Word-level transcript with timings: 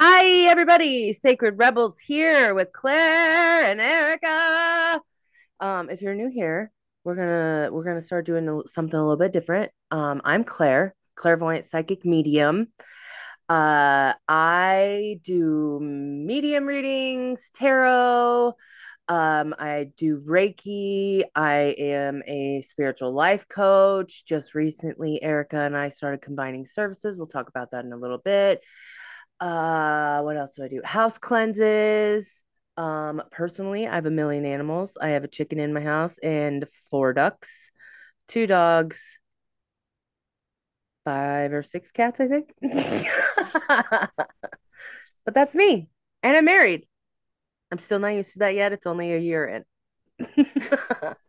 Hi, 0.00 0.48
everybody. 0.48 1.12
Sacred 1.12 1.58
Rebels 1.58 1.98
here 1.98 2.54
with 2.54 2.72
Claire 2.72 3.64
and 3.64 3.80
Erika. 3.80 5.00
Um, 5.58 5.90
if 5.90 6.02
you're 6.02 6.14
new 6.14 6.30
here, 6.30 6.70
we're 7.02 7.16
gonna 7.16 7.70
we're 7.72 7.82
gonna 7.82 8.00
start 8.00 8.24
doing 8.24 8.62
something 8.66 8.96
a 8.96 9.02
little 9.02 9.16
bit 9.16 9.32
different. 9.32 9.72
Um, 9.90 10.20
I'm 10.24 10.44
Claire, 10.44 10.94
clairvoyant 11.16 11.64
psychic 11.64 12.04
medium. 12.04 12.68
Uh, 13.48 14.12
I 14.28 15.18
do 15.24 15.80
medium 15.80 16.66
readings, 16.66 17.50
tarot. 17.52 18.52
Um, 19.08 19.52
I 19.58 19.90
do 19.96 20.20
Reiki. 20.20 21.24
I 21.34 21.74
am 21.76 22.22
a 22.24 22.60
spiritual 22.60 23.10
life 23.10 23.48
coach. 23.48 24.24
Just 24.24 24.54
recently, 24.54 25.20
Erica 25.20 25.58
and 25.58 25.76
I 25.76 25.88
started 25.88 26.22
combining 26.22 26.66
services. 26.66 27.16
We'll 27.16 27.26
talk 27.26 27.48
about 27.48 27.72
that 27.72 27.84
in 27.84 27.92
a 27.92 27.96
little 27.96 28.18
bit. 28.18 28.62
Uh, 29.40 30.20
what 30.22 30.36
else 30.36 30.54
do 30.56 30.64
I 30.64 30.68
do? 30.68 30.80
House 30.84 31.18
cleanses. 31.18 32.42
Um, 32.76 33.22
personally, 33.30 33.86
I 33.86 33.94
have 33.94 34.06
a 34.06 34.10
million 34.10 34.44
animals. 34.44 34.96
I 35.00 35.08
have 35.10 35.24
a 35.24 35.28
chicken 35.28 35.58
in 35.58 35.72
my 35.72 35.80
house 35.80 36.18
and 36.18 36.66
four 36.90 37.12
ducks, 37.12 37.70
two 38.28 38.46
dogs, 38.46 39.18
five 41.04 41.52
or 41.52 41.62
six 41.62 41.90
cats, 41.90 42.20
I 42.20 42.28
think. 42.28 42.52
But 45.24 45.34
that's 45.34 45.54
me. 45.54 45.88
And 46.22 46.36
I'm 46.36 46.44
married. 46.44 46.86
I'm 47.72 47.78
still 47.78 47.98
not 47.98 48.08
used 48.08 48.34
to 48.34 48.40
that 48.40 48.54
yet. 48.54 48.72
It's 48.72 48.86
only 48.86 49.12
a 49.14 49.18
year 49.18 49.64
in. 50.18 50.44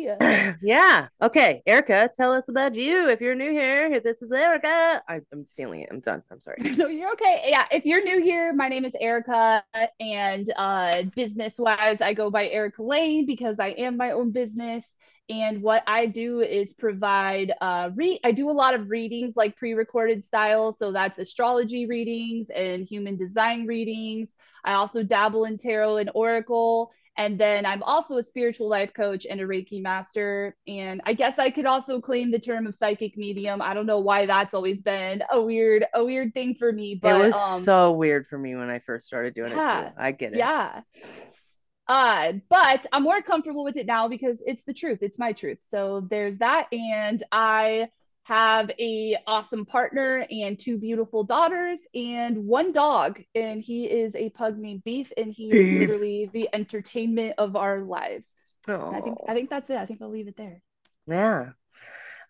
Yay! 0.00 0.54
yeah. 0.62 1.08
Okay. 1.20 1.62
Erika, 1.66 2.10
tell 2.16 2.32
us 2.32 2.48
about 2.48 2.74
you. 2.74 3.08
If 3.08 3.20
you're 3.20 3.34
new 3.34 3.50
here, 3.50 4.00
this 4.00 4.22
is 4.22 4.32
Erika. 4.32 5.02
I, 5.08 5.20
I'm 5.32 5.44
stealing 5.44 5.80
it. 5.82 5.88
I'm 5.90 6.00
done. 6.00 6.22
I'm 6.30 6.40
sorry. 6.40 6.56
No, 6.80 6.86
you're 6.86 7.12
okay. 7.12 7.42
Yeah, 7.46 7.66
if 7.70 7.84
you're 7.84 8.02
new 8.02 8.22
here, 8.22 8.54
my 8.54 8.68
name 8.68 8.86
is 8.86 8.96
Erica, 8.98 9.62
and 9.98 10.50
uh, 10.56 11.02
business-wise, 11.14 12.00
I 12.00 12.14
go 12.14 12.30
by 12.30 12.48
Erika 12.48 12.82
Layne 12.82 13.26
because 13.26 13.60
I 13.60 13.68
am 13.70 13.96
my 13.98 14.12
own 14.12 14.30
business. 14.30 14.96
And 15.28 15.62
what 15.62 15.84
I 15.86 16.06
do 16.06 16.40
is 16.40 16.72
provide 16.72 17.52
uh, 17.60 17.90
re 17.94 18.18
I 18.24 18.32
do 18.32 18.48
a 18.48 18.52
lot 18.52 18.74
of 18.74 18.90
readings, 18.90 19.36
like 19.36 19.56
pre-recorded 19.56 20.24
style. 20.24 20.72
So 20.72 20.90
that's 20.90 21.18
astrology 21.18 21.86
readings 21.86 22.50
and 22.50 22.84
human 22.84 23.16
design 23.16 23.66
readings. 23.66 24.36
I 24.64 24.72
also 24.72 25.02
dabble 25.04 25.44
in 25.44 25.58
tarot 25.58 25.98
and 25.98 26.10
oracle. 26.14 26.90
And 27.16 27.38
then 27.38 27.66
I'm 27.66 27.82
also 27.82 28.16
a 28.16 28.22
spiritual 28.22 28.68
life 28.68 28.92
coach 28.94 29.26
and 29.28 29.40
a 29.40 29.44
Reiki 29.44 29.82
master. 29.82 30.56
And 30.66 31.02
I 31.04 31.12
guess 31.12 31.38
I 31.38 31.50
could 31.50 31.66
also 31.66 32.00
claim 32.00 32.30
the 32.30 32.38
term 32.38 32.66
of 32.66 32.74
psychic 32.74 33.16
medium. 33.16 33.60
I 33.60 33.74
don't 33.74 33.86
know 33.86 34.00
why 34.00 34.26
that's 34.26 34.54
always 34.54 34.80
been 34.80 35.22
a 35.30 35.40
weird, 35.40 35.84
a 35.94 36.04
weird 36.04 36.32
thing 36.32 36.54
for 36.54 36.72
me, 36.72 36.98
But 37.00 37.20
It 37.20 37.24
was 37.26 37.34
um, 37.34 37.62
so 37.64 37.92
weird 37.92 38.26
for 38.28 38.38
me 38.38 38.56
when 38.56 38.70
I 38.70 38.78
first 38.78 39.06
started 39.06 39.34
doing 39.34 39.52
it 39.52 39.54
too. 39.54 39.60
yeah, 39.60 39.90
I 39.98 40.12
get 40.12 40.32
it. 40.32 40.38
yeah. 40.38 40.80
Uh, 41.88 42.34
but 42.48 42.86
I'm 42.92 43.02
more 43.02 43.20
comfortable 43.20 43.64
with 43.64 43.76
it 43.76 43.86
now 43.86 44.06
because 44.08 44.42
it's 44.46 44.62
the 44.62 44.72
truth. 44.72 45.00
It's 45.02 45.18
my 45.18 45.32
truth. 45.32 45.58
So 45.60 46.06
there's 46.08 46.38
that. 46.38 46.68
And 46.72 47.22
I 47.32 47.88
have 48.30 48.70
a 48.78 49.16
awesome 49.26 49.66
partner 49.66 50.24
and 50.30 50.56
two 50.58 50.78
beautiful 50.78 51.24
daughters 51.24 51.80
and 51.94 52.46
one 52.46 52.70
dog. 52.72 53.20
And 53.34 53.60
he 53.60 53.86
is 53.90 54.14
a 54.14 54.30
pug 54.30 54.56
named 54.56 54.84
Beef, 54.84 55.12
and 55.16 55.32
he 55.32 55.56
is 55.56 55.68
literally 55.70 56.30
the 56.32 56.48
entertainment 56.52 57.34
of 57.38 57.56
our 57.56 57.80
lives. 57.80 58.34
And 58.86 58.96
I 58.96 59.00
think 59.00 59.18
Oh, 59.20 59.26
I 59.26 59.34
think 59.34 59.50
that's 59.50 59.68
it. 59.70 59.76
I 59.76 59.86
think 59.86 60.00
I'll 60.02 60.10
leave 60.10 60.28
it 60.28 60.36
there. 60.36 60.62
yeah. 61.06 61.50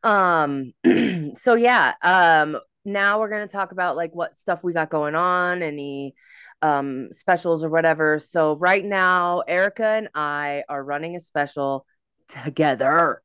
Um, 0.02 0.72
so 1.36 1.54
yeah, 1.54 1.94
um, 2.02 2.58
now 2.84 3.20
we're 3.20 3.28
gonna 3.28 3.46
talk 3.46 3.72
about 3.72 3.96
like 3.96 4.12
what 4.14 4.36
stuff 4.36 4.64
we 4.64 4.72
got 4.72 4.90
going 4.90 5.14
on, 5.14 5.62
any 5.62 6.14
um 6.62 7.08
specials 7.12 7.62
or 7.64 7.70
whatever. 7.70 8.18
So 8.18 8.56
right 8.56 8.84
now, 8.84 9.40
Erika 9.46 9.84
and 9.84 10.08
I 10.14 10.64
are 10.68 10.82
running 10.82 11.16
a 11.16 11.20
special 11.20 11.86
together. 12.28 13.22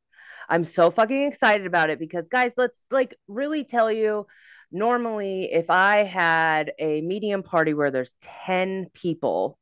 I'm 0.49 0.65
so 0.65 0.91
fucking 0.91 1.23
excited 1.23 1.65
about 1.65 1.89
it 1.89 1.99
because 1.99 2.27
guys, 2.29 2.53
let's 2.57 2.85
like 2.91 3.15
really 3.27 3.63
tell 3.63 3.91
you, 3.91 4.27
normally 4.71 5.51
if 5.51 5.69
I 5.69 6.03
had 6.03 6.73
a 6.79 7.01
medium 7.01 7.43
party 7.43 7.73
where 7.73 7.91
there's 7.91 8.13
10 8.21 8.87
people, 8.93 9.57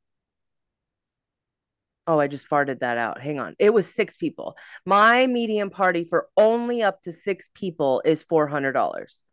Oh, 2.05 2.19
I 2.19 2.27
just 2.27 2.49
farted 2.49 2.79
that 2.79 2.97
out. 2.97 3.21
Hang 3.21 3.39
on. 3.39 3.55
It 3.59 3.73
was 3.73 3.94
six 3.94 4.17
people. 4.17 4.57
My 4.85 5.25
medium 5.25 5.69
party 5.69 6.03
for 6.03 6.27
only 6.35 6.83
up 6.83 7.01
to 7.03 7.13
six 7.13 7.50
people 7.55 8.01
is 8.03 8.25
$400. 8.25 9.23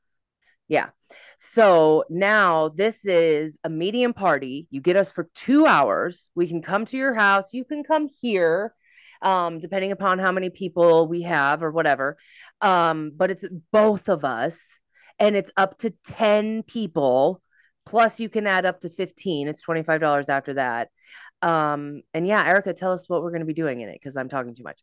Yeah. 0.68 0.90
So 1.40 2.04
now 2.08 2.68
this 2.68 3.04
is 3.04 3.58
a 3.64 3.68
medium 3.68 4.12
party. 4.12 4.68
You 4.70 4.80
get 4.80 4.94
us 4.94 5.10
for 5.10 5.28
two 5.34 5.66
hours. 5.66 6.30
We 6.36 6.46
can 6.46 6.62
come 6.62 6.84
to 6.86 6.96
your 6.96 7.14
house. 7.14 7.52
You 7.52 7.64
can 7.64 7.82
come 7.82 8.06
here, 8.20 8.72
um, 9.22 9.58
depending 9.60 9.92
upon 9.92 10.18
how 10.18 10.32
many 10.32 10.50
people 10.50 11.08
we 11.08 11.22
have 11.22 11.62
or 11.62 11.70
whatever. 11.70 12.16
Um, 12.60 13.12
but 13.16 13.30
it's 13.30 13.44
both 13.72 14.08
of 14.08 14.24
us, 14.24 14.80
and 15.18 15.36
it's 15.36 15.50
up 15.56 15.78
to 15.78 15.90
10 16.06 16.62
people. 16.64 17.42
Plus, 17.86 18.20
you 18.20 18.28
can 18.28 18.46
add 18.46 18.66
up 18.66 18.80
to 18.80 18.88
15. 18.88 19.48
It's 19.48 19.64
$25 19.64 20.28
after 20.28 20.54
that. 20.54 20.88
Um, 21.42 22.02
and 22.14 22.26
yeah, 22.26 22.44
Erika, 22.46 22.74
tell 22.74 22.92
us 22.92 23.08
what 23.08 23.22
we're 23.22 23.30
going 23.30 23.40
to 23.40 23.46
be 23.46 23.54
doing 23.54 23.80
in 23.80 23.88
it 23.88 23.94
because 23.94 24.16
I'm 24.16 24.28
talking 24.28 24.54
too 24.54 24.62
much. 24.62 24.80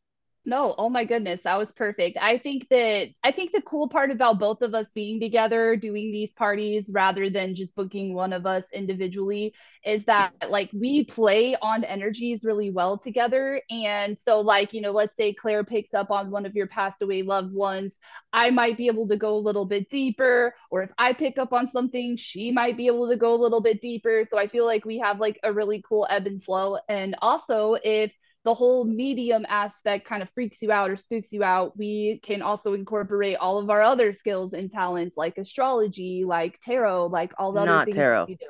No, 0.50 0.74
oh 0.78 0.90
my 0.90 1.04
goodness, 1.04 1.42
that 1.42 1.58
was 1.58 1.74
perfect. 1.74 2.18
I 2.22 2.38
think 2.38 2.70
that 2.70 3.10
I 3.22 3.34
think 3.34 3.52
the 3.52 3.62
cool 3.62 3.90
part 3.90 4.12
about 4.12 4.40
both 4.40 4.62
of 4.62 4.74
us 4.74 4.90
being 4.92 5.20
together 5.20 5.76
doing 5.76 6.10
these 6.10 6.32
parties 6.32 6.90
rather 6.90 7.30
than 7.30 7.54
just 7.54 7.76
booking 7.76 8.14
one 8.14 8.32
of 8.32 8.46
us 8.46 8.72
individually 8.72 9.54
is 9.84 10.06
that 10.06 10.32
like 10.50 10.70
we 10.72 11.04
play 11.04 11.58
on 11.62 11.84
energies 11.84 12.46
really 12.46 12.72
well 12.72 12.98
together. 12.98 13.62
And 13.70 14.18
so 14.18 14.40
like, 14.40 14.72
you 14.74 14.80
know, 14.80 14.92
let's 14.92 15.18
say 15.18 15.34
Claire 15.34 15.66
picks 15.66 15.94
up 15.94 16.12
on 16.12 16.32
one 16.32 16.46
of 16.46 16.56
your 16.56 16.68
passed 16.68 17.02
away 17.02 17.24
loved 17.24 17.54
ones, 17.54 17.98
I 18.32 18.50
might 18.50 18.78
be 18.78 18.88
able 18.88 19.10
to 19.10 19.18
go 19.18 19.36
a 19.36 19.46
little 19.48 19.66
bit 19.68 19.90
deeper, 19.90 20.56
or 20.72 20.82
if 20.82 20.94
I 20.98 21.12
pick 21.12 21.38
up 21.38 21.52
on 21.52 21.68
something, 21.68 22.16
she 22.16 22.54
might 22.54 22.78
be 22.78 22.88
able 22.88 23.10
to 23.10 23.18
go 23.18 23.34
a 23.34 23.44
little 23.44 23.62
bit 23.62 23.82
deeper. 23.82 24.24
So 24.24 24.38
I 24.40 24.48
feel 24.48 24.66
like 24.66 24.86
we 24.86 24.98
have 25.00 25.20
like 25.20 25.42
a 25.44 25.52
really 25.52 25.84
cool 25.86 26.08
ebb 26.10 26.26
and 26.26 26.42
flow. 26.42 26.78
And 26.88 27.18
also 27.22 27.76
if 27.84 28.14
the 28.48 28.54
whole 28.54 28.86
medium 28.86 29.46
aspect 29.50 30.08
kind 30.08 30.24
of 30.24 30.30
freaks 30.30 30.62
you 30.62 30.72
out 30.72 30.90
or 30.90 30.96
spooks 30.96 31.34
you 31.34 31.44
out, 31.44 31.78
we 31.78 32.22
can 32.24 32.42
also 32.42 32.74
incorporate 32.76 33.36
all 33.38 33.60
of 33.60 33.70
our 33.70 33.82
other 33.82 34.14
skills 34.14 34.54
and 34.54 34.72
talents 34.72 35.18
like 35.18 35.38
astrology, 35.38 36.24
like 36.26 36.58
tarot, 36.62 37.08
like 37.08 37.34
all 37.38 37.52
the 37.52 37.60
other 37.60 37.80
Not 37.80 37.82
things 37.82 38.08
that 38.10 38.22
tarot. 38.22 38.26
we 38.26 38.36
do. 38.36 38.46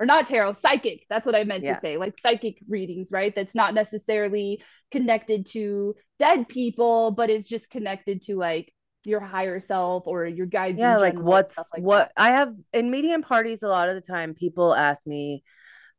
Or 0.00 0.06
not 0.06 0.26
tarot, 0.26 0.54
psychic. 0.54 1.06
That's 1.08 1.24
what 1.24 1.36
I 1.36 1.44
meant 1.44 1.66
to 1.66 1.76
say. 1.76 1.96
Like 1.98 2.18
psychic 2.18 2.58
readings, 2.68 3.12
right? 3.12 3.32
That's 3.34 3.54
not 3.54 3.74
necessarily 3.74 4.60
connected 4.90 5.46
to 5.52 5.94
dead 6.18 6.48
people, 6.48 7.12
but 7.12 7.30
is 7.30 7.46
just 7.46 7.70
connected 7.70 8.22
to 8.22 8.36
like 8.36 8.72
your 9.04 9.20
higher 9.20 9.60
self 9.60 10.04
or 10.08 10.26
your 10.26 10.46
guides 10.46 10.80
Yeah, 10.80 10.96
like 10.98 11.20
general, 11.20 11.20
what's 11.20 11.70
like 11.72 11.84
that. 11.92 12.00
what 12.00 12.12
I 12.16 12.30
have 12.32 12.54
in 12.72 12.90
medium 12.90 13.22
parties 13.22 13.62
a 13.62 13.68
lot 13.68 13.88
of 13.88 13.94
the 13.94 14.00
time 14.00 14.34
people 14.34 14.74
ask 14.74 15.06
me 15.06 15.42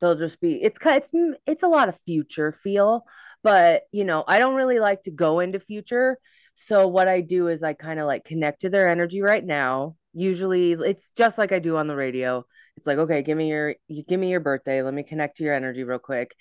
they'll 0.04 0.14
just 0.14 0.40
be 0.40 0.62
it's 0.62 0.78
it's 0.84 1.10
it's 1.46 1.62
a 1.62 1.68
lot 1.68 1.88
of 1.88 1.98
future 2.04 2.52
feel, 2.52 3.04
but 3.42 3.84
you 3.90 4.04
know, 4.04 4.22
I 4.28 4.38
don't 4.38 4.54
really 4.54 4.78
like 4.78 5.02
to 5.04 5.10
go 5.10 5.40
into 5.40 5.58
future. 5.58 6.18
So 6.54 6.86
what 6.88 7.08
I 7.08 7.22
do 7.22 7.48
is 7.48 7.62
I 7.62 7.72
kind 7.72 7.98
of 7.98 8.06
like 8.06 8.24
connect 8.24 8.60
to 8.60 8.70
their 8.70 8.88
energy 8.90 9.22
right 9.22 9.44
now. 9.44 9.96
Usually 10.12 10.72
it's 10.72 11.10
just 11.16 11.38
like 11.38 11.52
I 11.52 11.58
do 11.58 11.78
on 11.78 11.88
the 11.88 11.96
radio. 11.96 12.44
It's 12.76 12.86
like, 12.86 12.98
okay, 12.98 13.22
give 13.22 13.38
me 13.38 13.48
your 13.48 13.76
you 13.88 14.04
give 14.04 14.20
me 14.20 14.30
your 14.30 14.40
birthday. 14.40 14.82
Let 14.82 14.92
me 14.92 15.04
connect 15.04 15.36
to 15.36 15.44
your 15.44 15.54
energy 15.54 15.84
real 15.84 15.98
quick. 15.98 16.34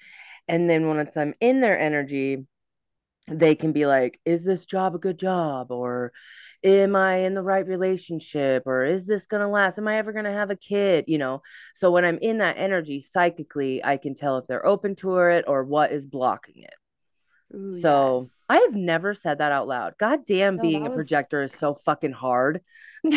And 0.50 0.70
then 0.70 0.88
once 0.88 1.16
I'm 1.16 1.34
in 1.40 1.62
their 1.62 1.80
energy, 1.80 2.46
they 3.30 3.56
can 3.56 3.72
be 3.72 3.86
like, 3.86 4.20
is 4.26 4.44
this 4.44 4.66
job 4.66 4.94
a 4.94 5.00
good 5.00 5.18
job? 5.18 5.72
Or 5.72 6.12
am 6.64 6.96
I 6.96 7.18
in 7.20 7.34
the 7.34 7.42
right 7.42 7.66
relationship? 7.68 8.64
Or 8.66 8.86
is 8.86 9.06
this 9.06 9.26
going 9.26 9.42
to 9.42 9.48
last? 9.48 9.78
Am 9.78 9.88
I 9.88 9.98
ever 9.98 10.14
going 10.14 10.26
to 10.26 10.32
have 10.34 10.50
a 10.50 10.56
kid? 10.56 11.06
You 11.08 11.18
know, 11.18 11.42
so 11.74 11.92
when 11.92 12.06
I'm 12.06 12.20
in 12.22 12.40
that 12.40 12.58
energy 12.58 13.02
psychically, 13.02 13.84
I 13.84 13.98
can 13.98 14.16
tell 14.16 14.38
if 14.38 14.48
they're 14.48 14.66
open 14.66 14.96
to 14.98 15.18
it 15.20 15.46
or 15.48 15.64
what 15.64 15.92
is 15.92 16.06
blocking 16.06 16.64
it. 16.64 16.74
Ooh, 17.56 17.72
So 17.82 18.22
yes. 18.24 18.46
I 18.50 18.58
have 18.60 18.76
never 18.76 19.14
said 19.14 19.40
that 19.40 19.52
out 19.52 19.68
loud. 19.68 19.96
God 19.98 20.26
damn, 20.26 20.58
No, 20.58 20.62
being 20.62 20.86
a 20.86 20.90
was 20.90 20.96
projector 20.96 21.42
is 21.42 21.54
so 21.54 21.76
fucking 21.76 22.14
hard. 22.14 22.62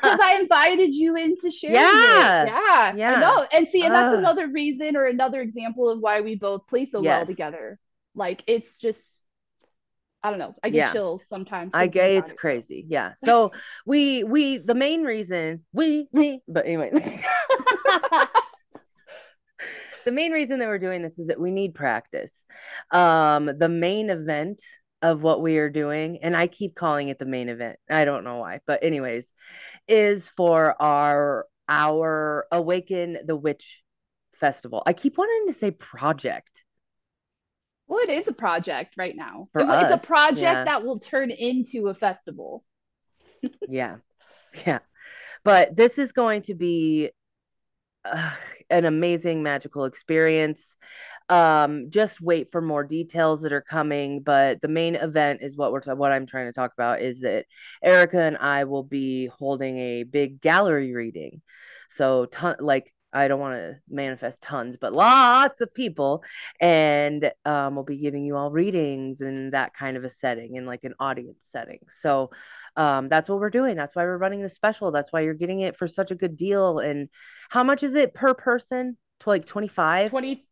Because 0.00 0.18
I 0.20 0.38
invited 0.40 0.94
you 0.94 1.16
into 1.16 1.50
sharing 1.50 1.78
it. 1.82 1.94
yeah. 2.04 2.44
Yeah, 2.46 2.54
I 2.56 2.94
Yeah. 2.96 3.20
know. 3.20 3.46
And 3.52 3.66
see, 3.66 3.84
and 3.84 3.94
that's 3.94 4.12
Ugh. 4.12 4.18
another 4.20 4.48
reason 4.48 4.96
or 4.96 5.06
another 5.06 5.40
example 5.40 5.88
of 5.88 6.00
why 6.00 6.20
we 6.20 6.36
both 6.36 6.66
play 6.66 6.84
so 6.84 7.02
well 7.02 7.26
together. 7.26 7.78
Like 8.14 8.42
it's 8.46 8.78
just, 8.78 9.22
I 10.22 10.30
don't 10.30 10.38
know. 10.38 10.54
I 10.62 10.70
get 10.70 10.76
Yeah. 10.76 10.92
chills 10.92 11.24
sometimes 11.28 11.74
I 11.74 11.86
get 11.86 12.10
it's 12.10 12.32
it. 12.32 12.38
Crazy. 12.38 12.84
Yeah. 12.88 13.12
So 13.24 13.52
we 13.86 14.24
we 14.24 14.58
the 14.58 14.74
main 14.74 15.04
reason 15.04 15.64
we 15.72 16.08
we 16.12 16.40
but 16.48 16.66
anyway 16.66 16.90
the 20.04 20.12
main 20.12 20.32
reason 20.32 20.58
that 20.58 20.68
we're 20.68 20.78
doing 20.78 21.02
this 21.02 21.18
is 21.18 21.28
that 21.28 21.40
we 21.40 21.50
need 21.50 21.74
practice. 21.74 22.44
Um 22.90 23.46
the 23.46 23.68
main 23.68 24.10
event 24.10 24.62
of 25.02 25.22
what 25.22 25.40
we 25.42 25.58
are 25.58 25.70
doing 25.70 26.18
and 26.22 26.36
I 26.36 26.48
keep 26.48 26.74
calling 26.74 27.08
it 27.08 27.18
the 27.20 27.26
main 27.26 27.48
event. 27.48 27.78
I 27.88 28.04
don't 28.04 28.24
know 28.24 28.38
why, 28.38 28.60
but 28.66 28.82
anyways, 28.82 29.30
is 29.86 30.28
for 30.28 30.80
our 30.82 31.46
our 31.68 32.46
Awaken 32.50 33.18
the 33.24 33.36
Witch 33.36 33.82
Festival. 34.34 34.82
I 34.86 34.92
keep 34.94 35.18
wanting 35.18 35.52
to 35.52 35.58
say 35.58 35.70
project. 35.70 36.64
Well, 37.88 38.00
it 38.00 38.10
is 38.10 38.28
a 38.28 38.32
project 38.32 38.94
right 38.96 39.16
now. 39.16 39.48
For 39.52 39.60
It- 39.60 39.64
it's 39.64 39.90
us, 39.90 40.02
a 40.02 40.06
project 40.06 40.42
yeah. 40.42 40.64
that 40.64 40.84
will 40.84 40.98
turn 40.98 41.30
into 41.30 41.88
a 41.88 41.94
festival. 41.94 42.64
Yeah. 43.68 43.96
Yeah. 44.66 44.80
But 45.44 45.76
this 45.76 45.98
is 45.98 46.12
going 46.12 46.42
to 46.42 46.54
be 46.54 47.10
uh, 48.04 48.30
an 48.70 48.84
amazing 48.84 49.42
magical 49.42 49.84
experience. 49.84 50.76
Um, 51.28 51.90
just 51.90 52.20
wait 52.20 52.50
for 52.50 52.60
more 52.60 52.82
details 52.82 53.42
that 53.42 53.52
are 53.52 53.60
coming. 53.60 54.22
But 54.22 54.60
the 54.60 54.68
main 54.68 54.94
event 54.96 55.42
is 55.42 55.56
what 55.56 55.70
we're 55.72 55.80
ta- 55.82 55.94
what 55.94 56.10
I'm 56.10 56.26
trying 56.26 56.46
to 56.46 56.52
talk 56.52 56.72
about 56.72 57.00
is 57.00 57.20
that 57.20 57.46
Erika 57.82 58.20
and 58.22 58.36
I 58.38 58.64
will 58.64 58.82
be 58.82 59.26
holding 59.26 59.78
a 59.78 60.02
big 60.02 60.40
gallery 60.40 60.92
reading. 60.94 61.42
So 61.90 62.26
ton 62.26 62.56
like 62.60 62.92
I 63.12 63.28
don't 63.28 63.40
want 63.40 63.56
to 63.56 63.76
manifest 63.88 64.40
tons, 64.40 64.76
but 64.80 64.92
lots 64.92 65.60
of 65.60 65.72
people, 65.72 66.22
and 66.60 67.32
um, 67.44 67.74
we'll 67.74 67.84
be 67.84 67.96
giving 67.96 68.24
you 68.24 68.36
all 68.36 68.50
readings 68.50 69.20
in 69.20 69.50
that 69.50 69.74
kind 69.74 69.96
of 69.96 70.04
a 70.04 70.10
setting, 70.10 70.56
in 70.56 70.66
like 70.66 70.84
an 70.84 70.94
audience 71.00 71.46
setting. 71.48 71.80
So 71.88 72.30
um, 72.76 73.08
that's 73.08 73.28
what 73.28 73.40
we're 73.40 73.50
doing. 73.50 73.76
That's 73.76 73.96
why 73.96 74.04
we're 74.04 74.18
running 74.18 74.42
the 74.42 74.48
special. 74.48 74.90
That's 74.90 75.12
why 75.12 75.20
you're 75.20 75.34
getting 75.34 75.60
it 75.60 75.76
for 75.76 75.88
such 75.88 76.10
a 76.10 76.14
good 76.14 76.36
deal. 76.36 76.78
And 76.78 77.08
how 77.48 77.64
much 77.64 77.82
is 77.82 77.94
it 77.94 78.14
per 78.14 78.34
person? 78.34 78.96
To 79.20 79.30
like 79.30 79.46
25? 79.46 80.10
20 80.10 80.44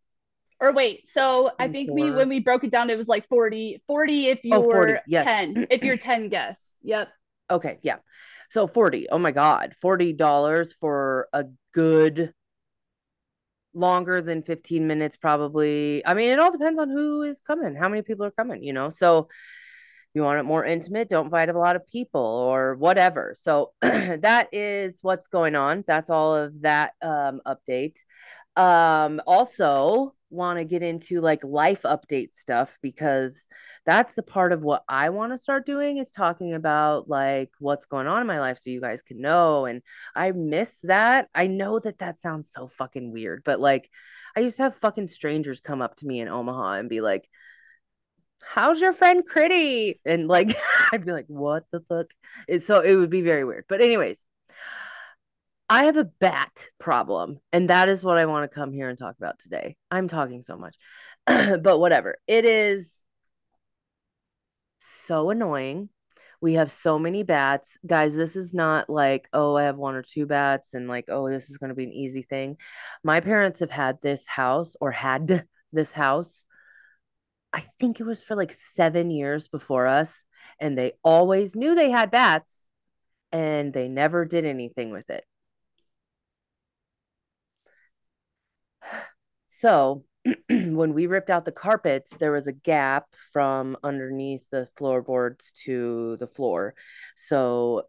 or 0.61 0.73
wait, 0.73 1.09
so 1.09 1.51
I 1.59 1.69
think 1.69 1.91
we 1.93 2.11
when 2.11 2.29
we 2.29 2.41
broke 2.41 2.65
it 2.65 2.71
down, 2.71 2.89
it 2.89 2.97
was 2.97 3.09
like 3.09 3.29
40, 3.29 3.83
40 3.87 4.29
if 4.29 4.41
Oh, 4.51 4.63
40, 4.63 4.93
you're 4.93 5.01
yes. 5.07 5.25
10, 5.25 5.67
if 5.71 5.85
you're 5.85 5.99
10 5.99 6.31
guests. 6.31 6.79
Yep. 6.83 7.09
Okay, 7.51 7.79
yeah. 7.83 7.97
So 8.49 8.67
40. 8.67 9.09
Oh 9.11 9.19
my 9.19 9.33
God. 9.33 9.75
$40 9.83 10.75
for 10.81 11.29
a 11.33 11.45
good 11.73 12.33
longer 13.77 14.21
than 14.23 14.43
15 14.43 14.87
minutes 14.87 15.17
probably. 15.17 16.05
I 16.05 16.15
mean, 16.15 16.31
it 16.31 16.39
all 16.39 16.51
depends 16.51 16.81
on 16.81 16.91
who 16.91 17.23
is 17.23 17.41
coming, 17.47 17.77
how 17.77 17.89
many 17.89 18.03
people 18.03 18.25
are 18.27 18.31
coming, 18.31 18.63
you 18.63 18.73
know. 18.73 18.91
So 18.91 19.29
you 20.15 20.23
want 20.23 20.41
it 20.41 20.45
more 20.45 20.65
intimate, 20.65 21.11
don't 21.11 21.27
invite 21.27 21.51
a 21.51 21.59
lot 21.59 21.77
of 21.77 21.87
people 21.87 22.23
or 22.23 22.75
whatever. 22.77 23.35
So 23.39 23.73
that 23.83 24.49
is 24.51 24.99
what's 25.03 25.27
going 25.27 25.55
on. 25.55 25.85
That's 25.87 26.11
all 26.11 26.35
of 26.35 26.63
that 26.63 26.93
um 27.03 27.41
update. 27.47 27.99
Um 28.57 29.21
also 29.27 30.15
want 30.31 30.59
to 30.59 30.65
get 30.65 30.83
into 30.83 31.21
like 31.21 31.45
life 31.45 31.83
update 31.83 32.35
stuff 32.35 32.77
because 32.83 33.47
that's 33.87 34.19
a 34.19 34.23
part 34.23 34.53
of 34.53 34.63
what 34.63 34.83
I 34.89 35.11
want 35.11 35.33
to 35.33 35.39
start 35.39 35.65
doing 35.65 35.97
is 35.99 36.11
talking 36.11 36.53
about 36.53 37.09
like 37.09 37.51
what's 37.59 37.87
going 37.87 38.07
on 38.07 38.21
in 38.21 38.27
my 38.27 38.41
life 38.41 38.59
so 38.59 38.71
you 38.71 38.81
guys 38.81 39.01
can 39.01 39.21
know 39.21 39.65
and 39.65 39.81
I 40.15 40.33
miss 40.33 40.79
that. 40.83 41.29
I 41.35 41.47
know 41.47 41.79
that 41.79 41.99
that 41.99 42.19
sounds 42.19 42.51
so 42.51 42.69
fucking 42.69 43.13
weird, 43.13 43.43
but 43.45 43.61
like 43.61 43.89
I 44.37 44.41
used 44.41 44.57
to 44.59 44.65
have 44.65 44.77
fucking 44.77 45.09
strangers 45.09 45.61
come 45.61 45.81
up 45.81 45.97
to 45.97 46.07
me 46.07 46.21
in 46.21 46.29
Omaha 46.29 46.73
and 46.73 46.89
be 46.89 47.01
like 47.01 47.29
how's 48.47 48.81
your 48.81 48.93
friend 48.93 49.25
Critty? 49.29 49.99
And 50.05 50.29
like, 50.29 50.57
I'd 50.93 51.05
be 51.05 51.13
like, 51.13 51.27
what 51.29 51.65
the 51.73 51.81
fuck? 51.81 52.11
So 52.63 52.81
it 52.81 52.95
would 52.95 53.11
be 53.11 53.23
very 53.23 53.45
weird. 53.45 53.65
But, 53.69 53.81
anyways, 53.81 54.25
I 55.69 55.85
have 55.85 55.97
a 55.97 56.05
bat 56.05 56.69
problem, 56.79 57.41
and 57.53 57.71
that 57.71 57.89
is 57.89 58.05
what 58.05 58.19
I 58.19 58.27
want 58.27 58.49
to 58.49 58.55
come 58.55 58.73
here 58.73 58.89
and 58.89 58.97
talk 58.97 59.17
about 59.19 59.41
today. 59.41 59.77
I'm 59.91 60.07
talking 60.09 60.43
so 60.43 60.57
much, 60.57 60.77
but 61.27 61.81
whatever. 61.81 62.19
It 62.29 62.45
is 62.45 63.03
so 64.79 65.31
annoying. 65.31 65.89
We 66.41 66.55
have 66.55 66.71
so 66.71 66.99
many 66.99 67.23
bats. 67.23 67.79
Guys, 67.87 68.15
this 68.15 68.37
is 68.37 68.53
not 68.53 68.91
like, 68.91 69.29
oh, 69.33 69.57
I 69.57 69.65
have 69.65 69.77
one 69.77 69.95
or 69.95 70.03
two 70.03 70.27
bats 70.27 70.75
and 70.75 70.87
like, 70.89 71.07
oh, 71.09 71.29
this 71.31 71.49
is 71.51 71.57
going 71.57 71.71
to 71.71 71.75
be 71.75 71.85
an 71.85 71.93
easy 71.93 72.23
thing. 72.23 72.59
My 73.03 73.21
parents 73.21 73.61
have 73.61 73.71
had 73.71 73.99
this 74.03 74.27
house 74.27 74.77
or 74.81 74.91
had 74.91 75.47
this 75.73 75.93
house 75.93 76.45
I 77.57 77.61
think 77.81 78.01
it 78.01 78.05
was 78.05 78.23
for 78.23 78.37
like 78.37 78.53
seven 78.53 79.11
years 79.11 79.49
before 79.49 79.87
us, 79.87 80.25
and 80.61 80.77
they 80.77 80.93
always 81.03 81.57
knew 81.57 81.75
they 81.75 81.91
had 81.91 82.11
bats 82.11 82.67
and 83.33 83.73
they 83.73 83.89
never 83.89 84.25
did 84.27 84.45
anything 84.45 84.91
with 84.91 85.11
it. 85.11 85.25
So 89.49 90.05
when 90.49 90.95
we 90.95 91.07
ripped 91.07 91.31
out 91.31 91.45
the 91.45 91.53
carpets, 91.53 92.15
there 92.17 92.33
was 92.33 92.47
a 92.47 92.53
gap 92.53 93.07
from 93.33 93.77
underneath 93.83 94.45
the 94.51 94.69
floorboards 94.77 95.53
to 95.65 96.17
the 96.19 96.27
floor. 96.27 96.75
So 97.17 97.85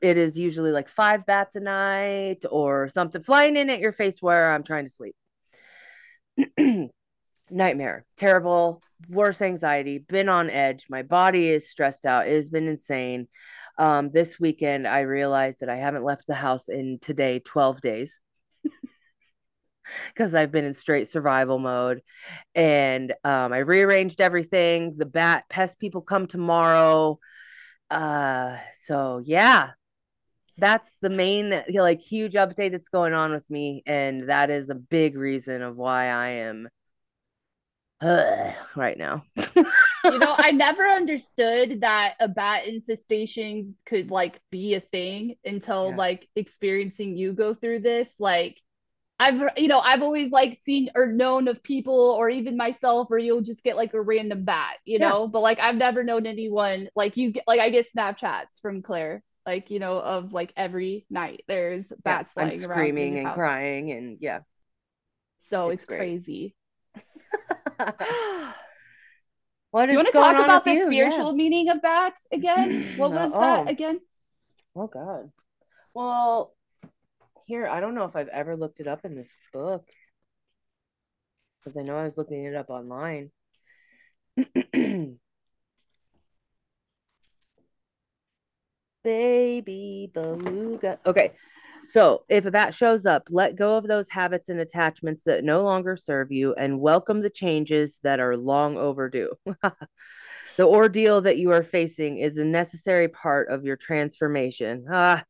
it 0.00 0.16
is 0.16 0.36
usually 0.36 0.72
like 0.72 0.88
five 0.88 1.26
bats 1.26 1.54
a 1.54 1.60
night 1.60 2.44
or 2.50 2.88
something 2.88 3.22
flying 3.22 3.56
in 3.56 3.70
at 3.70 3.80
your 3.80 3.92
face 3.92 4.20
where 4.20 4.52
I'm 4.52 4.64
trying 4.64 4.86
to 4.86 4.90
sleep. 4.90 5.16
nightmare, 7.50 8.04
terrible, 8.16 8.82
worst 9.08 9.42
anxiety, 9.42 9.98
been 9.98 10.28
on 10.28 10.50
edge. 10.50 10.86
My 10.88 11.02
body 11.02 11.48
is 11.48 11.70
stressed 11.70 12.06
out. 12.06 12.26
It 12.26 12.34
has 12.34 12.48
been 12.48 12.66
insane. 12.66 13.28
Um, 13.78 14.10
this 14.10 14.40
weekend, 14.40 14.86
I 14.86 15.00
realized 15.00 15.60
that 15.60 15.68
I 15.68 15.76
haven't 15.76 16.04
left 16.04 16.26
the 16.26 16.34
house 16.34 16.68
in 16.68 16.98
today 17.00 17.40
12 17.40 17.80
days 17.80 18.20
because 20.14 20.34
I've 20.34 20.52
been 20.52 20.64
in 20.64 20.74
straight 20.74 21.08
survival 21.08 21.58
mode. 21.58 22.02
And 22.54 23.12
um, 23.24 23.52
I 23.52 23.58
rearranged 23.58 24.20
everything. 24.20 24.94
The 24.96 25.06
bat 25.06 25.44
pest 25.48 25.78
people 25.78 26.00
come 26.02 26.26
tomorrow. 26.26 27.18
Uh, 27.90 28.58
so 28.78 29.20
yeah, 29.24 29.70
that's 30.58 30.96
the 31.00 31.10
main 31.10 31.62
like 31.74 32.00
huge 32.00 32.34
update 32.34 32.72
that's 32.72 32.88
going 32.88 33.14
on 33.14 33.32
with 33.32 33.48
me, 33.50 33.82
and 33.86 34.28
that 34.28 34.50
is 34.50 34.68
a 34.70 34.74
big 34.74 35.16
reason 35.16 35.62
of 35.62 35.76
why 35.76 36.06
I 36.06 36.28
am 36.30 36.68
uh, 38.00 38.52
right 38.76 38.98
now. 38.98 39.24
You 40.08 40.18
know, 40.18 40.34
I 40.36 40.50
never 40.52 40.82
understood 40.84 41.80
that 41.80 42.14
a 42.20 42.28
bat 42.28 42.66
infestation 42.66 43.76
could 43.86 44.10
like 44.10 44.40
be 44.50 44.74
a 44.74 44.80
thing 44.80 45.36
until 45.44 45.90
Yeah. 45.90 45.96
like 45.96 46.28
experiencing 46.36 47.16
you 47.16 47.32
go 47.32 47.54
through 47.54 47.80
this. 47.80 48.18
Like 48.18 48.60
I've 49.22 49.40
you 49.56 49.68
know, 49.68 49.78
I've 49.80 50.02
always 50.02 50.30
like 50.30 50.58
seen 50.60 50.90
or 50.94 51.06
known 51.08 51.48
of 51.48 51.62
people 51.62 52.16
or 52.18 52.30
even 52.30 52.56
myself 52.56 53.08
where 53.10 53.18
you'll 53.18 53.42
just 53.42 53.64
get 53.64 53.76
like 53.76 53.94
a 53.94 54.00
random 54.00 54.44
bat, 54.44 54.78
you 54.84 54.98
Yeah. 54.98 55.14
know, 55.14 55.28
but 55.28 55.40
like 55.40 55.58
I've 55.60 55.76
never 55.76 56.04
known 56.04 56.26
anyone 56.26 56.88
like 56.96 57.16
you 57.16 57.32
get 57.32 57.44
like 57.46 57.60
I 57.60 57.70
get 57.70 57.86
Snapchats 57.94 58.60
from 58.60 58.82
Claire, 58.82 59.22
like, 59.46 59.70
you 59.70 59.78
know, 59.78 59.98
of 60.00 60.32
like 60.32 60.52
every 60.56 61.06
night 61.10 61.42
there's 61.48 61.92
Yeah, 62.04 62.20
bats 62.20 62.32
I'm 62.36 62.50
flying 62.50 62.64
around 62.64 62.98
in 62.98 63.16
screaming 63.16 63.18
and 63.18 63.32
house. 63.32 63.32
crying 63.32 63.90
and 63.92 64.18
yeah. 64.20 64.40
So 65.40 65.68
It's 65.68 65.84
it's, 65.86 65.86
crazy. 65.86 66.54
what 69.70 69.90
is 69.90 69.90
You 69.90 69.96
want 69.98 70.08
to 70.08 70.12
talk 70.18 70.40
about 70.40 70.64
the 70.64 70.74
you? 70.74 70.74
spiritual 70.74 71.34
meaning 71.34 71.68
of 71.68 71.82
bats 71.82 72.26
again? 72.32 72.80
What 72.96 73.14
was 73.14 73.36
Oh. 73.36 73.38
that 73.38 73.68
again? 73.68 74.00
Oh 74.76 74.86
God. 74.86 75.32
Well, 75.94 76.54
here 77.52 77.66
I 77.66 77.80
don't 77.80 77.94
know 77.94 78.06
if 78.06 78.16
I've 78.16 78.28
ever 78.28 78.56
looked 78.56 78.80
it 78.80 78.88
up 78.88 79.04
in 79.04 79.14
this 79.14 79.28
book 79.52 79.84
because 81.58 81.76
I 81.76 81.82
know 81.82 81.98
I 81.98 82.04
was 82.04 82.16
looking 82.16 82.46
it 82.46 82.54
up 82.54 82.70
online. 82.70 83.30
Baby 89.04 90.10
beluga. 90.14 90.98
Okay. 91.04 91.32
So 91.84 92.24
if 92.30 92.46
a 92.46 92.50
bat 92.50 92.74
shows 92.74 93.04
up, 93.04 93.24
let 93.28 93.54
go 93.56 93.76
of 93.76 93.86
those 93.86 94.08
habits 94.08 94.48
and 94.48 94.58
attachments 94.58 95.24
that 95.24 95.44
no 95.44 95.62
longer 95.62 95.98
serve 95.98 96.32
you 96.32 96.54
and 96.54 96.80
welcome 96.80 97.20
the 97.20 97.28
changes 97.28 97.98
that 98.02 98.18
are 98.18 98.34
long 98.34 98.78
overdue. 98.78 99.34
the 100.56 100.64
ordeal 100.64 101.20
that 101.20 101.36
you 101.36 101.50
are 101.50 101.64
facing 101.64 102.16
is 102.16 102.38
a 102.38 102.44
necessary 102.46 103.08
part 103.08 103.50
of 103.50 103.64
your 103.64 103.76
transformation. 103.76 104.86
Ah, 104.90 105.22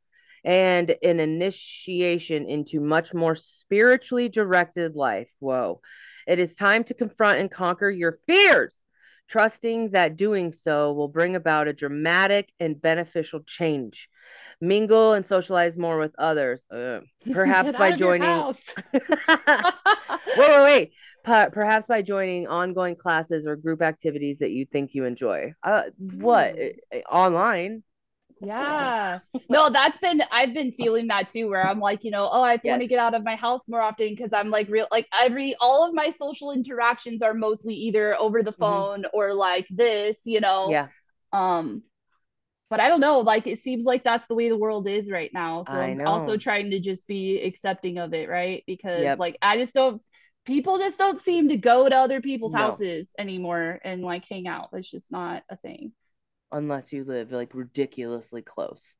and 0.45 0.95
an 1.03 1.21
initiation 1.21 2.49
into 2.49 2.81
much 2.81 3.15
more 3.15 3.35
spiritually 3.35 4.29
directed 4.29 4.97
life. 4.97 5.29
Whoa. 5.39 5.81
It 6.27 6.39
is 6.39 6.55
time 6.55 6.85
to 6.85 6.95
confront 6.95 7.41
and 7.41 7.51
conquer 7.51 7.91
your 7.91 8.19
fears, 8.27 8.83
trusting 9.29 9.91
that 9.91 10.17
doing 10.17 10.53
so 10.53 10.93
will 10.93 11.09
bring 11.09 11.37
about 11.37 11.69
a 11.69 11.73
dramatic 11.73 12.53
and 12.61 12.81
beneficial 12.81 13.41
change. 13.41 14.09
Mingle 14.61 15.15
and 15.15 15.27
socialize 15.27 15.77
more 15.77 15.99
with 15.99 16.15
others, 16.19 16.63
uh, 16.71 17.01
perhaps 17.33 17.73
by 17.73 17.89
out 17.89 17.93
of 17.95 18.01
your 18.01 18.19
joining. 18.19 18.55
wait, 18.93 19.03
wait, 20.37 20.63
wait. 20.63 20.93
Per- 21.25 21.51
perhaps 21.51 21.87
by 21.87 22.03
joining 22.03 22.49
ongoing 22.49 22.97
classes 22.97 23.47
or 23.47 23.55
group 23.55 23.81
activities 23.81 24.39
that 24.41 24.51
you 24.51 24.67
think 24.67 24.91
you 24.93 25.05
enjoy. 25.05 25.53
Uh, 25.63 25.85
what? 25.99 26.57
Uh, 26.93 26.99
Online? 27.11 27.83
Yeah. 28.43 29.21
No, 29.49 29.71
that's 29.71 29.99
been 29.99 30.23
I've 30.31 30.55
been 30.55 30.73
feeling 30.73 31.09
that 31.09 31.29
too, 31.29 31.49
where 31.51 31.67
I'm 31.67 31.79
like, 31.81 32.05
you 32.05 32.11
know, 32.11 32.29
oh, 32.33 32.43
I 32.43 32.59
want 32.65 32.81
to 32.83 32.89
get 32.89 32.99
out 32.99 33.15
of 33.15 33.25
my 33.25 33.37
house 33.37 33.63
more 33.69 33.83
often 33.83 34.09
because 34.11 34.33
I'm 34.33 34.51
like 34.51 34.69
real 34.69 34.89
like 34.91 35.07
every 35.19 35.55
all 35.61 35.87
of 35.87 35.95
my 35.95 36.11
social 36.11 36.53
interactions 36.53 37.23
are 37.23 37.35
mostly 37.35 37.75
either 37.75 38.17
over 38.19 38.43
the 38.43 38.53
Mhm. 38.59 38.87
phone 38.87 39.05
or 39.13 39.35
like 39.35 39.67
this, 39.71 40.23
you 40.27 40.41
know. 40.41 40.79
Yeah. 40.79 40.89
Um 41.33 41.83
but 42.71 42.81
I 42.81 42.89
don't 42.89 43.01
know. 43.01 43.21
Like 43.21 43.47
it 43.47 43.61
seems 43.61 43.85
like 43.85 44.05
that's 44.05 44.27
the 44.29 44.35
way 44.35 44.49
the 44.49 44.59
world 44.59 44.89
is 44.89 45.11
right 45.11 45.31
now. 45.35 45.63
So 45.65 45.79
I 45.79 45.95
know. 45.95 46.05
also 46.07 46.39
trying 46.39 46.71
to 46.73 46.81
just 46.81 47.07
be 47.09 47.43
accepting 47.43 47.99
of 47.99 48.15
it, 48.15 48.29
right? 48.29 48.65
Because 48.67 49.15
Yep. 49.15 49.19
like 49.19 49.39
I 49.43 49.57
just 49.59 49.75
don't 49.75 50.03
people 50.47 50.79
just 50.79 50.99
don't 50.99 51.21
seem 51.21 51.51
to 51.51 51.57
go 51.59 51.89
to 51.89 51.97
other 51.97 52.21
people's 52.23 52.53
No. 52.53 52.55
houses 52.55 53.13
anymore 53.19 53.81
and 53.85 54.03
like 54.03 54.27
hang 54.29 54.49
out. 54.49 54.71
It's 54.75 54.91
just 54.91 55.13
not 55.13 55.45
a 55.51 55.57
thing. 55.57 55.93
Unless 56.53 56.93
you 56.93 57.05
live 57.05 57.33
like 57.33 57.55
ridiculously 57.55 58.43
close. 58.43 58.95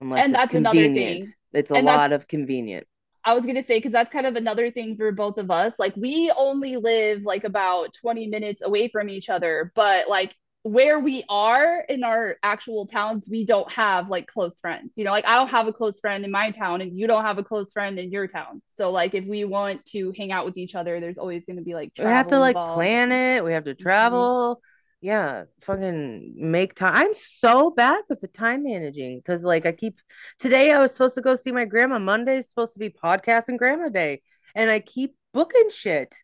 Unless 0.00 0.24
And 0.24 0.34
that's 0.34 0.54
another 0.54 0.92
thing. 0.92 1.24
It's 1.52 1.70
a 1.70 1.74
And 1.74 1.86
lot 1.86 2.12
of 2.12 2.28
convenient. 2.28 2.86
I 3.24 3.34
was 3.34 3.44
gonna 3.44 3.62
say 3.62 3.78
because 3.78 3.92
that's 3.92 4.08
kind 4.08 4.26
of 4.26 4.36
another 4.36 4.70
thing 4.70 4.96
for 4.96 5.12
both 5.12 5.36
of 5.36 5.50
us. 5.50 5.78
Like 5.78 5.94
we 5.96 6.32
only 6.36 6.76
live 6.76 7.22
like 7.22 7.44
about 7.44 7.92
20 7.94 8.28
minutes 8.28 8.62
away 8.62 8.88
from 8.88 9.10
each 9.10 9.28
other, 9.28 9.72
but 9.74 10.08
like 10.08 10.34
where 10.62 11.00
we 11.00 11.24
are 11.28 11.84
in 11.88 12.04
our 12.04 12.36
actual 12.42 12.86
towns, 12.86 13.26
we 13.30 13.46
don't 13.46 13.70
have 13.72 14.10
like 14.10 14.26
close 14.26 14.58
friends. 14.58 14.96
You 14.96 15.04
know, 15.04 15.10
like 15.10 15.26
I 15.26 15.34
don't 15.34 15.48
have 15.48 15.66
a 15.66 15.72
close 15.72 16.00
friend 16.00 16.24
in 16.24 16.30
my 16.30 16.50
town, 16.50 16.80
and 16.80 16.98
you 16.98 17.06
don't 17.06 17.24
have 17.24 17.38
a 17.38 17.44
close 17.44 17.72
friend 17.72 17.98
in 17.98 18.10
your 18.10 18.26
town. 18.26 18.62
So 18.66 18.90
like 18.90 19.14
if 19.14 19.26
we 19.26 19.44
want 19.44 19.84
to 19.86 20.12
hang 20.16 20.32
out 20.32 20.44
with 20.44 20.56
each 20.56 20.74
other, 20.74 21.00
there's 21.00 21.18
always 21.18 21.44
gonna 21.46 21.62
be 21.62 21.74
like 21.74 21.92
We 21.98 22.04
have 22.04 22.28
to 22.28 22.38
like 22.38 22.56
involved. 22.56 22.74
plan 22.74 23.12
it. 23.12 23.44
We 23.44 23.52
have 23.52 23.64
to 23.64 23.70
mm-hmm. 23.70 23.82
travel. 23.82 24.62
Yeah, 25.00 25.44
fucking 25.62 26.34
make 26.36 26.74
time. 26.74 26.94
I'm 26.94 27.14
so 27.14 27.70
bad 27.70 28.02
with 28.10 28.20
the 28.20 28.28
time 28.28 28.64
managing 28.64 29.18
because 29.18 29.42
like 29.42 29.64
I 29.64 29.72
keep 29.72 29.98
today 30.38 30.72
I 30.72 30.80
was 30.80 30.92
supposed 30.92 31.14
to 31.14 31.22
go 31.22 31.36
see 31.36 31.52
my 31.52 31.64
grandma. 31.64 31.98
Monday's 31.98 32.48
supposed 32.48 32.74
to 32.74 32.78
be 32.78 32.90
podcast 32.90 33.48
and 33.48 33.58
grandma 33.58 33.88
day. 33.88 34.20
And 34.54 34.70
I 34.70 34.80
keep 34.80 35.14
booking 35.32 35.70
shit. 35.70 36.14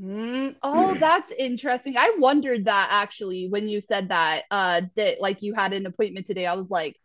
Mm, 0.00 0.54
oh, 0.62 0.94
that's 0.94 1.32
interesting. 1.32 1.96
I 1.98 2.14
wondered 2.18 2.66
that 2.66 2.88
actually 2.92 3.48
when 3.48 3.66
you 3.66 3.80
said 3.80 4.08
that, 4.08 4.44
uh, 4.50 4.82
that 4.96 5.20
like 5.20 5.42
you 5.42 5.54
had 5.54 5.72
an 5.72 5.86
appointment 5.86 6.26
today. 6.26 6.46
I 6.46 6.54
was 6.54 6.70
like, 6.70 6.96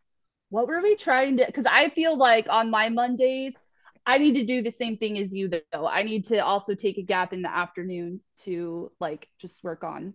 what 0.49 0.67
were 0.67 0.81
we 0.81 0.95
trying 0.95 1.37
to? 1.37 1.45
Because 1.45 1.65
I 1.65 1.89
feel 1.89 2.15
like 2.15 2.47
on 2.47 2.69
my 2.69 2.89
Mondays, 2.89 3.57
I 4.05 4.19
need 4.19 4.35
to 4.35 4.45
do 4.45 4.61
the 4.61 4.71
same 4.71 4.97
thing 4.97 5.17
as 5.17 5.33
you 5.33 5.49
though. 5.49 5.87
I 5.87 6.03
need 6.03 6.25
to 6.25 6.39
also 6.39 6.75
take 6.75 6.97
a 6.97 7.03
gap 7.03 7.33
in 7.33 7.41
the 7.41 7.53
afternoon 7.53 8.21
to 8.43 8.91
like 8.99 9.27
just 9.39 9.63
work 9.63 9.83
on 9.83 10.13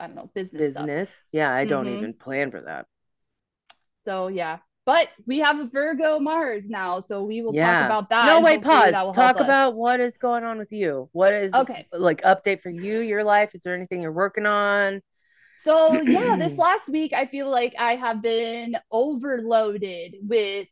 I 0.00 0.06
don't 0.06 0.16
know 0.16 0.30
business, 0.34 0.68
stuff. 0.68 0.90
Yeah, 1.32 1.52
I 1.52 1.64
don't 1.64 1.88
Mhm. 1.88 1.94
even 1.94 2.14
plan 2.14 2.50
for 2.50 2.60
that. 2.62 2.86
So 4.00 4.28
yeah, 4.28 4.58
but 4.86 5.08
we 5.26 5.38
have 5.40 5.58
a 5.58 5.66
Virgo 5.66 6.18
Mars 6.20 6.68
now, 6.68 7.00
so 7.00 7.22
we 7.24 7.42
will 7.42 7.54
Yeah. 7.54 7.54
talk 7.54 7.80
about 7.80 8.10
that. 8.10 8.20
No, 8.26 8.40
wait, 8.40 8.62
pause. 8.62 9.04
Talk 9.12 9.40
us. 9.40 9.40
about 9.40 9.74
what 9.76 10.00
is 10.00 10.18
going 10.18 10.44
on 10.44 10.58
with 10.58 10.72
you. 10.72 11.08
What 11.12 11.34
is 11.34 11.54
Okay. 11.54 11.88
like 11.92 12.20
update 12.22 12.60
for 12.62 12.70
you, 12.70 12.98
your 13.00 13.24
life? 13.24 13.54
Is 13.54 13.62
there 13.62 13.74
anything 13.74 14.02
you're 14.02 14.12
working 14.12 14.46
on? 14.46 15.02
So 15.56 16.00
yeah, 16.02 16.36
this 16.38 16.56
last 16.58 16.88
week 16.88 17.12
I 17.12 17.26
feel 17.26 17.48
like 17.50 17.74
I 17.78 17.96
have 17.96 18.22
been 18.22 18.76
overloaded 18.90 20.16
with 20.22 20.68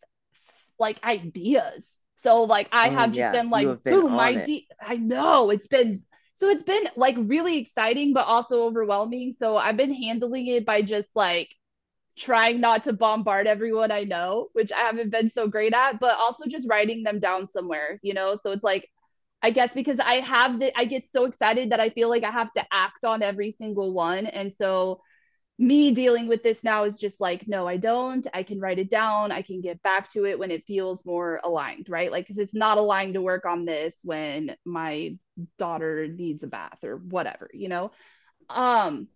like 0.79 1.03
ideas. 1.05 1.99
So 2.17 2.45
like 2.45 2.69
I 2.73 2.89
Oh, 2.89 2.91
have 2.91 3.13
just 3.13 3.31
been 3.31 3.51
like 3.51 3.71
boom 3.89 4.21
idea. 4.21 4.63
I 4.81 4.97
know 4.97 5.51
it's 5.51 5.69
been 5.69 6.05
so 6.37 6.49
it's 6.49 6.63
been 6.63 6.89
like 6.97 7.17
really 7.19 7.59
exciting 7.59 8.13
but 8.13 8.27
also 8.27 8.63
overwhelming. 8.63 9.33
So 9.33 9.57
I've 9.57 9.77
been 9.77 9.95
handling 9.95 10.49
it 10.49 10.67
by 10.67 10.83
just 10.83 11.11
like 11.17 11.49
trying 12.19 12.61
not 12.61 12.85
to 12.85 12.93
bombard 12.93 13.47
everyone 13.47 13.91
I 13.91 14.05
know, 14.05 14.49
which 14.53 14.73
I 14.73 14.81
haven't 14.81 15.11
been 15.11 15.29
so 15.29 15.49
great 15.49 15.75
at, 15.75 16.01
but 16.01 16.17
also 16.19 16.45
just 16.47 16.69
writing 16.69 17.03
them 17.03 17.21
down 17.21 17.47
somewhere, 17.47 17.99
you 18.03 18.15
know? 18.15 18.37
So 18.37 18.53
it's 18.53 18.65
like 18.65 18.89
I 19.43 19.51
guess 19.51 19.75
because 19.75 20.01
I 20.01 20.15
have 20.17 20.59
the 20.59 20.77
I 20.79 20.87
get 20.87 21.05
so 21.05 21.25
excited 21.25 21.71
that 21.71 21.81
I 21.81 21.91
feel 21.91 22.09
like 22.09 22.25
I 22.25 22.31
have 22.31 22.53
to 22.55 22.65
act 22.73 23.05
on 23.05 23.23
every 23.23 23.53
single 23.53 23.93
one. 23.93 24.27
And 24.27 24.53
so 24.53 25.01
me 25.59 25.93
dealing 25.95 26.29
with 26.29 26.43
this 26.43 26.63
now 26.65 26.85
is 26.85 26.99
just 26.99 27.21
like, 27.21 27.49
no, 27.49 27.67
I 27.67 27.77
don't. 27.79 28.27
I 28.35 28.43
can 28.43 28.61
write 28.61 28.79
it 28.79 28.91
down. 28.91 29.33
I 29.33 29.43
can 29.43 29.61
get 29.63 29.83
back 29.83 30.11
to 30.13 30.27
it 30.27 30.39
when 30.39 30.51
it 30.51 30.67
feels 30.67 31.05
more 31.07 31.41
aligned, 31.45 31.89
right? 31.89 32.11
Like, 32.11 32.25
because 32.25 32.39
it's 32.39 32.55
not 32.55 32.77
aligned 32.79 33.15
to 33.15 33.23
work 33.23 33.47
on 33.47 33.65
this 33.65 34.01
when 34.05 34.57
my 34.67 35.17
daughter 35.59 36.09
needs 36.09 36.43
a 36.43 36.47
bath 36.47 36.85
or 36.85 36.97
whatever, 36.97 37.51
you 37.53 37.69
know? 37.69 37.91
Um, 38.51 39.09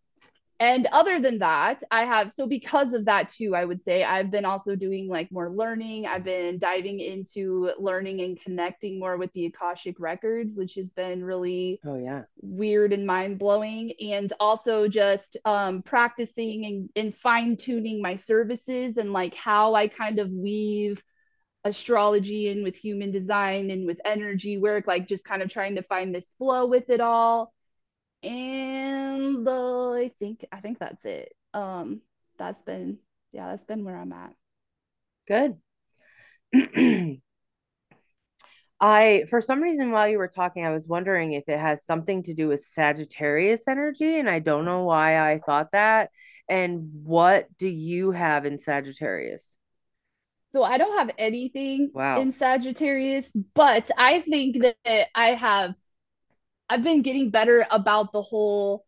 and 0.59 0.87
other 0.93 1.21
than 1.21 1.39
that, 1.39 1.83
I 1.91 2.05
have 2.05 2.31
so 2.33 2.47
because 2.47 2.93
of 2.93 3.07
that 3.07 3.31
too, 3.31 3.55
I 3.55 3.65
would 3.65 3.81
say 3.81 4.05
I've 4.05 4.31
been 4.31 4.45
also 4.45 4.77
doing 4.77 5.09
like 5.09 5.33
more 5.33 5.51
learning. 5.51 6.07
I've 6.07 6.25
been 6.25 6.59
diving 6.59 7.01
into 7.01 7.73
learning 7.79 8.21
and 8.21 8.41
connecting 8.41 8.99
more 8.99 9.17
with 9.17 9.33
the 9.33 9.47
Akashic 9.47 9.99
records, 9.99 10.59
which 10.59 10.75
has 10.75 10.93
been 10.93 11.25
really 11.25 11.81
Oh 11.85 11.97
yeah. 11.97 12.25
weird 12.43 12.93
and 12.93 13.07
mind 13.07 13.39
blowing. 13.39 13.93
And 14.01 14.33
also 14.41 14.89
just 14.89 15.37
um, 15.45 15.83
practicing 15.83 16.65
and, 16.67 16.91
and 16.97 17.15
fine 17.15 17.57
tuning 17.57 18.03
my 18.03 18.17
services 18.17 18.99
and 18.99 19.13
like 19.13 19.35
how 19.35 19.75
I 19.75 19.89
kind 19.89 20.19
of 20.19 20.33
weave 20.33 21.03
astrology 21.65 22.49
and 22.49 22.65
with 22.65 22.77
human 22.77 23.11
design 23.11 23.71
and 23.71 23.87
with 23.87 24.01
energy 24.05 24.59
work, 24.59 24.87
like 24.87 25.07
just 25.07 25.25
kind 25.25 25.43
of 25.43 25.51
trying 25.51 25.77
to 25.77 25.83
find 25.83 26.15
this 26.15 26.35
flow 26.39 26.67
with 26.67 26.91
it 26.91 27.01
all 27.01 27.53
and 28.23 29.47
uh, 29.49 29.93
I 29.93 30.13
think 30.19 30.45
I 30.53 30.61
think 30.61 30.79
that's 30.79 31.05
it. 31.05 31.33
Um, 31.55 32.03
that's 32.39 32.63
been 32.63 32.99
yeah, 33.33 33.51
that's 33.51 33.65
been 33.65 33.85
where 33.85 33.97
I'm 33.97 34.13
at. 34.13 34.35
Good. 35.29 35.57
I, 38.83 39.25
for 39.29 39.43
some 39.43 39.63
reason, 39.63 39.91
while 39.91 40.09
you 40.09 40.17
were 40.17 40.29
talking, 40.29 40.65
I 40.65 40.73
was 40.73 40.89
wondering 40.89 41.33
if 41.33 41.49
it 41.49 41.59
has 41.59 41.85
something 41.85 42.23
to 42.25 42.35
do 42.35 42.49
with 42.49 42.65
Sagittarius 42.65 43.69
energy, 43.69 44.19
and 44.19 44.29
I 44.29 44.39
don't 44.39 44.65
know 44.65 44.85
why 44.85 45.19
I 45.33 45.39
thought 45.39 45.73
that. 45.73 46.11
And 46.49 46.89
what 47.05 47.47
do 47.59 47.69
you 47.69 48.11
have 48.11 48.47
in 48.47 48.59
Sagittarius? 48.59 49.55
So 50.51 50.63
I 50.63 50.79
don't 50.79 50.99
have 50.99 51.11
anything 51.19 51.93
Wow. 51.93 52.15
in 52.15 52.33
Sagittarius, 52.33 53.33
but 53.55 53.91
I 53.97 54.21
think 54.21 54.63
that 54.63 55.09
I 55.15 55.35
have 55.35 55.75
I've 56.69 56.83
been 56.83 57.03
getting 57.03 57.31
better 57.31 57.67
about 57.71 58.13
the 58.13 58.23
whole 58.23 58.87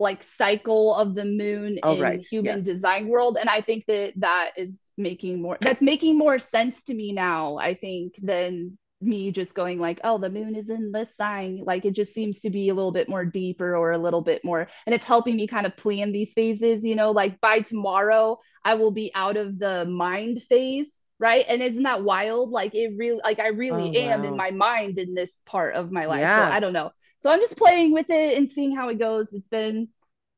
like 0.00 0.22
cycle 0.22 0.94
of 0.94 1.14
the 1.14 1.24
moon 1.24 1.78
Oh, 1.82 1.96
in 1.96 1.96
right. 1.96 2.26
human 2.30 2.62
Yes. 2.62 2.64
design 2.64 3.08
world 3.08 3.38
and 3.40 3.48
I 3.48 3.60
think 3.62 3.84
that 3.88 4.14
that 4.18 4.52
is 4.56 4.92
making 4.98 5.42
more 5.42 5.58
that's 5.60 5.82
making 5.82 6.18
more 6.18 6.38
sense 6.38 6.82
to 6.84 6.94
me 6.94 7.12
now, 7.12 7.56
I 7.58 7.74
think, 7.74 8.14
than 8.22 8.78
me 9.02 9.30
just 9.32 9.54
going 9.54 9.78
like, 9.78 10.00
oh, 10.04 10.18
the 10.18 10.30
moon 10.30 10.54
is 10.56 10.70
in 10.70 10.92
this 10.92 11.14
sign. 11.16 11.62
Like 11.64 11.84
it 11.84 11.92
just 11.94 12.12
seems 12.14 12.40
to 12.40 12.50
be 12.50 12.68
a 12.68 12.74
little 12.74 12.92
bit 12.92 13.08
more 13.08 13.24
deeper 13.24 13.76
or 13.76 13.92
a 13.92 13.98
little 13.98 14.22
bit 14.22 14.44
more, 14.44 14.68
and 14.86 14.94
it's 14.94 15.04
helping 15.04 15.36
me 15.36 15.46
kind 15.46 15.66
of 15.66 15.76
plan 15.76 16.12
these 16.12 16.32
phases, 16.34 16.84
you 16.84 16.94
know, 16.96 17.10
like 17.10 17.40
by 17.40 17.60
tomorrow, 17.60 18.38
I 18.64 18.74
will 18.74 18.92
be 18.92 19.10
out 19.14 19.36
of 19.36 19.58
the 19.58 19.84
mind 19.86 20.42
phase, 20.42 21.04
right? 21.18 21.44
And 21.48 21.62
isn't 21.62 21.82
that 21.84 22.02
wild? 22.04 22.50
Like 22.50 22.74
it 22.74 22.92
really, 22.98 23.20
like 23.22 23.38
I 23.40 23.48
really 23.48 23.90
Oh, 23.96 24.10
am 24.10 24.24
in 24.24 24.36
my 24.36 24.50
mind 24.50 24.98
in 24.98 25.14
this 25.14 25.42
part 25.46 25.74
of 25.74 25.90
my 25.90 26.06
life. 26.06 26.20
yeah. 26.20 26.36
So 26.36 26.42
I 26.44 26.60
don't 26.60 26.72
know. 26.72 26.90
So 27.20 27.30
I'm 27.30 27.40
just 27.40 27.56
playing 27.56 27.92
with 27.92 28.10
it 28.10 28.36
and 28.36 28.50
seeing 28.50 28.74
how 28.74 28.88
it 28.88 28.98
goes. 28.98 29.32
It's 29.32 29.48
been, 29.48 29.88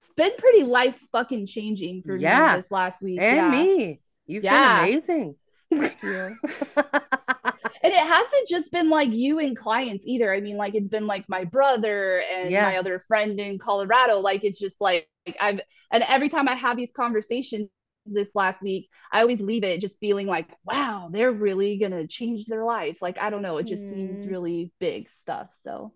it's 0.02 0.11
been 0.12 0.33
pretty 0.38 0.64
life 0.64 0.99
fucking 1.12 1.47
changing 1.47 2.02
for 2.02 2.16
Yeah. 2.16 2.47
me 2.47 2.56
this 2.59 2.71
last 2.71 3.02
week. 3.02 3.18
And 3.18 3.37
yeah. 3.37 3.50
me. 3.50 4.00
You've 4.26 4.44
Yeah. 4.44 4.62
been 4.62 4.78
amazing. 4.78 5.37
Thank 5.71 6.02
you. 6.02 6.38
And 7.84 7.92
it 7.92 8.00
hasn't 8.00 8.48
just 8.48 8.72
been 8.72 8.90
like 8.90 9.10
you 9.12 9.40
and 9.40 9.56
clients 9.56 10.06
either. 10.06 10.34
I 10.34 10.40
mean, 10.40 10.56
like 10.56 10.74
it's 10.74 10.88
been 10.88 11.06
like 11.06 11.28
my 11.28 11.44
brother 11.44 12.22
and 12.32 12.50
Yeah. 12.50 12.62
my 12.62 12.78
other 12.78 12.98
friend 12.98 13.38
in 13.40 13.58
Colorado. 13.58 14.20
Like 14.20 14.44
it's 14.44 14.58
just 14.60 14.80
like, 14.80 15.08
I've 15.40 15.60
and 15.92 16.04
every 16.08 16.30
time 16.30 16.48
I 16.48 16.56
have 16.56 16.78
these 16.78 16.92
conversations 16.92 17.70
this 18.06 18.34
last 18.34 18.62
week, 18.62 18.88
I 19.12 19.20
always 19.22 19.40
leave 19.42 19.64
it 19.64 19.80
just 19.82 20.00
feeling 20.00 20.26
like, 20.26 20.48
wow, 20.64 21.10
they're 21.12 21.32
really 21.32 21.78
gonna 21.78 22.06
change 22.08 22.46
their 22.46 22.64
life. 22.64 23.02
Like 23.02 23.18
I 23.18 23.30
don't 23.30 23.42
know, 23.42 23.58
it 23.58 23.68
just 23.68 23.88
seems 23.88 24.24
Mm. 24.24 24.30
really 24.30 24.72
big 24.80 25.10
stuff. 25.10 25.52
So 25.62 25.94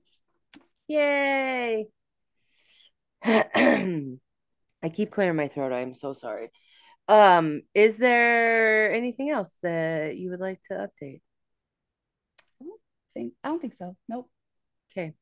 Yay. 0.88 1.88
I 3.24 4.90
keep 4.92 5.10
clearing 5.12 5.36
my 5.36 5.48
throat. 5.48 5.72
I'm 5.72 5.94
so 5.94 6.14
sorry. 6.14 6.50
Um, 7.08 7.62
is 7.74 7.98
there 7.98 8.92
anything 8.94 9.30
else 9.30 9.56
that 9.62 10.16
you 10.18 10.30
would 10.30 10.40
like 10.40 10.62
to 10.70 10.74
update? 11.02 11.22
I 13.16 13.20
think 13.20 13.32
I 13.42 13.48
don't 13.48 13.60
think 13.60 13.74
so. 13.74 13.96
Nope. 14.08 14.30
Okay. 14.92 15.14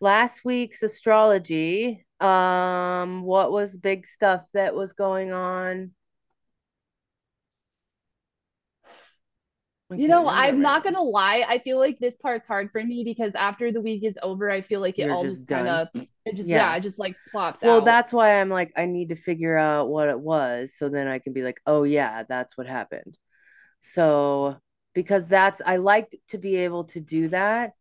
Last 0.00 0.44
week's 0.44 0.82
astrology, 0.82 2.04
um, 2.20 3.22
what 3.22 3.52
was 3.52 3.76
big 3.76 4.06
stuff 4.06 4.42
that 4.54 4.74
was 4.74 4.92
going 4.92 5.32
on? 5.32 5.92
You 9.96 10.08
know, 10.08 10.26
I'm 10.26 10.54
right 10.54 10.62
not 10.62 10.84
gonna 10.84 11.02
lie. 11.02 11.44
I 11.46 11.58
feel 11.58 11.78
like 11.78 11.98
this 11.98 12.16
part's 12.16 12.46
hard 12.46 12.70
for 12.70 12.82
me 12.82 13.04
because 13.04 13.34
after 13.34 13.70
the 13.70 13.80
week 13.80 14.04
is 14.04 14.18
over, 14.22 14.50
I 14.50 14.62
feel 14.62 14.80
like 14.80 14.98
it 14.98 15.02
You're 15.02 15.14
all 15.14 15.22
just 15.22 15.36
just 15.36 15.48
kind 15.48 15.68
of 15.68 15.88
it 15.94 16.36
just 16.36 16.48
Yeah. 16.48 16.70
yeah, 16.70 16.76
it 16.76 16.80
just 16.80 16.98
like 16.98 17.16
plops 17.30 17.62
Well, 17.62 17.72
out. 17.72 17.76
Well, 17.78 17.84
that's 17.84 18.12
why 18.12 18.40
I'm 18.40 18.48
like, 18.48 18.72
I 18.76 18.86
need 18.86 19.10
to 19.10 19.16
figure 19.16 19.56
out 19.56 19.88
what 19.88 20.08
it 20.08 20.18
was 20.18 20.74
so 20.76 20.88
then 20.88 21.08
I 21.08 21.18
can 21.18 21.32
be 21.32 21.42
like, 21.42 21.60
oh 21.66 21.82
yeah, 21.82 22.22
that's 22.22 22.56
what 22.56 22.66
happened. 22.66 23.18
So, 23.80 24.56
because 24.94 25.26
that's, 25.26 25.60
I 25.64 25.76
like 25.76 26.20
to 26.28 26.38
be 26.38 26.56
able 26.56 26.84
to 26.84 27.00
do 27.00 27.28
that 27.28 27.72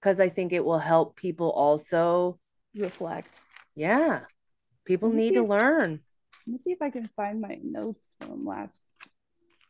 because 0.00 0.20
I 0.20 0.28
think 0.28 0.52
it 0.52 0.64
will 0.64 0.78
help 0.78 1.16
people 1.16 1.50
also. 1.50 2.38
reflect. 2.74 3.40
Yeah, 3.74 4.20
people 4.84 5.10
need 5.10 5.34
to 5.34 5.42
if- 5.42 5.48
learn. 5.48 6.00
Let 6.46 6.52
me 6.52 6.58
see 6.58 6.72
if 6.72 6.82
I 6.82 6.90
can 6.90 7.04
find 7.04 7.40
my 7.40 7.58
notes 7.62 8.14
from 8.20 8.44
last 8.46 8.84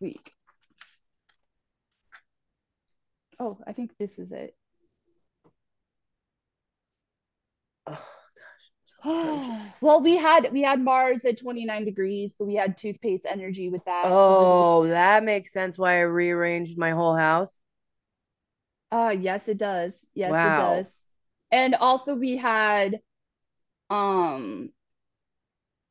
week. 0.01 0.33
Oh, 3.39 3.59
I 3.67 3.73
think 3.73 3.97
this 3.99 4.19
is 4.19 4.33
it. 4.33 4.55
Oh 7.87 8.20
well, 9.81 10.03
we 10.03 10.17
had 10.17 10.53
we 10.53 10.63
had 10.63 10.81
Mars 10.81 11.25
at 11.25 11.39
29 11.39 11.85
degrees, 11.85 12.37
so 12.37 12.45
we 12.45 12.55
had 12.55 12.77
toothpaste 12.77 13.27
energy 13.29 13.69
with 13.71 13.85
that. 13.85 14.13
Oh, 14.13 14.87
that 14.89 15.25
makes 15.25 15.53
sense 15.53 15.77
why 15.79 15.99
I 15.99 16.01
rearranged 16.03 16.79
my 16.79 16.91
whole 16.93 17.17
house. 17.17 17.61
Uh 18.93 19.15
yes, 19.19 19.49
it 19.49 19.59
does. 19.59 20.07
Yes, 20.15 20.45
it 20.45 20.55
does. 20.55 21.03
And 21.51 21.75
also 21.75 22.15
we 22.17 22.37
had 22.37 23.01
um 23.91 24.73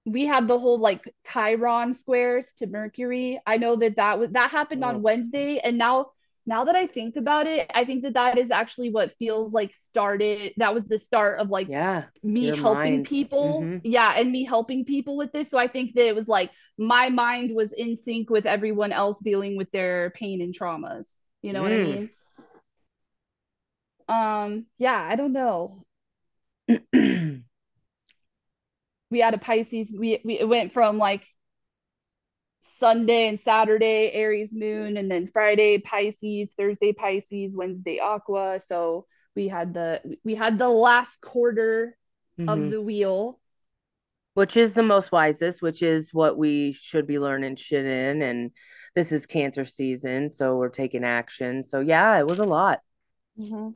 we 0.06 0.26
had 0.26 0.48
the 0.48 0.58
whole 0.58 0.80
like 0.80 1.14
Chiron 1.26 1.94
squares 1.94 2.54
to 2.54 2.68
Mercury. 2.68 3.40
I 3.46 3.58
know 3.58 3.76
that 3.78 3.98
that 3.98 4.18
was 4.20 4.32
that 4.32 4.52
happened 4.52 4.84
on 4.84 5.02
Oh, 5.02 5.04
Wednesday, 5.04 5.60
and 5.60 5.78
now 5.78 6.12
now 6.50 6.66
that 6.66 6.76
I 6.76 6.88
think 6.88 7.16
about 7.18 7.48
it, 7.48 7.70
I 7.74 7.86
think 7.86 8.04
that 8.04 8.16
that 8.16 8.38
is 8.40 8.52
actually 8.52 8.92
what 8.92 9.14
feels 9.14 9.54
like 9.54 9.74
started. 9.74 10.54
That 10.58 10.74
was 10.74 10.86
the 10.86 11.00
start 11.00 11.40
of 11.40 11.50
like 11.50 11.70
yeah. 11.70 12.06
me 12.24 12.52
helping 12.52 13.04
mind. 13.04 13.06
people. 13.06 13.72
hmm 13.72 13.78
Yeah, 13.84 14.14
and 14.18 14.32
me 14.32 14.46
helping 14.46 14.86
people 14.86 15.18
with 15.18 15.32
this. 15.34 15.50
So 15.50 15.58
I 15.60 15.68
think 15.68 15.94
that 15.96 16.08
it 16.08 16.16
was 16.16 16.28
like 16.28 16.52
my 16.78 17.10
mind 17.10 17.56
was 17.56 17.74
in 17.74 17.96
sync 17.96 18.30
with 18.32 18.48
everyone 18.48 18.92
else 18.92 19.20
dealing 19.22 19.58
with 19.58 19.72
their 19.72 20.12
pain 20.12 20.42
and 20.42 20.54
traumas. 20.54 21.22
You 21.44 21.54
know 21.54 21.64
what 21.64 21.74
I 21.74 21.78
Mm. 21.78 21.84
mean? 21.84 22.10
Um, 24.08 24.66
yeah, 24.78 25.02
I 25.10 25.16
don't 25.16 25.34
know. 25.34 25.86
We 29.12 29.20
had 29.20 29.34
a 29.34 29.38
Pisces. 29.40 29.94
We 29.98 30.22
we 30.24 30.40
it 30.40 30.48
went 30.48 30.72
from 30.72 30.98
like 30.98 31.28
Sunday 32.62 33.28
and 33.28 33.40
Saturday 33.40 34.12
Aries 34.14 34.54
moon, 34.54 34.98
and 34.98 35.10
then 35.10 35.28
Friday 35.28 35.80
Pisces, 35.80 36.54
Thursday 36.54 36.94
Pisces, 36.94 37.56
Wednesday 37.56 38.00
Aqua. 38.00 38.60
So 38.60 39.06
we 39.36 39.48
had 39.48 39.74
the 39.74 40.18
we 40.24 40.36
had 40.36 40.58
the 40.58 40.70
last 40.70 41.22
quarter 41.22 41.98
of 42.48 42.58
hmm 42.58 42.70
the 42.72 42.82
wheel. 42.82 43.40
Which 44.36 44.56
is 44.56 44.74
the 44.74 44.84
most 44.84 45.12
wisest, 45.12 45.62
which 45.62 45.82
is 45.82 46.14
what 46.14 46.38
we 46.38 46.72
should 46.74 47.06
be 47.08 47.20
learning 47.20 47.58
shit 47.58 47.86
in. 47.86 48.22
And 48.22 48.52
this 48.96 49.12
is 49.12 49.26
cancer 49.26 49.66
season, 49.66 50.30
so 50.30 50.56
we're 50.56 50.70
taking 50.70 51.04
action. 51.04 51.64
So 51.64 51.80
yeah, 51.80 52.18
it 52.20 52.28
was 52.28 52.40
a 52.40 52.46
lot. 52.46 52.80
Mhm. 53.38 53.76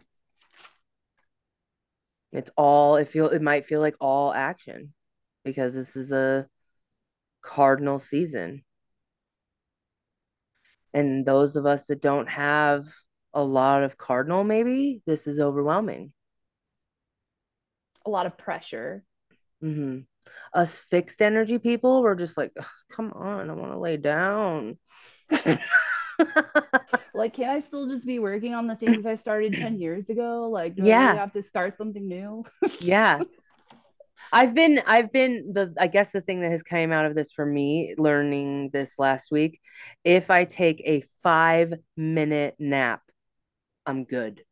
It's 2.31 2.51
all 2.57 2.95
it 2.97 3.09
feel 3.09 3.27
it 3.29 3.41
might 3.41 3.65
feel 3.65 3.79
like 3.79 3.95
all 3.99 4.33
action 4.33 4.93
because 5.43 5.75
this 5.75 5.95
is 5.95 6.11
a 6.11 6.47
cardinal 7.41 7.99
season. 7.99 8.63
And 10.93 11.25
those 11.25 11.55
of 11.55 11.65
us 11.65 11.85
that 11.88 12.01
don't 12.01 12.29
have 12.29 12.85
a 13.33 13.43
lot 13.43 13.83
of 13.83 13.97
cardinal, 13.97 14.43
maybe 14.43 15.01
this 15.05 15.27
is 15.27 15.39
overwhelming. 15.39 16.13
A 18.05 18.09
lot 18.09 18.25
of 18.25 18.38
pressure. 18.38 19.03
hmm 19.62 20.00
Us 20.53 20.81
fixed 20.81 21.21
energy 21.21 21.57
people, 21.59 22.03
we're 22.03 22.15
just 22.15 22.38
like, 22.38 22.53
come 22.91 23.12
on, 23.13 23.50
I 23.50 23.53
want 23.53 23.71
to 23.73 23.79
lay 23.79 23.97
down. 23.97 24.77
Like, 27.13 27.33
can 27.33 27.50
I 27.50 27.59
still 27.59 27.88
just 27.88 28.05
be 28.05 28.19
working 28.19 28.53
on 28.53 28.67
the 28.67 28.75
things 28.75 29.05
I 29.05 29.15
started 29.15 29.55
10 29.55 29.79
years 29.79 30.09
ago? 30.09 30.50
Like, 30.50 30.75
do 30.75 30.85
I 30.85 30.91
really 30.91 31.13
Yeah, 31.13 31.15
have 31.15 31.31
to 31.31 31.41
start 31.43 31.73
something 31.73 32.07
new? 32.07 32.43
yeah. 32.79 33.21
I've 34.31 34.53
been, 34.53 34.81
I've 34.85 35.11
been 35.11 35.51
the, 35.53 35.73
I 35.79 35.87
guess 35.87 36.11
the 36.11 36.21
thing 36.21 36.41
that 36.41 36.51
has 36.51 36.63
came 36.63 36.91
out 36.91 37.05
of 37.05 37.15
this 37.15 37.31
for 37.31 37.45
me, 37.45 37.95
learning 37.97 38.69
this 38.71 38.93
last 38.97 39.31
week, 39.31 39.59
if 40.03 40.29
I 40.29 40.45
take 40.45 40.81
a 40.85 41.03
five 41.21 41.73
minute 41.95 42.55
nap, 42.59 43.01
I'm 43.85 44.05
good. 44.05 44.43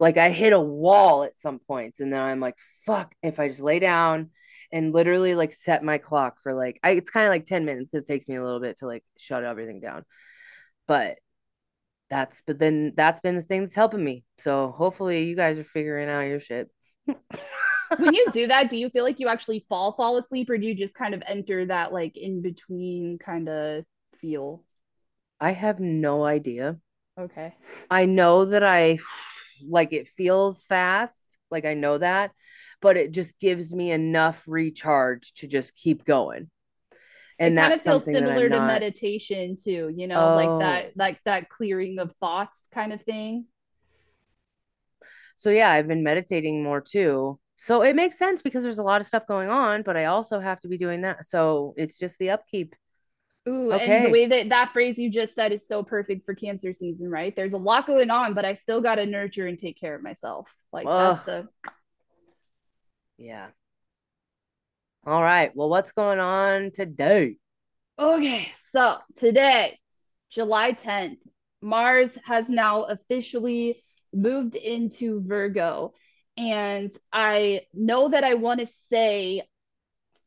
Like 0.00 0.16
I 0.16 0.30
hit 0.30 0.52
a 0.52 0.60
wall 0.60 1.22
at 1.24 1.36
some 1.36 1.58
points, 1.58 2.00
and 2.00 2.12
then 2.12 2.20
I'm 2.20 2.40
like, 2.40 2.56
fuck, 2.84 3.14
if 3.22 3.40
I 3.40 3.48
just 3.48 3.60
lay 3.60 3.78
down 3.78 4.30
and 4.72 4.92
literally 4.92 5.34
like 5.34 5.54
set 5.54 5.82
my 5.82 5.98
clock 5.98 6.36
for 6.42 6.54
like, 6.54 6.78
I, 6.82 6.90
it's 6.90 7.10
kind 7.10 7.26
of 7.26 7.30
like 7.30 7.46
10 7.46 7.64
minutes 7.64 7.88
because 7.88 8.04
it 8.04 8.12
takes 8.12 8.28
me 8.28 8.36
a 8.36 8.44
little 8.44 8.60
bit 8.60 8.78
to 8.78 8.86
like 8.86 9.04
shut 9.16 9.44
everything 9.44 9.80
down. 9.80 10.04
But 10.86 11.18
that's, 12.10 12.42
but 12.46 12.58
then 12.58 12.92
that's 12.96 13.20
been 13.20 13.36
the 13.36 13.42
thing 13.42 13.62
that's 13.62 13.74
helping 13.74 14.04
me. 14.04 14.24
So 14.38 14.72
hopefully 14.76 15.24
you 15.24 15.36
guys 15.36 15.58
are 15.58 15.64
figuring 15.64 16.08
out 16.08 16.20
your 16.20 16.40
shit. 16.40 16.70
When 17.96 18.12
you 18.12 18.28
do 18.32 18.46
that, 18.48 18.70
do 18.70 18.76
you 18.76 18.90
feel 18.90 19.04
like 19.04 19.20
you 19.20 19.28
actually 19.28 19.64
fall 19.68 19.92
fall 19.92 20.16
asleep 20.16 20.50
or 20.50 20.58
do 20.58 20.66
you 20.66 20.74
just 20.74 20.94
kind 20.94 21.14
of 21.14 21.22
enter 21.26 21.66
that 21.66 21.92
like 21.92 22.16
in 22.16 22.42
between 22.42 23.18
kind 23.18 23.48
of 23.48 23.84
feel? 24.20 24.62
I 25.40 25.52
have 25.52 25.80
no 25.80 26.24
idea. 26.26 26.78
Okay. 27.18 27.54
I 27.90 28.06
know 28.06 28.44
that 28.46 28.62
I 28.64 28.98
like 29.66 29.92
it 29.92 30.08
feels 30.08 30.62
fast, 30.64 31.22
like 31.50 31.64
I 31.64 31.74
know 31.74 31.98
that, 31.98 32.32
but 32.80 32.96
it 32.96 33.12
just 33.12 33.38
gives 33.40 33.74
me 33.74 33.92
enough 33.92 34.44
recharge 34.46 35.32
to 35.34 35.48
just 35.48 35.76
keep 35.76 36.04
going. 36.04 36.50
It 37.44 37.54
And 37.54 37.56
kind 37.56 37.72
of 37.72 37.80
feels 37.82 38.10
similar 38.10 38.48
to 38.50 38.60
not. 38.60 38.60
meditation 38.60 39.56
too, 39.56 39.92
you 39.96 40.06
know, 40.08 40.28
like 40.28 40.56
Oh, 40.56 40.56
that 40.58 40.96
like 40.96 41.20
that 41.24 41.48
clearing 41.48 41.98
of 41.98 42.12
thoughts 42.20 42.68
kind 42.72 42.92
of 42.92 43.02
thing. 43.02 43.46
so 45.36 45.50
yeah, 45.50 45.70
I've 45.70 45.88
been 45.88 46.02
meditating 46.02 46.62
more 46.62 46.80
too. 46.80 47.38
So 47.56 47.82
it 47.82 47.96
makes 47.96 48.18
sense 48.18 48.42
because 48.42 48.62
there's 48.62 48.78
a 48.78 48.82
lot 48.82 49.00
of 49.00 49.06
stuff 49.06 49.26
going 49.26 49.48
on, 49.48 49.82
but 49.82 49.96
I 49.96 50.06
also 50.06 50.40
have 50.40 50.60
to 50.60 50.68
be 50.68 50.76
doing 50.78 51.02
that. 51.02 51.26
So 51.26 51.74
it's 51.76 51.98
just 51.98 52.18
the 52.18 52.30
upkeep. 52.30 52.74
Ooh, 53.48 53.70
and 53.72 54.06
the 54.06 54.10
way 54.10 54.26
that 54.26 54.48
that 54.48 54.72
phrase 54.72 54.98
you 54.98 55.08
just 55.08 55.34
said 55.34 55.52
is 55.52 55.66
so 55.66 55.82
perfect 55.82 56.26
for 56.26 56.34
cancer 56.34 56.72
season, 56.72 57.08
right? 57.08 57.34
There's 57.34 57.52
a 57.52 57.58
lot 57.58 57.86
going 57.86 58.10
on, 58.10 58.34
but 58.34 58.44
I 58.44 58.54
still 58.54 58.80
got 58.80 58.96
to 58.96 59.06
nurture 59.06 59.46
and 59.46 59.58
take 59.58 59.78
care 59.78 59.94
of 59.94 60.02
myself. 60.02 60.52
Like 60.72 60.84
that's 60.86 61.22
the 61.22 61.48
yeah. 63.18 63.48
All 65.06 65.22
right. 65.22 65.54
Well, 65.54 65.68
what's 65.68 65.92
going 65.92 66.18
on 66.18 66.72
today? 66.72 67.36
Okay, 67.98 68.52
so 68.72 68.96
today, 69.14 69.78
July 70.30 70.72
10th, 70.72 71.18
Mars 71.62 72.18
has 72.24 72.50
now 72.50 72.82
officially 72.82 73.82
moved 74.12 74.54
into 74.54 75.20
Virgo. 75.26 75.94
And 76.36 76.92
I 77.12 77.62
know 77.72 78.08
that 78.10 78.24
I 78.24 78.34
want 78.34 78.60
to 78.60 78.66
say, 78.66 79.42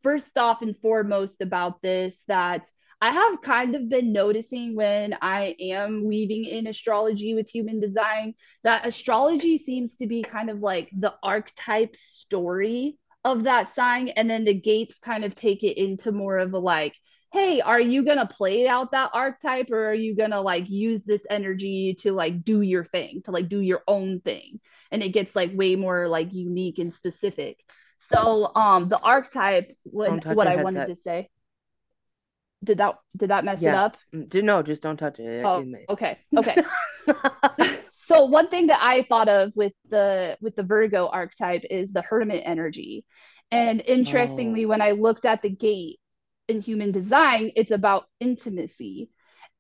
first 0.02 0.38
off 0.38 0.62
and 0.62 0.76
foremost, 0.78 1.42
about 1.42 1.82
this 1.82 2.24
that 2.28 2.70
I 3.02 3.12
have 3.12 3.42
kind 3.42 3.76
of 3.76 3.88
been 3.88 4.12
noticing 4.12 4.76
when 4.76 5.16
I 5.22 5.56
am 5.60 6.06
weaving 6.06 6.44
in 6.46 6.68
astrology 6.68 7.34
with 7.34 7.48
human 7.48 7.80
design 7.80 8.34
that 8.64 8.86
astrology 8.86 9.58
seems 9.58 9.98
to 9.98 10.08
be 10.08 10.22
kind 10.22 10.50
of 10.50 10.60
like 10.60 10.90
the 10.92 11.14
archetype 11.24 11.96
story 11.96 12.98
of 13.24 13.44
that 13.44 13.68
sign. 13.70 14.10
And 14.10 14.30
then 14.30 14.44
the 14.44 14.54
gates 14.54 15.00
kind 15.00 15.24
of 15.24 15.34
take 15.36 15.64
it 15.64 15.78
into 15.78 16.12
more 16.12 16.40
of 16.40 16.54
a 16.54 16.60
like, 16.60 16.96
hey, 17.32 17.62
are 17.62 17.80
you 17.80 18.04
gonna 18.04 18.26
play 18.28 18.68
out 18.68 18.92
that 18.92 19.12
archetype 19.14 19.70
or 19.72 19.90
are 19.90 19.94
you 19.94 20.16
gonna 20.16 20.42
like 20.42 20.70
use 20.70 21.04
this 21.04 21.26
energy 21.30 21.96
to 22.00 22.12
like 22.12 22.44
do 22.44 22.62
your 22.62 22.84
thing, 22.84 23.22
to 23.26 23.32
like 23.32 23.48
do 23.50 23.62
your 23.62 23.82
own 23.88 24.20
thing? 24.22 24.60
And 24.92 25.04
it 25.04 25.10
gets 25.10 25.36
like 25.36 25.52
way 25.54 25.76
more 25.76 26.08
like 26.08 26.34
unique 26.34 26.80
and 26.80 26.94
specific. 26.94 27.60
So 28.00 28.52
um 28.56 28.88
the 28.90 29.00
archetype 29.00 29.76
what 29.84 30.24
your 30.26 30.48
I 30.48 30.56
wanted 30.58 30.88
to 30.88 30.96
say, 30.96 31.30
did 32.64 32.78
that 32.80 32.96
did 33.16 33.30
that 33.30 33.46
mess 33.46 33.66
it 33.66 33.74
up? 33.74 33.98
Mm, 34.14 34.44
No, 34.44 34.62
just 34.64 34.82
don't 34.82 34.98
touch 34.98 35.20
it. 35.20 35.46
Oh, 35.46 35.64
okay. 35.90 36.18
Okay. 36.38 36.58
So 37.92 38.26
one 38.26 38.50
thing 38.50 38.68
that 38.68 38.80
I 38.82 39.04
thought 39.04 39.30
of 39.30 39.52
with 39.56 39.74
the 39.90 40.38
with 40.42 40.56
the 40.56 40.64
Virgo 40.64 41.08
archetype 41.08 41.64
is 41.70 41.92
the 41.92 42.02
hermit 42.02 42.42
energy. 42.46 43.06
And 43.52 43.82
interestingly, 43.82 44.66
Oh, 44.66 44.70
when 44.70 44.82
I 44.82 44.92
looked 44.92 45.26
at 45.26 45.42
the 45.42 45.50
gate 45.50 46.00
in 46.50 46.62
human 46.62 46.92
design, 46.92 47.52
it's 47.56 47.72
about 47.72 48.06
intimacy. 48.20 49.10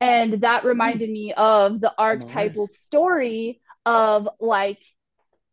And 0.01 0.41
that 0.41 0.65
reminded 0.65 1.09
me 1.09 1.33
of 1.35 1.81
the 1.81 1.93
archetypal 1.97 2.67
story 2.67 3.61
of 3.85 4.29
like 4.39 4.79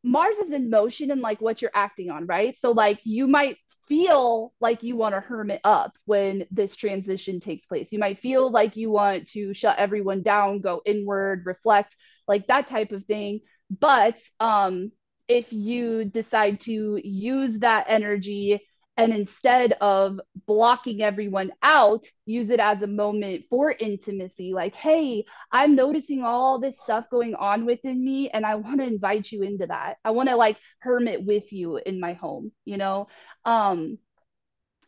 Mars 0.03 0.37
is 0.39 0.53
in 0.53 0.71
motion 0.71 1.11
and 1.11 1.21
like 1.21 1.41
what 1.41 1.61
you're 1.61 1.71
acting 1.75 2.11
on, 2.11 2.27
right? 2.27 2.57
So 2.59 2.73
like 2.73 3.01
you 3.05 3.27
might 3.27 3.59
feel 3.89 4.53
like 4.61 4.83
you 4.83 4.97
want 4.97 5.15
to 5.15 5.21
hermit 5.21 5.61
up 5.65 5.93
when 6.07 6.47
this 6.51 6.77
transition 6.77 7.41
takes 7.41 7.67
place. 7.67 7.93
You 7.93 7.99
might 7.99 8.19
feel 8.21 8.51
like 8.51 8.77
you 8.77 8.91
want 8.91 9.29
to 9.33 9.53
shut 9.55 9.79
everyone 9.79 10.23
down, 10.23 10.61
go 10.61 10.83
inward, 10.85 11.45
reflect, 11.47 11.97
like 12.29 12.47
that 12.49 12.67
type 12.67 12.93
of 12.93 13.05
thing. 13.05 13.41
But 13.71 14.21
um 14.41 14.93
if 15.29 15.53
you 15.53 16.05
decide 16.05 16.61
to 16.61 17.01
use 17.03 17.59
that 17.61 17.87
energy 17.89 18.63
and 18.97 19.13
instead 19.13 19.73
of 19.81 20.21
blocking 20.47 21.03
everyone 21.03 21.53
out, 21.63 22.05
use 22.25 22.51
it 22.51 22.61
as 22.61 22.83
a 22.83 22.87
moment 22.87 23.45
for 23.51 23.75
intimacy, 23.79 24.55
like, 24.55 24.75
hey, 24.75 25.25
I'm 25.53 25.75
noticing 25.75 26.23
all 26.25 26.59
this 26.59 26.81
stuff 26.81 27.11
going 27.11 27.35
on 27.35 27.67
within 27.67 28.03
me 28.03 28.31
and 28.31 28.47
I 28.47 28.55
want 28.55 28.81
to 28.81 28.87
invite 28.87 29.31
you 29.31 29.43
into 29.43 29.67
that. 29.67 29.99
I 30.05 30.13
want 30.13 30.31
to 30.31 30.37
like 30.37 30.59
hermit 30.79 31.25
with 31.25 31.53
you 31.53 31.77
in 31.77 32.01
my 32.01 32.15
home, 32.15 32.53
you 32.65 32.79
know? 32.79 33.09
Um 33.45 33.99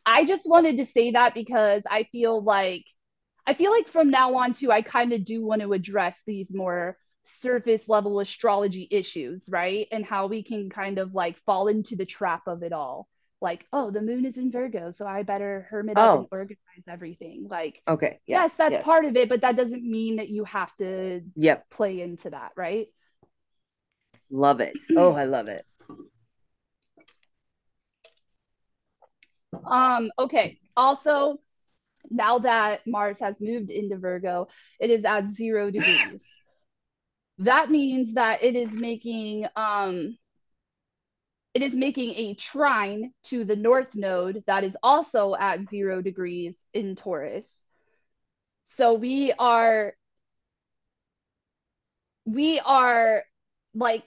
I 0.07 0.25
just 0.25 0.49
wanted 0.49 0.79
to 0.79 0.87
say 0.87 1.13
that 1.13 1.35
because 1.35 1.83
I 1.91 2.05
feel 2.05 2.43
like 2.43 2.85
I 3.47 3.55
feel 3.55 3.71
like 3.71 3.89
from 3.89 4.11
now 4.11 4.35
on 4.37 4.53
too, 4.53 4.71
I 4.73 4.83
kind 4.83 5.13
of 5.13 5.25
do 5.25 5.45
want 5.45 5.63
to 5.63 5.73
address 5.73 6.23
these 6.27 6.55
more 6.55 6.97
surface 7.41 7.89
level 7.89 8.21
astrology 8.21 8.89
issues, 8.91 9.49
right? 9.51 9.87
And 9.93 10.05
how 10.05 10.27
we 10.27 10.43
can 10.43 10.71
kind 10.71 10.99
of 10.99 11.15
like 11.15 11.39
fall 11.45 11.69
into 11.69 11.97
the 11.97 12.07
trap 12.07 12.43
of 12.47 12.63
it 12.63 12.73
all. 12.73 13.09
Like, 13.41 13.67
oh, 13.73 13.91
the 13.91 14.01
moon 14.01 14.25
is 14.25 14.37
in 14.37 14.51
Virgo, 14.51 14.91
so 14.91 15.07
I 15.07 15.23
better 15.23 15.67
hermit 15.71 15.97
oh. 15.97 16.03
up 16.03 16.19
and 16.19 16.27
oh. 16.27 16.37
organize 16.37 16.59
everything. 16.89 17.47
Like, 17.49 17.83
okay, 17.87 18.19
yeah, 18.27 18.43
yes, 18.43 18.55
that's 18.55 18.73
yes. 18.73 18.85
part 18.85 19.05
of 19.05 19.17
it, 19.17 19.29
but 19.29 19.43
that 19.43 19.57
doesn't 19.57 19.89
mean 19.89 20.17
that 20.17 20.29
you 20.29 20.45
have 20.45 20.75
to 20.77 21.23
yep. 21.37 21.71
play 21.71 22.01
into 22.01 22.31
that, 22.31 22.53
right? 22.57 22.89
Love 24.31 24.61
it. 24.61 24.77
Oh, 24.97 25.13
I 25.13 25.25
love 25.25 25.49
it. 25.49 25.65
Um, 29.65 30.11
okay. 30.19 30.59
Also, 30.77 31.39
now 32.11 32.39
that 32.39 32.87
Mars 32.87 33.19
has 33.21 33.41
moved 33.41 33.71
into 33.71 33.97
Virgo, 33.97 34.49
it 34.79 34.91
is 34.91 35.05
at 35.05 35.31
zero 35.31 35.71
degrees. 35.71 36.27
that 37.39 37.71
means 37.71 38.15
that 38.15 38.43
it 38.43 38.57
is 38.57 38.73
making 38.73 39.47
um 39.57 40.17
it 41.55 41.63
is 41.63 41.75
making 41.75 42.15
a 42.15 42.35
trine 42.35 43.13
to 43.25 43.45
the 43.45 43.57
north 43.57 43.95
node 43.95 44.45
that 44.47 44.65
is 44.65 44.77
also 44.83 45.35
at 45.35 45.69
zero 45.69 46.03
degrees 46.03 46.65
in 46.73 46.95
Taurus. 46.95 47.47
So 48.77 48.95
we 48.95 49.33
are 49.39 49.95
we 52.25 52.61
are 52.61 53.25
like 53.75 54.05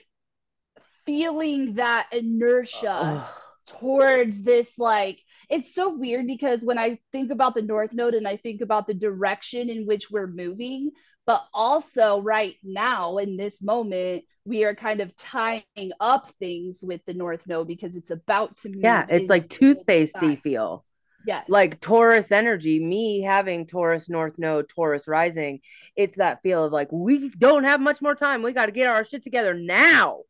feeling 1.05 1.75
that 1.75 2.07
inertia 2.11 2.89
uh, 2.89 3.27
towards 3.65 4.41
this 4.43 4.69
like 4.77 5.19
it's 5.49 5.75
so 5.75 5.97
weird 5.97 6.27
because 6.27 6.63
when 6.63 6.77
I 6.77 6.99
think 7.11 7.31
about 7.31 7.55
the 7.55 7.61
North 7.61 7.91
Node 7.91 8.13
and 8.13 8.25
I 8.25 8.37
think 8.37 8.61
about 8.61 8.87
the 8.87 8.93
direction 8.93 9.69
in 9.69 9.85
which 9.85 10.09
we're 10.09 10.27
moving, 10.27 10.91
but 11.31 11.47
also 11.53 12.21
right 12.21 12.57
now 12.61 13.17
in 13.17 13.37
this 13.37 13.61
moment, 13.61 14.25
we 14.43 14.65
are 14.65 14.75
kind 14.75 14.99
of 14.99 15.15
tying 15.15 15.63
up 16.01 16.29
things 16.39 16.79
with 16.83 16.99
the 17.05 17.13
North 17.13 17.47
Node 17.47 17.67
because 17.67 17.95
it's 17.95 18.11
about 18.11 18.57
to 18.63 18.69
move. 18.69 18.81
Yeah, 18.83 19.05
it's 19.07 19.29
like 19.29 19.47
toothpastey 19.47 20.41
feel. 20.41 20.83
Yes. 21.25 21.45
Like 21.47 21.79
Taurus 21.79 22.33
energy, 22.33 22.83
me 22.83 23.21
having 23.21 23.65
Taurus 23.65 24.09
North 24.09 24.37
Node, 24.37 24.67
Taurus 24.67 25.07
rising, 25.07 25.61
it's 25.95 26.17
that 26.17 26.41
feel 26.43 26.65
of 26.65 26.73
like, 26.73 26.91
we 26.91 27.29
don't 27.29 27.63
have 27.63 27.79
much 27.79 28.01
more 28.01 28.15
time. 28.15 28.43
We 28.43 28.51
got 28.51 28.65
to 28.65 28.73
get 28.73 28.89
our 28.89 29.05
shit 29.05 29.23
together 29.23 29.53
now. 29.53 30.23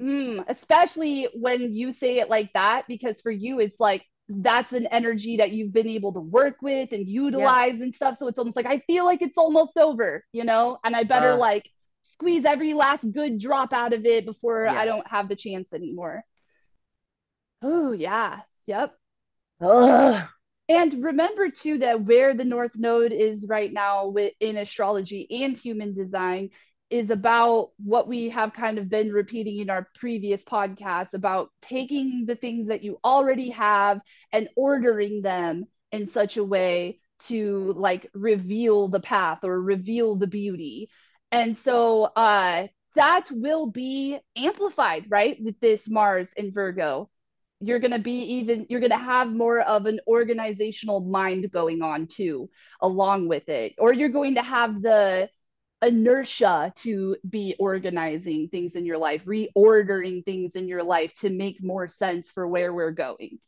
Mm, 0.00 0.44
especially 0.46 1.26
when 1.34 1.74
you 1.74 1.90
say 1.90 2.18
it 2.18 2.30
like 2.30 2.52
that, 2.52 2.84
because 2.86 3.20
for 3.20 3.32
you, 3.32 3.58
it's 3.58 3.80
like, 3.80 4.06
that's 4.28 4.72
an 4.72 4.86
energy 4.86 5.36
that 5.36 5.52
you've 5.52 5.72
been 5.72 5.88
able 5.88 6.12
to 6.12 6.20
work 6.20 6.56
with 6.60 6.92
and 6.92 7.08
utilize 7.08 7.78
yeah. 7.78 7.84
and 7.84 7.94
stuff. 7.94 8.16
So 8.16 8.26
it's 8.26 8.38
almost 8.38 8.56
like 8.56 8.66
I 8.66 8.80
feel 8.80 9.04
like 9.04 9.22
it's 9.22 9.38
almost 9.38 9.76
over, 9.76 10.24
you 10.32 10.44
know, 10.44 10.78
and 10.84 10.96
I 10.96 11.04
better 11.04 11.32
uh, 11.32 11.36
like 11.36 11.70
squeeze 12.12 12.44
every 12.44 12.74
last 12.74 13.08
good 13.10 13.38
drop 13.38 13.72
out 13.72 13.92
of 13.92 14.04
it 14.04 14.24
before 14.24 14.64
yes. 14.64 14.74
I 14.74 14.84
don't 14.84 15.06
have 15.06 15.28
the 15.28 15.36
chance 15.36 15.72
anymore. 15.72 16.24
Oh, 17.62 17.92
yeah. 17.92 18.40
Yep. 18.66 18.94
Ugh. 19.60 20.28
And 20.68 21.04
remember 21.04 21.50
too 21.50 21.78
that 21.78 22.04
where 22.04 22.34
the 22.34 22.44
North 22.44 22.76
Node 22.76 23.12
is 23.12 23.46
right 23.48 23.72
now 23.72 24.12
in 24.40 24.56
astrology 24.56 25.44
and 25.44 25.56
human 25.56 25.94
design 25.94 26.50
is 26.90 27.10
about 27.10 27.70
what 27.78 28.06
we 28.06 28.28
have 28.30 28.52
kind 28.52 28.78
of 28.78 28.88
been 28.88 29.12
repeating 29.12 29.58
in 29.58 29.70
our 29.70 29.88
previous 29.94 30.44
podcasts 30.44 31.14
about 31.14 31.50
taking 31.60 32.24
the 32.26 32.36
things 32.36 32.68
that 32.68 32.82
you 32.82 32.98
already 33.04 33.50
have 33.50 34.00
and 34.32 34.48
ordering 34.56 35.22
them 35.22 35.66
in 35.90 36.06
such 36.06 36.36
a 36.36 36.44
way 36.44 37.00
to 37.18 37.72
like 37.76 38.08
reveal 38.14 38.88
the 38.88 39.00
path 39.00 39.38
or 39.42 39.60
reveal 39.60 40.16
the 40.16 40.26
beauty. 40.26 40.88
And 41.32 41.56
so 41.56 42.04
uh 42.04 42.68
that 42.94 43.30
will 43.30 43.70
be 43.70 44.18
amplified, 44.36 45.04
right? 45.08 45.36
With 45.42 45.60
this 45.60 45.88
Mars 45.88 46.32
in 46.36 46.52
Virgo. 46.52 47.10
You're 47.60 47.78
going 47.78 47.92
to 47.92 47.98
be 47.98 48.34
even 48.34 48.66
you're 48.68 48.80
going 48.80 48.90
to 48.90 48.98
have 48.98 49.32
more 49.32 49.60
of 49.60 49.86
an 49.86 50.00
organizational 50.06 51.00
mind 51.00 51.50
going 51.50 51.80
on 51.82 52.06
too 52.06 52.50
along 52.82 53.28
with 53.28 53.48
it. 53.48 53.74
Or 53.78 53.92
you're 53.92 54.10
going 54.10 54.34
to 54.34 54.42
have 54.42 54.82
the 54.82 55.30
inertia 55.82 56.72
to 56.76 57.16
be 57.28 57.54
organizing 57.58 58.48
things 58.48 58.76
in 58.76 58.86
your 58.86 58.98
life, 58.98 59.24
reordering 59.24 60.24
things 60.24 60.56
in 60.56 60.68
your 60.68 60.82
life 60.82 61.14
to 61.20 61.30
make 61.30 61.62
more 61.62 61.86
sense 61.86 62.30
for 62.32 62.46
where 62.46 62.72
we're 62.72 62.92
going. 62.92 63.38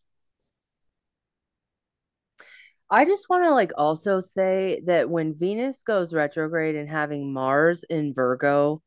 I 2.91 3.05
just 3.05 3.29
want 3.29 3.45
to 3.45 3.53
like 3.53 3.73
also 3.77 4.21
say 4.21 4.83
that 4.87 5.11
when 5.11 5.35
Venus 5.35 5.83
goes 5.83 6.15
retrograde 6.15 6.75
and 6.75 6.89
having 6.89 7.33
Mars 7.33 7.85
in 7.85 8.15
Virgo, 8.15 8.83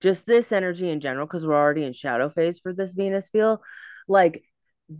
just 0.00 0.24
this 0.26 0.52
energy 0.52 0.90
in 0.90 1.00
general, 1.00 1.26
because 1.26 1.46
we're 1.46 1.54
already 1.56 1.84
in 1.84 1.92
shadow 1.92 2.28
phase 2.28 2.60
for 2.60 2.72
this 2.72 2.94
Venus 2.94 3.28
feel, 3.28 3.60
like 4.06 4.44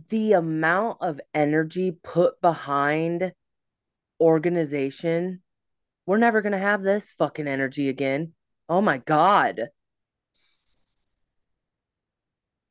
the 0.09 0.33
amount 0.33 0.97
of 1.01 1.21
energy 1.33 1.91
put 2.03 2.41
behind 2.41 3.31
organization 4.19 5.41
we're 6.05 6.17
never 6.17 6.41
going 6.41 6.53
to 6.53 6.59
have 6.59 6.83
this 6.83 7.13
fucking 7.17 7.47
energy 7.47 7.89
again. 7.89 8.33
Oh 8.69 8.81
my 8.81 8.97
God. 8.99 9.69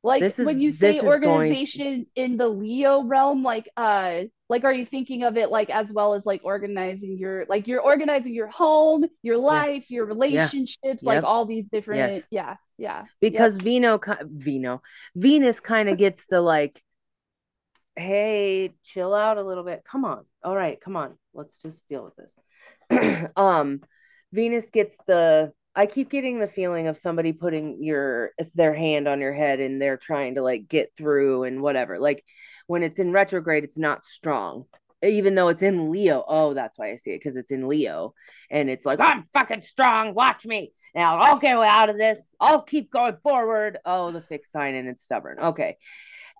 Like 0.03 0.21
is, 0.21 0.37
when 0.37 0.61
you 0.61 0.71
say 0.71 1.01
organization 1.01 1.85
going... 1.85 2.07
in 2.15 2.37
the 2.37 2.47
Leo 2.47 3.03
realm, 3.03 3.41
like 3.41 3.67
uh 3.75 4.25
like 4.49 4.63
are 4.63 4.71
you 4.71 4.85
thinking 4.85 5.23
of 5.23 5.35
it 5.35 5.49
like 5.49 5.71
as 5.71 5.91
well 5.91 6.13
as 6.13 6.23
like 6.27 6.41
organizing 6.43 7.17
your 7.17 7.45
like 7.49 7.67
you're 7.67 7.81
organizing 7.81 8.35
your 8.35 8.47
home, 8.47 9.05
your 9.23 9.37
life, 9.37 9.85
yeah. 9.89 9.95
your 9.95 10.05
relationships, 10.05 10.77
yeah. 10.83 10.95
like 11.01 11.15
yep. 11.15 11.23
all 11.23 11.47
these 11.47 11.69
different 11.69 12.11
yes. 12.11 12.23
yeah, 12.29 12.55
yeah. 12.77 13.05
Because 13.19 13.55
yep. 13.55 13.63
Vino 13.63 13.99
Vino 14.25 14.83
Venus 15.15 15.59
kind 15.59 15.89
of 15.89 15.97
gets 15.97 16.25
the 16.29 16.39
like 16.39 16.83
hey, 17.95 18.73
chill 18.83 19.13
out 19.13 19.37
a 19.37 19.43
little 19.43 19.63
bit. 19.63 19.83
Come 19.89 20.05
on. 20.05 20.25
All 20.43 20.55
right, 20.55 20.79
come 20.79 20.95
on. 20.95 21.17
Let's 21.33 21.57
just 21.57 21.87
deal 21.87 22.03
with 22.03 22.15
this. 22.15 22.31
um 23.35 23.81
Venus 24.31 24.69
gets 24.69 24.97
the 25.07 25.53
I 25.75 25.85
keep 25.87 26.09
getting 26.09 26.39
the 26.39 26.47
feeling 26.47 26.87
of 26.87 26.97
somebody 26.97 27.33
putting 27.33 27.83
your 27.83 28.31
their 28.53 28.73
hand 28.73 29.07
on 29.07 29.19
your 29.19 29.33
head 29.33 29.59
and 29.59 29.81
they're 29.81 29.97
trying 29.97 30.35
to 30.35 30.41
like 30.41 30.67
get 30.69 30.91
through 30.97 31.43
and 31.43 31.61
whatever. 31.61 31.99
Like 31.99 32.23
when 32.67 32.81
it's 32.81 32.99
in 32.99 33.11
retrograde, 33.11 33.65
it's 33.65 33.77
not 33.77 34.05
strong. 34.05 34.65
Even 35.03 35.35
though 35.35 35.49
it's 35.49 35.61
in 35.61 35.91
Leo. 35.91 36.23
Oh, 36.27 36.53
that's 36.53 36.79
why 36.79 36.91
I 36.91 36.95
see 36.95 37.11
it 37.11 37.19
because 37.19 37.35
it's 37.35 37.51
in 37.51 37.67
Leo. 37.67 38.13
And 38.49 38.69
it's 38.69 38.85
like, 38.85 38.99
I'm 39.01 39.27
fucking 39.33 39.61
strong. 39.61 40.13
Watch 40.13 40.45
me. 40.45 40.71
Now 40.95 41.17
I'll 41.17 41.39
get 41.39 41.57
out 41.57 41.89
of 41.89 41.97
this. 41.97 42.33
I'll 42.39 42.61
keep 42.61 42.89
going 42.89 43.17
forward. 43.21 43.77
Oh, 43.85 44.11
the 44.11 44.21
fixed 44.21 44.53
sign 44.53 44.75
and 44.75 44.87
it's 44.87 45.03
stubborn. 45.03 45.39
Okay. 45.39 45.77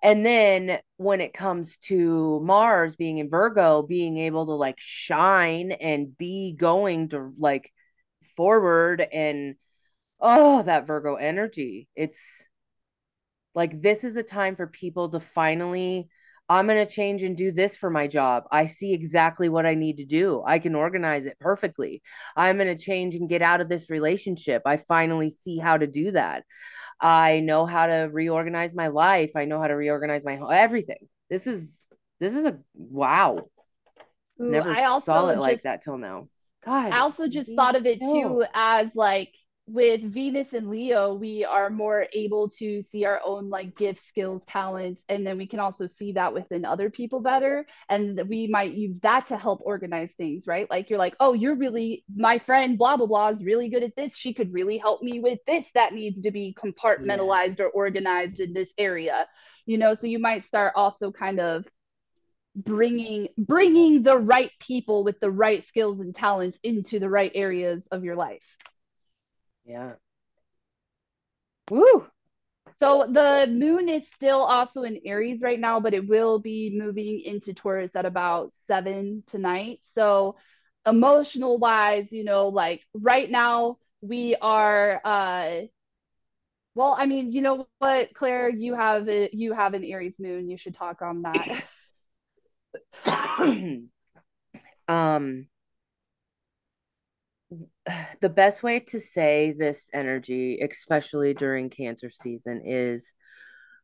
And 0.06 0.24
then 0.24 0.78
when 0.98 1.20
it 1.20 1.34
comes 1.34 1.78
to 1.88 2.38
Mars 2.44 2.94
being 2.94 3.18
in 3.18 3.28
Virgo, 3.28 3.82
being 3.82 4.18
able 4.18 4.46
to 4.46 4.52
like 4.52 4.76
shine 4.78 5.72
and 5.72 6.16
be 6.16 6.54
going 6.56 7.08
to 7.08 7.32
like 7.40 7.72
forward 8.36 9.00
and 9.00 9.56
oh, 10.20 10.62
that 10.62 10.86
Virgo 10.86 11.16
energy. 11.16 11.88
It's 11.96 12.20
like 13.52 13.82
this 13.82 14.04
is 14.04 14.16
a 14.16 14.22
time 14.22 14.54
for 14.54 14.68
people 14.68 15.08
to 15.08 15.18
finally 15.18 16.08
I'm 16.48 16.68
going 16.68 16.86
to 16.86 16.92
change 16.92 17.24
and 17.24 17.36
do 17.36 17.50
this 17.50 17.76
for 17.76 17.90
my 17.90 18.06
job. 18.06 18.44
I 18.52 18.66
see 18.66 18.92
exactly 18.94 19.48
what 19.48 19.66
I 19.66 19.74
need 19.74 19.96
to 19.96 20.04
do. 20.04 20.44
I 20.46 20.60
can 20.60 20.76
organize 20.76 21.26
it 21.26 21.36
perfectly. 21.40 22.02
I'm 22.36 22.56
going 22.56 22.68
to 22.68 22.80
change 22.80 23.16
and 23.16 23.28
get 23.28 23.42
out 23.42 23.60
of 23.60 23.68
this 23.68 23.90
relationship. 23.90 24.62
I 24.64 24.76
finally 24.76 25.30
see 25.30 25.58
how 25.58 25.76
to 25.76 25.88
do 25.88 26.12
that. 26.12 26.44
I 27.00 27.40
know 27.40 27.66
how 27.66 27.86
to 27.86 28.08
reorganize 28.10 28.74
my 28.74 28.88
life. 28.88 29.32
I 29.36 29.44
know 29.44 29.60
how 29.60 29.68
to 29.68 29.76
reorganize 29.76 30.22
my 30.24 30.36
whole 30.36 30.50
everything. 30.50 31.08
This 31.28 31.46
is 31.46 31.84
this 32.20 32.34
is 32.34 32.44
a 32.44 32.58
wow. 32.74 33.48
Ooh, 34.40 34.50
Never 34.50 34.70
I 34.70 34.84
also 34.84 35.04
saw 35.12 35.28
it 35.28 35.34
just, 35.34 35.40
like 35.40 35.62
that 35.62 35.82
till 35.82 35.98
now. 35.98 36.28
God. 36.64 36.92
I 36.92 37.00
also 37.00 37.28
just 37.28 37.54
thought 37.54 37.76
of 37.76 37.86
it 37.86 38.00
too 38.00 38.44
as 38.54 38.94
like 38.94 39.32
with 39.68 40.00
Venus 40.00 40.52
and 40.52 40.70
Leo, 40.70 41.14
we 41.14 41.44
are 41.44 41.70
more 41.70 42.06
able 42.12 42.48
to 42.50 42.80
see 42.82 43.04
our 43.04 43.20
own 43.24 43.50
like 43.50 43.76
gifts, 43.76 44.02
skills, 44.02 44.44
talents, 44.44 45.04
and 45.08 45.26
then 45.26 45.36
we 45.36 45.46
can 45.46 45.58
also 45.58 45.86
see 45.88 46.12
that 46.12 46.32
within 46.32 46.64
other 46.64 46.88
people 46.88 47.20
better. 47.20 47.66
And 47.88 48.20
we 48.28 48.46
might 48.46 48.74
use 48.74 49.00
that 49.00 49.26
to 49.26 49.36
help 49.36 49.60
organize 49.64 50.12
things, 50.12 50.46
right? 50.46 50.70
Like 50.70 50.88
you're 50.88 51.00
like, 51.00 51.16
oh, 51.18 51.32
you're 51.32 51.56
really 51.56 52.04
my 52.14 52.38
friend, 52.38 52.78
blah 52.78 52.96
blah 52.96 53.08
blah, 53.08 53.28
is 53.28 53.42
really 53.42 53.68
good 53.68 53.82
at 53.82 53.96
this. 53.96 54.16
She 54.16 54.32
could 54.32 54.52
really 54.52 54.78
help 54.78 55.02
me 55.02 55.18
with 55.18 55.40
this 55.46 55.68
that 55.74 55.92
needs 55.92 56.22
to 56.22 56.30
be 56.30 56.54
compartmentalized 56.56 57.58
yes. 57.58 57.60
or 57.60 57.68
organized 57.70 58.38
in 58.38 58.52
this 58.52 58.72
area, 58.78 59.26
you 59.66 59.78
know. 59.78 59.94
So 59.94 60.06
you 60.06 60.20
might 60.20 60.44
start 60.44 60.74
also 60.76 61.10
kind 61.10 61.40
of 61.40 61.66
bringing 62.54 63.28
bringing 63.36 64.04
the 64.04 64.16
right 64.16 64.52
people 64.60 65.02
with 65.02 65.18
the 65.18 65.30
right 65.30 65.64
skills 65.64 65.98
and 65.98 66.14
talents 66.14 66.58
into 66.62 67.00
the 67.00 67.10
right 67.10 67.32
areas 67.34 67.88
of 67.90 68.04
your 68.04 68.16
life 68.16 68.56
yeah. 69.66 69.94
Woo. 71.70 72.06
So 72.80 73.06
the 73.10 73.46
moon 73.50 73.88
is 73.88 74.08
still 74.12 74.40
also 74.40 74.82
in 74.82 75.00
Aries 75.04 75.42
right 75.42 75.58
now, 75.58 75.80
but 75.80 75.94
it 75.94 76.06
will 76.08 76.38
be 76.40 76.70
moving 76.78 77.20
into 77.24 77.54
Taurus 77.54 77.96
at 77.96 78.04
about 78.06 78.52
seven 78.52 79.22
tonight. 79.26 79.80
So 79.82 80.36
emotional 80.86 81.58
wise, 81.58 82.12
you 82.12 82.24
know, 82.24 82.48
like 82.48 82.84
right 82.94 83.30
now 83.30 83.78
we 84.02 84.36
are 84.40 85.00
uh 85.04 85.62
well, 86.74 86.94
I 86.98 87.06
mean, 87.06 87.32
you 87.32 87.40
know 87.42 87.66
what, 87.78 88.12
Claire, 88.14 88.50
you 88.50 88.74
have 88.74 89.08
a, 89.08 89.30
you 89.32 89.54
have 89.54 89.72
an 89.74 89.82
Aries 89.82 90.20
moon. 90.20 90.50
You 90.50 90.58
should 90.58 90.74
talk 90.74 91.00
on 91.02 91.22
that. 91.22 91.48
um 94.88 95.48
the 98.20 98.28
best 98.28 98.62
way 98.62 98.80
to 98.80 99.00
say 99.00 99.54
this 99.56 99.88
energy, 99.92 100.58
especially 100.60 101.34
during 101.34 101.70
cancer 101.70 102.10
season, 102.10 102.62
is 102.64 103.12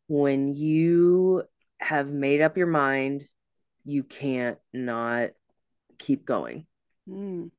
when 0.08 0.54
you 0.54 1.42
have 1.78 2.08
made 2.08 2.40
up 2.40 2.56
your 2.56 2.66
mind, 2.66 3.24
you 3.84 4.02
can't 4.04 4.58
not 4.72 5.30
keep 5.98 6.24
going. 6.24 6.66
Mm. 7.08 7.50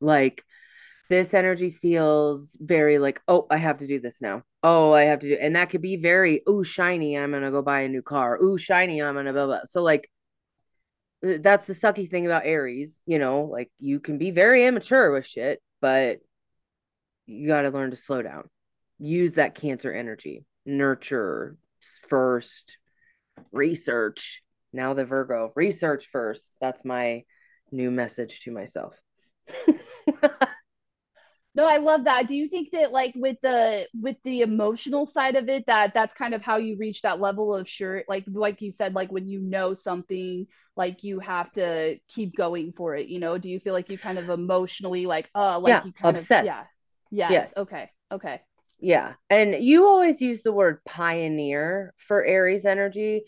Like 0.00 0.44
this 1.08 1.34
energy 1.34 1.70
feels 1.70 2.56
very 2.60 2.98
like, 2.98 3.20
oh, 3.28 3.46
I 3.50 3.58
have 3.58 3.78
to 3.78 3.86
do 3.86 4.00
this 4.00 4.20
now. 4.20 4.42
Oh, 4.62 4.92
I 4.92 5.02
have 5.04 5.20
to 5.20 5.28
do, 5.28 5.38
and 5.40 5.56
that 5.56 5.70
could 5.70 5.82
be 5.82 5.96
very, 5.96 6.42
oh, 6.46 6.62
shiny. 6.62 7.18
I'm 7.18 7.32
gonna 7.32 7.50
go 7.50 7.62
buy 7.62 7.82
a 7.82 7.88
new 7.88 8.02
car. 8.02 8.38
Oh, 8.40 8.56
shiny. 8.56 9.02
I'm 9.02 9.14
gonna 9.14 9.32
blah 9.32 9.46
blah. 9.46 9.60
So 9.66 9.82
like, 9.82 10.10
Uh, 11.26 11.38
that's 11.40 11.66
the 11.66 11.74
sucky 11.74 12.08
thing 12.08 12.26
about 12.26 12.46
Aries. 12.46 13.00
You 13.06 13.18
know, 13.18 13.44
like 13.44 13.70
you 13.78 14.00
can 14.00 14.18
be 14.18 14.30
very 14.30 14.66
immature 14.66 15.12
with 15.12 15.26
shit, 15.26 15.60
but 15.80 16.18
you 17.26 17.48
got 17.48 17.62
to 17.62 17.70
learn 17.70 17.90
to 17.90 17.96
slow 17.96 18.22
down. 18.22 18.48
Use 18.98 19.34
that 19.34 19.54
Cancer 19.54 19.92
energy. 19.92 20.44
Nurture 20.66 21.56
first. 22.08 22.78
Research. 23.50 24.42
Now 24.72 24.94
the 24.94 25.04
Virgo. 25.04 25.52
Research 25.54 26.08
first. 26.12 26.48
That's 26.60 26.84
my 26.84 27.24
new 27.70 27.90
message 27.90 28.40
to 28.40 28.52
myself. 28.52 28.94
No, 31.54 31.66
I 31.66 31.76
love 31.76 32.04
that. 32.04 32.28
Do 32.28 32.34
you 32.34 32.48
think 32.48 32.70
that 32.72 32.92
like 32.92 33.12
with 33.14 33.36
the 33.42 33.86
with 34.00 34.16
the 34.24 34.40
emotional 34.40 35.04
side 35.04 35.36
of 35.36 35.48
it 35.50 35.66
that 35.66 35.92
that's 35.92 36.14
kind 36.14 36.32
of 36.32 36.40
how 36.40 36.56
you 36.56 36.76
reach 36.78 37.02
that 37.02 37.20
level 37.20 37.54
of 37.54 37.68
sure 37.68 38.04
like 38.08 38.24
like 38.26 38.62
you 38.62 38.72
said 38.72 38.94
like 38.94 39.12
when 39.12 39.28
you 39.28 39.38
know 39.38 39.74
something 39.74 40.46
like 40.76 41.04
you 41.04 41.18
have 41.20 41.52
to 41.52 41.98
keep 42.08 42.34
going 42.34 42.72
for 42.72 42.96
it, 42.96 43.08
you 43.08 43.20
know? 43.20 43.36
Do 43.36 43.50
you 43.50 43.60
feel 43.60 43.74
like 43.74 43.90
you 43.90 43.98
kind 43.98 44.18
of 44.18 44.30
emotionally 44.30 45.04
like 45.04 45.28
uh 45.34 45.58
like 45.58 45.70
yeah, 45.70 45.84
you 45.84 45.92
kind 45.92 46.16
obsessed. 46.16 46.46
of 46.46 46.46
yeah. 46.46 46.64
Yes. 47.10 47.32
yes. 47.32 47.58
Okay. 47.58 47.90
Okay. 48.10 48.40
Yeah. 48.80 49.12
And 49.28 49.62
you 49.62 49.86
always 49.86 50.22
use 50.22 50.42
the 50.42 50.52
word 50.52 50.82
pioneer 50.86 51.92
for 51.98 52.24
Aries 52.24 52.64
energy. 52.64 53.24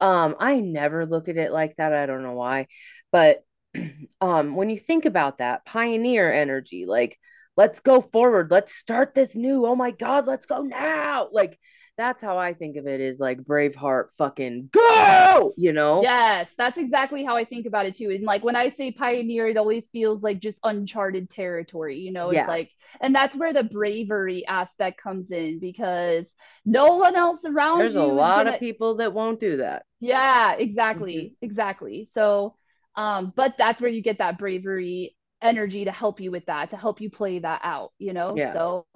Um 0.00 0.34
I 0.40 0.60
never 0.60 1.06
look 1.06 1.28
at 1.28 1.36
it 1.36 1.52
like 1.52 1.76
that. 1.76 1.92
I 1.92 2.06
don't 2.06 2.24
know 2.24 2.34
why. 2.34 2.66
But 3.12 3.44
um 4.20 4.56
when 4.56 4.68
you 4.68 4.78
think 4.78 5.04
about 5.04 5.38
that 5.38 5.64
pioneer 5.64 6.32
energy 6.32 6.84
like 6.84 7.16
let's 7.58 7.80
go 7.80 8.00
forward 8.00 8.50
let's 8.52 8.72
start 8.72 9.14
this 9.14 9.34
new 9.34 9.66
oh 9.66 9.74
my 9.74 9.90
god 9.90 10.26
let's 10.26 10.46
go 10.46 10.62
now 10.62 11.28
like 11.32 11.58
that's 11.98 12.22
how 12.22 12.38
I 12.38 12.54
think 12.54 12.76
of 12.76 12.86
it 12.86 13.00
is 13.00 13.18
like 13.18 13.42
Braveheart 13.42 14.10
fucking 14.18 14.70
go, 14.70 15.52
you 15.56 15.72
know? 15.72 16.00
Yes, 16.00 16.48
that's 16.56 16.78
exactly 16.78 17.24
how 17.24 17.36
I 17.36 17.44
think 17.44 17.66
about 17.66 17.86
it 17.86 17.96
too. 17.96 18.10
And 18.10 18.22
like 18.22 18.44
when 18.44 18.54
I 18.54 18.68
say 18.68 18.92
pioneer, 18.92 19.48
it 19.48 19.56
always 19.56 19.88
feels 19.88 20.22
like 20.22 20.38
just 20.38 20.60
uncharted 20.62 21.28
territory, 21.28 21.98
you 21.98 22.12
know? 22.12 22.28
It's 22.28 22.36
yeah. 22.36 22.46
like, 22.46 22.70
and 23.00 23.12
that's 23.12 23.34
where 23.34 23.52
the 23.52 23.64
bravery 23.64 24.46
aspect 24.46 25.02
comes 25.02 25.32
in 25.32 25.58
because 25.58 26.32
no 26.64 26.98
one 26.98 27.16
else 27.16 27.40
around 27.44 27.80
There's 27.80 27.96
a 27.96 28.02
lot 28.04 28.44
gonna... 28.44 28.54
of 28.54 28.60
people 28.60 28.98
that 28.98 29.12
won't 29.12 29.40
do 29.40 29.56
that. 29.56 29.82
Yeah, 29.98 30.52
exactly. 30.52 31.16
Mm-hmm. 31.16 31.44
Exactly. 31.44 32.08
So, 32.14 32.54
um, 32.94 33.32
but 33.34 33.56
that's 33.58 33.80
where 33.80 33.90
you 33.90 34.02
get 34.02 34.18
that 34.18 34.38
bravery 34.38 35.16
energy 35.42 35.84
to 35.84 35.92
help 35.92 36.20
you 36.20 36.30
with 36.30 36.46
that, 36.46 36.70
to 36.70 36.76
help 36.76 37.00
you 37.00 37.10
play 37.10 37.38
that 37.38 37.60
out, 37.62 37.92
you 37.98 38.12
know? 38.12 38.34
Yeah. 38.36 38.52
So 38.52 38.86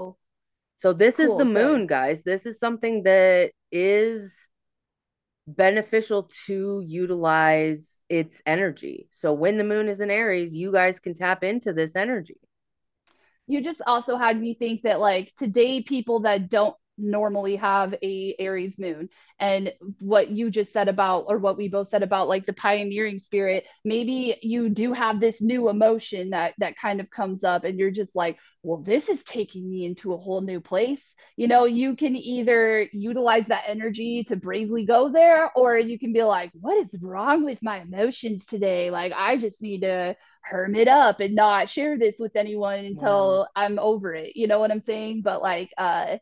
so 0.77 0.93
this 0.93 1.17
cool, 1.17 1.27
is 1.27 1.39
the 1.39 1.45
moon, 1.45 1.87
guys. 1.87 2.23
This 2.25 2.45
is 2.45 2.59
something 2.59 3.05
that 3.05 3.53
is 3.71 4.37
beneficial 5.47 6.31
to 6.47 6.83
utilize 6.87 8.01
its 8.09 8.43
energy. 8.47 9.09
So 9.11 9.33
when 9.33 9.59
the 9.59 9.65
moon 9.65 9.89
is 9.89 10.01
in 10.01 10.11
Aries, 10.11 10.55
you 10.55 10.73
guys 10.73 10.99
can 10.99 11.15
tap 11.15 11.45
into 11.45 11.73
this 11.73 11.97
energy. 11.97 12.41
You 13.47 13.63
just 13.63 13.83
also 13.87 14.17
had 14.17 14.41
me 14.41 14.55
think 14.55 14.83
that 14.83 15.01
like 15.01 15.33
today 15.39 15.83
people 15.83 16.21
that 16.21 16.49
don't 16.49 16.77
normally 17.03 17.57
have 17.57 17.95
a 18.03 18.35
aries 18.39 18.79
moon. 18.79 19.09
And 19.39 19.73
what 20.01 20.29
you 20.29 20.51
just 20.51 20.73
said 20.73 20.89
about 20.89 21.25
or 21.29 21.39
what 21.39 21.57
we 21.57 21.69
both 21.69 21.89
said 21.89 22.03
about 22.03 22.29
like 22.29 22.47
the 22.47 22.53
pioneering 22.53 23.19
spirit 23.19 23.65
maybe 23.85 24.37
you 24.43 24.69
do 24.69 24.93
have 24.93 25.21
this 25.21 25.41
new 25.41 25.69
emotion 25.69 26.31
that 26.31 26.55
that 26.59 26.77
kind 26.77 27.01
of 27.01 27.11
comes 27.11 27.43
up 27.43 27.65
and 27.65 27.79
you're 27.79 27.91
just 27.91 28.15
like 28.15 28.39
well 28.63 28.79
this 28.79 29.09
is 29.09 29.23
taking 29.25 29.69
me 29.69 29.85
into 29.85 30.13
a 30.13 30.17
whole 30.19 30.41
new 30.41 30.61
place. 30.61 31.15
You 31.37 31.49
know 31.49 31.65
you 31.65 31.97
can 31.97 32.15
either 32.15 32.89
utilize 32.93 33.47
that 33.49 33.65
energy 33.67 34.25
to 34.25 34.37
bravely 34.37 34.85
go 34.85 35.09
there 35.09 35.51
or 35.57 35.79
you 35.79 35.99
can 35.99 36.13
be 36.13 36.23
like 36.23 36.53
what 36.61 36.77
is 36.77 36.89
wrong 37.01 37.45
with 37.45 37.63
my 37.63 37.81
emotions 37.81 38.47
today? 38.47 38.91
Like 38.91 39.13
i 39.17 39.37
just 39.37 39.61
need 39.61 39.81
to 39.81 40.15
hermit 40.45 40.89
up 40.89 41.21
and 41.21 41.35
not 41.35 41.69
share 41.69 41.99
this 41.99 42.17
with 42.19 42.35
anyone 42.37 42.85
until 42.85 43.41
wow. 43.41 43.47
i'm 43.57 43.79
over 43.79 44.15
it. 44.15 44.37
You 44.37 44.47
know 44.47 44.59
what 44.59 44.71
i'm 44.71 44.81
saying? 44.81 45.23
But 45.23 45.43
like 45.43 45.71
uh 45.79 46.19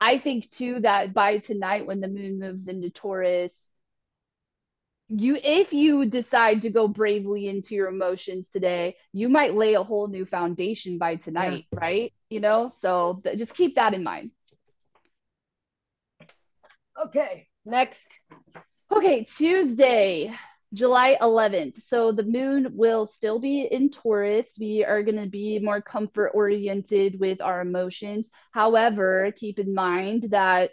I 0.00 0.18
think 0.18 0.50
too 0.50 0.80
that 0.80 1.14
by 1.14 1.38
tonight 1.38 1.86
when 1.86 2.00
the 2.00 2.08
moon 2.08 2.38
moves 2.38 2.68
into 2.68 2.90
Taurus, 2.90 3.52
you 5.08 5.38
if 5.42 5.72
you 5.72 6.06
decide 6.06 6.62
to 6.62 6.70
go 6.70 6.88
bravely 6.88 7.48
into 7.48 7.74
your 7.74 7.88
emotions 7.88 8.48
today, 8.50 8.96
you 9.12 9.28
might 9.28 9.54
lay 9.54 9.74
a 9.74 9.82
whole 9.82 10.08
new 10.08 10.24
foundation 10.24 10.98
by 10.98 11.16
tonight, 11.16 11.66
yeah. 11.72 11.78
right? 11.78 12.12
You 12.30 12.40
know, 12.40 12.72
so 12.80 13.20
th- 13.22 13.38
just 13.38 13.54
keep 13.54 13.76
that 13.76 13.94
in 13.94 14.02
mind. 14.02 14.30
Okay, 17.02 17.48
next. 17.64 18.20
Okay, 18.90 19.24
Tuesday. 19.24 20.32
July 20.74 21.16
11th. 21.20 21.82
So 21.88 22.12
the 22.12 22.24
moon 22.24 22.68
will 22.72 23.06
still 23.06 23.38
be 23.38 23.62
in 23.62 23.90
Taurus. 23.90 24.54
We 24.58 24.84
are 24.84 25.02
going 25.02 25.22
to 25.22 25.28
be 25.28 25.58
more 25.60 25.80
comfort 25.80 26.32
oriented 26.34 27.18
with 27.18 27.40
our 27.40 27.60
emotions. 27.60 28.28
However, 28.52 29.32
keep 29.36 29.58
in 29.58 29.74
mind 29.74 30.28
that 30.30 30.72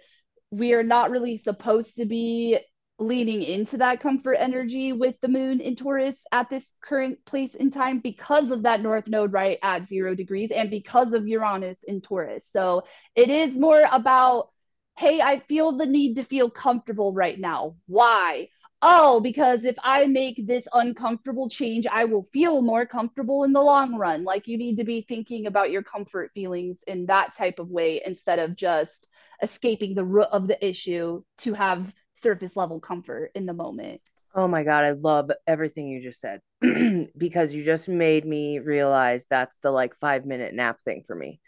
we 0.50 0.74
are 0.74 0.84
not 0.84 1.12
really 1.12 1.38
supposed 1.38 1.96
to 1.98 2.06
be 2.06 2.60
leaning 3.00 3.42
into 3.42 3.78
that 3.78 4.00
comfort 4.00 4.36
energy 4.36 4.94
with 4.94 5.16
the 5.22 5.28
moon 5.28 5.60
in 5.60 5.76
Taurus 5.76 6.24
at 6.32 6.50
this 6.50 6.72
current 6.84 7.24
place 7.26 7.56
in 7.56 7.72
time 7.72 8.00
because 8.00 8.52
of 8.52 8.64
that 8.64 8.82
north 8.82 9.08
node 9.08 9.34
right 9.34 9.58
at 9.64 9.88
zero 9.88 10.14
degrees 10.14 10.52
and 10.52 10.70
because 10.70 11.14
of 11.14 11.28
Uranus 11.28 11.84
in 11.84 12.02
Taurus. 12.02 12.48
So 12.52 12.84
it 13.16 13.30
is 13.30 13.58
more 13.58 13.84
about, 13.92 14.50
hey, 14.98 15.20
I 15.20 15.40
feel 15.40 15.78
the 15.78 15.86
need 15.86 16.16
to 16.16 16.24
feel 16.24 16.50
comfortable 16.50 17.14
right 17.14 17.40
now. 17.40 17.76
Why? 17.88 18.50
Oh, 18.82 19.20
because 19.20 19.64
if 19.64 19.76
I 19.84 20.08
make 20.08 20.46
this 20.48 20.68
uncomfortable 20.74 21.50
change, 21.50 21.86
I 21.88 22.06
will 22.06 22.24
feel 22.24 22.62
more 22.62 22.86
comfortable 22.86 23.44
in 23.44 23.54
the 23.54 23.62
long 23.62 23.96
run. 23.96 24.24
Like 24.24 24.48
you 24.48 24.58
need 24.58 24.78
to 24.78 24.84
be 24.84 25.06
thinking 25.08 25.46
about 25.46 25.72
your 25.72 25.84
comfort 25.84 26.32
feelings 26.34 26.84
in 26.88 27.06
that 27.08 27.36
type 27.36 27.60
of 27.60 27.70
way 27.70 28.02
instead 28.06 28.40
of 28.40 28.56
just 28.56 29.08
escaping 29.42 29.96
the 29.96 30.06
root 30.06 30.28
of 30.32 30.48
the 30.48 30.66
issue 30.66 31.24
to 31.40 31.54
have 31.54 31.94
surface 32.22 32.56
level 32.56 32.80
comfort 32.80 33.32
in 33.36 33.46
the 33.46 33.54
moment. 33.54 34.02
Oh 34.34 34.48
my 34.48 34.64
God, 34.64 34.84
I 34.86 34.92
love 34.92 35.30
everything 35.46 35.88
you 35.88 36.02
just 36.02 36.22
said 36.22 36.40
because 37.18 37.54
you 37.54 37.64
just 37.64 37.90
made 37.90 38.26
me 38.26 38.60
realize 38.60 39.26
that's 39.30 39.58
the 39.60 39.72
like 39.72 39.96
five 40.00 40.26
minute 40.26 40.54
nap 40.54 40.80
thing 40.82 41.04
for 41.06 41.16
me. 41.16 41.42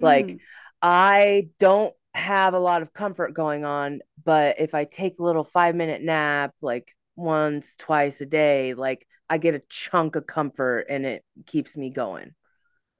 Like, 0.00 0.26
mm. 0.26 0.40
I 0.80 1.48
don't 1.60 1.94
have 2.14 2.54
a 2.54 2.58
lot 2.58 2.82
of 2.82 2.92
comfort 2.92 3.32
going 3.32 3.64
on 3.64 4.00
but 4.22 4.60
if 4.60 4.74
i 4.74 4.84
take 4.84 5.18
a 5.18 5.22
little 5.22 5.44
five 5.44 5.74
minute 5.74 6.02
nap 6.02 6.52
like 6.60 6.94
once 7.16 7.74
twice 7.76 8.20
a 8.20 8.26
day 8.26 8.74
like 8.74 9.06
i 9.28 9.38
get 9.38 9.54
a 9.54 9.62
chunk 9.68 10.16
of 10.16 10.26
comfort 10.26 10.86
and 10.88 11.06
it 11.06 11.24
keeps 11.46 11.76
me 11.76 11.90
going. 11.90 12.34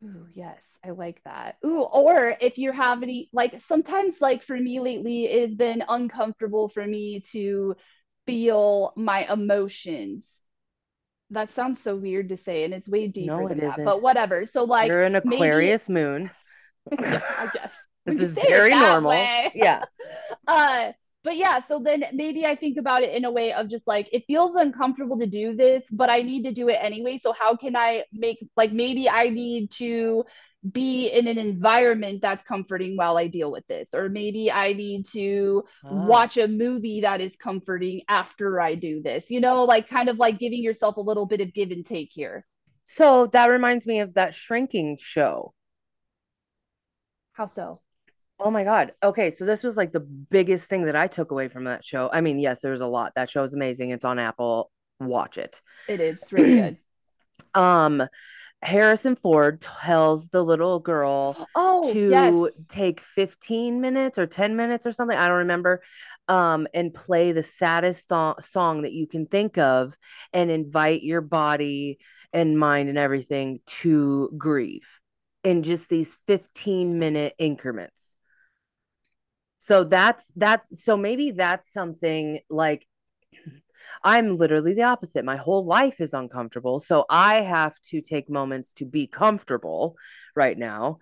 Ooh, 0.04 0.26
yes 0.32 0.62
i 0.84 0.90
like 0.90 1.22
that. 1.24 1.56
Ooh, 1.64 1.82
or 1.82 2.36
if 2.40 2.58
you're 2.58 2.72
having 2.72 3.26
like 3.32 3.60
sometimes 3.60 4.20
like 4.20 4.42
for 4.42 4.56
me 4.56 4.80
lately 4.80 5.26
it 5.26 5.42
has 5.42 5.54
been 5.54 5.84
uncomfortable 5.88 6.68
for 6.68 6.84
me 6.84 7.20
to 7.32 7.76
feel 8.26 8.92
my 8.96 9.30
emotions. 9.32 10.26
That 11.30 11.48
sounds 11.50 11.82
so 11.82 11.96
weird 11.96 12.30
to 12.30 12.36
say 12.36 12.64
and 12.64 12.74
it's 12.74 12.88
way 12.88 13.08
deeper 13.08 13.42
no, 13.42 13.48
than 13.48 13.58
that 13.58 13.74
isn't. 13.74 13.84
but 13.84 14.02
whatever. 14.02 14.44
So 14.46 14.64
like 14.64 14.88
you're 14.88 15.04
an 15.04 15.14
aquarius 15.14 15.88
maybe... 15.88 16.04
moon. 16.04 16.30
Yeah, 16.90 17.20
i 17.38 17.50
guess 17.52 17.72
this 18.06 18.18
is 18.18 18.32
very 18.32 18.70
normal. 18.70 19.10
Way. 19.10 19.52
Yeah. 19.54 19.84
uh, 20.46 20.92
but 21.24 21.36
yeah, 21.36 21.60
so 21.60 21.78
then 21.78 22.04
maybe 22.12 22.44
I 22.44 22.56
think 22.56 22.78
about 22.78 23.02
it 23.02 23.14
in 23.14 23.24
a 23.24 23.30
way 23.30 23.52
of 23.52 23.68
just 23.68 23.86
like 23.86 24.08
it 24.12 24.24
feels 24.26 24.56
uncomfortable 24.56 25.18
to 25.20 25.26
do 25.26 25.54
this, 25.54 25.84
but 25.90 26.10
I 26.10 26.22
need 26.22 26.42
to 26.44 26.52
do 26.52 26.68
it 26.68 26.78
anyway. 26.80 27.18
So 27.18 27.32
how 27.32 27.54
can 27.56 27.76
I 27.76 28.04
make 28.12 28.44
like 28.56 28.72
maybe 28.72 29.08
I 29.08 29.28
need 29.28 29.70
to 29.72 30.24
be 30.70 31.08
in 31.08 31.26
an 31.26 31.38
environment 31.38 32.22
that's 32.22 32.42
comforting 32.44 32.96
while 32.96 33.16
I 33.18 33.26
deal 33.26 33.50
with 33.50 33.66
this. 33.66 33.94
Or 33.94 34.08
maybe 34.08 34.50
I 34.50 34.72
need 34.72 35.06
to 35.12 35.64
Ah. 35.84 36.06
watch 36.06 36.36
a 36.38 36.46
movie 36.46 37.00
that 37.00 37.20
is 37.20 37.34
comforting 37.36 38.02
after 38.08 38.60
I 38.60 38.76
do 38.76 39.02
this. 39.02 39.28
You 39.30 39.40
know, 39.40 39.64
like 39.64 39.88
kind 39.88 40.08
of 40.08 40.18
like 40.18 40.38
giving 40.38 40.62
yourself 40.62 40.96
a 40.96 41.00
little 41.00 41.26
bit 41.26 41.40
of 41.40 41.52
give 41.52 41.70
and 41.72 41.84
take 41.84 42.10
here. 42.12 42.46
So 42.84 43.26
that 43.28 43.46
reminds 43.46 43.86
me 43.86 44.00
of 44.00 44.14
that 44.14 44.34
shrinking 44.34 44.98
show. 45.00 45.52
How 47.32 47.46
so? 47.46 47.80
Oh 48.44 48.50
my 48.50 48.64
God. 48.64 48.92
Okay, 49.04 49.30
so 49.30 49.44
this 49.44 49.62
was 49.62 49.76
like 49.76 49.92
the 49.92 50.00
biggest 50.00 50.68
thing 50.68 50.84
that 50.86 50.96
I 50.96 51.06
took 51.06 51.30
away 51.30 51.46
from 51.46 51.64
that 51.64 51.84
show. 51.84 52.10
I 52.12 52.20
mean, 52.20 52.40
yes, 52.40 52.60
there's 52.60 52.80
a 52.80 52.86
lot. 52.86 53.12
That 53.14 53.30
show 53.30 53.44
is 53.44 53.54
amazing. 53.54 53.90
It's 53.90 54.04
on 54.04 54.18
Apple. 54.18 54.72
Watch 54.98 55.38
it. 55.38 55.62
It 55.86 56.00
is 56.00 56.32
really 56.32 56.54
good. 56.54 56.76
Um, 57.54 58.02
Harrison 58.62 59.14
Ford 59.16 59.60
tells 59.60 60.28
the 60.28 60.42
little 60.42 60.80
girl 60.80 61.36
Oh, 61.54 61.92
to 61.92 62.50
yes. 62.50 62.66
take 62.68 63.00
15 63.00 63.80
minutes 63.80 64.18
or 64.18 64.26
10 64.26 64.56
minutes 64.56 64.86
or 64.86 64.92
something, 64.92 65.18
I 65.18 65.26
don't 65.26 65.38
remember, 65.38 65.82
um, 66.28 66.66
and 66.72 66.94
play 66.94 67.32
the 67.32 67.42
saddest 67.42 68.08
th- 68.08 68.36
song 68.40 68.82
that 68.82 68.92
you 68.92 69.06
can 69.06 69.26
think 69.26 69.58
of 69.58 69.94
and 70.32 70.50
invite 70.50 71.02
your 71.02 71.20
body 71.20 71.98
and 72.32 72.58
mind 72.58 72.88
and 72.88 72.96
everything 72.96 73.60
to 73.66 74.32
grieve 74.38 74.86
in 75.44 75.62
just 75.62 75.88
these 75.88 76.18
15 76.26 76.98
minute 76.98 77.34
increments. 77.38 78.11
So 79.62 79.84
that's 79.84 80.26
that's 80.34 80.82
so 80.82 80.96
maybe 80.96 81.30
that's 81.30 81.72
something 81.72 82.40
like 82.50 82.84
I'm 84.02 84.32
literally 84.32 84.74
the 84.74 84.82
opposite. 84.82 85.24
My 85.24 85.36
whole 85.36 85.64
life 85.64 86.00
is 86.00 86.14
uncomfortable. 86.14 86.80
So 86.80 87.04
I 87.08 87.42
have 87.42 87.78
to 87.90 88.00
take 88.00 88.28
moments 88.28 88.72
to 88.74 88.84
be 88.84 89.06
comfortable 89.06 89.94
right 90.34 90.58
now. 90.58 90.98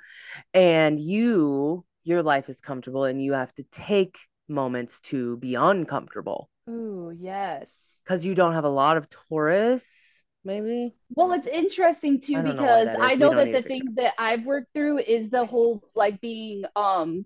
And 0.53 1.01
you, 1.01 1.87
your 2.05 2.23
life 2.23 2.51
is 2.51 2.61
comfortable 2.61 3.05
and 3.05 3.25
you 3.25 3.33
have 3.33 3.55
to 3.55 3.63
take 3.73 4.19
moments 4.47 5.01
to 5.01 5.39
be 5.39 5.55
uncomfortable 5.55 6.51
Ooh, 6.69 7.17
yes. 7.19 7.71
because 8.05 8.27
you 8.27 8.35
don't 8.35 8.53
have 8.53 8.65
a 8.65 8.69
lot 8.69 8.99
of 8.99 9.09
Taurus, 9.09 10.23
maybe. 10.45 10.95
Well, 11.15 11.33
it's 11.33 11.47
interesting 11.47 12.21
too 12.21 12.37
I 12.37 12.43
don't 12.43 12.57
know 12.57 12.63
because 12.63 12.89
I. 12.89 13.09
We 13.13 13.17
know 13.17 13.35
that 13.37 13.53
the 13.53 13.63
thing 13.63 13.95
that 13.95 14.13
I've 14.19 14.45
worked 14.45 14.75
through 14.75 14.99
is 14.99 15.31
the 15.31 15.47
whole 15.47 15.83
like 15.95 16.21
being 16.21 16.65
um 16.77 17.25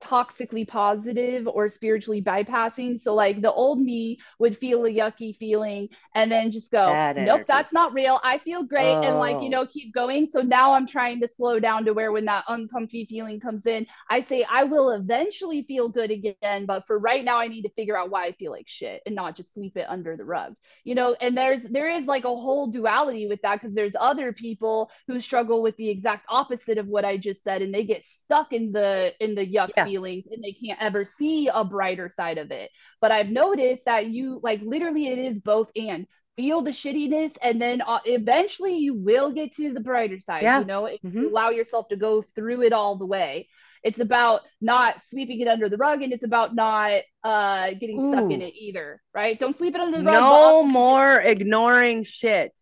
toxically 0.00 0.68
positive 0.68 1.48
or 1.48 1.68
spiritually 1.68 2.22
bypassing. 2.22 3.00
So 3.00 3.14
like 3.14 3.40
the 3.40 3.52
old 3.52 3.80
me 3.80 4.18
would 4.38 4.56
feel 4.56 4.84
a 4.84 4.90
yucky 4.90 5.34
feeling 5.38 5.88
and 6.14 6.30
then 6.30 6.50
just 6.50 6.70
go, 6.70 7.00
Bad 7.02 7.16
nope, 7.16 7.44
energy. 7.44 7.46
that's 7.48 7.72
not 7.72 7.94
real. 7.94 8.20
I 8.22 8.36
feel 8.38 8.64
great 8.64 8.98
and 9.02 9.16
like, 9.16 9.40
you 9.40 9.48
Oh, 9.48 9.50
know, 9.50 9.64
keep 9.66 9.94
going. 9.94 10.26
So 10.26 10.42
now 10.42 10.72
I'm 10.74 10.86
trying 10.86 11.20
to 11.22 11.28
slow 11.28 11.58
down 11.58 11.86
to 11.86 11.94
where 11.94 12.12
when 12.12 12.26
that 12.26 12.44
uncomfy 12.48 13.06
feeling 13.06 13.40
comes 13.40 13.64
in, 13.64 13.86
I 14.10 14.20
say 14.20 14.44
I 14.50 14.64
will 14.64 14.90
eventually 14.90 15.62
feel 15.62 15.88
good 15.88 16.10
again, 16.10 16.66
but 16.66 16.86
for 16.86 16.98
right 16.98 17.24
now 17.24 17.38
I 17.38 17.48
need 17.48 17.62
to 17.62 17.70
figure 17.70 17.96
out 17.96 18.10
why 18.10 18.26
I 18.26 18.32
feel 18.32 18.52
like 18.52 18.68
shit 18.68 19.02
and 19.06 19.14
not 19.14 19.36
just 19.36 19.54
sweep 19.54 19.76
it 19.76 19.86
under 19.88 20.16
the 20.16 20.24
rug. 20.24 20.54
You 20.84 20.94
know, 20.94 21.16
and 21.20 21.36
there's 21.36 21.62
there 21.62 21.88
is 21.88 22.06
like 22.06 22.24
a 22.24 22.34
whole 22.34 22.68
duality 22.70 23.26
with 23.26 23.40
that 23.42 23.60
because 23.60 23.74
there's 23.74 23.94
other 23.98 24.32
people 24.32 24.90
who 25.06 25.18
struggle 25.20 25.62
with 25.62 25.76
the 25.76 25.88
exact 25.90 26.26
opposite 26.28 26.78
of 26.78 26.86
what 26.88 27.04
I 27.04 27.16
just 27.16 27.42
said 27.42 27.62
and 27.62 27.74
they 27.74 27.84
get 27.84 28.04
stuck 28.04 28.52
in 28.52 28.72
the 28.72 29.12
in 29.20 29.34
the 29.34 29.46
yuck 29.46 29.70
yeah. 29.76 29.90
Feelings 29.94 30.24
and 30.30 30.42
they 30.42 30.52
can't 30.52 30.80
ever 30.82 31.04
see 31.04 31.48
a 31.52 31.64
brighter 31.64 32.08
side 32.08 32.38
of 32.38 32.50
it. 32.50 32.70
But 33.00 33.12
I've 33.12 33.28
noticed 33.28 33.84
that 33.86 34.06
you 34.06 34.40
like 34.42 34.60
literally 34.62 35.06
it 35.08 35.18
is 35.18 35.38
both 35.38 35.70
and 35.76 36.06
feel 36.36 36.62
the 36.62 36.70
shittiness 36.70 37.32
and 37.42 37.60
then 37.62 37.80
uh, 37.80 38.00
eventually 38.04 38.76
you 38.76 38.94
will 38.94 39.32
get 39.32 39.54
to 39.54 39.72
the 39.72 39.80
brighter 39.80 40.18
side 40.18 40.42
Yeah. 40.42 40.58
you 40.60 40.64
know 40.64 40.86
if 40.86 41.00
hmm 41.02 41.20
you 41.20 41.28
allow 41.28 41.50
yourself 41.50 41.88
to 41.88 41.96
go 41.96 42.22
through 42.34 42.62
it 42.62 42.72
all 42.72 42.98
the 42.98 43.06
way 43.06 43.48
it's 43.84 44.00
about 44.00 44.40
not 44.60 45.00
sweeping 45.08 45.40
it 45.40 45.48
under 45.48 45.68
the 45.68 45.76
rug 45.76 46.02
and 46.02 46.12
it's 46.12 46.24
about 46.24 46.54
not 46.54 47.02
uh 47.22 47.70
getting 47.74 48.00
stuck 48.00 48.30
in 48.32 48.40
it 48.40 48.52
either 48.56 49.00
right 49.14 49.38
don't 49.38 49.56
sweep 49.56 49.76
it 49.76 49.80
under 49.80 49.98
the 49.98 50.04
rug 50.04 50.12
no 50.14 50.22
also 50.32 50.62
don't 50.62 50.68
get 50.72 50.72
more 50.72 51.20
ignoring 51.20 52.02
shit. 52.02 52.52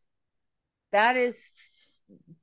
That 0.92 1.16
is 1.16 1.42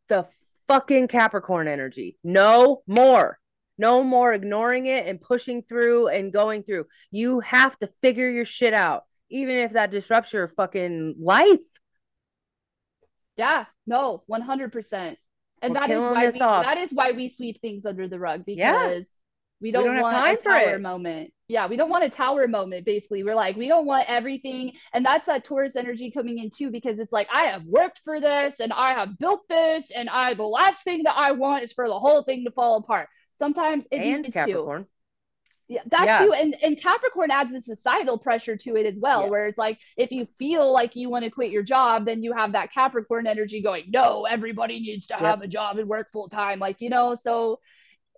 the 0.08 0.28
fucking 0.68 1.08
Capricorn 1.08 1.68
energy. 1.68 2.18
No 2.24 2.82
more. 2.88 3.39
No 3.80 4.04
more 4.04 4.34
ignoring 4.34 4.86
it 4.88 5.08
and 5.08 5.20
pushing 5.22 5.64
through 5.64 6.10
and 6.10 6.32
going 6.34 6.64
through. 6.64 6.86
You 7.12 7.40
have 7.40 7.80
to 7.80 7.88
figure 7.88 8.30
your 8.30 8.46
shit 8.46 8.74
out, 8.76 9.06
even 9.32 9.56
if 9.56 9.72
that 9.72 9.90
disrupts 9.90 10.34
your 10.34 10.48
fucking 10.50 11.16
life. 11.20 11.64
Yeah, 13.38 13.66
no, 13.88 14.24
100%. 14.30 15.16
And 15.62 15.74
We're 15.74 15.80
that 15.80 15.90
is 15.90 16.10
why 16.10 16.28
we 16.30 16.42
off. 16.42 16.66
that 16.66 16.78
is 16.78 16.92
why 16.92 17.12
we 17.14 17.30
sweep 17.30 17.62
things 17.62 17.86
under 17.86 18.08
the 18.08 18.20
rug 18.20 18.46
because 18.46 19.08
we 19.62 19.72
we 19.72 19.72
don't 19.72 19.86
don't 19.86 19.96
have 19.96 20.04
want 20.04 20.28
a 20.28 20.36
tower 20.38 20.76
it. 20.76 20.82
moment. 20.82 21.34
Yeah, 21.50 21.68
we 21.68 21.76
don't 21.78 21.90
want 21.90 22.04
a 22.06 22.10
tower 22.10 22.48
moment 22.48 22.86
basically. 22.86 23.24
We're 23.24 23.36
like 23.36 23.58
we 23.58 23.68
don't 23.68 23.86
want 23.86 24.06
everything 24.10 24.74
and 24.94 25.06
that's 25.06 25.26
that 25.26 25.44
Taurus 25.44 25.76
energy 25.76 26.12
coming 26.12 26.40
in 26.40 26.50
too 26.50 26.72
because 26.72 27.00
it's 27.00 27.12
like 27.12 27.28
I 27.34 27.44
have 27.44 27.66
worked 27.66 28.02
for 28.06 28.22
this 28.22 28.56
and 28.60 28.72
I 28.72 28.94
have 28.94 29.18
built 29.20 29.42
this 29.50 29.86
and 29.94 30.10
I 30.10 30.34
the 30.34 30.44
last 30.44 30.84
thing 30.84 31.04
that 31.04 31.16
I 31.18 31.34
want 31.34 31.64
is 31.64 31.74
for 31.74 31.88
the 31.88 32.00
whole 32.00 32.24
thing 32.24 32.46
to 32.46 32.52
fall 32.52 32.78
apart. 32.78 33.10
Sometimes 33.40 33.88
it 33.92 33.98
And 34.00 34.24
needs 34.24 34.34
to. 34.34 34.42
Capricorn. 34.42 34.88
Yeah, 35.68 35.84
that 35.92 36.06
Yeah. 36.06 36.26
too, 36.26 36.34
and 36.34 36.56
and 36.64 36.82
Capricorn 36.82 37.30
adds 37.30 37.52
the 37.52 37.62
societal 37.62 38.18
pressure 38.18 38.58
to 38.58 38.76
it 38.76 38.88
as 38.88 39.00
well, 39.00 39.30
where 39.30 39.46
it's 39.48 39.58
like 39.58 39.78
if 39.98 40.12
you 40.12 40.28
feel 40.40 40.72
like 40.74 40.96
you 40.96 41.10
want 41.12 41.26
to 41.26 41.32
quit 41.32 41.52
your 41.52 41.62
job, 41.64 42.06
then 42.06 42.24
you 42.24 42.34
have 42.34 42.54
that 42.54 42.74
Capricorn 42.74 43.28
energy 43.28 43.62
going, 43.62 43.86
no, 43.90 44.26
everybody 44.26 44.80
needs 44.80 45.06
to 45.08 45.14
Yep. 45.20 45.22
have 45.22 45.42
a 45.44 45.48
job 45.48 45.78
and 45.78 45.88
work 45.88 46.12
full 46.12 46.28
time, 46.28 46.58
like 46.60 46.78
you 46.82 46.90
know. 46.90 47.14
So, 47.16 47.60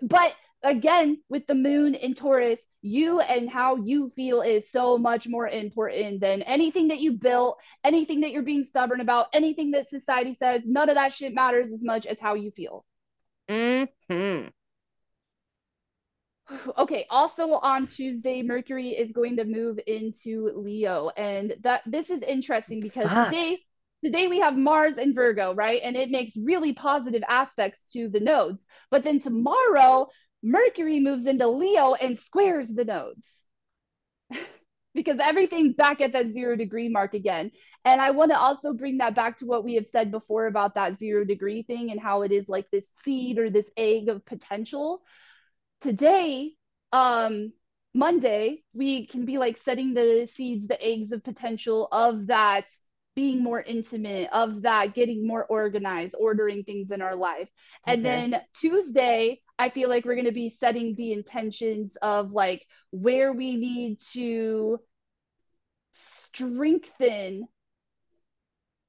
but 0.01 0.35
again, 0.63 1.21
with 1.29 1.47
the 1.47 1.55
Moon 1.55 1.95
in 1.95 2.13
Taurus, 2.15 2.59
you 2.81 3.19
and 3.19 3.49
how 3.49 3.75
you 3.77 4.09
feel 4.15 4.41
is 4.41 4.65
so 4.71 4.97
much 4.97 5.27
more 5.27 5.47
important 5.47 6.21
than 6.21 6.41
anything 6.43 6.89
that 6.89 6.99
you 7.01 7.13
built, 7.13 7.59
anything 7.83 8.21
that 8.21 8.31
you're 8.31 8.43
being 8.43 8.63
stubborn 8.63 9.01
about, 9.01 9.27
anything 9.33 9.71
that 9.71 9.89
society 9.89 10.33
says. 10.33 10.67
None 10.67 10.89
of 10.89 10.95
that 10.95 11.13
shit 11.13 11.33
matters 11.33 11.71
as 11.71 11.83
much 11.83 12.05
as 12.05 12.19
how 12.19 12.35
you 12.35 12.51
feel. 12.51 12.85
hmm 13.49 14.51
okay 16.77 17.05
also 17.09 17.49
on 17.49 17.87
tuesday 17.87 18.41
mercury 18.41 18.89
is 18.89 19.11
going 19.11 19.37
to 19.37 19.45
move 19.45 19.79
into 19.87 20.51
leo 20.55 21.09
and 21.17 21.55
that 21.63 21.81
this 21.85 22.09
is 22.09 22.21
interesting 22.21 22.81
because 22.81 23.09
Fuck. 23.09 23.29
today 23.29 23.59
today 24.03 24.27
we 24.27 24.39
have 24.39 24.57
mars 24.57 24.97
and 24.97 25.15
virgo 25.15 25.53
right 25.53 25.81
and 25.83 25.95
it 25.95 26.09
makes 26.09 26.35
really 26.37 26.73
positive 26.73 27.23
aspects 27.27 27.91
to 27.91 28.09
the 28.09 28.19
nodes 28.19 28.65
but 28.89 29.03
then 29.03 29.19
tomorrow 29.19 30.07
mercury 30.43 30.99
moves 30.99 31.25
into 31.25 31.47
leo 31.47 31.93
and 31.93 32.17
squares 32.17 32.69
the 32.69 32.85
nodes 32.85 33.41
because 34.93 35.19
everything's 35.21 35.75
back 35.75 36.01
at 36.01 36.13
that 36.13 36.29
zero 36.29 36.55
degree 36.55 36.89
mark 36.89 37.13
again. 37.13 37.51
And 37.85 38.01
I 38.01 38.11
want 38.11 38.31
to 38.31 38.37
also 38.37 38.73
bring 38.73 38.97
that 38.97 39.15
back 39.15 39.37
to 39.37 39.45
what 39.45 39.63
we 39.63 39.75
have 39.75 39.85
said 39.85 40.11
before 40.11 40.47
about 40.47 40.75
that 40.75 40.97
zero 40.99 41.23
degree 41.23 41.63
thing 41.63 41.91
and 41.91 41.99
how 41.99 42.23
it 42.23 42.31
is 42.31 42.49
like 42.49 42.69
this 42.71 42.89
seed 43.03 43.39
or 43.39 43.49
this 43.49 43.69
egg 43.77 44.09
of 44.09 44.25
potential. 44.25 45.01
Today, 45.81 46.53
um, 46.93 47.53
Monday, 47.93 48.63
we 48.73 49.07
can 49.07 49.25
be 49.25 49.37
like 49.37 49.57
setting 49.57 49.93
the 49.93 50.27
seeds, 50.31 50.67
the 50.67 50.81
eggs 50.81 51.11
of 51.11 51.23
potential 51.23 51.87
of 51.91 52.27
that 52.27 52.67
being 53.15 53.43
more 53.43 53.61
intimate, 53.61 54.29
of 54.31 54.61
that 54.61 54.93
getting 54.93 55.27
more 55.27 55.45
organized, 55.45 56.15
ordering 56.17 56.63
things 56.63 56.91
in 56.91 57.01
our 57.01 57.15
life. 57.15 57.49
And 57.87 58.05
then 58.05 58.41
Tuesday, 58.59 59.41
I 59.59 59.69
feel 59.69 59.89
like 59.89 60.05
we're 60.05 60.15
going 60.15 60.25
to 60.25 60.31
be 60.31 60.49
setting 60.49 60.95
the 60.95 61.11
intentions 61.11 61.97
of 62.01 62.31
like 62.31 62.65
where 62.91 63.33
we 63.33 63.57
need 63.57 63.99
to 64.13 64.79
strengthen 65.91 67.47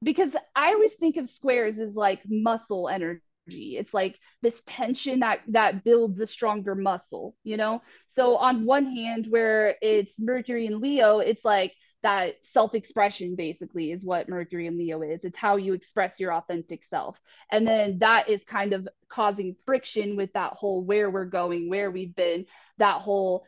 because 0.02 0.34
I 0.54 0.72
always 0.72 0.92
think 0.94 1.16
of 1.16 1.28
squares 1.28 1.78
as 1.78 1.96
like 1.96 2.20
muscle 2.28 2.88
energy. 2.88 3.22
It's 3.46 3.92
like 3.92 4.18
this 4.40 4.62
tension 4.66 5.20
that 5.20 5.40
that 5.48 5.84
builds 5.84 6.20
a 6.20 6.26
stronger 6.26 6.74
muscle, 6.74 7.34
you 7.42 7.56
know? 7.56 7.82
So 8.06 8.36
on 8.36 8.64
one 8.64 8.86
hand 8.86 9.26
where 9.28 9.76
it's 9.82 10.14
Mercury 10.18 10.66
and 10.66 10.80
Leo, 10.80 11.18
it's 11.18 11.44
like 11.44 11.74
that 12.02 12.34
self-expression 12.44 13.36
basically 13.36 13.92
is 13.92 14.04
what 14.04 14.28
Mercury 14.28 14.66
and 14.66 14.76
Leo 14.76 15.02
is. 15.02 15.24
It's 15.24 15.36
how 15.36 15.56
you 15.56 15.72
express 15.72 16.18
your 16.18 16.32
authentic 16.32 16.84
self. 16.84 17.20
And 17.50 17.66
then 17.66 17.98
that 17.98 18.28
is 18.28 18.42
kind 18.44 18.72
of 18.72 18.88
causing 19.08 19.56
friction 19.64 20.16
with 20.16 20.32
that 20.32 20.52
whole 20.52 20.82
where 20.82 21.10
we're 21.10 21.24
going, 21.24 21.68
where 21.68 21.90
we've 21.90 22.14
been, 22.14 22.46
that 22.78 23.02
whole 23.02 23.44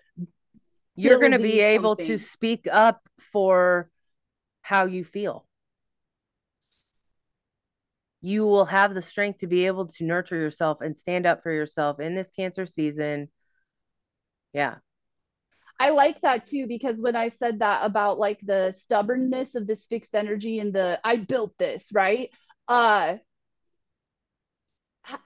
You're 0.95 1.19
going 1.19 1.33
to 1.33 1.39
be 1.39 1.59
building 1.59 1.67
able 1.67 1.97
to 1.97 2.19
speak 2.19 2.69
up 2.71 3.01
for 3.19 3.91
how 4.63 4.87
you 4.87 5.05
feel. 5.05 5.47
You 8.25 8.47
will 8.47 8.65
have 8.65 8.95
the 8.95 9.03
strength 9.03 9.41
to 9.41 9.47
be 9.47 9.67
able 9.67 9.87
to 9.87 10.05
nurture 10.05 10.37
yourself 10.37 10.81
and 10.81 10.97
stand 10.97 11.27
up 11.27 11.43
for 11.43 11.53
yourself 11.53 12.01
in 12.01 12.15
this 12.15 12.31
cancer 12.31 12.65
season. 12.65 13.29
Yeah. 14.55 14.77
I 15.79 15.91
like 15.91 16.23
that 16.23 16.47
too 16.47 16.67
because 16.67 17.03
when 17.03 17.17
I 17.17 17.29
said 17.29 17.59
that 17.59 17.85
about 17.85 18.19
like 18.19 18.41
the 18.43 18.73
stubbornness 18.73 19.57
of 19.57 19.67
this 19.67 19.85
fixed 19.85 20.15
energy 20.15 20.59
and 20.59 20.73
the 20.73 20.99
I 21.05 21.17
built 21.17 21.53
this, 21.59 21.85
right? 21.93 22.31
Uh 22.67 23.17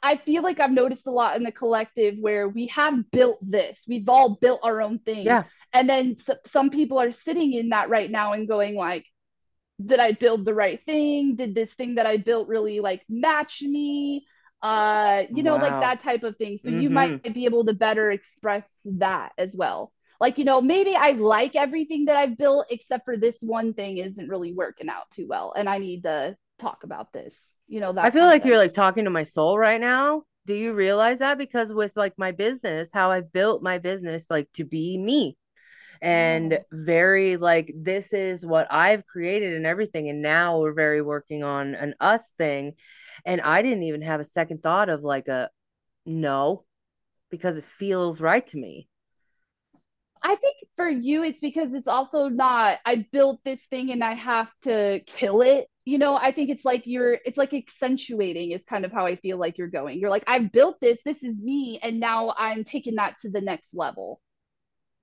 I 0.03 0.17
feel 0.17 0.43
like 0.43 0.59
I've 0.59 0.73
noticed 0.73 1.07
a 1.07 1.13
lot 1.13 1.37
in 1.37 1.45
the 1.45 1.53
collective 1.53 2.17
where 2.19 2.49
we 2.49 2.67
have 2.67 3.09
built 3.13 3.39
this. 3.43 3.85
We've 3.87 4.09
all 4.09 4.39
built 4.41 4.59
our 4.65 4.83
own 4.83 4.99
thing. 4.99 5.25
Yeah. 5.25 5.45
And 5.73 5.89
then 5.89 6.17
some 6.47 6.71
people 6.71 6.99
are 6.99 7.13
sitting 7.13 7.53
in 7.53 7.69
that 7.69 7.91
right 7.91 8.11
now 8.11 8.33
and 8.33 8.49
going 8.49 8.75
like, 8.75 9.07
did 9.85 10.01
I 10.01 10.13
build 10.13 10.45
the 10.45 10.55
right 10.55 10.85
thing? 10.85 11.37
Did 11.37 11.55
this 11.55 11.73
thing 11.73 11.95
that 11.97 12.07
I 12.07 12.17
built 12.17 12.49
really 12.49 12.81
like 12.81 13.03
match 13.09 13.63
me? 13.63 14.27
Uh, 14.63 15.25
you 15.33 15.43
know, 15.45 15.57
like 15.57 15.79
that 15.81 16.01
type 16.01 16.25
of 16.25 16.37
thing. 16.37 16.59
So 16.59 16.69
you 16.69 16.91
Mhm. 16.91 16.95
might 16.95 17.35
be 17.35 17.45
able 17.45 17.65
to 17.67 17.75
better 17.75 18.11
express 18.11 18.81
that 18.99 19.33
as 19.39 19.55
well. 19.57 19.93
Like, 20.21 20.37
you 20.37 20.45
know, 20.45 20.61
maybe 20.61 20.97
I 20.97 21.13
like 21.13 21.55
everything 21.55 22.07
that 22.07 22.17
I've 22.17 22.37
built, 22.37 22.67
except 22.71 23.05
for 23.05 23.17
this 23.17 23.39
one 23.41 23.73
thing 23.73 23.99
isn't 23.99 24.29
really 24.29 24.53
working 24.53 24.89
out 24.89 25.09
too 25.13 25.27
well. 25.29 25.53
And 25.57 25.69
I 25.69 25.79
need 25.79 26.03
to 26.03 26.37
talk 26.59 26.83
about 26.83 27.13
this. 27.13 27.53
You 27.69 27.81
know, 27.81 27.93
that 27.93 28.07
I 28.07 28.11
feel 28.11 28.25
like 28.25 28.45
you're 28.45 28.59
like 28.59 28.73
talking 28.73 29.05
to 29.05 29.11
my 29.11 29.23
soul 29.23 29.59
right 29.59 29.81
now. 29.81 30.25
Do 30.47 30.55
you 30.55 30.73
realize 30.73 31.19
that? 31.19 31.39
Because 31.39 31.73
with 31.73 31.97
like 31.97 32.15
my 32.17 32.33
business, 32.33 32.91
how 32.93 33.11
I've 33.11 33.33
built 33.33 33.63
my 33.63 33.79
business 33.79 34.31
like 34.31 34.49
to 34.55 34.65
be 34.65 34.97
me 34.99 35.37
and 36.01 36.53
Oh. 36.53 36.65
very 36.73 37.37
like 37.37 37.73
this 37.77 38.13
is 38.13 38.45
what 38.45 38.67
I've 38.71 39.05
created 39.07 39.55
and 39.55 39.67
everything. 39.67 40.09
And 40.09 40.23
now 40.23 40.61
we're 40.61 40.73
very 40.73 41.03
working 41.03 41.43
on 41.45 41.75
an 41.75 41.95
us 42.01 42.33
thing. 42.39 42.75
And 43.25 43.41
I 43.41 43.63
didn't 43.63 43.85
even 43.85 44.03
have 44.03 44.21
a 44.21 44.25
second 44.25 44.63
thought 44.63 44.89
of 44.89 45.03
like 45.03 45.29
a 45.29 45.51
no, 46.07 46.65
because 47.31 47.57
it 47.57 47.65
feels 47.65 48.21
right 48.21 48.47
to 48.49 48.59
me. 48.59 48.89
I 50.23 50.35
think 50.35 50.57
for 50.77 50.89
you, 50.89 51.23
it's 51.23 51.39
because 51.39 51.75
it's 51.75 51.87
also 51.87 52.29
not, 52.29 52.79
I 52.85 53.07
built 53.13 53.41
this 53.45 53.61
thing 53.67 53.93
and 53.93 54.03
I 54.03 54.15
have 54.15 54.51
to 54.63 55.01
kill 55.07 55.43
it. 55.43 55.69
You 55.85 55.99
know, 55.99 56.17
I 56.17 56.33
think 56.33 56.51
it's 56.51 56.65
like 56.65 56.87
you're, 56.87 57.19
it's 57.25 57.39
like 57.39 57.55
accentuating 57.55 58.51
is 58.51 58.65
kind 58.65 58.85
of 58.85 58.93
how 58.93 59.07
I 59.07 59.17
feel 59.17 59.39
like 59.39 59.59
you're 59.59 59.69
going. 59.69 59.99
You're 59.99 60.11
like, 60.11 60.25
I've 60.27 60.51
built 60.53 60.81
this, 60.81 61.01
this 61.05 61.23
is 61.23 61.41
me, 61.41 61.79
and 61.83 62.01
now 62.01 62.35
I'm 62.37 62.65
taking 62.65 62.97
that 62.97 63.19
to 63.21 63.31
the 63.31 63.41
next 63.41 63.75
level 63.75 64.21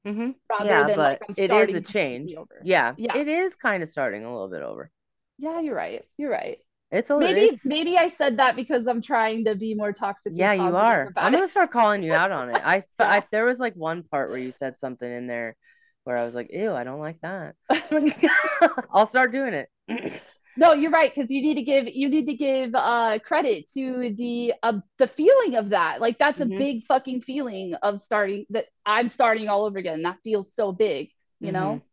hmm 0.06 0.32
rather 0.49 0.70
Yeah, 0.70 0.84
than 0.84 1.01
like 1.01 1.20
but 1.20 1.22
I'm 1.28 1.36
it 1.36 1.51
is 1.51 1.70
starting 1.70 1.76
a 1.76 1.82
change. 1.82 2.36
over. 2.38 2.62
Yeah, 2.64 2.95
Yeah. 2.97 3.14
it 3.14 3.28
is 3.28 3.56
kind 3.56 3.84
of 3.84 3.89
starting 3.89 4.24
a 4.26 4.32
little 4.32 4.49
bit 4.49 4.62
over. 4.64 4.91
Yeah, 5.38 5.60
you're 5.60 5.76
right. 5.76 6.03
You're 6.18 6.32
right. 6.32 6.60
It's 6.91 7.10
a 7.10 7.16
Maybe, 7.18 7.41
it's 7.45 7.62
maybe 7.64 7.97
I 7.97 8.10
said 8.10 8.38
that 8.39 8.56
because 8.56 8.88
I'm 8.88 9.01
trying 9.01 9.45
to 9.45 9.56
be 9.56 9.74
more 9.74 9.93
toxic. 9.93 10.34
Yeah, 10.36 10.53
you 10.53 10.76
are. 10.76 11.14
I'm 11.20 11.34
it. 11.34 11.39
gonna 11.39 11.47
start 11.47 11.72
calling 11.72 12.03
you 12.03 12.14
out 12.14 12.32
on 12.32 12.49
it. 12.49 12.62
I, 12.64 12.78
f- 12.78 12.86
Yeah. 12.99 13.22
I 13.24 13.24
there 13.32 13.45
was 13.45 13.60
like 13.60 13.76
one 13.76 14.03
part 14.03 14.30
where 14.30 14.39
you 14.39 14.51
said 14.51 14.78
something 14.80 15.10
in 15.10 15.28
there 15.28 15.56
where 16.03 16.18
I 16.18 16.26
was 16.26 16.36
like, 16.36 16.51
"Ew, 16.51 16.74
I 16.74 16.84
don't 16.84 16.99
like 16.99 17.22
that." 17.22 17.56
I'll 18.91 19.06
start 19.06 19.32
doing 19.32 19.53
it. 19.53 19.70
No, 20.58 20.74
you're 20.74 20.91
right 20.91 21.14
because 21.14 21.30
you 21.32 21.41
need 21.41 21.56
to 21.56 21.64
give 21.64 21.88
you 21.88 22.08
need 22.10 22.28
to 22.28 22.34
give 22.36 22.74
uh 22.74 23.20
credit 23.20 23.70
to 23.74 24.14
the 24.18 24.53
uh, 24.64 24.80
the 24.97 25.08
feeling 25.08 25.56
of 25.56 25.70
that. 25.70 25.99
Like 25.99 26.18
that's 26.18 26.39
a 26.39 26.45
Mhm. 26.45 26.58
big 26.58 26.86
fucking 26.88 27.22
feeling 27.24 27.74
of 27.76 27.99
starting 28.01 28.45
that 28.51 28.68
I'm 28.86 29.10
starting 29.10 29.49
all 29.49 29.66
over 29.66 29.78
again. 29.78 30.03
That 30.03 30.20
feels 30.24 30.53
so 30.53 30.72
big, 30.72 31.10
you 31.41 31.51
know? 31.51 31.84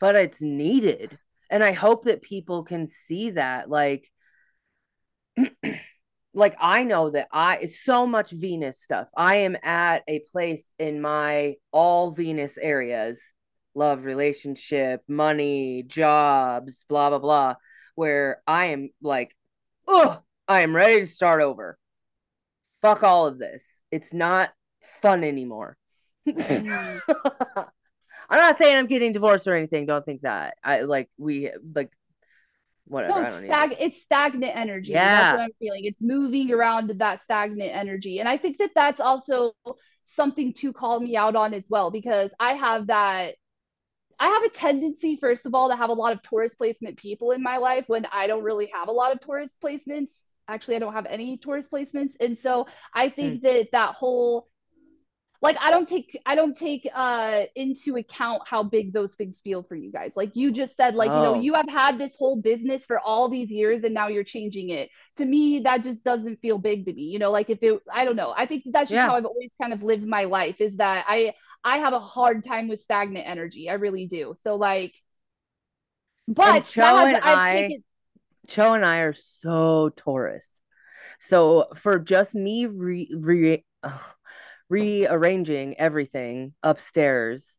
But 0.00 0.16
it's 0.16 0.42
needed, 0.42 1.18
and 1.50 1.62
I 1.62 1.72
hope 1.72 2.04
that 2.04 2.22
people 2.22 2.64
can 2.64 2.86
see 2.86 3.30
that. 3.30 3.68
Like, 3.70 4.10
like 6.34 6.56
I 6.60 6.84
know 6.84 7.10
that 7.10 7.28
I 7.32 7.58
it's 7.58 7.80
so 7.82 8.06
much 8.06 8.30
Venus 8.30 8.80
stuff. 8.80 9.08
I 9.16 9.36
am 9.36 9.56
at 9.62 10.02
a 10.08 10.20
place 10.32 10.72
in 10.78 11.00
my 11.00 11.56
all 11.72 12.10
Venus 12.12 12.58
areas, 12.58 13.22
love, 13.74 14.04
relationship, 14.04 15.02
money, 15.08 15.84
jobs, 15.86 16.84
blah 16.88 17.10
blah 17.10 17.18
blah, 17.18 17.54
where 18.00 18.40
I 18.46 18.68
am 18.68 18.88
like, 19.02 19.36
oh, 19.86 20.18
I 20.48 20.62
am 20.62 20.74
ready 20.74 21.00
to 21.00 21.06
start 21.06 21.42
over. 21.42 21.78
Fuck 22.80 23.02
all 23.02 23.26
of 23.26 23.38
this. 23.38 23.82
It's 23.90 24.14
not 24.14 24.48
fun 25.02 25.22
anymore. 25.22 25.76
I'm 26.26 27.02
not 28.30 28.56
saying 28.56 28.74
I'm 28.74 28.86
getting 28.86 29.12
divorced 29.12 29.46
or 29.46 29.54
anything. 29.54 29.84
Don't 29.84 30.02
think 30.02 30.22
that. 30.22 30.56
I 30.64 30.80
like 30.80 31.10
we 31.18 31.50
like 31.74 31.92
whatever. 32.86 33.20
No, 33.20 33.20
I 33.20 33.24
it's 33.26 33.34
don't 33.34 33.44
stag 33.44 33.76
it's 33.78 34.02
stagnant 34.02 34.56
energy. 34.56 34.92
Yeah. 34.92 35.04
That's 35.04 35.36
what 35.36 35.44
I'm 35.44 35.50
feeling. 35.58 35.84
It's 35.84 36.00
moving 36.00 36.50
around 36.54 36.88
that 36.88 37.20
stagnant 37.20 37.70
energy. 37.70 38.18
And 38.18 38.26
I 38.30 38.38
think 38.38 38.56
that 38.60 38.70
that's 38.74 39.00
also 39.00 39.52
something 40.06 40.54
to 40.54 40.72
call 40.72 41.00
me 41.00 41.18
out 41.18 41.36
on 41.36 41.52
as 41.52 41.66
well 41.68 41.90
because 41.90 42.32
I 42.40 42.54
have 42.54 42.86
that 42.86 43.34
I 44.20 44.28
have 44.28 44.44
a 44.44 44.50
tendency, 44.50 45.16
first 45.16 45.46
of 45.46 45.54
all, 45.54 45.70
to 45.70 45.76
have 45.76 45.90
a 45.90 45.94
lot 45.94 46.12
of 46.12 46.22
Taurus 46.22 46.54
placement 46.54 46.98
people 46.98 47.32
in 47.32 47.42
my 47.42 47.56
life 47.58 47.84
when 47.88 48.06
I 48.12 48.26
don't 48.28 48.44
really 48.44 48.70
have 48.74 48.88
a 48.88 48.92
lot 48.92 49.12
of 49.12 49.20
Taurus 49.20 49.56
placements. 49.62 50.10
Actually, 50.48 50.76
I 50.76 50.80
don't 50.80 50.94
have 50.94 51.06
any 51.06 51.38
Taurus 51.38 51.68
placements. 51.72 52.14
And 52.20 52.38
so 52.38 52.66
I 52.94 53.08
think 53.08 53.42
that 53.42 53.68
that 53.72 53.94
whole 53.94 54.48
like 55.42 55.56
I 55.60 55.70
don't 55.70 55.88
take 55.88 56.20
I 56.26 56.34
don't 56.34 56.56
take 56.56 56.88
uh 56.94 57.44
into 57.56 57.96
account 57.96 58.42
how 58.46 58.62
big 58.62 58.92
those 58.92 59.14
things 59.14 59.40
feel 59.40 59.62
for 59.62 59.74
you 59.74 59.90
guys. 59.90 60.14
Like 60.16 60.36
you 60.36 60.52
just 60.52 60.76
said 60.76 60.94
like 60.94 61.14
you 61.14 61.22
know 61.22 61.32
Oh. 61.32 61.34
you 61.34 61.54
have 61.54 61.68
had 61.68 61.98
this 61.98 62.14
whole 62.18 62.40
business 62.40 62.84
for 62.84 63.00
all 63.00 63.30
these 63.30 63.50
years 63.50 63.84
and 63.84 63.94
now 63.94 64.08
you're 64.08 64.24
changing 64.24 64.70
it. 64.70 64.90
To 65.16 65.24
me 65.24 65.60
that 65.60 65.82
just 65.82 66.04
doesn't 66.04 66.40
feel 66.42 66.58
big 66.58 66.84
to 66.86 66.92
me. 66.92 67.02
You 67.04 67.18
know 67.18 67.30
like 67.30 67.48
if 67.48 67.62
it 67.62 67.80
I 67.92 68.04
don't 68.04 68.16
know. 68.16 68.34
I 68.36 68.46
think 68.46 68.64
that's 68.66 68.90
just 68.90 69.02
Yeah. 69.02 69.06
how 69.06 69.16
I've 69.16 69.24
always 69.24 69.52
kind 69.60 69.72
of 69.72 69.82
lived 69.82 70.06
my 70.06 70.24
life 70.24 70.60
is 70.60 70.76
that 70.76 71.06
I 71.08 71.34
I 71.62 71.78
have 71.78 71.92
a 71.92 72.00
hard 72.00 72.44
time 72.44 72.68
with 72.68 72.80
stagnant 72.80 73.26
energy. 73.26 73.68
I 73.68 73.74
really 73.74 74.06
do. 74.06 74.34
So 74.36 74.56
like 74.56 74.94
but 76.28 76.46
And 76.56 76.66
Cho 76.66 76.82
has 76.82 77.14
and 77.14 77.24
I've 77.24 77.38
I, 77.38 77.52
taken 77.52 77.84
Cho 78.46 78.74
and 78.74 78.84
I 78.84 79.00
are 79.00 79.12
so 79.12 79.90
Taurus. 79.96 80.60
So 81.18 81.66
for 81.74 81.98
just 81.98 82.34
me 82.34 82.66
re, 82.66 83.10
re 83.14 83.64
ugh, 83.82 84.00
rearranging 84.68 85.78
everything 85.78 86.54
upstairs. 86.62 87.56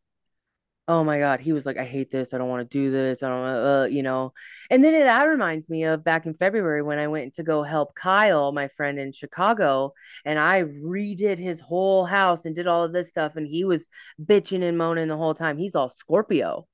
Oh 0.91 1.05
my 1.05 1.19
God, 1.19 1.39
he 1.39 1.53
was 1.53 1.65
like, 1.65 1.77
I 1.77 1.85
hate 1.85 2.11
this. 2.11 2.33
I 2.33 2.37
don't 2.37 2.49
want 2.49 2.69
to 2.69 2.77
do 2.77 2.91
this. 2.91 3.23
I 3.23 3.29
don't, 3.29 3.45
uh, 3.45 3.87
you 3.89 4.03
know. 4.03 4.33
And 4.69 4.83
then 4.83 4.91
that 4.91 5.23
reminds 5.23 5.69
me 5.69 5.85
of 5.85 6.03
back 6.03 6.25
in 6.25 6.33
February 6.33 6.81
when 6.81 6.99
I 6.99 7.07
went 7.07 7.35
to 7.35 7.43
go 7.43 7.63
help 7.63 7.95
Kyle, 7.95 8.51
my 8.51 8.67
friend 8.67 8.99
in 8.99 9.13
Chicago, 9.13 9.93
and 10.25 10.37
I 10.37 10.63
redid 10.63 11.37
his 11.37 11.61
whole 11.61 12.03
house 12.03 12.43
and 12.43 12.53
did 12.53 12.67
all 12.67 12.83
of 12.83 12.91
this 12.91 13.07
stuff. 13.07 13.37
And 13.37 13.47
he 13.47 13.63
was 13.63 13.87
bitching 14.21 14.63
and 14.63 14.77
moaning 14.77 15.07
the 15.07 15.15
whole 15.15 15.33
time. 15.33 15.57
He's 15.57 15.75
all 15.75 15.87
Scorpio. 15.87 16.67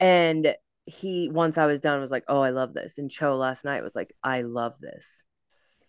And 0.00 0.56
he, 0.86 1.30
once 1.30 1.56
I 1.56 1.66
was 1.66 1.78
done, 1.78 2.00
was 2.00 2.10
like, 2.10 2.24
Oh, 2.26 2.40
I 2.40 2.50
love 2.50 2.74
this. 2.74 2.98
And 2.98 3.08
Cho 3.08 3.36
last 3.36 3.64
night 3.64 3.84
was 3.84 3.94
like, 3.94 4.12
I 4.24 4.42
love 4.42 4.76
this. 4.80 5.22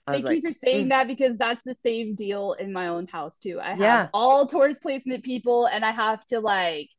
I 0.06 0.12
Thank 0.12 0.26
like, 0.26 0.44
you 0.44 0.48
for 0.48 0.54
saying 0.54 0.86
"Mm, 0.86 0.90
that 0.90 1.08
because 1.08 1.38
that's 1.38 1.64
the 1.64 1.74
same 1.74 2.14
deal 2.14 2.54
in 2.54 2.72
my 2.72 2.88
own 2.88 3.08
house 3.08 3.40
too. 3.40 3.60
I 3.60 3.74
have 3.74 3.80
Yeah. 3.80 4.08
all 4.14 4.46
Taurus 4.46 4.78
placement 4.78 5.24
people 5.24 5.66
and 5.66 5.84
I 5.84 5.92
have 5.92 6.24
to 6.28 6.40
like 6.40 6.90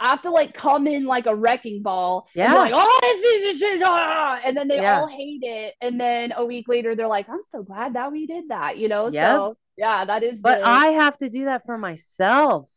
I 0.00 0.10
have 0.10 0.22
to 0.22 0.30
like 0.30 0.54
come 0.54 0.86
in 0.86 1.04
like 1.06 1.26
a 1.26 1.34
wrecking 1.34 1.82
ball 1.82 2.28
and 2.42 2.52
Yeah. 2.52 2.54
like, 2.54 2.72
oh, 2.74 2.98
this 3.02 3.62
is 3.62 3.82
ah," 3.84 4.40
and 4.44 4.56
then 4.56 4.68
they 4.68 4.78
Yeah. 4.78 4.80
all 4.80 5.06
hate 5.08 5.42
it. 5.42 5.74
And 5.80 6.00
then 6.00 6.32
a 6.36 6.44
week 6.44 6.68
later, 6.68 6.94
they're 6.96 7.06
like, 7.08 7.28
I'm 7.28 7.40
so 7.52 7.62
glad 7.62 7.94
that 7.94 8.12
we 8.12 8.26
did 8.26 8.48
that, 8.48 8.78
you 8.78 8.88
know? 8.88 9.10
Yep. 9.10 9.46
So 9.50 9.56
yeah, 9.76 10.04
that 10.04 10.22
is 10.22 10.42
But 10.42 10.58
the 10.58 10.58
I 10.62 10.88
have 10.88 11.18
to 11.18 11.30
do 11.30 11.46
that 11.46 11.66
for 11.66 11.78
myself. 11.78 12.68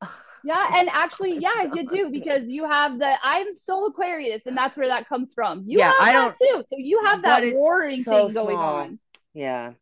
yeah, 0.42 0.64
and 0.74 0.88
actually, 0.92 1.36
yeah, 1.38 1.62
you 1.72 1.88
do 1.88 2.10
because 2.10 2.46
you 2.46 2.68
have 2.68 2.98
the 2.98 3.14
I'm 3.22 3.52
so 3.54 3.86
Aquarius, 3.86 4.42
and 4.46 4.56
that's 4.56 4.76
where 4.76 4.88
that 4.88 5.08
comes 5.08 5.32
from. 5.34 5.64
You 5.66 5.80
Yeah, 5.80 5.92
have 6.00 6.10
I 6.12 6.12
that 6.12 6.32
too, 6.40 6.62
so 6.68 6.76
you 6.76 7.02
have 7.06 7.22
that 7.22 7.46
warring 7.46 8.04
so 8.04 8.04
thing 8.04 8.32
going 8.34 8.62
small. 8.62 8.62
on. 8.62 8.98
Yeah. 9.34 9.74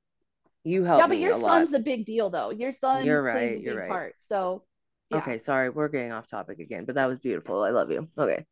You 0.64 0.84
help 0.84 1.06
Yeah, 1.06 1.08
but 1.08 1.18
your 1.18 1.32
a 1.32 1.38
lot. 1.38 1.68
son's 1.68 1.72
a 1.72 1.78
big 1.78 2.04
deal 2.06 2.30
though. 2.30 2.50
Your 2.50 2.72
son 2.72 3.18
You're 3.18 3.22
plays 3.30 3.56
a 3.56 3.60
big 3.60 3.84
right. 3.84 3.86
part. 3.86 4.14
So 4.28 4.64
yeah. 5.12 5.20
Okay, 5.20 5.38
sorry, 5.38 5.68
we're 5.70 5.88
getting 5.88 6.12
off 6.12 6.26
topic 6.26 6.58
again, 6.58 6.84
but 6.86 6.94
that 6.94 7.06
was 7.06 7.18
beautiful. 7.18 7.62
I 7.62 7.70
love 7.70 7.90
you. 7.90 8.08
Okay. 8.16 8.46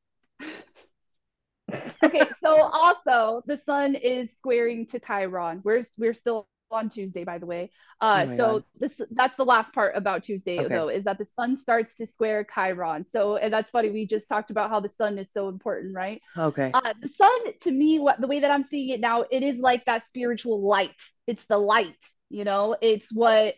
okay, 2.04 2.32
so 2.42 2.62
also 2.72 3.42
the 3.46 3.56
sun 3.56 3.94
is 3.94 4.36
squaring 4.36 4.86
to 4.86 4.98
Chiron. 5.00 5.60
We're 5.64 5.82
we're 5.98 6.14
still 6.14 6.48
on 6.70 6.88
Tuesday, 6.88 7.24
by 7.24 7.38
the 7.38 7.46
way. 7.46 7.70
Uh, 8.00 8.26
Oh 8.26 8.26
so 8.26 8.62
God. 8.62 8.64
this 8.78 9.00
that's 9.10 9.34
the 9.36 9.44
last 9.44 9.74
part 9.74 9.96
about 9.96 10.24
Tuesday 10.24 10.58
Okay. 10.58 10.68
though, 10.68 10.88
is 10.88 11.04
that 11.04 11.18
the 11.18 11.24
sun 11.24 11.56
starts 11.56 11.96
to 11.96 12.06
square 12.06 12.44
Chiron. 12.44 13.04
So 13.04 13.36
and 13.36 13.52
that's 13.52 13.70
funny. 13.70 13.90
We 13.90 14.06
just 14.06 14.28
talked 14.28 14.50
about 14.50 14.70
how 14.70 14.80
the 14.80 14.88
sun 14.88 15.18
is 15.18 15.32
so 15.32 15.48
important, 15.48 15.94
right? 15.94 16.22
Okay. 16.36 16.74
Uh, 16.74 16.94
the 17.00 17.08
sun 17.08 17.52
to 17.62 17.70
me, 17.72 17.98
what 17.98 18.20
the 18.20 18.28
way 18.28 18.40
that 18.40 18.50
I'm 18.50 18.62
seeing 18.62 18.90
it 18.90 19.00
now, 19.00 19.24
it 19.30 19.42
is 19.42 19.58
like 19.58 19.84
that 19.86 20.06
spiritual 20.06 20.62
light. 20.66 20.94
It's 21.26 21.44
the 21.44 21.58
light, 21.58 21.96
you 22.30 22.44
know. 22.44 22.76
It's 22.80 23.08
what 23.12 23.54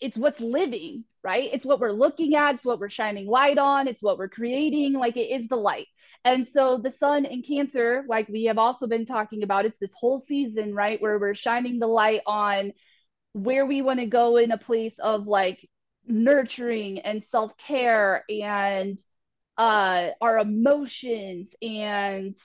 it's 0.00 0.16
what's 0.16 0.40
living, 0.40 1.04
right? 1.26 1.50
It's 1.52 1.66
what 1.66 1.80
we're 1.80 1.90
looking 1.90 2.36
at, 2.36 2.54
it's 2.54 2.64
what 2.64 2.78
we're 2.78 2.88
shining 2.88 3.26
light 3.26 3.58
on, 3.58 3.88
it's 3.88 4.00
what 4.00 4.16
we're 4.16 4.28
creating. 4.28 4.92
Like 4.92 5.16
it 5.16 5.28
is 5.28 5.48
the 5.48 5.56
light. 5.56 5.88
And 6.24 6.46
so 6.46 6.78
the 6.78 6.90
sun 6.90 7.24
in 7.24 7.42
Cancer, 7.42 8.04
like 8.08 8.28
we 8.28 8.44
have 8.44 8.58
also 8.58 8.86
been 8.86 9.04
talking 9.04 9.42
about, 9.42 9.64
it's 9.64 9.78
this 9.78 9.92
whole 9.92 10.20
season, 10.20 10.72
right? 10.72 11.02
Where 11.02 11.18
we're 11.18 11.34
shining 11.34 11.80
the 11.80 11.88
light 11.88 12.20
on 12.26 12.72
where 13.32 13.66
we 13.66 13.82
want 13.82 13.98
to 13.98 14.06
go 14.06 14.36
in 14.36 14.52
a 14.52 14.58
place 14.58 14.94
of 15.00 15.26
like 15.26 15.68
nurturing 16.06 17.00
and 17.00 17.24
self 17.24 17.56
care 17.58 18.24
and 18.30 19.02
uh, 19.58 20.10
our 20.20 20.38
emotions 20.38 21.56
and 21.60 22.36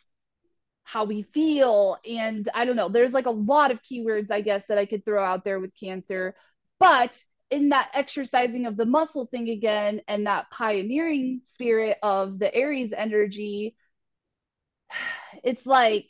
how 0.83 1.05
we 1.05 1.21
feel 1.21 1.97
and 2.05 2.49
i 2.53 2.65
don't 2.65 2.75
know 2.75 2.89
there's 2.89 3.13
like 3.13 3.25
a 3.25 3.31
lot 3.31 3.71
of 3.71 3.79
keywords 3.81 4.29
i 4.29 4.41
guess 4.41 4.65
that 4.67 4.77
i 4.77 4.85
could 4.85 5.05
throw 5.05 5.23
out 5.23 5.45
there 5.45 5.57
with 5.57 5.71
cancer 5.79 6.35
but 6.79 7.17
in 7.51 7.69
that 7.69 7.91
exercising 7.93 8.65
of 8.65 8.77
the 8.77 8.85
muscle 8.85 9.27
thing 9.27 9.49
again 9.49 10.01
and 10.07 10.25
that 10.25 10.49
pioneering 10.49 11.41
spirit 11.45 11.97
of 12.01 12.39
the 12.39 12.53
aries 12.55 12.93
energy 12.93 13.75
it's 15.43 15.65
like 15.65 16.07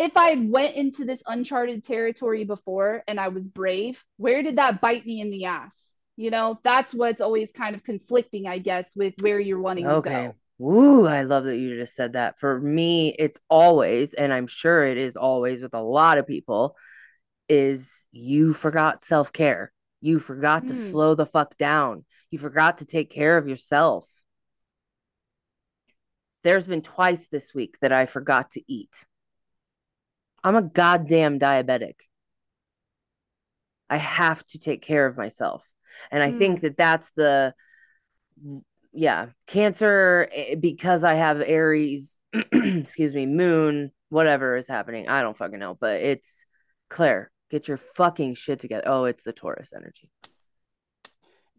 if 0.00 0.16
I 0.16 0.34
went 0.34 0.76
into 0.76 1.04
this 1.04 1.22
uncharted 1.26 1.84
territory 1.84 2.44
before 2.44 3.04
and 3.06 3.20
I 3.20 3.28
was 3.28 3.48
brave, 3.48 4.02
where 4.16 4.42
did 4.42 4.56
that 4.56 4.80
bite 4.80 5.04
me 5.04 5.20
in 5.20 5.30
the 5.30 5.44
ass? 5.44 5.76
You 6.16 6.30
know, 6.30 6.58
that's 6.64 6.94
what's 6.94 7.20
always 7.20 7.52
kind 7.52 7.76
of 7.76 7.84
conflicting, 7.84 8.46
I 8.46 8.58
guess, 8.58 8.96
with 8.96 9.14
where 9.20 9.38
you're 9.38 9.60
wanting 9.60 9.86
okay. 9.86 10.10
to 10.10 10.14
go. 10.14 10.20
Okay. 10.22 10.36
Ooh, 10.62 11.06
I 11.06 11.22
love 11.22 11.44
that 11.44 11.56
you 11.58 11.76
just 11.76 11.94
said 11.94 12.14
that. 12.14 12.38
For 12.38 12.60
me, 12.60 13.14
it's 13.18 13.38
always, 13.50 14.14
and 14.14 14.32
I'm 14.32 14.46
sure 14.46 14.86
it 14.86 14.96
is 14.96 15.16
always 15.16 15.60
with 15.60 15.74
a 15.74 15.82
lot 15.82 16.16
of 16.16 16.26
people, 16.26 16.76
is 17.48 17.99
you 18.12 18.52
forgot 18.52 19.04
self 19.04 19.32
care. 19.32 19.72
You 20.00 20.18
forgot 20.18 20.64
mm. 20.64 20.68
to 20.68 20.74
hmm. 20.74 20.90
slow 20.90 21.14
the 21.14 21.26
fuck 21.26 21.56
down. 21.56 22.04
You 22.30 22.38
forgot 22.38 22.78
to 22.78 22.84
take 22.84 23.10
care 23.10 23.36
of 23.36 23.48
yourself. 23.48 24.06
There's 26.42 26.66
been 26.66 26.82
twice 26.82 27.28
this 27.28 27.52
week 27.54 27.76
that 27.80 27.92
I 27.92 28.06
forgot 28.06 28.52
to 28.52 28.62
eat. 28.66 29.04
I'm 30.42 30.56
a 30.56 30.62
goddamn 30.62 31.38
diabetic. 31.38 31.96
I 33.90 33.98
have 33.98 34.46
to 34.48 34.58
take 34.58 34.80
care 34.80 35.06
of 35.06 35.18
myself. 35.18 35.66
And 36.10 36.22
I 36.22 36.30
mm. 36.30 36.38
think 36.38 36.60
that 36.60 36.76
that's 36.76 37.10
the, 37.10 37.52
yeah, 38.92 39.26
cancer 39.46 40.28
eh, 40.32 40.54
because 40.54 41.04
I 41.04 41.14
have 41.14 41.42
Aries, 41.44 42.16
excuse 42.52 43.14
me, 43.14 43.26
moon, 43.26 43.90
whatever 44.08 44.56
is 44.56 44.68
happening. 44.68 45.08
I 45.08 45.20
don't 45.22 45.36
fucking 45.36 45.58
know, 45.58 45.76
but 45.78 46.00
it's 46.00 46.46
Claire, 46.88 47.30
get 47.50 47.68
your 47.68 47.76
fucking 47.76 48.34
shit 48.34 48.60
together. 48.60 48.84
Oh, 48.86 49.04
it's 49.04 49.24
the 49.24 49.32
Taurus 49.32 49.72
energy. 49.74 50.10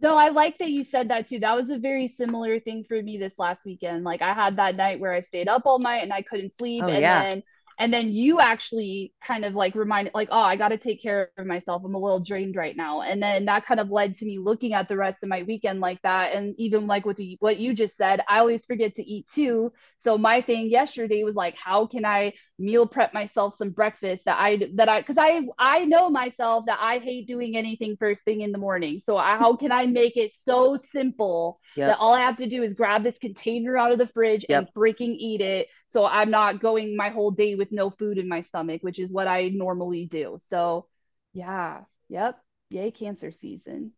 No, 0.02 0.16
I 0.16 0.30
like 0.30 0.58
that 0.58 0.72
you 0.72 0.84
said 0.84 1.10
that 1.10 1.28
too. 1.28 1.40
That 1.40 1.56
was 1.56 1.70
a 1.70 1.78
very 1.78 2.08
similar 2.08 2.60
thing 2.60 2.84
for 2.88 3.02
me 3.02 3.20
this 3.20 3.38
last 3.38 3.66
weekend. 3.66 4.04
Like 4.04 4.24
I 4.24 4.34
had 4.34 4.58
that 4.58 4.76
night 4.76 5.00
where 5.00 5.14
I 5.14 5.20
stayed 5.20 5.48
up 5.48 5.64
all 5.66 5.78
night 5.78 6.02
and 6.02 6.12
I 6.12 6.24
couldn't 6.24 6.50
sleep. 6.50 6.84
Oh, 6.84 6.90
and 6.90 7.02
yeah. 7.02 7.30
then 7.30 7.44
and 7.82 7.92
then 7.92 8.10
you 8.10 8.40
actually 8.40 9.12
kind 9.26 9.44
of 9.44 9.56
like 9.56 9.74
reminded 9.74 10.14
like 10.14 10.30
oh 10.32 10.40
i 10.40 10.56
got 10.56 10.70
to 10.70 10.78
take 10.78 11.02
care 11.02 11.32
of 11.38 11.46
myself 11.48 11.82
i'm 11.84 11.96
a 11.96 11.98
little 11.98 12.24
drained 12.24 12.56
right 12.56 12.78
now 12.78 13.02
and 13.02 13.22
then 13.22 13.46
that 13.46 13.66
kind 13.66 13.80
of 13.80 13.90
led 13.90 14.14
to 14.14 14.26
me 14.26 14.38
looking 14.38 14.74
at 14.74 14.88
the 14.88 14.96
rest 14.96 15.24
of 15.24 15.30
my 15.30 15.44
weekend 15.44 15.80
like 15.80 16.00
that 16.04 16.34
and 16.34 16.54
even 16.58 16.86
like 16.86 17.06
with 17.06 17.18
the, 17.18 17.38
what 17.40 17.58
you 17.58 17.74
just 17.74 17.98
said 17.98 18.22
i 18.30 18.38
always 18.38 18.66
forget 18.66 18.94
to 18.94 19.04
eat 19.04 19.28
too 19.28 19.72
so 19.98 20.18
my 20.18 20.42
thing 20.42 20.70
yesterday 20.70 21.24
was 21.24 21.36
like 21.36 21.56
how 21.56 21.86
can 21.86 22.06
i 22.06 22.32
meal 22.62 22.88
prep 22.88 23.14
myself 23.14 23.56
some 23.56 23.72
breakfast 23.72 24.26
that 24.26 24.38
i 24.40 24.58
that 24.76 24.88
i 24.88 25.02
because 25.02 25.18
i 25.18 25.42
i 25.58 25.84
know 25.86 26.10
myself 26.10 26.66
that 26.68 26.78
i 26.80 27.00
hate 27.00 27.28
doing 27.28 27.58
anything 27.58 27.98
first 27.98 28.24
thing 28.24 28.42
in 28.42 28.52
the 28.52 28.58
morning. 28.58 29.00
So 29.00 29.18
I, 29.18 29.38
how 29.38 29.56
can 29.56 29.72
i 29.72 29.86
make 29.86 30.16
it 30.16 30.32
so 30.46 30.76
simple 30.76 31.60
yep. 31.76 31.90
that 31.90 31.98
all 31.98 32.14
i 32.14 32.22
have 32.22 32.38
to 32.38 32.48
do 32.48 32.64
is 32.64 32.74
grab 32.74 33.04
this 33.04 33.18
container 33.18 33.78
out 33.78 33.92
of 33.92 33.98
the 33.98 34.08
fridge 34.08 34.46
yep. 34.48 34.60
and 34.60 34.74
freaking 34.74 35.16
eat 35.18 35.42
it. 35.42 35.68
So 35.88 36.06
i'm 36.06 36.30
not 36.30 36.62
going 36.62 36.96
my 36.96 37.10
whole 37.10 37.32
day 37.32 37.56
with 37.56 37.72
no 37.72 37.90
food 37.90 38.18
in 38.18 38.30
my 38.30 38.42
stomach 38.42 38.82
which 38.84 39.00
is 39.00 39.12
what 39.12 39.28
i 39.28 39.50
normally 39.50 40.06
do. 40.06 40.38
So 40.40 40.88
yeah. 41.34 41.82
Yep. 42.10 42.40
Yay 42.70 42.92
cancer 42.92 43.32
season. 43.32 43.92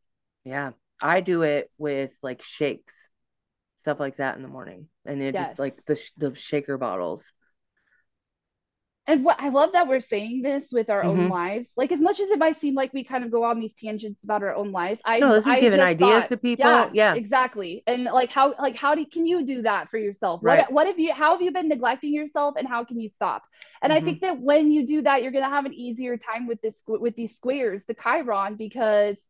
Yeah. 0.46 0.72
I 1.02 1.22
do 1.22 1.42
it 1.42 1.70
with 1.78 2.12
like 2.22 2.42
shakes 2.42 3.10
stuff 3.78 4.00
like 4.00 4.18
that 4.18 4.38
in 4.38 4.42
the 4.42 4.48
morning. 4.48 4.88
And 5.06 5.22
it 5.22 5.34
yes. 5.34 5.48
just 5.48 5.60
like 5.60 5.84
the 5.86 6.02
the 6.18 6.36
shaker 6.36 6.78
bottles 6.78 7.34
and 9.06 9.26
what 9.26 9.38
I 9.40 9.50
love 9.50 9.74
that 9.74 9.88
we're 9.88 10.00
saying 10.00 10.44
this 10.44 10.72
with 10.72 10.90
our 10.90 11.02
mm-hmm. 11.02 11.22
own 11.22 11.30
lives. 11.30 11.72
Like 11.76 11.92
as 11.92 12.00
much 12.00 12.20
as 12.20 12.30
it 12.30 12.40
might 12.40 12.58
seem 12.58 12.74
like 12.74 12.94
we 12.94 13.04
kind 13.04 13.24
of 13.24 13.32
go 13.32 13.44
on 13.44 13.60
these 13.60 13.74
tangents 13.76 14.24
about 14.24 14.44
our 14.44 14.56
own 14.56 14.72
life, 14.72 15.00
I 15.04 15.20
no, 15.20 15.34
this 15.34 15.46
is 15.46 15.52
I 15.52 15.60
giving 15.60 15.82
ideas 15.82 16.24
thought, 16.24 16.30
to 16.30 16.38
people. 16.38 16.66
Yeah, 16.66 16.90
yeah, 16.94 17.14
exactly. 17.16 17.84
And 17.86 18.06
like 18.06 18.30
how 18.30 18.56
like 18.58 18.78
how 18.78 18.96
do 18.96 19.06
can 19.06 19.26
you 19.26 19.46
do 19.46 19.64
that 19.64 19.90
for 19.90 19.98
yourself? 19.98 20.40
Right. 20.42 20.60
What 20.60 20.72
what 20.72 20.88
have 20.88 21.00
you 21.00 21.14
how 21.14 21.32
have 21.32 21.42
you 21.42 21.52
been 21.52 21.68
neglecting 21.68 22.14
yourself, 22.14 22.56
and 22.58 22.68
how 22.68 22.86
can 22.86 23.00
you 23.00 23.10
stop? 23.10 23.44
And 23.82 23.92
mm-hmm. 23.92 24.02
I 24.02 24.06
think 24.06 24.22
that 24.22 24.40
when 24.40 24.72
you 24.72 24.86
do 24.86 25.02
that, 25.02 25.22
you're 25.22 25.34
gonna 25.34 25.50
have 25.50 25.66
an 25.66 25.74
easier 25.74 26.18
time 26.18 26.48
with 26.48 26.62
this 26.62 26.82
with 26.88 27.16
these 27.16 27.36
squares, 27.36 27.84
the 27.84 27.96
Chiron, 27.96 28.56
because 28.56 29.22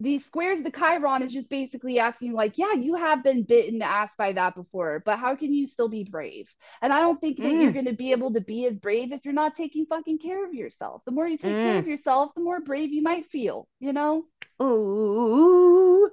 these 0.00 0.24
squares 0.24 0.62
the 0.62 0.70
chiron 0.70 1.22
is 1.22 1.32
just 1.32 1.50
basically 1.50 1.98
asking 1.98 2.32
like 2.32 2.56
yeah 2.56 2.72
you 2.72 2.94
have 2.94 3.22
been 3.22 3.42
bit 3.42 3.66
in 3.66 3.78
the 3.78 3.84
ass 3.84 4.12
by 4.16 4.32
that 4.32 4.54
before 4.54 5.02
but 5.04 5.18
how 5.18 5.34
can 5.34 5.52
you 5.52 5.66
still 5.66 5.88
be 5.88 6.04
brave? 6.04 6.48
And 6.82 6.92
i 6.92 7.00
don't 7.00 7.20
think 7.20 7.38
that 7.38 7.44
mm. 7.44 7.62
you're 7.62 7.72
going 7.72 7.86
to 7.86 7.94
be 7.94 8.12
able 8.12 8.32
to 8.32 8.40
be 8.40 8.66
as 8.66 8.78
brave 8.78 9.12
if 9.12 9.24
you're 9.24 9.34
not 9.34 9.54
taking 9.54 9.86
fucking 9.86 10.18
care 10.18 10.44
of 10.44 10.54
yourself. 10.54 11.02
The 11.04 11.12
more 11.12 11.26
you 11.26 11.38
take 11.38 11.54
mm. 11.54 11.62
care 11.62 11.78
of 11.78 11.86
yourself 11.86 12.32
the 12.34 12.42
more 12.42 12.60
brave 12.60 12.92
you 12.92 13.02
might 13.02 13.26
feel 13.26 13.66
you 13.80 13.92
know? 13.92 14.24
Ooh. 14.62 16.10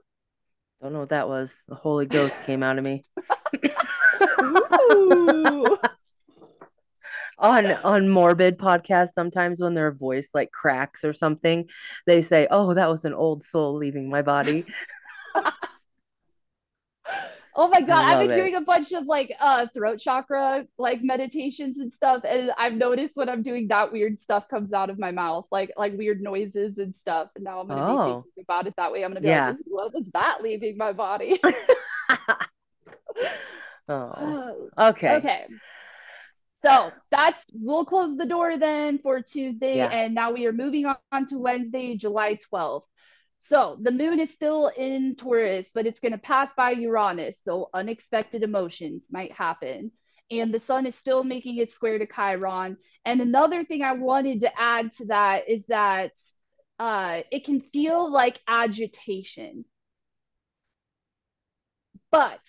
Don't 0.81 0.93
know 0.93 0.99
what 0.99 1.09
that 1.09 1.27
was. 1.27 1.53
The 1.67 1.75
holy 1.75 2.05
ghost 2.05 2.35
came 2.45 2.61
out 2.61 2.77
of 2.77 2.83
me 2.83 3.05
on 7.37 7.65
on 7.83 8.09
morbid 8.09 8.57
podcasts 8.57 9.13
sometimes 9.13 9.59
when 9.59 9.73
their 9.73 9.91
voice 9.91 10.29
like 10.33 10.51
cracks 10.51 11.03
or 11.03 11.13
something 11.13 11.69
they 12.05 12.21
say 12.21 12.47
oh 12.49 12.73
that 12.73 12.89
was 12.89 13.05
an 13.05 13.13
old 13.13 13.43
soul 13.43 13.75
leaving 13.75 14.09
my 14.09 14.21
body 14.21 14.65
oh 17.55 17.67
my 17.67 17.81
god 17.81 18.05
i've 18.05 18.19
been 18.19 18.31
it. 18.31 18.35
doing 18.35 18.55
a 18.55 18.61
bunch 18.61 18.91
of 18.93 19.05
like 19.05 19.33
uh 19.39 19.65
throat 19.73 19.99
chakra 19.99 20.65
like 20.77 21.01
meditations 21.03 21.77
and 21.77 21.91
stuff 21.91 22.23
and 22.27 22.51
i've 22.57 22.73
noticed 22.73 23.15
when 23.17 23.29
i'm 23.29 23.43
doing 23.43 23.67
that 23.67 23.91
weird 23.91 24.19
stuff 24.19 24.47
comes 24.47 24.73
out 24.73 24.89
of 24.89 24.97
my 24.97 25.11
mouth 25.11 25.45
like 25.51 25.71
like 25.77 25.93
weird 25.97 26.21
noises 26.21 26.77
and 26.77 26.95
stuff 26.95 27.29
and 27.35 27.43
now 27.43 27.59
i'm 27.59 27.67
gonna 27.67 27.81
oh. 27.81 28.05
be 28.05 28.11
thinking 28.23 28.43
about 28.43 28.67
it 28.67 28.73
that 28.77 28.91
way 28.91 29.03
i'm 29.03 29.11
gonna 29.11 29.21
be 29.21 29.27
yeah. 29.27 29.49
like 29.49 29.57
what 29.65 29.93
was 29.93 30.07
that 30.13 30.41
leaving 30.41 30.77
my 30.77 30.93
body 30.93 31.39
oh 33.89 34.69
okay 34.77 35.15
okay 35.15 35.45
so 36.63 36.91
that's 37.11 37.43
we'll 37.53 37.85
close 37.85 38.15
the 38.15 38.25
door 38.25 38.57
then 38.57 38.99
for 38.99 39.21
Tuesday, 39.21 39.77
yeah. 39.77 39.87
and 39.87 40.15
now 40.15 40.31
we 40.31 40.45
are 40.45 40.53
moving 40.53 40.85
on 41.11 41.25
to 41.27 41.37
Wednesday, 41.37 41.95
July 41.97 42.37
12th. 42.51 42.83
So 43.47 43.77
the 43.79 43.91
moon 43.91 44.19
is 44.19 44.31
still 44.33 44.71
in 44.75 45.15
Taurus, 45.15 45.69
but 45.73 45.85
it's 45.85 45.99
going 45.99 46.13
to 46.13 46.17
pass 46.17 46.53
by 46.53 46.71
Uranus. 46.71 47.41
So 47.43 47.69
unexpected 47.73 48.41
emotions 48.41 49.07
might 49.11 49.31
happen. 49.31 49.91
And 50.31 50.51
the 50.51 50.59
sun 50.59 50.87
is 50.87 50.95
still 50.95 51.23
making 51.23 51.57
its 51.57 51.75
square 51.75 51.99
to 51.99 52.07
Chiron. 52.07 52.77
And 53.03 53.21
another 53.21 53.63
thing 53.63 53.83
I 53.83 53.91
wanted 53.93 54.39
to 54.41 54.59
add 54.59 54.91
to 54.93 55.05
that 55.05 55.47
is 55.47 55.65
that 55.67 56.13
uh, 56.79 57.21
it 57.31 57.45
can 57.45 57.61
feel 57.61 58.11
like 58.11 58.41
agitation. 58.47 59.65
But 62.11 62.39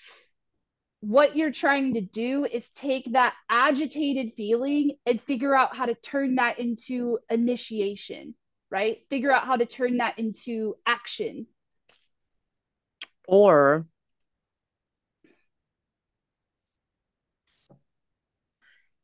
what 1.07 1.37
you're 1.37 1.53
trying 1.53 1.95
to 1.95 2.01
do 2.01 2.45
is 2.51 2.69
take 2.71 3.13
that 3.13 3.33
agitated 3.49 4.33
feeling 4.37 4.91
and 5.07 5.23
figure 5.23 5.55
out 5.55 5.77
how 5.77 5.87
to 5.87 5.95
turn 5.95 6.35
that 6.35 6.59
into 6.59 7.17
initiation, 7.31 8.35
right? 8.73 8.99
Figure 9.09 9.31
out 9.31 9.47
how 9.47 9.55
to 9.55 9.67
turn 9.67 9.99
that 9.99 10.19
into 10.19 10.75
action. 10.85 11.47
Or 13.29 13.87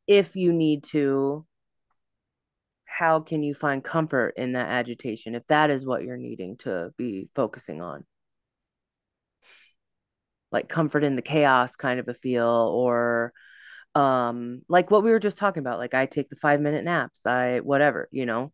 if 0.05 0.35
you 0.35 0.51
need 0.51 0.83
to, 0.85 1.45
how 2.83 3.21
can 3.21 3.43
you 3.43 3.53
find 3.53 3.81
comfort 3.81 4.33
in 4.35 4.51
that 4.51 4.67
agitation 4.67 5.35
if 5.35 5.47
that 5.47 5.69
is 5.69 5.85
what 5.85 6.03
you're 6.03 6.17
needing 6.17 6.57
to 6.57 6.91
be 6.97 7.29
focusing 7.33 7.81
on? 7.81 8.03
Like 10.53 10.69
comfort 10.69 11.03
in 11.03 11.15
the 11.15 11.21
chaos 11.21 11.75
kind 11.75 11.99
of 11.99 12.07
a 12.07 12.13
feel 12.13 12.71
or 12.73 13.33
um 13.95 14.61
like 14.69 14.89
what 14.89 15.03
we 15.03 15.11
were 15.11 15.19
just 15.19 15.37
talking 15.37 15.61
about 15.61 15.79
like 15.79 15.93
i 15.93 16.05
take 16.05 16.29
the 16.29 16.35
5 16.35 16.61
minute 16.61 16.85
naps 16.85 17.25
i 17.25 17.59
whatever 17.59 18.07
you 18.11 18.25
know 18.25 18.53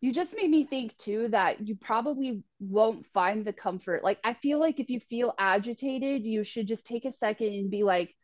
you 0.00 0.12
just 0.12 0.34
made 0.34 0.50
me 0.50 0.64
think 0.64 0.96
too 0.98 1.28
that 1.28 1.66
you 1.66 1.76
probably 1.76 2.42
won't 2.58 3.06
find 3.12 3.44
the 3.44 3.52
comfort 3.52 4.02
like 4.02 4.18
i 4.24 4.34
feel 4.34 4.58
like 4.58 4.80
if 4.80 4.88
you 4.88 5.00
feel 5.10 5.34
agitated 5.38 6.22
you 6.22 6.42
should 6.42 6.66
just 6.66 6.86
take 6.86 7.04
a 7.04 7.12
second 7.12 7.48
and 7.48 7.70
be 7.70 7.82
like 7.82 8.14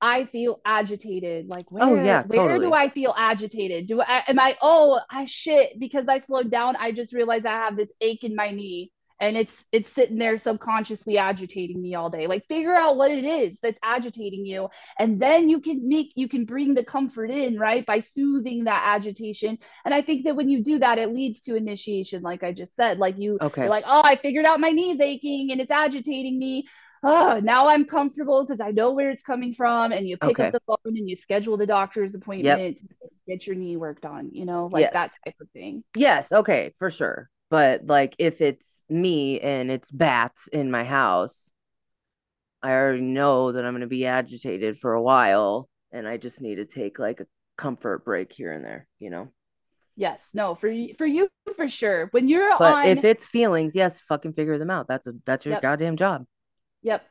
I 0.00 0.26
feel 0.26 0.60
agitated. 0.64 1.48
Like 1.48 1.72
where, 1.72 1.82
oh, 1.82 1.94
yeah, 1.96 2.22
where 2.22 2.46
totally. 2.46 2.66
do 2.66 2.72
I 2.72 2.88
feel 2.88 3.14
agitated? 3.16 3.88
Do 3.88 4.00
I 4.00 4.22
am 4.28 4.38
I 4.38 4.56
oh 4.62 5.00
I 5.10 5.24
shit 5.24 5.78
because 5.80 6.08
I 6.08 6.20
slowed 6.20 6.52
down. 6.52 6.76
I 6.76 6.92
just 6.92 7.12
realized 7.12 7.46
I 7.46 7.54
have 7.54 7.76
this 7.76 7.92
ache 8.00 8.22
in 8.22 8.36
my 8.36 8.50
knee 8.52 8.92
and 9.20 9.36
it's 9.36 9.64
it's 9.72 9.88
sitting 9.90 10.18
there 10.18 10.36
subconsciously 10.38 11.18
agitating 11.18 11.80
me 11.80 11.94
all 11.94 12.10
day 12.10 12.26
like 12.26 12.46
figure 12.46 12.74
out 12.74 12.96
what 12.96 13.10
it 13.10 13.24
is 13.24 13.58
that's 13.62 13.78
agitating 13.82 14.44
you 14.46 14.68
and 14.98 15.20
then 15.20 15.48
you 15.48 15.60
can 15.60 15.88
make 15.88 16.12
you 16.14 16.28
can 16.28 16.44
bring 16.44 16.74
the 16.74 16.84
comfort 16.84 17.30
in 17.30 17.58
right 17.58 17.84
by 17.86 18.00
soothing 18.00 18.64
that 18.64 18.82
agitation 18.96 19.58
and 19.84 19.92
i 19.94 20.00
think 20.02 20.24
that 20.24 20.36
when 20.36 20.48
you 20.48 20.62
do 20.62 20.78
that 20.78 20.98
it 20.98 21.12
leads 21.14 21.42
to 21.42 21.54
initiation 21.56 22.22
like 22.22 22.42
i 22.42 22.52
just 22.52 22.74
said 22.74 22.98
like 22.98 23.18
you 23.18 23.38
okay 23.40 23.68
like 23.68 23.84
oh 23.86 24.02
i 24.04 24.16
figured 24.16 24.46
out 24.46 24.60
my 24.60 24.70
knees 24.70 25.00
aching 25.00 25.50
and 25.50 25.60
it's 25.60 25.70
agitating 25.70 26.38
me 26.38 26.66
oh, 27.04 27.40
now 27.42 27.68
I'm 27.68 27.84
comfortable 27.84 28.44
because 28.44 28.60
I 28.60 28.72
know 28.72 28.92
where 28.92 29.08
it's 29.10 29.22
coming 29.22 29.54
from. 29.54 29.92
And 29.92 30.08
you 30.08 30.16
pick 30.16 30.30
Okay. 30.30 30.46
up 30.46 30.52
the 30.52 30.60
phone 30.66 30.78
and 30.84 31.08
you 31.08 31.14
schedule 31.14 31.56
the 31.56 31.64
doctor's 31.64 32.12
Yep. 32.12 32.22
appointment 32.22 32.78
to 32.78 32.84
get 33.28 33.46
your 33.46 33.54
knee 33.56 33.76
worked 33.76 34.04
on, 34.04 34.30
you 34.32 34.44
know, 34.44 34.68
like 34.72 34.92
that 34.92 35.12
type 35.24 35.36
of 35.40 35.48
thing. 35.50 35.84
Yes. 35.94 36.32
Okay. 36.32 36.72
For 36.76 36.90
sure. 36.90 37.30
But 37.50 37.86
like 37.86 38.14
if 38.18 38.40
it's 38.40 38.84
me 38.88 39.40
and 39.40 39.70
it's 39.70 39.90
bats 39.90 40.48
in 40.48 40.70
my 40.70 40.84
house, 40.84 41.52
I 42.62 42.72
already 42.72 43.00
know 43.02 43.52
that 43.52 43.64
I'm 43.64 43.72
going 43.72 43.82
to 43.82 43.86
be 43.86 44.06
agitated 44.06 44.78
for 44.78 44.94
a 44.94 45.02
while 45.02 45.68
and 45.92 46.06
I 46.08 46.16
just 46.16 46.40
need 46.40 46.56
to 46.56 46.64
take 46.64 46.98
like 46.98 47.20
a 47.20 47.26
comfort 47.56 48.04
break 48.04 48.32
here 48.32 48.52
and 48.52 48.64
there, 48.64 48.88
you 48.98 49.10
know? 49.10 49.32
Yes, 49.96 50.30
no, 50.32 50.54
for 50.54 50.70
y- 50.70 50.94
for 50.96 51.06
you 51.06 51.28
for 51.56 51.68
sure. 51.68 52.06
When 52.12 52.28
you're 52.28 52.52
But 52.58 52.78
on, 52.78 52.82
if 52.82 53.04
it's 53.04 53.26
feelings, 53.26 53.74
yes, 53.74 54.00
fucking 54.00 54.34
figure 54.34 54.58
them 54.58 54.70
out. 54.70 54.86
That's 54.88 55.06
a 55.06 55.14
that's 55.24 55.44
your 55.46 55.54
yep, 55.54 55.56
goddamn 55.56 55.96
job. 55.96 56.26
yep. 56.82 57.04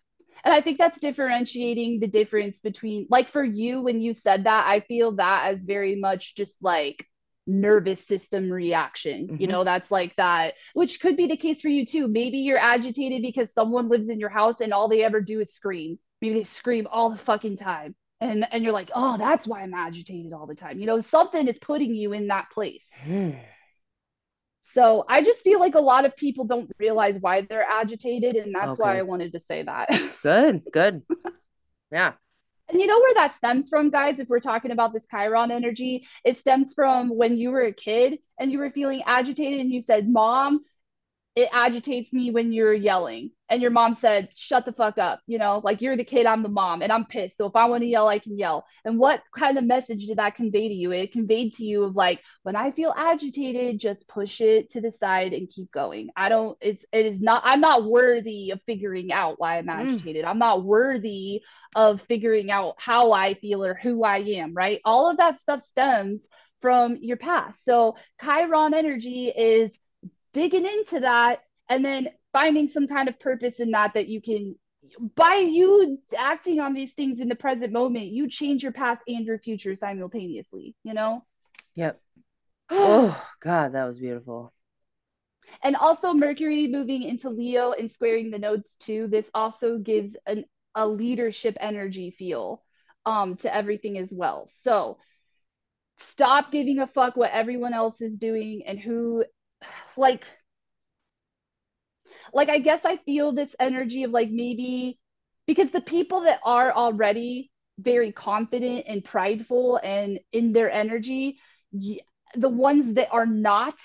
And 0.43 0.53
I 0.53 0.61
think 0.61 0.77
that's 0.77 0.99
differentiating 0.99 1.99
the 1.99 2.07
difference 2.07 2.59
between, 2.61 3.07
like 3.09 3.29
for 3.29 3.43
you, 3.43 3.81
when 3.81 3.99
you 3.99 4.13
said 4.13 4.45
that, 4.45 4.65
I 4.67 4.81
feel 4.81 5.13
that 5.13 5.47
as 5.53 5.63
very 5.63 5.95
much 5.95 6.35
just 6.35 6.55
like 6.61 7.05
nervous 7.47 8.05
system 8.05 8.51
reaction. 8.51 9.33
You 9.37 9.47
hmm 9.47 9.47
know, 9.47 9.63
that's 9.63 9.91
like 9.91 10.15
that, 10.17 10.55
which 10.73 10.99
could 10.99 11.17
be 11.17 11.27
the 11.27 11.37
case 11.37 11.61
for 11.61 11.69
you 11.69 11.85
too. 11.85 12.07
Maybe 12.07 12.39
you're 12.39 12.57
agitated 12.59 13.21
because 13.21 13.51
someone 13.51 13.89
lives 13.89 14.09
in 14.09 14.19
your 14.19 14.29
house 14.29 14.61
and 14.61 14.73
all 14.73 14.89
they 14.89 15.03
ever 15.03 15.21
do 15.21 15.39
is 15.39 15.53
scream. 15.53 15.99
Maybe 16.21 16.35
they 16.35 16.43
scream 16.43 16.87
all 16.91 17.09
the 17.11 17.17
fucking 17.17 17.57
time. 17.57 17.95
And 18.19 18.45
and 18.51 18.63
you're 18.63 18.73
like, 18.73 18.91
oh, 18.95 19.17
that's 19.17 19.47
why 19.47 19.61
I'm 19.61 19.73
agitated 19.73 20.33
all 20.33 20.47
the 20.47 20.55
time. 20.55 20.79
You 20.79 20.87
know, 20.87 21.01
something 21.01 21.47
is 21.47 21.59
putting 21.59 21.95
you 21.95 22.13
in 22.13 22.27
that 22.27 22.49
place. 22.51 22.97
So 24.73 25.05
I 25.09 25.23
just 25.23 25.41
feel 25.43 25.59
like 25.59 25.75
a 25.75 25.79
lot 25.79 26.05
of 26.05 26.15
people 26.15 26.45
don't 26.45 26.69
realize 26.79 27.17
why 27.19 27.41
they're 27.41 27.63
agitated, 27.63 28.35
and 28.35 28.53
that's 28.53 28.77
why 28.77 28.97
I 28.99 29.03
wanted 29.03 29.33
to 29.33 29.39
say 29.39 29.63
that. 29.63 29.89
Good. 30.21 30.63
Good. 30.71 31.03
Yeah. 31.91 32.15
And 32.70 32.82
you 32.82 32.88
know 32.88 32.99
where 32.99 33.13
that 33.15 33.34
stems 33.34 33.70
from, 33.70 33.89
guys? 33.89 34.20
If 34.20 34.28
we're 34.28 34.41
talking 34.41 34.72
about 34.72 34.93
this 34.93 35.07
Chiron 35.09 35.51
energy, 35.51 36.05
it 36.26 36.36
stems 36.36 36.74
from 36.74 37.09
when 37.09 37.38
you 37.38 37.51
were 37.51 37.65
a 37.65 37.74
kid 37.74 38.20
and 38.39 38.51
you 38.51 38.59
were 38.59 38.72
feeling 38.72 39.03
agitated 39.05 39.61
and 39.61 39.72
you 39.72 39.82
said, 39.82 40.09
Mom, 40.09 40.65
it 41.36 41.49
agitates 41.53 42.11
me 42.11 42.32
when 42.32 42.51
you're 42.51 42.74
yelling. 42.74 43.32
And 43.49 43.61
your 43.61 43.71
mom 43.71 43.93
said, 43.93 44.29
shut 44.35 44.65
the 44.65 44.73
fuck 44.73 44.97
up. 44.97 45.21
You 45.25 45.37
know, 45.37 45.61
like 45.63 45.81
you're 45.81 45.95
the 45.95 46.03
kid, 46.03 46.25
I'm 46.25 46.43
the 46.43 46.49
mom, 46.49 46.81
and 46.81 46.91
I'm 46.91 47.05
pissed. 47.05 47.37
So 47.37 47.45
if 47.45 47.55
I 47.55 47.65
want 47.65 47.81
to 47.81 47.87
yell, 47.87 48.07
I 48.07 48.19
can 48.19 48.37
yell. 48.37 48.65
And 48.83 48.99
what 48.99 49.23
kind 49.33 49.57
of 49.57 49.63
message 49.63 50.05
did 50.05 50.17
that 50.17 50.35
convey 50.35 50.67
to 50.67 50.73
you? 50.73 50.91
It 50.91 51.13
conveyed 51.13 51.53
to 51.53 51.63
you 51.63 51.83
of 51.83 51.95
like, 51.95 52.21
when 52.43 52.55
I 52.55 52.71
feel 52.71 52.93
agitated, 52.95 53.79
just 53.79 54.07
push 54.07 54.41
it 54.41 54.71
to 54.71 54.81
the 54.81 54.91
side 54.91 55.33
and 55.33 55.49
keep 55.49 55.71
going. 55.71 56.09
I 56.15 56.29
don't, 56.29 56.57
it's, 56.61 56.83
it 56.91 57.05
is 57.05 57.21
not, 57.21 57.41
I'm 57.45 57.61
not 57.61 57.85
worthy 57.85 58.51
of 58.51 58.61
figuring 58.65 59.11
out 59.13 59.39
why 59.39 59.57
I'm 59.57 59.67
Mm. 59.67 59.81
agitated. 59.81 60.25
I'm 60.25 60.39
not 60.39 60.63
worthy 60.65 61.41
of 61.75 62.01
figuring 62.01 62.51
out 62.51 62.75
how 62.77 63.11
I 63.11 63.35
feel 63.35 63.63
or 63.63 63.75
who 63.75 64.03
I 64.03 64.17
am, 64.17 64.53
right? 64.53 64.81
All 64.83 65.09
of 65.09 65.17
that 65.17 65.37
stuff 65.37 65.61
stems 65.61 66.27
from 66.61 66.97
your 66.97 67.17
past. 67.17 67.63
So 67.63 67.95
Chiron 68.21 68.73
energy 68.73 69.27
is 69.29 69.77
digging 70.33 70.65
into 70.65 71.01
that 71.01 71.39
and 71.69 71.83
then 71.85 72.09
finding 72.34 72.67
some 72.67 72.88
kind 72.88 73.09
of 73.09 73.19
purpose 73.19 73.59
in 73.59 73.71
that 73.71 73.93
that 73.93 74.07
you 74.07 74.21
can 74.21 74.55
by 75.15 75.36
you 75.36 75.97
acting 76.17 76.59
on 76.59 76.73
these 76.73 76.93
things 76.93 77.19
in 77.19 77.28
the 77.28 77.36
present 77.36 77.73
moment 77.73 78.07
you 78.07 78.30
change 78.30 78.63
your 78.63 78.71
past 78.71 79.01
and 79.07 79.25
your 79.25 79.39
future 79.39 79.75
simultaneously 79.75 80.75
you 80.84 80.93
know 80.93 81.23
Yep. 81.75 82.01
Oh 82.69 83.25
God, 83.39 83.73
that 83.73 83.86
was 83.86 83.97
beautiful. 83.97 84.51
And 85.63 85.75
also 85.75 86.13
mercury 86.13 86.67
moving 86.67 87.03
into 87.03 87.30
leo 87.30 87.71
and 87.71 87.89
squaring 87.89 88.32
the 88.32 88.39
nodes 88.39 88.75
too 88.80 89.07
this 89.07 89.30
also 89.34 89.78
gives 89.78 90.17
an 90.25 90.43
a 90.75 90.88
leadership 90.88 91.57
energy 91.59 92.11
feel 92.11 92.63
um 93.05 93.36
to 93.38 93.53
everything 93.53 93.97
as 93.97 94.11
well 94.11 94.47
so 94.61 94.97
stop 95.99 96.51
giving 96.51 96.80
a 96.80 96.88
fuck 96.88 97.15
what 97.15 97.32
everyone 97.32 97.73
else 97.73 98.01
is 98.01 98.17
doing 98.17 98.63
and 98.67 98.80
who 98.80 99.23
like 99.97 100.25
like 102.34 102.49
I 102.49 102.59
guess 102.59 102.82
I 102.84 102.97
feel 102.97 103.32
this 103.34 103.55
energy 103.59 104.03
of 104.03 104.11
like 104.11 104.30
maybe 104.30 104.99
because 105.45 105.71
the 105.71 105.82
people 105.82 106.21
that 106.21 106.39
are 106.43 106.71
already 106.73 107.51
very 107.80 108.11
confident 108.11 108.86
and 108.88 109.03
prideful 109.03 109.80
and 109.84 110.19
in 110.32 110.51
their 110.51 110.71
energy, 110.71 111.38
the 111.71 112.49
ones 112.49 112.93
that 112.95 113.09
are 113.11 113.25
not 113.25 113.75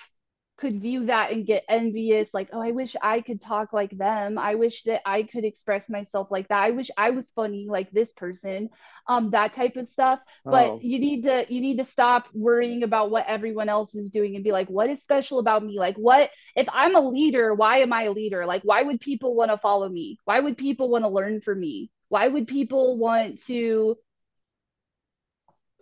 could 0.63 0.81
view 0.81 1.07
that 1.07 1.33
and 1.33 1.45
get 1.45 1.65
envious 1.69 2.33
like 2.33 2.49
oh 2.53 2.63
i 2.63 2.71
wish 2.71 2.95
i 3.03 3.21
could 3.21 3.43
talk 3.43 3.73
like 3.73 3.91
them. 3.99 4.39
I 4.39 4.55
wish 4.55 4.85
that 4.85 5.03
i 5.05 5.25
could 5.25 5.45
express 5.45 5.91
myself 5.91 6.31
like 6.31 6.47
that. 6.49 6.63
I 6.63 6.71
wish 6.71 6.89
i 6.97 7.11
was 7.11 7.33
funny 7.33 7.67
like 7.69 7.91
this 7.91 8.13
person 8.13 8.71
um 9.09 9.31
that 9.33 9.53
type 9.55 9.77
of 9.77 9.89
stuff. 9.89 10.21
But 10.49 10.75
Oh, 10.75 10.81
you 10.81 11.01
need 11.01 11.25
to 11.25 11.47
you 11.53 11.61
need 11.61 11.79
to 11.79 11.85
stop 11.85 12.29
worrying 12.33 12.85
about 12.85 13.11
what 13.11 13.27
everyone 13.27 13.69
else 13.69 13.97
is 13.97 14.11
doing 14.11 14.37
and 14.37 14.45
be 14.45 14.53
like 14.53 14.69
what 14.71 14.89
is 14.89 15.03
special 15.03 15.41
about 15.41 15.65
me? 15.65 15.81
Like 15.81 15.97
what 15.97 16.31
if 16.55 16.69
i'm 16.73 16.95
a 16.95 17.01
leader 17.01 17.55
why 17.55 17.79
am 17.79 17.93
i 17.93 18.05
a 18.05 18.13
leader? 18.13 18.47
Like 18.47 18.63
why 18.63 18.83
would 18.83 19.01
people 19.01 19.35
want 19.35 19.51
to 19.51 19.59
follow 19.59 19.89
me? 19.89 20.19
Why 20.27 20.39
would 20.39 20.57
people 20.57 20.91
want 20.91 21.05
to 21.05 21.09
learn 21.09 21.41
from 21.41 21.59
me? 21.61 21.91
Why 22.09 22.29
would 22.29 22.47
people 22.47 22.99
want 22.99 23.43
to 23.47 23.99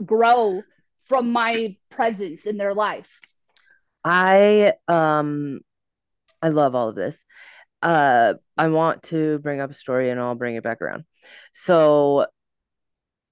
grow 0.04 0.66
from 1.04 1.32
my 1.32 1.76
presence 1.90 2.46
in 2.46 2.56
their 2.56 2.74
life 2.74 3.20
I 4.04 4.74
um 4.88 5.60
I 6.42 6.48
love 6.48 6.74
all 6.74 6.88
of 6.88 6.94
this. 6.94 7.22
Uh 7.82 8.34
I 8.56 8.68
want 8.68 9.04
to 9.04 9.38
bring 9.40 9.60
up 9.60 9.70
a 9.70 9.74
story 9.74 10.10
and 10.10 10.20
I'll 10.20 10.34
bring 10.34 10.56
it 10.56 10.62
back 10.64 10.82
around. 10.82 11.04
So 11.52 12.26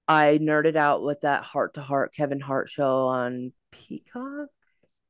I 0.07 0.39
nerded 0.41 0.75
out 0.75 1.03
with 1.03 1.21
that 1.21 1.43
Hart 1.43 1.75
to 1.75 1.81
Heart 1.81 2.13
Kevin 2.15 2.39
Hart 2.39 2.69
show 2.69 3.07
on 3.07 3.53
Peacock. 3.71 4.49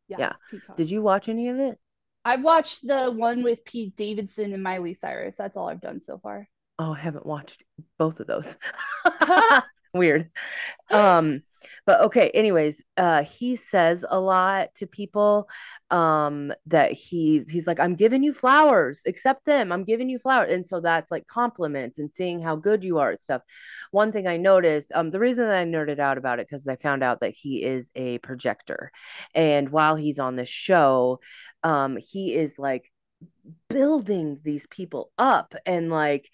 yeah 0.08 0.18
Yeah. 0.20 0.34
peacock 0.52 0.76
Did 0.78 0.92
you 0.92 1.02
watch 1.02 1.30
any 1.30 1.50
of 1.50 1.60
it? 1.60 1.80
I've 2.26 2.44
watched 2.44 2.86
the 2.86 3.12
one 3.12 3.44
with 3.44 3.64
Pete 3.64 3.96
Davidson 3.96 4.54
and 4.54 4.62
Miley 4.62 4.94
Cyrus. 4.94 5.38
That's 5.38 5.56
all 5.56 5.70
I've 5.70 5.82
done 5.82 6.02
so 6.02 6.18
far. 6.18 6.48
Oh, 6.78 6.94
I 6.94 7.00
haven't 7.00 7.26
watched 7.26 7.64
both 7.98 8.20
of 8.20 8.28
those. 8.28 8.58
Weird. 9.94 10.30
Um, 10.92 11.44
but 11.86 12.02
okay, 12.02 12.30
anyways, 12.32 12.84
uh 12.98 13.24
he 13.24 13.56
says 13.56 14.06
a 14.10 14.20
lot 14.20 14.74
to 14.76 14.88
people 14.88 15.50
um 15.92 16.52
that 16.68 16.92
he's 16.92 17.50
he's 17.50 17.68
like, 17.68 17.80
I'm 17.80 17.96
giving 17.96 18.24
you 18.24 18.34
flowers, 18.34 19.02
accept 19.06 19.46
them, 19.46 19.72
I'm 19.72 19.84
giving 19.84 20.10
you 20.10 20.20
flowers. 20.20 20.52
And 20.52 20.66
so 20.66 20.80
that's 20.82 21.12
like 21.12 21.28
compliments 21.28 22.00
and 22.00 22.12
seeing 22.12 22.42
how 22.42 22.56
good 22.56 22.84
you 22.84 23.00
are 23.00 23.12
at 23.12 23.22
stuff. 23.22 23.42
One 23.92 24.12
thing 24.12 24.28
I 24.28 24.38
noticed, 24.38 24.92
um, 24.94 25.10
the 25.10 25.20
reason 25.20 25.48
that 25.48 25.60
I 25.60 25.66
nerded 25.66 26.00
out 26.00 26.18
about 26.18 26.40
it 26.40 26.48
because 26.48 26.68
I 26.68 26.76
found 26.76 27.04
out 27.04 27.22
that 27.22 27.34
he 27.34 27.64
is 27.64 27.90
a 27.96 28.18
projector. 28.20 28.92
And 29.34 29.70
while 29.70 29.96
he's 29.96 30.20
on 30.20 30.36
this 30.36 30.50
show, 30.50 31.20
um, 31.64 31.98
he 31.98 32.36
is 32.36 32.58
like 32.58 32.92
building 33.70 34.40
these 34.44 34.66
people 34.70 35.12
up 35.18 35.56
and 35.66 35.90
like 35.90 36.30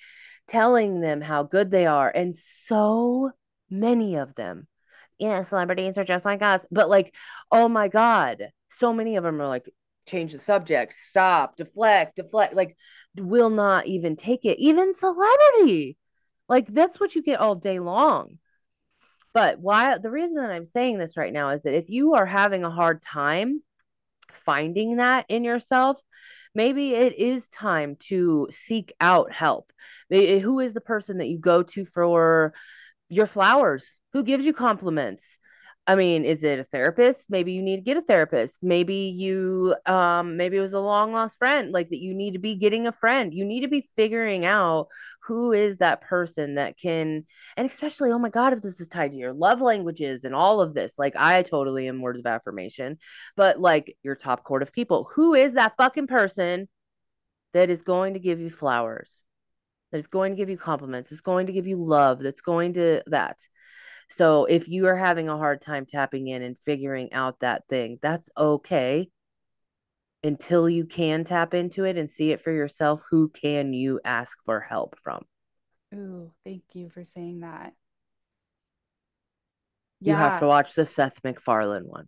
telling 0.47 0.99
them 1.01 1.21
how 1.21 1.43
good 1.43 1.71
they 1.71 1.85
are. 1.85 2.09
And 2.09 2.35
so 2.35 3.31
many 3.69 4.15
of 4.15 4.35
them, 4.35 4.67
yeah, 5.19 5.41
celebrities 5.41 5.97
are 5.97 6.03
just 6.03 6.25
like 6.25 6.41
us. 6.41 6.65
But 6.71 6.89
like, 6.89 7.15
oh 7.51 7.69
my 7.69 7.87
God, 7.87 8.49
so 8.69 8.93
many 8.93 9.15
of 9.15 9.23
them 9.23 9.41
are 9.41 9.47
like, 9.47 9.69
change 10.07 10.33
the 10.33 10.39
subject, 10.39 10.93
stop, 10.93 11.57
deflect, 11.57 12.17
deflect, 12.17 12.53
like, 12.53 12.77
will 13.17 13.49
not 13.49 13.87
even 13.87 14.15
take 14.15 14.45
it. 14.45 14.59
Even 14.59 14.93
celebrity. 14.93 15.97
Like, 16.47 16.67
that's 16.67 16.99
what 16.99 17.15
you 17.15 17.23
get 17.23 17.39
all 17.39 17.55
day 17.55 17.79
long. 17.79 18.37
But 19.33 19.59
why 19.59 19.97
the 19.97 20.11
reason 20.11 20.37
that 20.37 20.51
I'm 20.51 20.65
saying 20.65 20.97
this 20.97 21.17
right 21.17 21.33
now 21.33 21.49
is 21.49 21.63
that 21.63 21.75
if 21.75 21.89
you 21.89 22.13
are 22.13 22.25
having 22.25 22.63
a 22.63 22.69
hard 22.69 23.01
time 23.01 23.63
finding 24.31 24.97
that 24.97 25.25
in 25.27 25.43
yourself, 25.43 25.99
maybe 26.53 26.93
it 26.93 27.17
is 27.17 27.49
time 27.49 27.97
to 28.01 28.47
seek 28.51 28.93
out 29.01 29.31
help. 29.31 29.73
Who 30.09 30.59
is 30.59 30.73
the 30.73 30.81
person 30.81 31.17
that 31.17 31.27
you 31.27 31.37
go 31.37 31.63
to 31.63 31.85
for 31.85 32.53
your 33.09 33.27
flowers? 33.27 33.99
Who 34.15 34.23
gives 34.23 34.45
you 34.45 34.53
compliments? 34.53 35.39
I 35.85 35.95
mean, 35.95 36.23
is 36.23 36.45
it 36.45 36.57
a 36.57 36.63
therapist? 36.63 37.29
Maybe 37.29 37.51
you 37.51 37.61
need 37.61 37.75
to 37.75 37.81
get 37.81 37.97
a 37.97 38.01
therapist. 38.01 38.63
Maybe 38.63 38.95
you 39.13 39.75
um 39.85 40.37
maybe 40.37 40.55
it 40.55 40.61
was 40.61 40.71
a 40.71 40.79
long 40.79 41.11
lost 41.11 41.37
friend 41.37 41.73
like 41.73 41.89
that 41.89 41.99
you 41.99 42.13
need 42.13 42.31
to 42.31 42.39
be 42.39 42.55
getting 42.55 42.87
a 42.87 42.93
friend. 42.93 43.33
You 43.33 43.43
need 43.43 43.59
to 43.63 43.67
be 43.67 43.89
figuring 43.97 44.45
out 44.45 44.87
who 45.23 45.51
is 45.51 45.79
that 45.79 45.99
person 45.99 46.55
that 46.55 46.77
can 46.77 47.25
and 47.57 47.69
especially 47.69 48.09
oh 48.09 48.17
my 48.17 48.29
god 48.29 48.53
if 48.53 48.61
this 48.61 48.79
is 48.79 48.87
tied 48.87 49.11
to 49.11 49.17
your 49.17 49.33
love 49.33 49.59
languages 49.59 50.23
and 50.23 50.33
all 50.33 50.61
of 50.61 50.73
this. 50.73 50.97
Like 50.97 51.17
I 51.17 51.43
totally 51.43 51.89
am 51.89 51.99
words 52.01 52.19
of 52.19 52.25
affirmation, 52.25 52.99
but 53.35 53.59
like 53.59 53.97
your 54.01 54.15
top 54.15 54.45
court 54.45 54.61
of 54.61 54.71
people, 54.71 55.09
who 55.13 55.33
is 55.33 55.55
that 55.55 55.75
fucking 55.75 56.07
person 56.07 56.69
that 57.51 57.69
is 57.69 57.81
going 57.81 58.13
to 58.13 58.21
give 58.21 58.39
you 58.39 58.49
flowers? 58.49 59.25
That 59.91 59.97
is 59.97 60.07
going 60.07 60.31
to 60.31 60.37
give 60.37 60.49
you 60.49 60.57
compliments, 60.57 61.11
it's 61.11 61.19
going 61.19 61.47
to 61.47 61.53
give 61.53 61.67
you 61.67 61.83
love, 61.83 62.19
that's 62.19 62.39
going 62.39 62.75
to 62.75 63.03
that. 63.07 63.39
So 64.09 64.45
if 64.45 64.67
you 64.67 64.87
are 64.87 64.97
having 64.97 65.29
a 65.29 65.37
hard 65.37 65.61
time 65.61 65.85
tapping 65.85 66.27
in 66.27 66.41
and 66.41 66.57
figuring 66.57 67.11
out 67.13 67.39
that 67.41 67.67
thing, 67.69 67.99
that's 68.01 68.29
okay 68.37 69.09
until 70.23 70.69
you 70.69 70.85
can 70.85 71.23
tap 71.23 71.53
into 71.53 71.85
it 71.85 71.97
and 71.97 72.09
see 72.11 72.31
it 72.31 72.41
for 72.41 72.51
yourself. 72.51 73.03
Who 73.11 73.29
can 73.29 73.71
you 73.73 74.01
ask 74.03 74.37
for 74.43 74.59
help 74.59 74.97
from? 75.01 75.25
Ooh, 75.95 76.31
thank 76.43 76.63
you 76.75 76.89
for 76.89 77.03
saying 77.03 77.39
that. 77.39 77.73
You 80.05 80.15
have 80.15 80.37
to 80.37 80.47
watch 80.47 80.73
the 80.73 80.85
Seth 80.85 81.21
MacFarlane 81.25 81.85
one. 81.87 82.07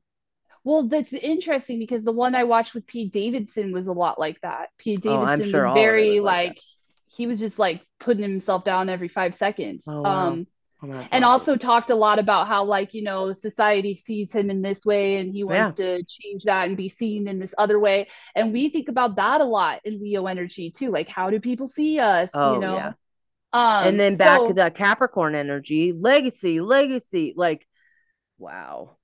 Well, 0.63 0.87
that's 0.87 1.13
interesting 1.13 1.79
because 1.79 2.03
the 2.03 2.11
one 2.11 2.35
I 2.35 2.43
watched 2.43 2.73
with 2.73 2.85
Pete 2.87 3.13
Davidson 3.13 3.71
was 3.71 3.87
a 3.87 3.93
lot 3.93 4.19
like 4.19 4.39
that. 4.41 4.69
Pete 4.77 5.01
Oh, 5.05 5.25
Davidson 5.25 5.43
sure 5.43 5.65
was 5.65 5.67
all 5.67 5.89
of 5.89 5.97
it 5.97 6.03
very 6.03 6.05
was 6.05 6.21
like 6.21 6.43
like 6.43 6.59
he 7.07 7.25
was 7.27 7.39
just 7.39 7.57
like 7.57 7.85
putting 7.99 8.23
himself 8.23 8.65
down 8.65 8.89
every 8.89 9.07
five 9.07 9.33
seconds. 9.33 9.87
Oh 9.87 10.03
wow. 10.03 10.37
Um, 10.37 10.47
I'm 10.81 10.89
gonna 10.89 11.01
have 11.01 11.11
to 11.11 11.13
and 11.13 11.23
also 11.25 11.55
talked 11.55 11.89
a 11.89 11.95
lot 11.95 12.19
about 12.19 12.47
how 12.47 12.63
like 12.63 12.93
you 12.93 13.01
know 13.03 13.33
society 13.33 13.95
sees 13.95 14.31
him 14.31 14.49
in 14.49 14.61
this 14.61 14.85
way 14.85 15.17
and 15.17 15.33
he 15.33 15.43
Yeah. 15.47 15.73
wants 15.73 15.75
to 15.75 16.03
change 16.05 16.43
that 16.45 16.67
and 16.67 16.77
be 16.77 16.89
seen 16.89 17.27
in 17.27 17.39
this 17.39 17.53
other 17.57 17.79
way 17.79 18.07
and 18.35 18.53
we 18.53 18.69
think 18.69 18.89
about 18.89 19.15
that 19.17 19.41
a 19.41 19.45
lot 19.45 19.81
in 19.85 19.99
leo 20.01 20.25
energy 20.27 20.71
too 20.71 20.89
like 20.91 21.07
how 21.09 21.29
do 21.29 21.39
people 21.39 21.67
see 21.67 21.99
us 21.99 22.33
you 22.43 22.57
Oh 22.57 22.63
yeah. 22.63 22.93
know 22.97 22.97
And 23.79 23.99
um 23.99 23.99
then 23.99 24.17
back 24.17 24.45
to 24.45 24.53
so 24.53 24.55
the 24.55 24.71
Capricorn 24.71 25.35
energy, 25.35 25.93
legacy, 25.93 26.61
legacy. 26.61 27.33
Like, 27.37 27.67
wow. 28.39 28.96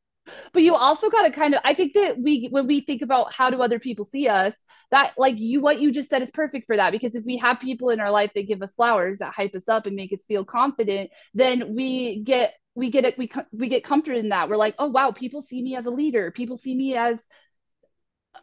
But 0.53 0.61
you 0.61 0.73
also 0.73 1.09
got 1.09 1.23
to 1.23 1.31
kind 1.31 1.53
of 1.53 1.61
i 1.65 1.73
think 1.73 1.93
that 1.93 2.17
we 2.17 2.47
when 2.51 2.67
we 2.67 2.81
think 2.81 3.01
about 3.01 3.33
how 3.33 3.49
do 3.49 3.61
other 3.61 3.79
people 3.79 4.05
see 4.05 4.27
us 4.27 4.63
that 4.91 5.13
like 5.17 5.35
you 5.37 5.61
what 5.61 5.79
you 5.79 5.91
just 5.91 6.09
said 6.09 6.21
is 6.21 6.31
perfect 6.31 6.65
for 6.65 6.77
that 6.77 6.91
because 6.91 7.15
if 7.15 7.25
we 7.25 7.37
have 7.37 7.59
people 7.59 7.89
in 7.89 7.99
our 7.99 8.11
life 8.11 8.31
that 8.35 8.47
give 8.47 8.61
us 8.61 8.75
flowers 8.75 9.19
that 9.19 9.33
hype 9.33 9.53
us 9.55 9.67
up 9.67 9.85
and 9.85 9.95
make 9.95 10.13
us 10.13 10.25
feel 10.25 10.45
confident 10.45 11.09
then 11.33 11.75
we 11.75 12.21
get 12.23 12.53
we 12.75 12.89
get 12.89 13.05
it 13.05 13.17
we 13.17 13.29
we 13.51 13.69
get 13.69 13.83
comforted 13.83 14.23
in 14.23 14.29
that. 14.29 14.49
We're 14.49 14.57
like 14.57 14.75
oh 14.79 14.87
wow 14.87 15.11
people 15.11 15.41
see 15.41 15.61
me 15.61 15.75
as 15.75 15.85
a 15.85 15.91
leader. 15.91 16.31
People 16.31 16.57
see 16.57 16.73
me 16.73 16.95
as 16.95 17.23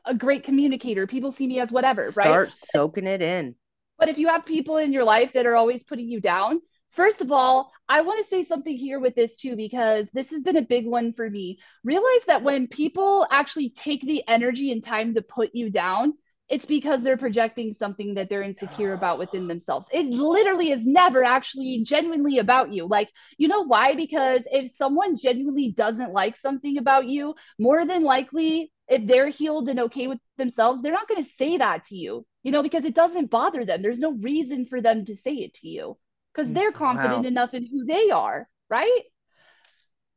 a 0.05 0.15
great 0.15 0.45
communicator. 0.45 1.07
People 1.07 1.33
see 1.33 1.47
me 1.47 1.61
as 1.61 1.73
whatever 1.73 2.13
right? 2.17 2.27
Start 2.27 2.53
soaking 2.53 3.07
it 3.07 3.23
in. 3.23 3.57
but 3.99 4.09
if 4.09 4.19
you 4.19 4.29
have 4.29 4.47
people 4.47 4.77
in 4.77 4.93
your 4.93 5.05
life 5.05 5.33
that 5.35 5.47
are 5.47 5.57
always 5.57 5.83
putting 5.83 6.09
you 6.09 6.21
down, 6.21 6.61
first 6.93 7.21
of 7.21 7.31
all, 7.31 7.73
I 7.89 8.03
want 8.03 8.23
to 8.23 8.29
say 8.29 8.45
something 8.45 8.77
here 8.77 9.01
with 9.01 9.15
this 9.15 9.37
too, 9.37 9.57
because 9.57 10.11
this 10.13 10.31
has 10.31 10.43
been 10.43 10.57
a 10.57 10.63
big 10.63 10.87
one 10.87 11.13
for 11.13 11.29
me. 11.29 11.59
Realize 11.85 12.25
that 12.27 12.43
when 12.43 12.69
people 12.69 13.27
actually 13.31 13.71
take 13.71 14.03
the 14.03 14.23
energy 14.29 14.73
and 14.73 14.83
time 14.83 15.15
to 15.15 15.23
put 15.23 15.51
you 15.55 15.71
down, 15.71 16.15
it's 16.49 16.67
because 16.67 17.03
they're 17.03 17.17
projecting 17.17 17.73
something 17.73 18.15
that 18.15 18.29
they're 18.29 18.43
insecure 18.43 18.93
about 18.93 19.19
within 19.19 19.47
themselves. 19.47 19.87
It 19.93 20.07
literally 20.07 20.73
is 20.73 20.85
never 20.85 21.23
actually 21.23 21.83
genuinely 21.85 22.39
about 22.39 22.73
you. 22.73 22.87
Like, 22.89 23.09
you 23.39 23.47
know 23.47 23.63
why? 23.63 23.95
Because 23.95 24.43
if 24.51 24.73
someone 24.73 25.17
genuinely 25.17 25.73
doesn't 25.77 26.13
like 26.13 26.37
something 26.37 26.77
about 26.77 27.07
you, 27.07 27.37
more 27.59 27.87
than 27.87 28.03
likely, 28.03 28.73
if 28.89 29.07
they're 29.07 29.29
healed 29.29 29.69
and 29.69 29.79
okay 29.79 30.09
with 30.09 30.19
themselves, 30.39 30.83
they're 30.83 30.93
not 30.93 31.09
going 31.09 31.23
to 31.23 31.31
say 31.31 31.57
that 31.59 31.85
to 31.85 31.97
you, 31.97 32.27
you 32.43 32.51
know, 32.51 32.65
because 32.65 32.85
it 32.85 32.97
doesn't 32.97 33.31
bother 33.31 33.65
them. 33.65 33.81
There's 33.81 34.01
no 34.01 34.13
reason 34.13 34.67
for 34.67 34.81
them 34.81 35.05
to 35.05 35.17
say 35.17 35.35
it 35.35 35.55
to 35.55 35.69
you 35.69 35.97
because 36.35 36.53
they're 36.53 36.73
confident 36.73 37.25
Wow. 37.25 37.27
enough 37.27 37.55
in 37.55 37.67
who 37.67 37.85
they 37.85 38.11
are, 38.11 38.49
right? 38.69 39.03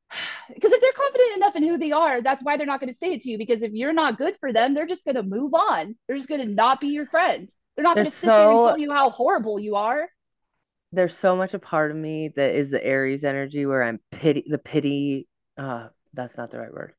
Because 0.53 0.71
if 0.71 0.81
they're 0.81 0.91
confident 0.93 1.37
enough 1.37 1.55
in 1.55 1.63
who 1.63 1.77
they 1.77 1.91
are, 1.91 2.21
that's 2.21 2.43
why 2.43 2.57
they're 2.57 2.65
not 2.67 2.79
going 2.79 2.91
to 2.91 2.97
say 2.97 3.13
it 3.13 3.21
to 3.21 3.29
you. 3.29 3.37
Because 3.37 3.61
if 3.61 3.71
you're 3.73 3.93
not 3.93 4.17
good 4.17 4.35
for 4.39 4.51
them, 4.53 4.73
they're 4.73 4.85
just 4.85 5.05
going 5.05 5.15
to 5.15 5.23
move 5.23 5.53
on. 5.53 5.95
They're 6.07 6.17
just 6.17 6.29
going 6.29 6.41
to 6.45 6.53
not 6.53 6.79
be 6.81 6.87
your 6.87 7.05
friend. 7.07 7.51
They're 7.75 7.83
not 7.83 7.97
going 7.97 8.09
to 8.11 8.17
sit 8.17 8.35
there 8.35 8.51
and 8.51 8.61
tell 8.61 8.77
you 8.77 8.91
how 8.91 9.09
horrible 9.09 9.59
you 9.59 9.75
are. 9.75 10.07
there's 10.91 11.17
so 11.17 11.35
much 11.35 11.53
a 11.53 11.59
part 11.59 11.91
of 11.91 11.97
me 11.97 12.29
that 12.35 12.53
is 12.55 12.69
the 12.69 12.83
Aries 12.85 13.23
energy 13.23 13.65
where 13.65 13.83
I'm 13.83 13.99
pity 14.11 14.45
the 14.47 14.57
pity 14.59 15.27
uh 15.57 15.89
that's 16.13 16.37
not 16.37 16.51
the 16.51 16.59
right 16.59 16.73
word. 16.73 16.93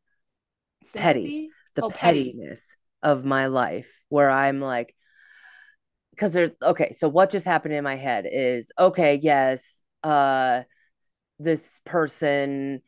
Petty. 0.94 1.52
The 1.74 1.82
Oh, 1.82 1.90
petty. 1.90 2.40
pettiness 2.40 2.76
of 3.02 3.24
my 3.24 3.46
life 3.46 3.88
where 4.08 4.30
I'm 4.30 4.60
like 4.60 4.94
because 6.14 6.32
there's 6.32 6.50
okay, 6.62 6.92
so 6.92 7.08
what 7.08 7.30
just 7.30 7.44
happened 7.46 7.74
in 7.74 7.84
my 7.84 7.96
head 7.96 8.26
is 8.30 8.70
okay, 8.78 9.18
yes, 9.22 9.82
uh 10.02 10.62
this 11.38 11.80
person 11.84 12.80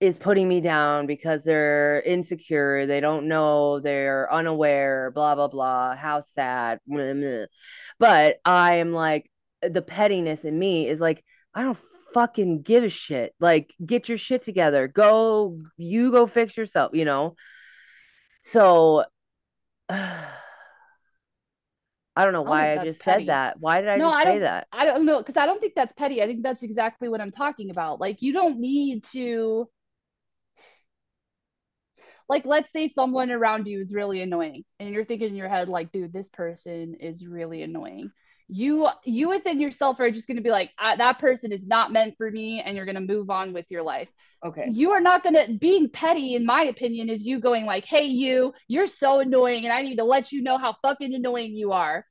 is 0.00 0.16
putting 0.16 0.48
me 0.48 0.60
down 0.60 1.06
because 1.06 1.44
they're 1.44 2.00
insecure, 2.02 2.86
they 2.86 3.00
don't 3.00 3.28
know, 3.28 3.80
they're 3.80 4.32
unaware, 4.32 5.10
blah 5.14 5.34
blah 5.34 5.48
blah, 5.48 5.94
how 5.96 6.20
sad. 6.20 6.80
Meh, 6.86 7.12
meh. 7.14 7.46
But 7.98 8.38
I 8.44 8.76
am 8.76 8.92
like 8.92 9.30
the 9.62 9.82
pettiness 9.82 10.44
in 10.44 10.58
me 10.58 10.88
is 10.88 11.00
like 11.00 11.24
I 11.54 11.62
don't 11.62 11.78
fucking 12.14 12.62
give 12.62 12.84
a 12.84 12.88
shit. 12.88 13.34
Like 13.40 13.74
get 13.84 14.08
your 14.08 14.18
shit 14.18 14.42
together. 14.42 14.88
Go 14.88 15.60
you 15.76 16.10
go 16.10 16.26
fix 16.26 16.56
yourself, 16.56 16.92
you 16.94 17.04
know? 17.04 17.36
So 18.42 19.04
I 22.16 22.24
don't 22.24 22.32
know 22.32 22.42
why 22.42 22.72
I 22.72 22.78
that's 22.78 22.92
just 22.92 23.02
said 23.04 23.26
that. 23.26 23.60
Why 23.60 23.80
did 23.80 23.88
I 23.90 24.00
No, 24.00 24.08
just 24.08 24.20
I 24.20 24.22
say 24.22 24.40
that? 24.40 24.68
I 24.72 24.84
don't 24.84 25.06
know 25.06 25.18
because 25.18 25.36
I 25.36 25.46
don't 25.46 25.60
think 25.60 25.74
that's 25.74 25.92
petty. 25.94 26.22
I 26.22 26.26
think 26.26 26.42
that's 26.42 26.62
exactly 26.62 27.08
what 27.08 27.20
I'm 27.20 27.32
talking 27.32 27.70
about. 27.70 28.00
Like 28.00 28.22
you 28.22 28.32
don't 28.32 28.60
need 28.60 29.04
to 29.12 29.68
like 32.28 32.44
let's 32.46 32.72
say 32.72 32.88
someone 32.88 33.30
around 33.30 33.66
you 33.66 33.80
is 33.80 33.92
really 33.92 34.20
annoying 34.22 34.64
and 34.78 34.90
you're 34.90 35.04
thinking 35.04 35.28
in 35.28 35.34
your 35.34 35.48
head 35.48 35.68
like 35.68 35.92
dude 35.92 36.12
this 36.12 36.28
person 36.28 36.94
is 36.94 37.26
really 37.26 37.62
annoying 37.62 38.10
you 38.52 38.88
you 39.04 39.28
within 39.28 39.60
yourself 39.60 40.00
are 40.00 40.10
just 40.10 40.26
going 40.26 40.36
to 40.36 40.42
be 40.42 40.50
like 40.50 40.72
that 40.78 41.18
person 41.20 41.52
is 41.52 41.66
not 41.66 41.92
meant 41.92 42.16
for 42.16 42.30
me 42.30 42.60
and 42.60 42.76
you're 42.76 42.84
going 42.84 42.96
to 42.96 43.00
move 43.00 43.30
on 43.30 43.52
with 43.52 43.70
your 43.70 43.82
life. 43.82 44.08
Okay. 44.44 44.66
you 44.70 44.90
are 44.90 45.00
not 45.00 45.22
going 45.22 45.34
to 45.34 45.58
being 45.58 45.88
petty 45.88 46.34
in 46.34 46.44
my 46.44 46.64
opinion 46.64 47.08
is 47.08 47.26
you 47.26 47.38
going 47.38 47.66
like 47.66 47.84
hey 47.84 48.04
you 48.04 48.52
you're 48.68 48.86
so 48.86 49.20
annoying 49.20 49.64
and 49.64 49.72
i 49.72 49.82
need 49.82 49.96
to 49.96 50.04
let 50.04 50.32
you 50.32 50.42
know 50.42 50.56
how 50.56 50.74
fucking 50.82 51.14
annoying 51.14 51.54
you 51.54 51.72
are. 51.72 52.04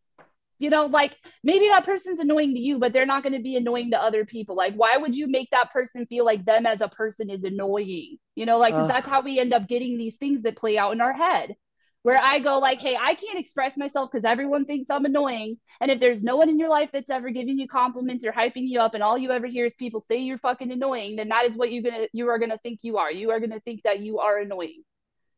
You 0.59 0.69
know 0.69 0.85
like 0.85 1.17
maybe 1.43 1.67
that 1.67 1.85
person's 1.85 2.19
annoying 2.19 2.53
to 2.53 2.59
you 2.59 2.79
but 2.79 2.93
they're 2.93 3.05
not 3.05 3.23
going 3.23 3.33
to 3.33 3.41
be 3.41 3.57
annoying 3.57 3.91
to 3.91 4.01
other 4.01 4.25
people. 4.25 4.55
Like 4.55 4.75
why 4.75 4.95
would 4.97 5.15
you 5.15 5.27
make 5.27 5.49
that 5.51 5.71
person 5.71 6.05
feel 6.05 6.23
like 6.23 6.45
them 6.45 6.65
as 6.65 6.79
a 6.81 6.87
person 6.87 7.29
is 7.29 7.43
annoying? 7.43 8.17
You 8.35 8.45
know 8.45 8.59
like 8.59 8.75
that's 8.75 9.07
how 9.07 9.21
we 9.21 9.39
end 9.39 9.53
up 9.53 9.67
getting 9.67 9.97
these 9.97 10.15
things 10.15 10.43
that 10.43 10.55
play 10.55 10.77
out 10.77 10.93
in 10.93 11.01
our 11.01 11.13
head 11.13 11.55
where 12.03 12.19
i 12.23 12.39
go 12.39 12.59
like 12.59 12.79
hey 12.79 12.97
i 12.99 13.13
can't 13.13 13.37
express 13.37 13.77
myself 13.77 14.09
because 14.11 14.25
everyone 14.25 14.65
thinks 14.65 14.89
i'm 14.89 15.05
annoying. 15.05 15.57
And 15.81 15.89
if 15.91 15.99
there's 15.99 16.21
no 16.23 16.35
one 16.37 16.49
in 16.49 16.59
your 16.59 16.69
life 16.69 16.89
that's 16.91 17.09
ever 17.09 17.29
giving 17.29 17.57
you 17.57 17.67
compliments 17.67 18.25
or 18.25 18.31
hyping 18.31 18.67
you 18.67 18.79
up 18.79 18.93
and 18.93 19.03
all 19.03 19.17
you 19.17 19.31
ever 19.31 19.47
hear 19.47 19.65
is 19.65 19.75
people 19.75 19.99
say 19.99 20.17
you're 20.17 20.37
fucking 20.37 20.71
annoying 20.71 21.15
then 21.15 21.29
that 21.29 21.45
is 21.45 21.55
what 21.55 21.71
you're 21.71 21.83
gonna 21.83 22.07
you 22.13 22.27
are 22.29 22.39
gonna 22.39 22.57
think 22.57 22.79
you 22.83 22.97
are. 22.97 23.11
You 23.11 23.31
are 23.31 23.39
gonna 23.39 23.59
think 23.61 23.83
that 23.83 23.99
you 23.99 24.19
are 24.19 24.39
annoying. 24.39 24.83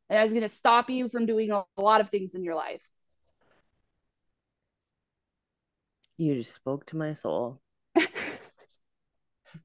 And 0.09 0.17
that's 0.17 0.33
gonna 0.33 0.49
stop 0.49 0.89
you 0.89 1.09
from 1.09 1.25
doing 1.25 1.51
a 1.51 1.63
lot 1.77 2.01
of 2.01 2.09
things 2.09 2.35
in 2.35 2.43
your 2.43 2.55
life. 2.55 2.81
You 6.17 6.35
just 6.35 6.53
spoke 6.53 6.85
to 6.87 6.97
my 6.97 7.13
soul. 7.13 7.60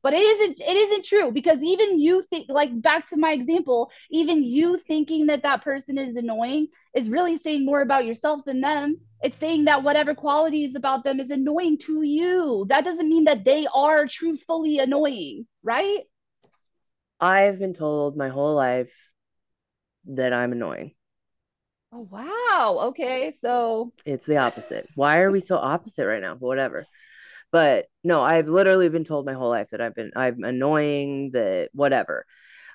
But 0.03 0.13
it 0.13 0.21
isn't 0.23 0.61
it 0.61 0.77
isn't 0.77 1.05
true 1.05 1.33
because 1.33 1.63
even 1.63 1.99
you 2.01 2.23
think 2.23 2.47
like 2.49 2.71
back 2.83 3.09
to 3.09 3.17
my 3.17 3.33
example 3.33 3.91
even 4.11 4.43
you 4.43 4.79
thinking 4.79 5.27
that 5.27 5.43
that 5.43 5.63
person 5.63 5.99
is 5.99 6.17
annoying 6.17 6.69
is 6.95 7.09
really 7.09 7.37
saying 7.37 7.65
more 7.65 7.83
about 7.83 8.05
yourself 8.07 8.45
than 8.45 8.61
them 8.61 8.97
it's 9.23 9.39
saying 9.39 9.65
that 9.65 9.83
whatever 9.83 10.15
qualities 10.15 10.75
about 10.75 11.05
them 11.05 11.21
is 11.21 11.31
annoying 11.31 11.79
to 11.79 12.03
you 12.03 12.67
that 12.69 12.85
doesn't 12.85 13.09
mean 13.09 13.25
that 13.25 13.45
they 13.45 13.67
are 13.75 14.07
truthfully 14.07 14.79
annoying 14.79 15.47
right 15.63 16.01
I've 17.21 17.59
been 17.59 17.75
told 17.75 18.17
my 18.17 18.29
whole 18.29 18.55
life 18.55 19.11
that 20.07 20.33
I'm 20.33 20.53
annoying. 20.53 20.95
oh 21.93 22.07
wow 22.11 22.79
okay 22.89 23.33
so 23.41 23.93
It's 24.05 24.27
the 24.27 24.37
opposite. 24.39 24.89
Why 24.95 25.21
are 25.21 25.31
we 25.31 25.41
so 25.41 25.57
opposite 25.57 26.07
right 26.07 26.23
now? 26.23 26.35
But 26.35 26.47
whatever. 26.47 26.87
But 27.57 27.87
no, 28.05 28.21
I've 28.21 28.49
literally 28.49 28.91
been 28.91 29.05
told 29.05 29.25
my 29.25 29.33
whole 29.33 29.49
life 29.49 29.71
that 29.71 29.81
I've 29.81 29.95
been 29.95 30.13
I'm 30.15 30.45
annoying, 30.45 31.31
that 31.33 31.71
whatever. 31.73 32.27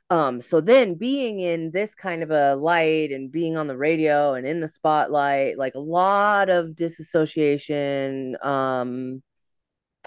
Um, 0.10 0.42
so 0.42 0.60
then 0.60 0.96
being 0.96 1.40
in 1.40 1.70
this 1.70 1.94
kind 1.94 2.24
of 2.24 2.32
a 2.32 2.56
light 2.56 3.12
and 3.12 3.32
being 3.32 3.58
on 3.58 3.68
the 3.68 3.78
radio 3.78 4.34
and 4.34 4.44
in 4.48 4.60
the 4.60 4.68
spotlight, 4.68 5.60
like 5.60 5.76
a 5.76 5.80
lot 5.80 6.50
of 6.50 6.76
disassociation, 6.76 8.36
um, 8.42 9.22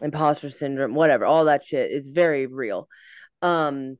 imposter 0.02 0.50
syndrome, 0.50 0.96
whatever, 0.96 1.24
all 1.24 1.44
that 1.44 1.64
shit 1.64 1.92
is 1.92 2.08
very 2.08 2.46
real. 2.46 2.88
Um, 3.42 3.96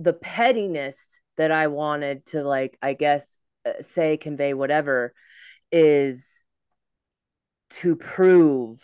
the 0.00 0.12
pettiness 0.12 1.18
that 1.38 1.50
I 1.50 1.68
wanted 1.68 2.26
to 2.26 2.42
like, 2.42 2.76
I 2.82 2.92
guess, 2.92 3.38
uh, 3.64 3.80
say, 3.80 4.18
convey, 4.18 4.52
whatever, 4.52 5.14
is 5.72 6.26
to 7.80 7.96
prove 7.96 8.80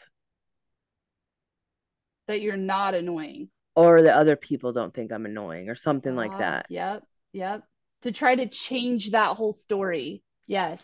that 2.26 2.40
you're 2.40 2.56
not 2.56 2.94
annoying 2.94 3.48
or 3.76 4.02
that 4.02 4.16
other 4.16 4.36
people 4.36 4.72
don't 4.72 4.92
think 4.94 5.12
I'm 5.12 5.26
annoying 5.26 5.68
or 5.68 5.74
something 5.74 6.14
like 6.14 6.32
ah 6.32 6.38
that. 6.38 6.66
yep 6.68 7.02
yep 7.32 7.62
to 8.02 8.12
try 8.12 8.34
to 8.34 8.48
change 8.48 9.10
that 9.10 9.36
whole 9.36 9.52
story 9.52 10.22
yes 10.46 10.82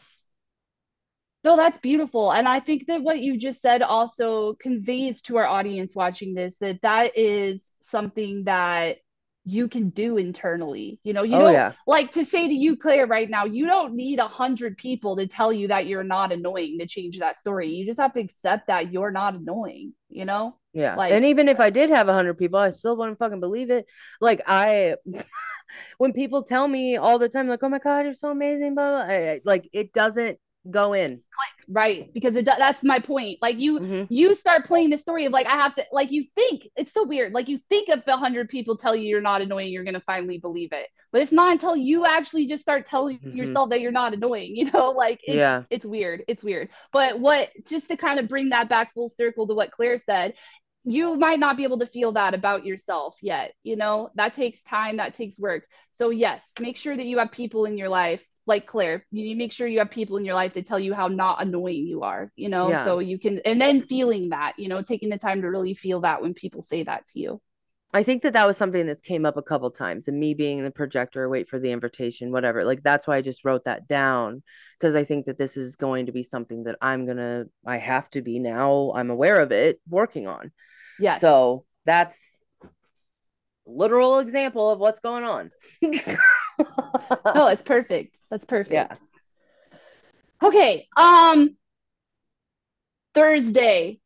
No, 1.45 1.57
that's 1.57 1.79
beautiful. 1.79 2.33
And 2.33 2.49
I 2.49 2.61
think 2.61 2.87
that 2.89 3.03
what 3.03 3.21
you 3.21 3.39
just 3.39 3.61
said 3.63 3.81
also 3.83 4.55
conveys 4.55 5.23
to 5.23 5.37
our 5.37 5.47
audience 5.47 5.95
watching 5.95 6.35
this 6.35 6.59
that 6.59 6.81
that 6.83 7.17
is 7.17 7.71
something 7.81 8.45
that 8.45 8.99
you 9.47 9.69
can 9.69 9.91
do 9.91 10.19
internally. 10.19 11.01
You 11.05 11.15
know, 11.15 11.23
you 11.23 11.39
Oh 11.39 11.41
don't 11.41 11.53
yeah. 11.53 11.75
like 11.87 12.13
to 12.13 12.25
say 12.27 12.49
to 12.49 12.55
you, 12.55 12.77
Claire, 12.77 13.07
right 13.07 13.31
now, 13.31 13.47
you 13.47 13.67
don't 13.67 13.95
need 13.95 14.19
a 14.19 14.29
hundred 14.29 14.77
people 14.77 15.17
to 15.17 15.29
tell 15.29 15.53
you 15.53 15.69
that 15.69 15.87
you're 15.87 16.05
not 16.05 16.33
annoying 16.33 16.79
to 16.81 16.87
change 16.89 17.21
that 17.21 17.39
story. 17.39 17.71
You 17.71 17.87
just 17.87 18.01
have 18.01 18.15
to 18.15 18.21
accept 18.21 18.69
that 18.69 18.93
you're 18.93 19.13
not 19.13 19.35
annoying, 19.37 19.95
you 20.11 20.27
know? 20.27 20.59
Yeah. 20.73 20.99
Like 20.99 21.07
And 21.09 21.25
even 21.25 21.49
if 21.49 21.59
uh 21.59 21.61
I 21.61 21.71
did 21.71 21.91
have 21.91 22.09
a 22.09 22.13
hundred 22.13 22.35
people, 22.39 22.59
I 22.59 22.71
still 22.71 22.97
wouldn't 22.97 23.19
fucking 23.19 23.41
believe 23.41 23.71
it. 23.71 23.87
Like 24.21 24.43
I 24.47 24.97
when 25.99 26.13
people 26.13 26.43
tell 26.45 26.67
me 26.69 26.97
all 26.97 27.19
the 27.19 27.29
time, 27.29 27.49
like, 27.49 27.63
oh 27.63 27.69
my 27.69 27.79
God, 27.79 28.01
you're 28.05 28.15
so 28.15 28.31
amazing, 28.31 28.75
blah, 28.75 28.91
blah, 29.07 29.15
I, 29.15 29.31
I- 29.33 29.41
like 29.45 29.69
it 29.73 29.93
doesn't 29.93 30.39
go 30.71 30.93
in. 30.93 31.09
Click. 31.11 31.67
right 31.69 32.13
because 32.15 32.37
it 32.37 32.45
that's 32.47 32.83
my 32.85 32.99
point 32.99 33.39
like 33.43 33.59
you 33.59 33.81
Mhm. 33.81 34.07
you 34.09 34.35
start 34.35 34.65
playing 34.65 34.89
the 34.91 34.97
story 34.97 35.25
of 35.27 35.33
like 35.33 35.47
i 35.47 35.53
have 35.57 35.75
to 35.75 35.85
like 35.93 36.11
you 36.13 36.25
think 36.37 36.69
it's 36.77 36.93
so 36.93 37.05
weird 37.05 37.33
like 37.33 37.49
you 37.49 37.59
think 37.69 37.89
if 37.89 38.07
a 38.07 38.17
hundred 38.17 38.49
people 38.49 38.77
tell 38.77 38.95
you 38.95 39.03
you're 39.09 39.21
not 39.21 39.43
annoying 39.43 39.73
you're 39.73 39.85
gonna 39.85 40.01
finally 40.01 40.39
believe 40.39 40.73
it 40.73 40.87
but 41.13 41.21
it's 41.23 41.33
not 41.33 41.53
until 41.53 41.77
you 41.77 42.07
actually 42.07 42.47
just 42.47 42.63
start 42.63 42.87
telling 42.87 43.19
Mhm. 43.19 43.35
yourself 43.37 43.71
that 43.71 43.81
you're 43.81 43.91
not 43.93 44.15
annoying 44.15 44.55
you 44.57 44.71
know 44.71 44.91
like 44.93 45.21
it's, 45.25 45.37
Yeah. 45.37 45.65
it's 45.71 45.85
weird 45.85 46.23
it's 46.29 46.45
weird 46.45 46.69
but 46.93 47.19
what 47.21 47.51
just 47.69 47.89
to 47.89 47.97
kind 47.97 48.19
of 48.21 48.29
bring 48.29 48.51
that 48.51 48.69
back 48.69 48.95
full 48.95 49.09
circle 49.11 49.47
to 49.49 49.55
what 49.55 49.73
claire 49.73 49.99
said 49.99 50.35
you 50.85 51.17
might 51.17 51.41
not 51.41 51.57
be 51.57 51.65
able 51.65 51.81
to 51.81 51.87
feel 51.87 52.13
that 52.13 52.33
about 52.33 52.65
yourself 52.65 53.17
yet 53.21 53.53
you 53.65 53.75
know 53.77 54.11
that 54.15 54.35
takes 54.35 54.63
time 54.63 54.99
that 54.99 55.15
takes 55.15 55.37
work 55.39 55.65
so 55.93 56.11
yes 56.11 56.43
make 56.61 56.77
sure 56.77 56.97
that 56.97 57.07
you 57.07 57.19
have 57.19 57.33
people 57.33 57.65
in 57.65 57.77
your 57.77 57.89
life 57.89 58.23
like 58.47 58.67
Claire, 58.67 59.05
you 59.11 59.25
need 59.25 59.35
to 59.35 59.39
make 59.39 59.53
sure 59.53 59.67
you 59.67 59.81
have 59.81 59.91
people 59.91 60.17
in 60.17 60.25
your 60.25 60.35
life 60.35 60.55
that 60.55 60.67
tell 60.67 60.79
you 60.79 60.95
how 60.95 61.09
not 61.09 61.43
annoying 61.43 61.87
you 61.87 62.03
are, 62.03 62.31
you 62.37 62.49
know, 62.49 62.69
Yeah. 62.71 62.85
so 62.85 63.01
you 63.01 63.19
can, 63.19 63.41
and 63.41 63.61
then 63.61 63.83
feeling 63.83 64.31
that, 64.31 64.55
you 64.57 64.69
know, 64.69 64.83
taking 64.83 65.09
the 65.09 65.19
time 65.19 65.43
to 65.43 65.49
really 65.49 65.75
feel 65.75 66.01
that 66.03 66.23
when 66.23 66.33
people 66.33 66.63
say 66.63 66.85
that 66.85 67.07
to 67.09 67.21
you. 67.21 67.41
I 67.93 68.03
think 68.03 68.23
that 68.23 68.35
that 68.35 68.47
was 68.47 68.57
something 68.57 68.87
that 68.87 69.03
came 69.03 69.25
up 69.25 69.37
a 69.37 69.43
couple 69.43 69.71
times, 69.71 70.07
and 70.07 70.19
me 70.19 70.35
being 70.35 70.63
the 70.63 70.71
projector, 70.71 71.29
wait 71.29 71.49
for 71.49 71.59
the 71.59 71.73
invitation, 71.73 72.31
whatever. 72.31 72.65
Like 72.65 72.83
that's 72.83 73.07
why 73.07 73.17
I 73.17 73.23
just 73.23 73.45
wrote 73.45 73.65
that 73.65 73.89
down 73.89 74.43
because 74.79 74.95
I 74.95 75.05
think 75.05 75.27
that 75.27 75.39
this 75.39 75.57
is 75.57 75.77
going 75.77 76.07
to 76.07 76.13
be 76.13 76.23
something 76.23 76.65
that 76.65 76.77
I'm 76.81 77.07
gonna, 77.07 77.47
I 77.65 77.79
have 77.79 78.11
to 78.11 78.23
be 78.23 78.39
now. 78.39 78.93
I'm 78.95 79.11
aware 79.11 79.41
of 79.41 79.51
it, 79.51 79.81
working 79.89 80.27
on. 80.27 80.53
Yeah. 80.99 81.19
So 81.19 81.65
that's 81.85 82.37
literal 83.67 84.19
example 84.19 84.71
of 84.71 84.79
what's 84.79 85.01
going 85.01 85.25
on. 85.25 85.51
no, 86.59 87.47
it's 87.49 87.63
perfect. 87.65 88.17
That's 88.31 88.45
perfect. 88.45 88.73
Yeah. 88.73 88.95
Okay. 90.43 90.89
Um, 90.97 91.57
Thursday, 93.15 94.01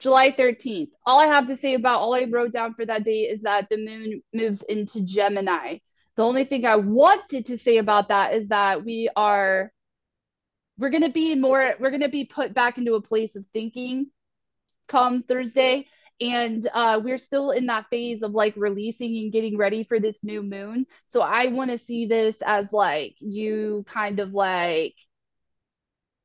July 0.00 0.32
13th. 0.32 0.90
All 1.06 1.20
I 1.20 1.26
have 1.26 1.46
to 1.48 1.56
say 1.56 1.74
about 1.74 2.00
all 2.00 2.14
I 2.14 2.24
wrote 2.24 2.52
down 2.52 2.74
for 2.74 2.84
that 2.84 3.04
day 3.04 3.22
is 3.22 3.42
that 3.42 3.68
the 3.68 3.76
moon 3.76 4.22
moves 4.32 4.62
into 4.62 5.02
Gemini. 5.02 5.78
The 6.16 6.22
only 6.24 6.44
thing 6.44 6.64
I 6.66 6.76
wanted 6.76 7.46
to 7.46 7.58
say 7.58 7.78
about 7.78 8.08
that 8.08 8.34
is 8.34 8.48
that 8.48 8.84
we 8.84 9.08
are 9.14 9.72
we're 10.78 10.90
going 10.90 11.02
to 11.02 11.12
be 11.12 11.34
more 11.34 11.74
we're 11.78 11.90
going 11.90 12.02
to 12.02 12.08
be 12.08 12.24
put 12.24 12.54
back 12.54 12.78
into 12.78 12.94
a 12.94 13.02
place 13.02 13.36
of 13.36 13.46
thinking 13.52 14.06
come 14.88 15.22
Thursday 15.22 15.86
and 16.20 16.68
uh, 16.72 17.00
we're 17.02 17.18
still 17.18 17.50
in 17.50 17.66
that 17.66 17.86
phase 17.90 18.22
of 18.22 18.32
like 18.32 18.54
releasing 18.56 19.16
and 19.18 19.32
getting 19.32 19.56
ready 19.56 19.84
for 19.84 19.98
this 19.98 20.22
new 20.22 20.42
moon. 20.42 20.86
So 21.08 21.20
I 21.20 21.46
want 21.46 21.70
to 21.70 21.78
see 21.78 22.06
this 22.06 22.38
as 22.44 22.72
like 22.72 23.16
you 23.20 23.84
kind 23.88 24.20
of 24.20 24.32
like 24.32 24.94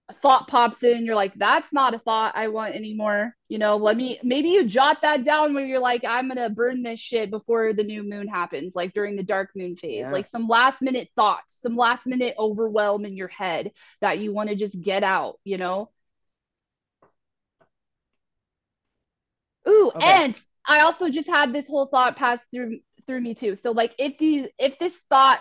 a 0.09 0.13
thought 0.13 0.47
pops 0.47 0.83
in, 0.83 1.05
you're 1.05 1.15
like, 1.15 1.33
that's 1.35 1.73
not 1.73 1.95
a 1.95 1.99
thought 1.99 2.35
I 2.35 2.49
want 2.49 2.75
anymore. 2.75 3.35
You 3.47 3.57
know, 3.57 3.77
let 3.77 3.97
me 3.97 4.19
maybe 4.21 4.49
you 4.49 4.65
jot 4.65 5.01
that 5.01 5.23
down 5.23 5.53
where 5.53 5.65
you're 5.65 5.79
like, 5.79 6.03
I'm 6.07 6.27
gonna 6.27 6.49
burn 6.49 6.83
this 6.83 6.99
shit 6.99 7.31
before 7.31 7.73
the 7.73 7.83
new 7.83 8.03
moon 8.03 8.27
happens, 8.27 8.75
like 8.75 8.93
during 8.93 9.15
the 9.15 9.23
dark 9.23 9.49
moon 9.55 9.75
phase. 9.75 10.01
Yeah. 10.01 10.11
Like 10.11 10.27
some 10.27 10.47
last 10.47 10.81
minute 10.81 11.09
thoughts, 11.15 11.55
some 11.59 11.75
last 11.75 12.05
minute 12.05 12.35
overwhelm 12.37 13.05
in 13.05 13.17
your 13.17 13.29
head 13.29 13.71
that 14.01 14.19
you 14.19 14.33
want 14.33 14.49
to 14.49 14.55
just 14.55 14.79
get 14.79 15.03
out, 15.03 15.39
you 15.43 15.57
know? 15.57 15.89
Ooh, 19.67 19.91
Okay. 19.95 20.01
and 20.01 20.39
I 20.67 20.79
also 20.81 21.09
just 21.09 21.27
had 21.27 21.53
this 21.53 21.67
whole 21.67 21.87
thought 21.87 22.15
pass 22.15 22.43
through 22.53 22.79
through 23.07 23.21
me 23.21 23.35
too. 23.35 23.55
So 23.55 23.71
like 23.71 23.93
if 23.99 24.17
these 24.17 24.47
if 24.57 24.79
this 24.79 24.99
thought 25.09 25.39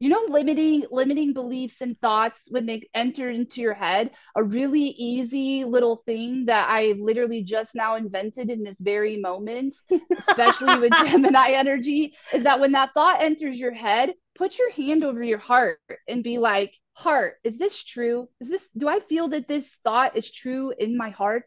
you 0.00 0.08
know 0.08 0.24
limiting 0.28 0.84
limiting 0.90 1.32
beliefs 1.32 1.80
and 1.80 1.98
thoughts 2.00 2.46
when 2.50 2.66
they 2.66 2.88
enter 2.94 3.30
into 3.30 3.60
your 3.60 3.74
head 3.74 4.10
a 4.36 4.42
really 4.42 4.82
easy 4.82 5.64
little 5.64 5.96
thing 6.06 6.46
that 6.46 6.68
i 6.68 6.94
literally 6.98 7.42
just 7.42 7.74
now 7.74 7.94
invented 7.94 8.50
in 8.50 8.62
this 8.64 8.80
very 8.80 9.16
moment 9.16 9.74
especially 10.18 10.76
with 10.76 10.96
gemini 10.98 11.50
energy 11.52 12.14
is 12.32 12.42
that 12.42 12.60
when 12.60 12.72
that 12.72 12.92
thought 12.94 13.22
enters 13.22 13.58
your 13.58 13.72
head 13.72 14.12
put 14.34 14.58
your 14.58 14.70
hand 14.72 15.04
over 15.04 15.22
your 15.22 15.38
heart 15.38 15.78
and 16.08 16.24
be 16.24 16.38
like 16.38 16.74
heart 16.94 17.36
is 17.44 17.56
this 17.56 17.82
true 17.82 18.28
is 18.40 18.48
this 18.48 18.68
do 18.76 18.88
i 18.88 18.98
feel 19.00 19.28
that 19.28 19.48
this 19.48 19.76
thought 19.84 20.16
is 20.16 20.30
true 20.30 20.72
in 20.78 20.96
my 20.96 21.10
heart 21.10 21.44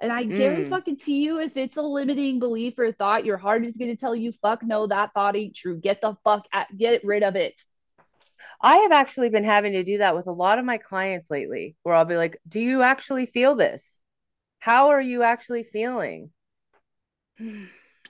and 0.00 0.12
I 0.12 0.24
guarantee 0.24 0.64
Mm. 0.64 0.68
fucking 0.70 0.96
to 0.98 1.12
you, 1.12 1.40
if 1.40 1.56
it's 1.56 1.76
a 1.76 1.82
limiting 1.82 2.38
belief 2.38 2.78
or 2.78 2.92
thought, 2.92 3.24
your 3.24 3.38
heart 3.38 3.64
is 3.64 3.76
gonna 3.76 3.96
tell 3.96 4.14
you, 4.14 4.32
fuck 4.32 4.62
no, 4.62 4.86
that 4.86 5.12
thought 5.14 5.36
ain't 5.36 5.56
true. 5.56 5.78
Get 5.78 6.00
the 6.00 6.16
fuck 6.24 6.46
at 6.52 6.76
get 6.76 7.04
rid 7.04 7.22
of 7.22 7.36
it. 7.36 7.54
I 8.60 8.78
have 8.78 8.92
actually 8.92 9.30
been 9.30 9.44
having 9.44 9.72
to 9.72 9.84
do 9.84 9.98
that 9.98 10.14
with 10.16 10.26
a 10.26 10.32
lot 10.32 10.58
of 10.58 10.64
my 10.64 10.78
clients 10.78 11.30
lately, 11.30 11.76
where 11.82 11.94
I'll 11.94 12.04
be 12.04 12.16
like, 12.16 12.38
Do 12.48 12.60
you 12.60 12.82
actually 12.82 13.26
feel 13.26 13.54
this? 13.54 14.00
How 14.58 14.88
are 14.90 15.00
you 15.00 15.22
actually 15.22 15.64
feeling? 15.64 16.30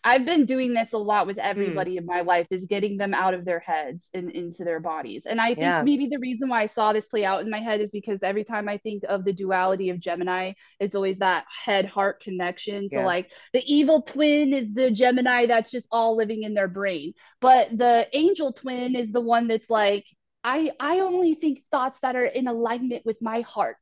I've 0.07 0.25
been 0.25 0.47
doing 0.47 0.73
this 0.73 0.93
a 0.93 0.99
lot 0.99 1.27
with 1.27 1.37
hmm. 1.37 1.43
everybody 1.43 1.97
in 1.97 2.07
my 2.07 2.21
life 2.21 2.47
is 2.51 2.65
getting 2.67 2.97
them 2.97 3.13
out 3.13 3.35
of 3.35 3.45
their 3.45 3.59
heads 3.59 4.09
and 4.15 4.31
into 4.31 4.63
their 4.63 4.79
bodies. 4.79 5.27
And 5.27 5.41
I 5.41 5.57
think 5.57 5.59
Yeah. 5.59 5.83
maybe 5.83 6.07
the 6.07 6.21
reason 6.21 6.49
why 6.49 6.63
I 6.63 6.67
saw 6.67 6.93
this 6.93 7.09
play 7.09 7.25
out 7.25 7.43
in 7.43 7.51
my 7.51 7.59
head 7.59 7.81
is 7.81 7.91
because 7.91 8.23
every 8.23 8.45
time 8.45 8.69
I 8.69 8.79
think 8.79 9.03
of 9.09 9.25
the 9.25 9.33
duality 9.33 9.91
of 9.91 9.99
Gemini, 9.99 10.53
it's 10.79 10.95
always 10.95 11.19
that 11.19 11.45
head 11.65 11.87
heart 11.87 12.21
connection. 12.21 12.89
So, 12.89 13.01
Yeah. 13.01 13.05
like, 13.05 13.33
the 13.53 13.65
evil 13.67 14.03
twin 14.03 14.55
is 14.55 14.73
the 14.75 14.93
Gemini 14.93 15.47
that's 15.47 15.73
just 15.73 15.89
all 15.91 16.17
living 16.17 16.45
in 16.45 16.55
their 16.55 16.69
brain, 16.69 17.13
but 17.41 17.77
the 17.77 18.09
angel 18.13 18.53
twin 18.53 18.95
is 18.95 19.11
the 19.11 19.21
one 19.21 19.49
that's 19.49 19.69
like, 19.69 20.07
I, 20.45 20.71
I 20.79 21.01
only 21.01 21.35
think 21.35 21.65
thoughts 21.73 21.99
that 22.01 22.15
are 22.15 22.25
in 22.25 22.47
alignment 22.47 23.05
with 23.05 23.21
my 23.21 23.41
heart. 23.41 23.79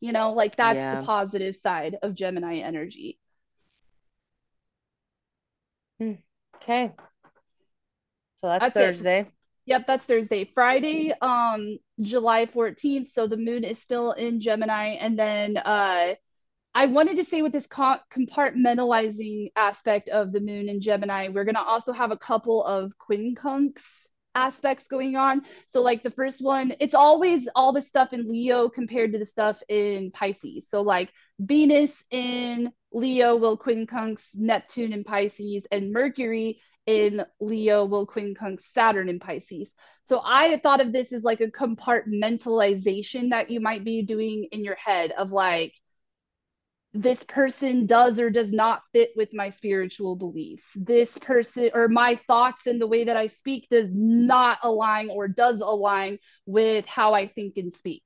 You 0.00 0.12
know, 0.12 0.34
like 0.34 0.56
that's 0.56 0.78
Yeah. 0.78 1.00
the 1.00 1.06
positive 1.06 1.56
side 1.56 1.96
of 2.02 2.14
Gemini 2.14 2.58
energy. 2.58 3.18
Okay. 6.56 6.92
So 8.42 8.48
that's, 8.48 8.74
That's 8.74 8.76
it. 8.76 8.80
Thursday. 8.80 9.26
Yep, 9.66 9.86
that's 9.86 10.04
Thursday. 10.04 10.50
Friday, 10.54 11.14
um, 11.22 11.78
July 12.00 12.46
14th. 12.46 13.08
So 13.08 13.26
the 13.26 13.38
moon 13.38 13.64
is 13.64 13.78
still 13.78 14.12
in 14.12 14.40
Gemini. 14.40 14.96
And 15.00 15.18
then 15.18 15.56
uh 15.56 16.14
I 16.76 16.86
wanted 16.86 17.16
to 17.16 17.24
say 17.24 17.40
with 17.40 17.52
this 17.52 17.68
co- 17.68 18.00
compartmentalizing 18.12 19.52
aspect 19.54 20.08
of 20.08 20.32
the 20.32 20.40
moon 20.40 20.68
in 20.68 20.80
Gemini, 20.80 21.28
we're 21.28 21.44
gonna 21.44 21.62
also 21.62 21.92
have 21.92 22.10
a 22.10 22.16
couple 22.16 22.64
of 22.64 22.92
quincunx 22.98 23.78
aspects 24.34 24.86
going 24.86 25.16
on. 25.16 25.42
So 25.68 25.82
like 25.82 26.02
the 26.02 26.10
first 26.10 26.42
one, 26.42 26.74
it's 26.80 26.94
always 26.94 27.48
all 27.54 27.72
the 27.72 27.82
stuff 27.82 28.12
in 28.12 28.24
Leo 28.24 28.68
compared 28.68 29.12
to 29.12 29.18
the 29.18 29.26
stuff 29.26 29.62
in 29.68 30.10
Pisces. 30.10 30.68
So 30.68 30.82
like 30.82 31.12
Venus 31.38 31.92
in 32.10 32.72
Leo 32.92 33.36
will 33.36 33.58
quincunx 33.58 34.36
Neptune 34.36 34.92
in 34.92 35.04
Pisces, 35.04 35.66
and 35.72 35.92
Mercury 35.92 36.60
in 36.86 37.24
Leo 37.40 37.84
will 37.84 38.06
quincunx 38.06 38.60
Saturn 38.70 39.08
in 39.08 39.18
Pisces. 39.18 39.72
So 40.04 40.20
I 40.22 40.60
thought 40.62 40.80
of 40.80 40.92
this 40.92 41.12
as 41.12 41.24
like 41.24 41.40
a 41.40 41.48
compartmentalization 41.48 43.30
that 43.30 43.50
you 43.50 43.58
might 43.60 43.84
be 43.84 44.02
doing 44.02 44.48
in 44.52 44.62
your 44.62 44.76
head 44.76 45.12
of 45.12 45.32
like, 45.32 45.72
this 46.94 47.20
person 47.24 47.86
does 47.86 48.20
or 48.20 48.30
does 48.30 48.52
not 48.52 48.82
fit 48.92 49.10
with 49.16 49.30
my 49.34 49.50
spiritual 49.50 50.14
beliefs. 50.14 50.70
This 50.76 51.18
person 51.18 51.70
or 51.74 51.88
my 51.88 52.20
thoughts 52.28 52.68
and 52.68 52.80
the 52.80 52.86
way 52.86 53.04
that 53.04 53.16
I 53.16 53.26
speak 53.26 53.66
does 53.68 53.90
not 53.92 54.58
align 54.62 55.10
or 55.10 55.26
does 55.26 55.60
align 55.60 56.18
with 56.46 56.86
how 56.86 57.12
I 57.12 57.26
think 57.26 57.56
and 57.56 57.72
speak. 57.72 58.04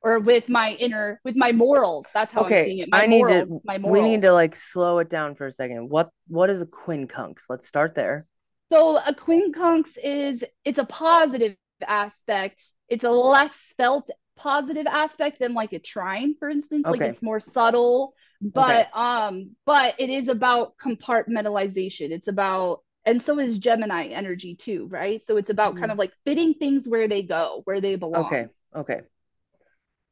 Or 0.00 0.20
with 0.20 0.48
my 0.48 0.70
inner, 0.74 1.20
with 1.24 1.36
my 1.36 1.50
morals. 1.50 2.06
That's 2.14 2.32
how 2.32 2.44
I'm 2.44 2.48
seeing 2.48 2.78
it. 2.78 2.88
My 2.90 3.02
I 3.02 3.06
need 3.06 3.18
morals, 3.18 3.60
to 3.62 3.66
my 3.66 3.78
we 3.78 4.00
need 4.00 4.22
to 4.22 4.32
like 4.32 4.54
slow 4.54 5.00
it 5.00 5.10
down 5.10 5.34
for 5.34 5.46
a 5.46 5.52
second. 5.52 5.90
What 5.90 6.10
what 6.28 6.50
is 6.50 6.62
a 6.62 6.66
quincunx? 6.66 7.42
Let's 7.48 7.66
start 7.66 7.96
there. 7.96 8.26
So 8.72 8.96
a 8.96 9.12
quincunx 9.12 9.98
is 10.02 10.44
it's 10.64 10.78
a 10.78 10.86
positive 10.86 11.56
aspect. 11.86 12.64
It's 12.88 13.04
a 13.04 13.10
less 13.10 13.52
felt 13.76 14.08
positive 14.40 14.86
aspect 14.86 15.38
than 15.38 15.54
like 15.54 15.72
a 15.72 15.78
trine, 15.78 16.34
for 16.38 16.48
instance. 16.48 16.86
Like 16.86 17.00
it's 17.00 17.22
more 17.22 17.40
subtle, 17.40 18.14
but 18.40 18.88
um, 18.94 19.56
but 19.66 19.94
it 19.98 20.10
is 20.10 20.28
about 20.28 20.76
compartmentalization. 20.78 22.10
It's 22.10 22.28
about 22.28 22.80
and 23.04 23.20
so 23.22 23.38
is 23.38 23.58
Gemini 23.58 24.06
energy 24.06 24.54
too, 24.54 24.86
right? 24.90 25.22
So 25.22 25.36
it's 25.36 25.50
about 25.50 25.76
kind 25.76 25.90
Mhm. 25.90 25.92
of 25.92 25.98
like 25.98 26.12
fitting 26.24 26.54
things 26.54 26.88
where 26.88 27.08
they 27.08 27.22
go, 27.22 27.62
where 27.64 27.80
they 27.80 27.96
belong. 27.96 28.26
Okay. 28.26 28.48
Okay. 28.74 29.00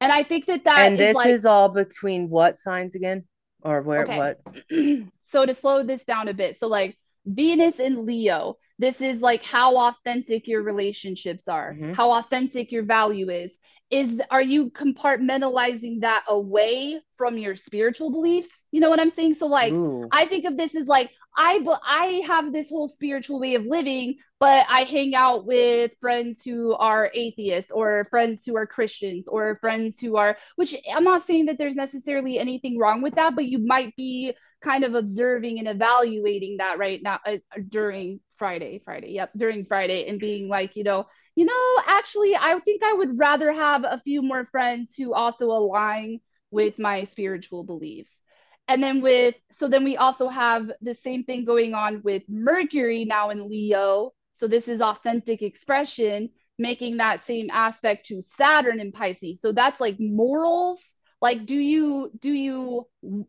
And 0.01 0.13
I 0.13 0.23
think 0.23 0.47
that 0.47 0.65
that 0.65 0.85
And 0.87 0.95
is 0.95 0.99
this 1.01 1.17
like 1.17 1.31
is 1.31 1.47
all 1.47 1.69
between 1.69 2.29
what 2.31 2.57
signs 2.57 2.95
again? 2.95 3.25
Or 3.63 3.83
where 3.83 4.03
Okay. 4.03 4.17
what? 4.19 4.41
so 5.23 5.45
to 5.45 5.55
slow 5.55 5.83
this 5.83 6.05
down 6.05 6.29
a 6.29 6.35
bit, 6.35 6.59
so 6.59 6.69
like 6.69 6.97
Venus 7.27 7.79
and 7.79 8.07
Leo. 8.07 8.57
This 8.81 9.01
is 9.01 9.21
like 9.21 9.43
how 9.43 9.77
authentic 9.77 10.47
your 10.47 10.63
relationships 10.63 11.49
are, 11.49 11.75
mm-hmm. 11.75 11.95
how 11.95 12.13
authentic 12.13 12.71
your 12.71 12.85
value 12.85 13.29
is. 13.29 13.59
Is 13.91 14.21
are 14.31 14.43
you 14.43 14.71
compartmentalizing 14.71 16.03
that 16.03 16.25
away 16.29 17.01
from 17.17 17.39
your 17.39 17.57
spiritual 17.57 18.11
beliefs? 18.11 18.65
You 18.71 18.81
know 18.81 18.91
what 18.91 19.01
I'm 19.01 19.11
saying? 19.11 19.35
So 19.35 19.47
like 19.47 19.73
Ooh. 19.73 20.09
I 20.13 20.27
think 20.27 20.45
of 20.45 20.57
this 20.57 20.75
as 20.75 20.87
like 20.87 21.11
I 21.37 21.61
but 21.61 21.81
I 21.85 22.23
have 22.27 22.53
this 22.53 22.69
whole 22.69 22.89
spiritual 22.89 23.41
way 23.41 23.55
of 23.55 23.65
living, 23.65 24.17
but 24.41 24.67
I 24.69 24.83
hang 24.83 25.15
out 25.15 25.47
with 25.47 25.93
friends 26.01 26.43
who 26.45 26.75
are 26.75 27.11
atheists 27.15 27.71
or 27.71 28.07
friends 28.11 28.45
who 28.45 28.57
are 28.57 28.67
Christians 28.67 29.27
or 29.27 29.57
friends 29.61 29.99
who 29.99 30.17
are 30.17 30.37
which 30.57 30.77
I'm 30.93 31.05
not 31.05 31.27
saying 31.27 31.47
that 31.47 31.57
there's 31.57 31.77
necessarily 31.77 32.39
anything 32.39 32.79
wrong 32.79 33.01
with 33.01 33.15
that, 33.15 33.35
but 33.35 33.47
you 33.47 33.59
might 33.59 33.97
be 33.97 34.35
kind 34.61 34.85
of 34.85 34.95
observing 34.95 35.59
and 35.59 35.69
evaluating 35.69 36.57
that 36.59 36.79
right 36.79 37.03
now 37.03 37.21
uh, 37.27 37.37
during 37.69 38.21
Friday, 38.37 38.81
Friday, 38.85 39.13
yep, 39.13 39.31
during 39.37 39.65
Friday, 39.65 40.09
and 40.09 40.19
being 40.19 40.49
like, 40.49 40.77
you 40.77 40.85
know, 40.85 41.07
you 41.39 41.45
know, 41.45 41.83
actually, 41.87 42.35
I 42.35 42.59
think 42.65 42.83
I 42.83 42.95
would 42.95 43.17
rather 43.17 43.53
have 43.53 43.85
a 43.85 44.03
few 44.05 44.23
more 44.23 44.47
friends 44.47 44.93
who 44.97 45.15
also 45.15 45.53
align 45.53 46.19
with 46.51 46.81
my 46.81 47.05
spiritual 47.05 47.63
beliefs. 47.63 48.19
And 48.67 48.83
then 48.83 49.03
with, 49.03 49.37
so 49.53 49.69
then 49.69 49.85
we 49.85 49.97
also 49.97 50.29
have 50.29 50.73
the 50.81 50.97
same 50.97 51.23
thing 51.23 51.45
going 51.45 51.75
on 51.75 52.03
with 52.03 52.25
Mercury 52.29 53.05
now 53.05 53.31
in 53.31 53.49
Leo. 53.49 54.15
So 54.35 54.49
this 54.49 54.67
is 54.67 54.81
authentic 54.81 55.43
expression, 55.43 56.31
making 56.59 56.97
that 56.97 57.21
same 57.21 57.51
aspect 57.53 58.07
to 58.07 58.21
Saturn 58.21 58.81
in 58.81 58.91
Pisces. 58.91 59.41
So 59.41 59.53
that's 59.53 59.81
like 59.81 60.01
morals. 60.01 60.81
Like, 61.23 61.47
do 61.47 61.57
you, 61.57 62.11
do 62.19 62.33
you 62.33 62.89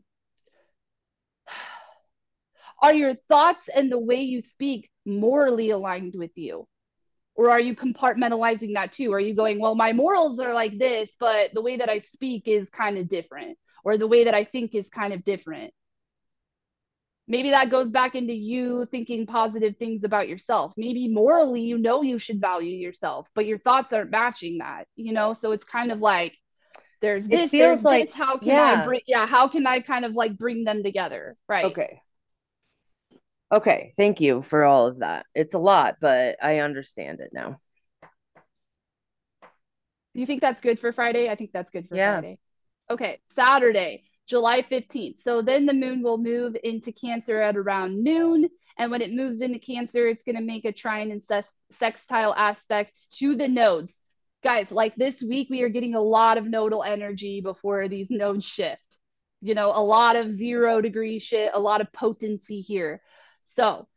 are 2.81 2.95
your 2.95 3.13
thoughts 3.29 3.69
and 3.69 3.91
the 3.91 3.99
way 3.99 4.21
you 4.21 4.41
speak 4.41 4.89
morally 5.05 5.69
aligned 5.69 6.15
with 6.15 6.35
you? 6.35 6.67
Or 7.39 7.49
are 7.49 7.59
you 7.61 7.73
compartmentalizing 7.73 8.73
that 8.73 8.91
too? 8.91 9.13
Are 9.13 9.19
you 9.19 9.33
going, 9.33 9.61
well, 9.61 9.73
my 9.73 9.93
morals 9.93 10.39
are 10.39 10.53
like 10.53 10.77
this, 10.77 11.15
but 11.17 11.53
the 11.53 11.61
way 11.61 11.77
that 11.77 11.87
I 11.87 11.99
speak 11.99 12.49
is 12.49 12.69
kind 12.69 12.97
of 12.97 13.07
different, 13.07 13.57
or 13.85 13.97
the 13.97 14.07
way 14.07 14.25
that 14.25 14.33
I 14.33 14.43
think 14.43 14.75
is 14.75 14.89
kind 14.89 15.13
of 15.13 15.23
different? 15.23 15.73
Maybe 17.29 17.51
that 17.51 17.69
goes 17.69 17.91
back 17.91 18.13
into 18.13 18.33
you 18.33 18.85
thinking 18.91 19.25
positive 19.25 19.77
things 19.77 20.03
about 20.03 20.27
yourself. 20.27 20.73
Maybe 20.75 21.07
morally, 21.07 21.61
you 21.61 21.77
know, 21.77 22.01
you 22.01 22.19
should 22.19 22.41
value 22.41 22.75
yourself, 22.75 23.29
but 23.33 23.45
your 23.45 23.57
thoughts 23.57 23.93
aren't 23.93 24.11
matching 24.11 24.57
that, 24.57 24.87
you 24.97 25.13
know? 25.13 25.33
So 25.33 25.53
it's 25.53 25.63
kind 25.63 25.93
of 25.93 25.99
like, 25.99 26.35
there's 27.01 27.25
this, 27.25 27.53
It 27.53 27.57
there's 27.57 27.85
like, 27.85 28.07
this. 28.07 28.15
How 28.15 28.37
can 28.37 28.49
yeah. 28.49 28.81
I 28.81 28.85
bring, 28.85 29.01
yeah, 29.07 29.25
how 29.25 29.47
can 29.47 29.65
I 29.65 29.79
kind 29.79 30.03
of 30.03 30.11
like 30.11 30.37
bring 30.37 30.65
them 30.65 30.83
together? 30.83 31.37
Right. 31.47 31.63
Okay. 31.63 32.01
Okay, 33.51 33.93
thank 33.97 34.21
you 34.21 34.43
for 34.43 34.63
all 34.63 34.87
of 34.87 34.99
that. 34.99 35.25
It's 35.33 35.55
a 35.55 35.59
lot, 35.59 35.95
but 35.99 36.37
I 36.41 36.59
understand 36.59 37.19
it 37.19 37.31
now. 37.33 37.59
You 40.13 40.25
think 40.25 40.41
that's 40.41 40.61
good 40.61 40.79
for 40.79 40.91
Friday? 40.93 41.29
I 41.29 41.35
think 41.35 41.51
that's 41.51 41.71
good 41.71 41.87
for 41.87 41.95
yeah. 41.95 42.19
Friday. 42.19 42.39
Okay, 42.91 43.19
Saturday, 43.25 44.03
July 44.27 44.61
15th. 44.61 45.21
So 45.21 45.41
then 45.41 45.65
the 45.65 45.73
moon 45.73 46.03
will 46.03 46.17
move 46.17 46.55
into 46.63 46.91
Cancer 46.91 47.41
at 47.41 47.57
around 47.57 48.03
noon. 48.03 48.49
And 48.77 48.91
when 48.91 49.01
it 49.01 49.13
moves 49.13 49.41
into 49.41 49.59
Cancer, 49.59 50.07
it's 50.07 50.23
going 50.23 50.35
to 50.35 50.41
make 50.41 50.65
a 50.65 50.71
trine 50.71 51.11
and 51.11 51.23
sextile 51.71 52.33
aspect 52.35 52.97
to 53.17 53.35
the 53.35 53.47
nodes. 53.47 53.99
Guys, 54.43 54.71
like 54.71 54.95
this 54.95 55.21
week, 55.21 55.49
we 55.49 55.63
are 55.63 55.69
getting 55.69 55.95
a 55.95 56.01
lot 56.01 56.37
of 56.37 56.45
nodal 56.45 56.83
energy 56.83 57.41
before 57.41 57.87
these 57.87 58.07
nodes 58.09 58.45
shift. 58.45 58.97
You 59.41 59.55
know, 59.55 59.71
a 59.73 59.83
lot 59.83 60.15
of 60.15 60.29
zero 60.29 60.81
degree 60.81 61.19
shit, 61.19 61.51
a 61.53 61.59
lot 61.59 61.81
of 61.81 61.91
potency 61.91 62.61
here. 62.61 63.01
So 63.59 63.87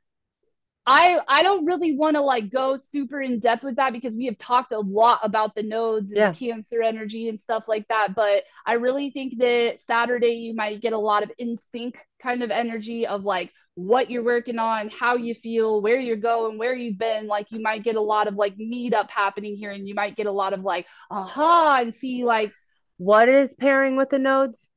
I 0.84 1.20
I 1.28 1.44
don't 1.44 1.64
really 1.64 1.96
want 1.96 2.16
to 2.16 2.20
like 2.20 2.50
go 2.50 2.76
super 2.76 3.20
in 3.20 3.38
depth 3.38 3.62
with 3.62 3.76
that 3.76 3.92
because 3.92 4.16
we 4.16 4.26
have 4.26 4.38
talked 4.38 4.72
a 4.72 4.80
lot 4.80 5.20
about 5.22 5.54
the 5.54 5.62
nodes 5.62 6.10
and 6.10 6.18
yeah. 6.18 6.32
cancer 6.32 6.82
energy 6.82 7.28
and 7.28 7.40
stuff 7.40 7.64
like 7.68 7.86
that. 7.86 8.16
But 8.16 8.42
I 8.66 8.74
really 8.74 9.10
think 9.10 9.38
that 9.38 9.80
Saturday 9.80 10.32
you 10.32 10.56
might 10.56 10.82
get 10.82 10.92
a 10.92 10.98
lot 10.98 11.22
of 11.22 11.30
in 11.38 11.58
sync 11.70 11.96
kind 12.20 12.42
of 12.42 12.50
energy 12.50 13.06
of 13.06 13.22
like 13.22 13.52
what 13.74 14.10
you're 14.10 14.24
working 14.24 14.58
on, 14.58 14.90
how 14.90 15.14
you 15.14 15.36
feel, 15.36 15.80
where 15.80 16.00
you're 16.00 16.16
going, 16.16 16.58
where 16.58 16.74
you've 16.74 16.98
been. 16.98 17.28
Like 17.28 17.52
you 17.52 17.62
might 17.62 17.84
get 17.84 17.94
a 17.94 18.00
lot 18.00 18.26
of 18.26 18.34
like 18.34 18.56
meetup 18.58 19.10
happening 19.10 19.54
here, 19.54 19.70
and 19.70 19.86
you 19.86 19.94
might 19.94 20.16
get 20.16 20.26
a 20.26 20.32
lot 20.32 20.54
of 20.54 20.62
like 20.62 20.86
aha 21.08 21.78
and 21.80 21.94
see 21.94 22.24
like 22.24 22.52
what 22.96 23.28
is 23.28 23.54
pairing 23.54 23.94
with 23.94 24.10
the 24.10 24.18
nodes? 24.18 24.68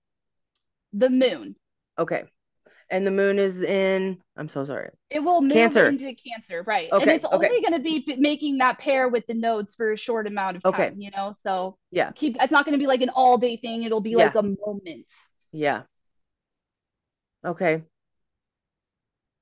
The 0.93 1.09
moon. 1.09 1.55
Okay 1.97 2.25
and 2.89 3.05
the 3.05 3.11
moon 3.11 3.39
is 3.39 3.61
in 3.61 4.17
i'm 4.37 4.49
so 4.49 4.65
sorry 4.65 4.89
it 5.09 5.19
will 5.19 5.41
move 5.41 5.53
cancer. 5.53 5.87
into 5.87 6.13
cancer 6.13 6.63
right 6.63 6.91
okay, 6.91 7.01
and 7.01 7.11
it's 7.11 7.25
okay. 7.25 7.35
only 7.35 7.61
going 7.61 7.73
to 7.73 7.79
be 7.79 8.15
making 8.17 8.57
that 8.57 8.77
pair 8.77 9.07
with 9.07 9.25
the 9.27 9.33
nodes 9.33 9.75
for 9.75 9.91
a 9.91 9.97
short 9.97 10.27
amount 10.27 10.57
of 10.57 10.63
time 10.63 10.73
okay. 10.73 10.93
you 10.97 11.09
know 11.11 11.33
so 11.43 11.77
yeah 11.91 12.11
keep 12.11 12.35
it's 12.41 12.51
not 12.51 12.65
going 12.65 12.73
to 12.73 12.79
be 12.79 12.87
like 12.87 13.01
an 13.01 13.09
all 13.09 13.37
day 13.37 13.57
thing 13.57 13.83
it'll 13.83 14.01
be 14.01 14.11
yeah. 14.11 14.17
like 14.17 14.35
a 14.35 14.43
moment 14.43 15.05
yeah 15.51 15.83
okay 17.45 17.81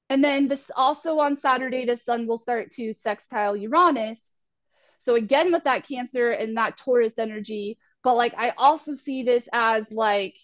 and 0.09 0.23
then 0.23 0.47
this 0.47 0.63
also 0.75 1.19
on 1.19 1.37
saturday 1.37 1.85
the 1.85 1.97
sun 1.97 2.27
will 2.27 2.37
start 2.37 2.71
to 2.71 2.93
sextile 2.93 3.55
uranus 3.55 4.21
so 5.01 5.15
again 5.15 5.51
with 5.51 5.63
that 5.63 5.87
cancer 5.87 6.31
and 6.31 6.57
that 6.57 6.77
taurus 6.77 7.17
energy 7.17 7.77
but 8.03 8.15
like 8.15 8.33
i 8.37 8.51
also 8.57 8.93
see 8.93 9.23
this 9.23 9.47
as 9.53 9.91
like 9.91 10.35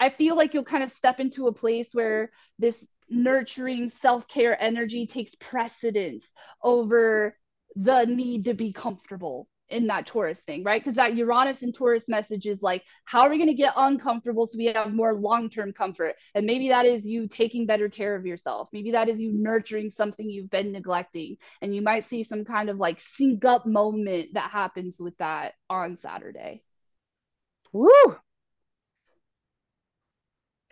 I 0.00 0.08
feel 0.08 0.34
like 0.34 0.54
you'll 0.54 0.64
kind 0.64 0.82
of 0.82 0.90
step 0.90 1.20
into 1.20 1.46
a 1.46 1.52
place 1.52 1.90
where 1.92 2.30
this 2.58 2.86
nurturing 3.10 3.90
self 3.90 4.26
care 4.28 4.60
energy 4.60 5.06
takes 5.06 5.34
precedence 5.36 6.26
over 6.62 7.36
the 7.76 8.04
need 8.04 8.44
to 8.44 8.54
be 8.54 8.72
comfortable 8.72 9.48
in 9.70 9.86
that 9.86 10.06
Taurus 10.06 10.40
thing, 10.40 10.64
right? 10.64 10.80
Because 10.80 10.96
that 10.96 11.14
Uranus 11.16 11.62
and 11.62 11.72
Taurus 11.72 12.08
message 12.08 12.46
is 12.46 12.60
like, 12.60 12.82
how 13.04 13.20
are 13.22 13.30
we 13.30 13.38
going 13.38 13.48
to 13.48 13.54
get 13.54 13.72
uncomfortable 13.76 14.46
so 14.46 14.58
we 14.58 14.66
have 14.66 14.92
more 14.92 15.14
long 15.14 15.48
term 15.48 15.72
comfort? 15.72 16.16
And 16.34 16.44
maybe 16.44 16.68
that 16.68 16.86
is 16.86 17.06
you 17.06 17.28
taking 17.28 17.66
better 17.66 17.88
care 17.88 18.16
of 18.16 18.26
yourself. 18.26 18.68
Maybe 18.72 18.90
that 18.92 19.08
is 19.08 19.20
you 19.20 19.32
nurturing 19.32 19.90
something 19.90 20.28
you've 20.28 20.50
been 20.50 20.72
neglecting. 20.72 21.36
And 21.62 21.74
you 21.74 21.82
might 21.82 22.04
see 22.04 22.24
some 22.24 22.44
kind 22.44 22.68
of 22.68 22.78
like 22.78 23.00
sync 23.00 23.44
up 23.44 23.66
moment 23.66 24.34
that 24.34 24.50
happens 24.50 24.96
with 25.00 25.16
that 25.18 25.54
on 25.68 25.96
Saturday. 25.96 26.62
Woo! 27.72 28.16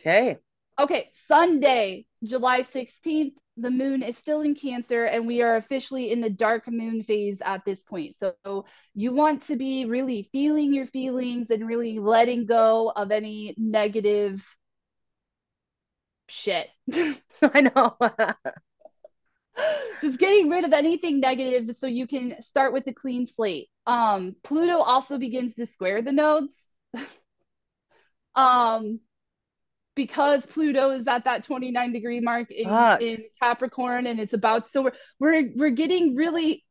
Okay. 0.00 0.38
Okay, 0.78 1.10
Sunday, 1.26 2.06
July 2.22 2.62
16th, 2.62 3.34
the 3.56 3.70
moon 3.70 4.04
is 4.04 4.16
still 4.16 4.42
in 4.42 4.54
Cancer 4.54 5.06
and 5.06 5.26
we 5.26 5.42
are 5.42 5.56
officially 5.56 6.12
in 6.12 6.20
the 6.20 6.30
dark 6.30 6.68
moon 6.68 7.02
phase 7.02 7.42
at 7.44 7.64
this 7.64 7.82
point. 7.82 8.16
So 8.16 8.64
you 8.94 9.12
want 9.12 9.42
to 9.48 9.56
be 9.56 9.86
really 9.86 10.28
feeling 10.30 10.72
your 10.72 10.86
feelings 10.86 11.50
and 11.50 11.66
really 11.66 11.98
letting 11.98 12.46
go 12.46 12.92
of 12.94 13.10
any 13.10 13.54
negative 13.58 14.44
shit. 16.28 16.68
I 17.42 17.60
know. 17.62 17.96
Just 20.00 20.20
getting 20.20 20.48
rid 20.48 20.64
of 20.64 20.72
anything 20.72 21.18
negative 21.18 21.74
so 21.74 21.88
you 21.88 22.06
can 22.06 22.40
start 22.40 22.72
with 22.72 22.86
a 22.86 22.94
clean 22.94 23.26
slate. 23.26 23.68
Um, 23.86 24.36
Pluto 24.44 24.78
also 24.78 25.18
begins 25.18 25.56
to 25.56 25.66
square 25.66 26.02
the 26.02 26.12
nodes. 26.12 26.54
um, 28.36 29.00
because 29.98 30.46
Pluto 30.46 30.92
is 30.92 31.08
at 31.08 31.24
that 31.24 31.42
29 31.42 31.92
degree 31.92 32.20
mark 32.20 32.52
in, 32.52 32.68
in 33.00 33.24
Capricorn 33.42 34.06
and 34.06 34.20
it's 34.20 34.32
about 34.32 34.68
so 34.68 34.82
we're 34.82 34.92
we're 35.18 35.50
we're 35.56 35.70
getting 35.70 36.14
really 36.14 36.64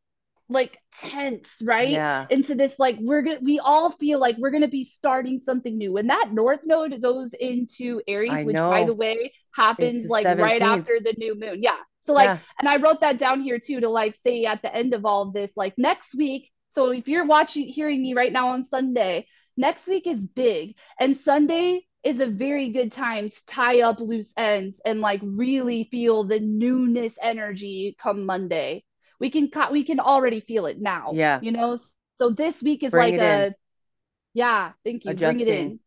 like 0.47 0.79
tense, 1.01 1.49
right? 1.61 1.89
Yeah. 1.89 2.25
Into 2.29 2.55
this 2.55 2.73
like 2.79 2.95
we're 3.01 3.21
gonna 3.21 3.39
we 3.41 3.59
all 3.59 3.91
feel 3.91 4.17
like 4.17 4.37
we're 4.37 4.51
gonna 4.51 4.69
be 4.69 4.85
starting 4.85 5.41
something 5.41 5.77
new. 5.77 5.91
When 5.91 6.07
that 6.07 6.29
north 6.31 6.61
node 6.63 7.01
goes 7.01 7.33
into 7.33 8.01
Aries, 8.07 8.31
I 8.31 8.43
which 8.45 8.55
know. 8.55 8.69
by 8.69 8.85
the 8.85 8.93
way 8.93 9.33
happens 9.53 10.07
like 10.07 10.25
17th. 10.25 10.41
right 10.41 10.61
after 10.61 10.99
the 11.03 11.13
new 11.17 11.37
moon. 11.37 11.61
Yeah. 11.61 11.75
So 12.03 12.13
like 12.13 12.25
yeah. 12.27 12.37
and 12.59 12.69
I 12.69 12.77
wrote 12.77 13.01
that 13.01 13.17
down 13.17 13.41
here 13.41 13.59
too 13.59 13.81
to 13.81 13.89
like 13.89 14.15
say 14.15 14.45
at 14.45 14.61
the 14.61 14.73
end 14.73 14.93
of 14.93 15.05
all 15.05 15.23
of 15.23 15.33
this, 15.33 15.51
like 15.57 15.73
next 15.77 16.15
week. 16.15 16.49
So 16.71 16.91
if 16.91 17.09
you're 17.09 17.25
watching 17.25 17.67
hearing 17.67 18.01
me 18.01 18.13
right 18.13 18.31
now 18.31 18.49
on 18.49 18.63
Sunday, 18.63 19.27
next 19.57 19.85
week 19.85 20.07
is 20.07 20.25
big. 20.25 20.75
And 20.97 21.17
Sunday 21.17 21.86
is 22.07 22.21
a 22.21 22.27
very 22.27 22.69
good 22.69 22.91
time 22.91 23.29
to 23.29 23.45
tie 23.45 23.81
up 23.81 23.99
loose 23.99 24.31
ends 24.37 24.79
and 24.85 25.01
like 25.01 25.19
really 25.23 25.89
feel 25.91 26.23
the 26.23 26.39
newness 26.39 27.17
energy 27.21 27.97
come 27.99 28.25
Monday. 28.25 28.85
We 29.19 29.29
can 29.29 29.49
we 29.71 29.83
can 29.83 29.99
already 29.99 30.39
feel 30.39 30.67
it 30.67 30.79
now. 30.79 31.11
Yeah. 31.13 31.39
You 31.41 31.51
know, 31.51 31.77
so 32.17 32.29
this 32.29 32.63
week 32.63 32.83
is 32.83 32.91
Bring 32.91 33.17
like 33.17 33.21
a 33.21 33.47
in. 33.47 33.55
yeah, 34.33 34.71
thank 34.85 35.03
you. 35.03 35.11
Adjusting. 35.11 35.45
Bring 35.45 35.55
it 35.55 35.61
in. 35.61 35.79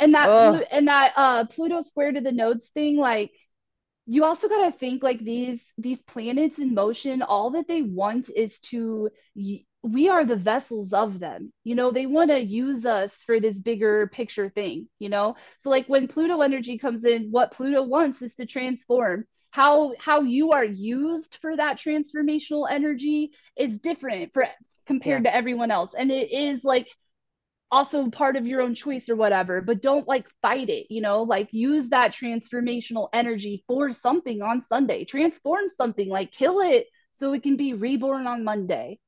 And 0.00 0.14
that 0.14 0.66
and 0.70 0.88
that 0.88 1.12
uh 1.14 1.44
Pluto 1.44 1.82
square 1.82 2.12
to 2.12 2.20
the 2.22 2.32
nodes 2.32 2.66
thing 2.68 2.96
like 2.96 3.32
you 4.06 4.24
also 4.24 4.48
got 4.48 4.64
to 4.70 4.78
think 4.78 5.02
like 5.02 5.20
these 5.20 5.62
these 5.76 6.00
planets 6.02 6.58
in 6.58 6.74
motion 6.74 7.20
all 7.20 7.50
that 7.50 7.68
they 7.68 7.82
want 7.82 8.30
is 8.34 8.58
to 8.60 9.10
we 9.84 10.08
are 10.08 10.24
the 10.24 10.36
vessels 10.36 10.92
of 10.92 11.20
them. 11.20 11.52
You 11.64 11.76
know, 11.76 11.92
they 11.92 12.06
want 12.06 12.30
to 12.30 12.40
use 12.40 12.86
us 12.86 13.14
for 13.26 13.40
this 13.40 13.60
bigger 13.60 14.08
picture 14.08 14.50
thing, 14.50 14.88
you 14.98 15.10
know? 15.10 15.36
So, 15.58 15.70
like 15.70 15.86
when 15.88 16.08
Pluto 16.08 16.40
energy 16.42 16.78
comes 16.78 17.04
in, 17.04 17.28
what 17.30 17.52
Pluto 17.52 17.84
wants 17.84 18.22
is 18.22 18.34
to 18.36 18.46
transform. 18.46 19.26
how 19.52 19.94
how 20.00 20.22
you 20.22 20.52
are 20.52 20.64
used 20.64 21.38
for 21.40 21.56
that 21.56 21.78
transformational 21.78 22.66
energy 22.70 23.32
is 23.56 23.78
different 23.78 24.32
for 24.34 24.46
compared 24.86 25.24
yeah. 25.24 25.30
to 25.30 25.36
everyone 25.36 25.70
else 25.70 25.94
and 25.94 26.10
it 26.12 26.30
is 26.32 26.64
like 26.64 26.88
also 27.70 28.10
part 28.10 28.36
of 28.36 28.46
your 28.46 28.60
own 28.62 28.74
choice 28.74 29.08
or 29.08 29.16
whatever 29.16 29.60
but 29.62 29.82
don't 29.82 30.08
like 30.08 30.26
fight 30.42 30.68
it 30.70 30.86
you 30.90 31.00
know 31.00 31.22
like 31.22 31.48
use 31.52 31.88
that 31.90 32.12
transformational 32.12 33.08
energy 33.12 33.64
for 33.66 33.92
something 33.92 34.42
on 34.42 34.60
sunday 34.60 35.04
transform 35.04 35.68
something 35.68 36.08
like 36.08 36.30
kill 36.32 36.60
it 36.60 36.86
so 37.14 37.32
it 37.32 37.42
can 37.42 37.56
be 37.56 37.74
reborn 37.74 38.26
on 38.26 38.44
monday 38.44 38.98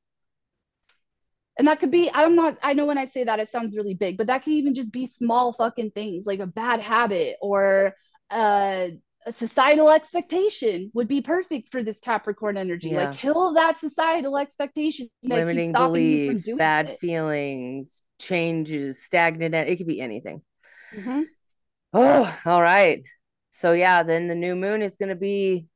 and 1.58 1.68
that 1.68 1.80
could 1.80 1.90
be 1.90 2.10
i'm 2.12 2.34
not 2.34 2.56
i 2.62 2.72
know 2.72 2.86
when 2.86 2.98
i 2.98 3.04
say 3.04 3.24
that 3.24 3.40
it 3.40 3.48
sounds 3.50 3.76
really 3.76 3.94
big 3.94 4.16
but 4.16 4.26
that 4.26 4.42
can 4.42 4.52
even 4.52 4.74
just 4.74 4.92
be 4.92 5.06
small 5.06 5.52
fucking 5.52 5.90
things 5.90 6.26
like 6.26 6.40
a 6.40 6.46
bad 6.46 6.80
habit 6.80 7.36
or 7.40 7.94
uh 8.30 8.88
a 9.26 9.32
societal 9.32 9.90
expectation 9.90 10.90
would 10.94 11.08
be 11.08 11.20
perfect 11.20 11.72
for 11.72 11.82
this 11.82 11.98
Capricorn 11.98 12.56
energy. 12.56 12.90
Yeah. 12.90 13.08
Like 13.08 13.18
kill 13.18 13.54
that 13.54 13.78
societal 13.80 14.38
expectation 14.38 15.10
that 15.24 15.34
limiting 15.34 15.72
beliefs, 15.72 16.48
bad 16.56 16.90
it. 16.90 17.00
feelings, 17.00 18.02
changes, 18.20 19.02
stagnant. 19.02 19.52
It 19.52 19.76
could 19.76 19.88
be 19.88 20.00
anything. 20.00 20.42
Mm-hmm. 20.94 21.22
Oh, 21.92 22.38
all 22.44 22.62
right. 22.62 23.02
So 23.50 23.72
yeah, 23.72 24.04
then 24.04 24.28
the 24.28 24.34
new 24.36 24.54
moon 24.54 24.80
is 24.80 24.96
going 24.96 25.08
to 25.08 25.16
be 25.16 25.66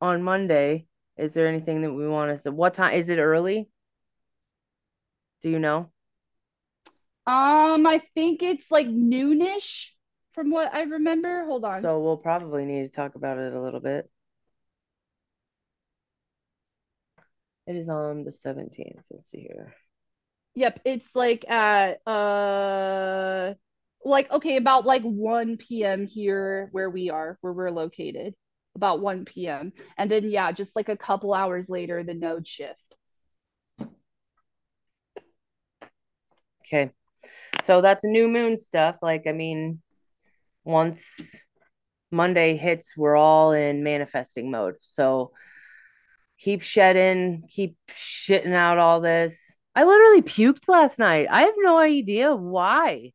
on 0.00 0.22
Monday. 0.22 0.86
Is 1.16 1.32
there 1.32 1.46
anything 1.46 1.82
that 1.82 1.92
we 1.92 2.08
want 2.08 2.36
to 2.36 2.42
say? 2.42 2.50
What 2.50 2.74
time 2.74 2.94
is 2.94 3.08
it 3.08 3.18
early? 3.18 3.68
Do 5.42 5.50
you 5.50 5.58
know? 5.58 5.90
Um, 7.26 7.86
I 7.86 8.00
think 8.14 8.42
it's 8.42 8.70
like 8.70 8.86
noonish 8.86 9.90
from 10.32 10.50
what 10.50 10.72
I 10.72 10.82
remember. 10.82 11.44
Hold 11.46 11.64
on. 11.64 11.82
So 11.82 12.00
we'll 12.00 12.16
probably 12.16 12.64
need 12.64 12.82
to 12.82 12.88
talk 12.88 13.16
about 13.16 13.38
it 13.38 13.52
a 13.52 13.60
little 13.60 13.80
bit. 13.80 14.08
It 17.66 17.74
is 17.74 17.88
on 17.88 18.22
the 18.22 18.30
17th. 18.30 19.02
Let's 19.10 19.30
see 19.30 19.40
here. 19.40 19.74
Yep, 20.54 20.80
it's 20.84 21.14
like 21.14 21.48
at 21.50 22.06
uh 22.06 23.54
like 24.04 24.30
okay, 24.30 24.56
about 24.56 24.86
like 24.86 25.02
1 25.02 25.56
p.m. 25.56 26.06
here 26.06 26.68
where 26.70 26.88
we 26.88 27.10
are, 27.10 27.38
where 27.40 27.52
we're 27.52 27.70
located. 27.70 28.34
About 28.76 29.00
1 29.00 29.24
p.m. 29.24 29.72
And 29.98 30.10
then 30.10 30.30
yeah, 30.30 30.52
just 30.52 30.76
like 30.76 30.88
a 30.88 30.96
couple 30.96 31.34
hours 31.34 31.68
later 31.68 32.04
the 32.04 32.14
node 32.14 32.46
shift. 32.46 32.85
Okay. 36.66 36.90
So 37.62 37.80
that's 37.80 38.04
new 38.04 38.28
moon 38.28 38.56
stuff. 38.56 38.98
Like 39.02 39.26
I 39.26 39.32
mean, 39.32 39.82
once 40.64 41.34
Monday 42.10 42.56
hits, 42.56 42.96
we're 42.96 43.16
all 43.16 43.52
in 43.52 43.82
manifesting 43.82 44.50
mode. 44.50 44.76
So 44.80 45.32
keep 46.38 46.62
shedding, 46.62 47.44
keep 47.48 47.76
shitting 47.88 48.52
out 48.52 48.78
all 48.78 49.00
this. 49.00 49.56
I 49.74 49.84
literally 49.84 50.22
puked 50.22 50.68
last 50.68 50.98
night. 50.98 51.28
I 51.30 51.42
have 51.42 51.54
no 51.58 51.76
idea 51.78 52.34
why. 52.34 53.12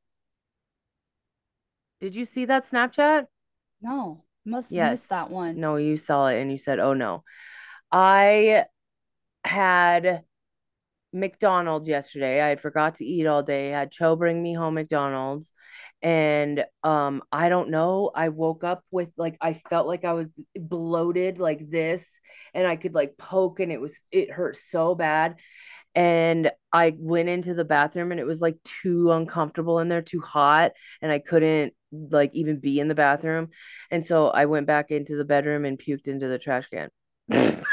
Did 2.00 2.16
you 2.16 2.26
see 2.26 2.46
that 2.46 2.66
Snapchat? 2.66 3.26
No, 3.82 4.24
must 4.46 4.72
yes. 4.72 4.92
missed 4.92 5.10
that 5.10 5.30
one. 5.30 5.60
No, 5.60 5.76
you 5.76 5.98
saw 5.98 6.28
it 6.28 6.42
and 6.42 6.52
you 6.52 6.58
said, 6.58 6.80
"Oh 6.80 6.94
no." 6.94 7.24
I 7.92 8.66
had 9.44 10.24
McDonald's 11.14 11.88
yesterday. 11.88 12.42
I 12.42 12.50
had 12.50 12.60
forgot 12.62 12.96
to 12.96 13.06
eat 13.06 13.26
all 13.26 13.44
day. 13.44 13.74
I 13.74 13.80
had 13.80 13.92
Cho 13.92 14.16
bring 14.16 14.42
me 14.42 14.54
home 14.54 14.76
McDonald's. 14.76 15.52
And 16.02 16.66
um, 16.84 17.22
I 17.32 17.50
don't 17.50 17.70
know. 17.70 18.12
I 18.14 18.30
woke 18.30 18.64
up 18.64 18.84
with 18.92 19.10
like 19.18 19.38
I 19.42 19.62
felt 19.70 19.88
like 19.88 20.06
I 20.06 20.14
was 20.14 20.30
bloated 20.56 21.40
like 21.40 21.70
this, 21.70 22.08
and 22.54 22.66
I 22.66 22.76
could 22.76 22.96
like 22.96 23.18
poke, 23.18 23.60
and 23.60 23.72
it 23.72 23.80
was 23.80 24.00
it 24.12 24.32
hurt 24.32 24.56
so 24.56 24.96
bad. 24.96 25.36
And 25.94 26.52
I 26.72 26.96
went 26.98 27.30
into 27.30 27.54
the 27.54 27.66
bathroom 27.66 28.12
and 28.12 28.20
it 28.20 28.26
was 28.26 28.40
like 28.40 28.58
too 28.64 29.12
uncomfortable 29.12 29.80
in 29.80 29.90
there, 29.90 30.02
too 30.02 30.22
hot, 30.22 30.72
and 31.02 31.12
I 31.12 31.20
couldn't 31.20 31.74
like 31.92 32.32
even 32.34 32.60
be 32.60 32.80
in 32.80 32.88
the 32.88 32.96
bathroom. 32.96 33.50
And 33.92 34.06
so 34.06 34.28
I 34.28 34.46
went 34.46 34.68
back 34.68 34.92
into 34.92 35.18
the 35.18 35.26
bedroom 35.26 35.66
and 35.66 35.78
puked 35.78 36.08
into 36.08 36.28
the 36.28 36.40
trash 36.40 36.70
can. 36.70 36.90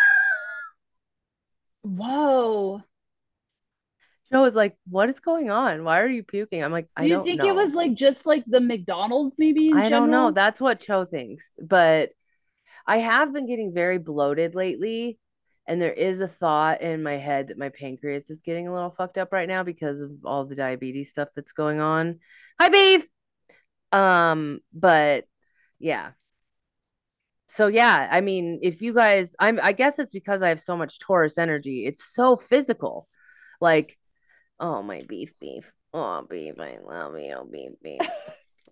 Whoa. 1.83 2.83
Joe 4.33 4.43
was 4.43 4.55
like, 4.55 4.77
"What 4.89 5.09
is 5.09 5.21
going 5.21 5.51
on? 5.51 5.85
Why 5.85 6.01
are 6.01 6.09
you 6.09 6.23
puking?" 6.23 6.63
I'm 6.63 6.73
like, 6.73 6.89
"I 6.97 7.05
Do 7.05 7.09
you 7.09 7.23
think 7.23 7.39
know. 7.39 7.47
it 7.49 7.55
was 7.55 7.75
like 7.75 7.95
just 7.95 8.27
like 8.27 8.45
the 8.47 8.61
McDonald's 8.61 9.37
maybe 9.39 9.71
I 9.73 9.83
general? 9.83 9.91
don't 9.91 10.11
know. 10.11 10.31
That's 10.31 10.61
what 10.61 10.81
Cho 10.81 11.05
thinks. 11.05 11.53
But 11.61 12.11
I 12.87 12.99
have 12.99 13.33
been 13.33 13.47
getting 13.47 13.75
very 13.75 13.99
bloated 13.99 14.55
lately, 14.55 15.19
and 15.67 15.81
there 15.81 15.93
is 15.93 16.21
a 16.21 16.29
thought 16.29 16.83
in 16.83 17.03
my 17.03 17.15
head 17.17 17.49
that 17.49 17.59
my 17.59 17.71
pancreas 17.71 18.31
is 18.31 18.43
getting 18.43 18.69
a 18.69 18.75
little 18.75 18.91
fucked 18.91 19.19
up 19.19 19.33
right 19.33 19.49
now 19.49 19.63
because 19.63 20.01
of 20.01 20.13
all 20.25 20.45
the 20.47 20.57
diabetes 20.57 21.11
stuff 21.11 21.29
that's 21.37 21.53
going 21.53 21.81
on. 21.81 22.21
Hi, 22.61 22.69
beef. 22.71 23.07
Um, 23.93 24.61
but 24.73 25.27
yeah. 25.79 26.13
So 27.49 27.67
yeah, 27.67 28.09
I 28.11 28.21
mean, 28.21 28.59
if 28.63 28.83
you 28.83 28.93
guys, 28.93 29.35
I'm, 29.39 29.59
I 29.63 29.73
guess 29.73 29.99
it's 29.99 30.13
because 30.13 30.43
I 30.43 30.51
have 30.51 30.61
so 30.61 30.77
much 30.77 30.99
Taurus 30.99 31.39
energy. 31.39 31.87
It's 31.87 32.05
so 32.15 32.37
physical. 32.37 33.09
Like 33.61 33.98
Oh, 34.61 34.83
my 34.83 35.03
beef, 35.09 35.33
beef. 35.41 35.71
Oh, 35.95 36.27
beef, 36.29 36.55
I 36.59 36.79
love 36.83 37.19
you, 37.19 37.49
beef, 37.51 37.73
beef. 37.83 38.01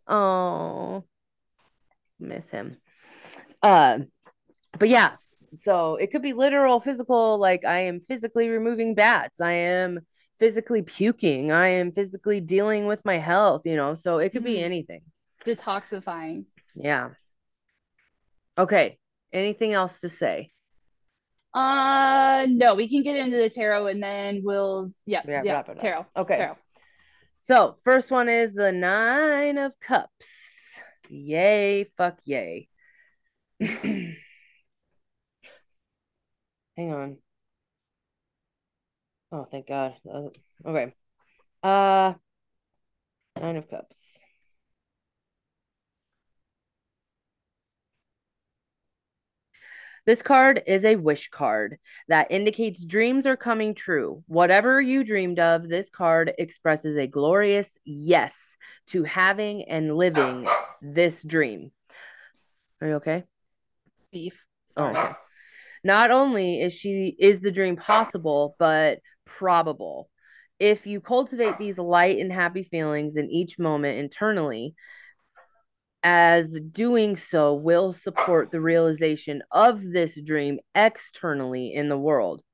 oh, 0.09 1.05
miss 2.19 2.51
him. 2.51 2.77
Uh, 3.63 4.01
but 4.79 4.89
yeah, 4.89 5.17
so 5.55 5.97
it 5.97 6.11
could 6.11 6.23
be 6.23 6.33
literal, 6.33 6.81
physical. 6.81 7.39
Like 7.39 7.65
I 7.65 7.81
am 7.81 8.01
physically 8.01 8.49
removing 8.49 8.95
bats. 8.95 9.41
I 9.41 9.53
am 9.53 10.01
physically 10.39 10.83
puking. 10.83 11.53
I 11.53 11.69
am 11.69 11.93
physically 11.93 12.41
dealing 12.41 12.87
with 12.87 13.05
my 13.05 13.19
health. 13.19 13.63
You 13.65 13.77
know, 13.77 13.95
so 13.95 14.19
it 14.19 14.31
could 14.31 14.45
be 14.45 14.63
anything. 14.63 15.03
Detoxifying. 15.45 16.45
Yeah. 16.75 17.11
Okay. 18.59 18.99
Anything 19.33 19.73
else 19.73 20.01
to 20.01 20.09
say? 20.09 20.51
Uh, 21.57 22.47
no, 22.51 22.75
we 22.75 22.87
can 22.87 23.03
get 23.03 23.17
into 23.17 23.39
the 23.39 23.49
tarot 23.49 23.87
and 23.87 24.03
then 24.03 24.43
we'll 24.45 24.91
yeah 25.07 25.23
yeah, 25.27 25.41
yeah 25.43 25.63
tarot. 25.63 26.05
Okay. 26.15 26.37
Tarot. 26.37 26.59
So 27.39 27.77
first 27.83 28.11
one 28.11 28.29
is 28.29 28.53
the 28.53 28.73
nine 28.73 29.57
of 29.57 29.73
cups. 29.81 30.29
Yay! 31.09 31.91
Fuck 31.97 32.19
yay! 32.27 32.69
Hang 33.61 34.17
on. 36.79 37.17
Oh, 39.33 39.49
thank 39.51 39.67
God. 39.67 39.95
Uh, 40.07 40.29
okay. 40.67 40.93
Uh, 41.63 42.13
nine 43.41 43.57
of 43.57 43.71
cups. 43.71 44.16
This 50.07 50.23
card 50.23 50.63
is 50.69 50.85
a 50.85 50.95
wish 50.95 51.31
card 51.31 51.79
that 52.07 52.31
indicates 52.31 52.85
dreams 52.85 53.27
are 53.27 53.37
coming 53.37 53.75
true. 53.75 54.23
Whatever 54.29 54.81
you 54.81 55.03
dreamed 55.03 55.41
of, 55.41 55.69
this 55.69 55.91
card 55.91 56.33
expresses 56.39 56.97
a 56.97 57.09
glorious 57.09 57.77
yes 57.85 58.35
to 58.89 59.03
having 59.03 59.65
and 59.65 59.97
living 59.97 60.47
this 60.81 61.25
dream. 61.25 61.73
Are 62.81 62.87
you 62.87 62.95
okay? 62.95 63.25
Beef. 64.13 64.41
Oh, 64.77 64.87
okay. 64.87 65.13
Not 65.83 66.13
only 66.13 66.63
is 66.63 66.73
she 66.73 67.17
is 67.19 67.41
the 67.41 67.51
dream 67.51 67.75
possible, 67.75 68.55
but 68.61 69.01
probable. 69.25 70.09
If 70.61 70.87
you 70.87 71.01
cultivate 71.01 71.59
these 71.59 71.79
light 71.79 72.19
and 72.19 72.33
happy 72.33 72.63
feelings 72.63 73.17
in 73.17 73.29
each 73.29 73.59
moment 73.59 73.99
internally, 73.99 74.77
as 76.09 76.57
doing 76.71 77.17
so 77.17 77.53
will 77.53 77.93
support 77.93 78.53
the 78.53 78.61
realization 78.61 79.43
of 79.51 79.83
this 79.83 80.17
dream 80.23 80.61
externally 80.73 81.75
in 81.75 81.89
the 81.89 81.99
world. 81.99 82.45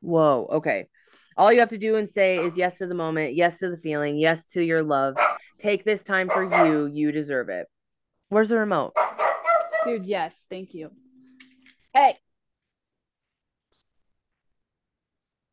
Whoa, 0.00 0.46
okay. 0.52 0.86
All 1.36 1.52
you 1.52 1.58
have 1.58 1.70
to 1.70 1.78
do 1.78 1.96
and 1.96 2.08
say 2.08 2.38
is 2.38 2.56
yes 2.56 2.78
to 2.78 2.86
the 2.86 2.94
moment, 2.94 3.34
yes 3.34 3.58
to 3.58 3.68
the 3.68 3.76
feeling, 3.76 4.16
yes 4.16 4.46
to 4.50 4.62
your 4.62 4.84
love. 4.84 5.16
Take 5.58 5.84
this 5.84 6.04
time 6.04 6.28
for 6.28 6.44
you. 6.44 6.86
You 6.86 7.10
deserve 7.10 7.48
it. 7.48 7.66
Where's 8.28 8.50
the 8.50 8.58
remote? 8.58 8.92
Dude, 9.84 10.06
yes. 10.06 10.40
Thank 10.48 10.72
you. 10.72 10.92
Hey. 11.92 12.16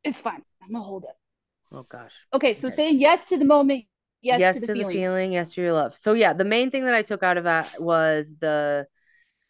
It's 0.03 0.21
fine. 0.21 0.43
I'm 0.61 0.73
going 0.73 0.83
to 0.83 0.87
hold 0.87 1.05
it. 1.05 1.75
Oh, 1.75 1.87
gosh. 1.89 2.13
Okay, 2.35 2.53
so 2.53 2.67
okay. 2.67 2.75
saying 2.75 2.99
yes 2.99 3.29
to 3.29 3.37
the 3.37 3.45
moment, 3.45 3.85
yes, 4.25 4.39
yes 4.39 4.55
to, 4.55 4.61
the, 4.61 4.67
to 4.67 4.73
feeling. 4.73 4.87
the 4.87 4.93
feeling, 4.93 5.31
yes 5.33 5.53
to 5.53 5.61
your 5.61 5.73
love. 5.73 5.95
So 5.99 6.13
yeah, 6.13 6.33
the 6.33 6.45
main 6.45 6.71
thing 6.71 6.85
that 6.85 6.95
I 6.95 7.03
took 7.03 7.23
out 7.23 7.37
of 7.37 7.45
that 7.45 7.81
was 7.81 8.35
the 8.39 8.87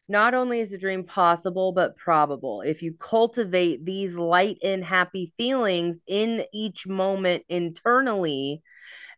not 0.08 0.36
only 0.36 0.60
is 0.60 0.72
a 0.72 0.78
dream 0.78 1.04
possible 1.04 1.72
but 1.72 1.98
probable 1.98 2.62
if 2.62 2.84
you 2.84 2.94
cultivate 2.94 3.84
these 3.84 4.16
light 4.16 4.58
and 4.64 4.84
happy 4.84 5.34
feelings 5.36 6.00
in 6.06 6.46
each 6.54 6.86
moment 6.86 7.44
internally 7.50 8.62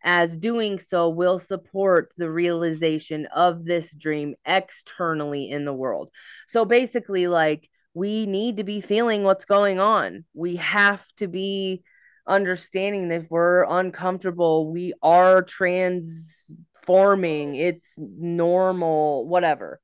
as 0.02 0.36
doing 0.36 0.78
so 0.78 1.08
will 1.08 1.38
support 1.38 2.12
the 2.16 2.30
realization 2.30 3.26
of 3.26 3.64
this 3.64 3.92
dream 3.92 4.34
externally 4.46 5.50
in 5.50 5.64
the 5.64 5.72
world. 5.72 6.10
So 6.46 6.64
basically, 6.64 7.26
like, 7.26 7.68
we 7.94 8.26
need 8.26 8.58
to 8.58 8.64
be 8.64 8.80
feeling 8.80 9.24
what's 9.24 9.44
going 9.44 9.80
on. 9.80 10.24
We 10.34 10.56
have 10.56 11.04
to 11.16 11.26
be 11.26 11.82
understanding 12.28 13.08
that 13.08 13.22
if 13.22 13.30
we're 13.30 13.64
uncomfortable, 13.64 14.70
we 14.70 14.92
are 15.02 15.42
transforming. 15.42 17.54
It's 17.54 17.94
normal, 17.98 19.26
whatever. 19.26 19.80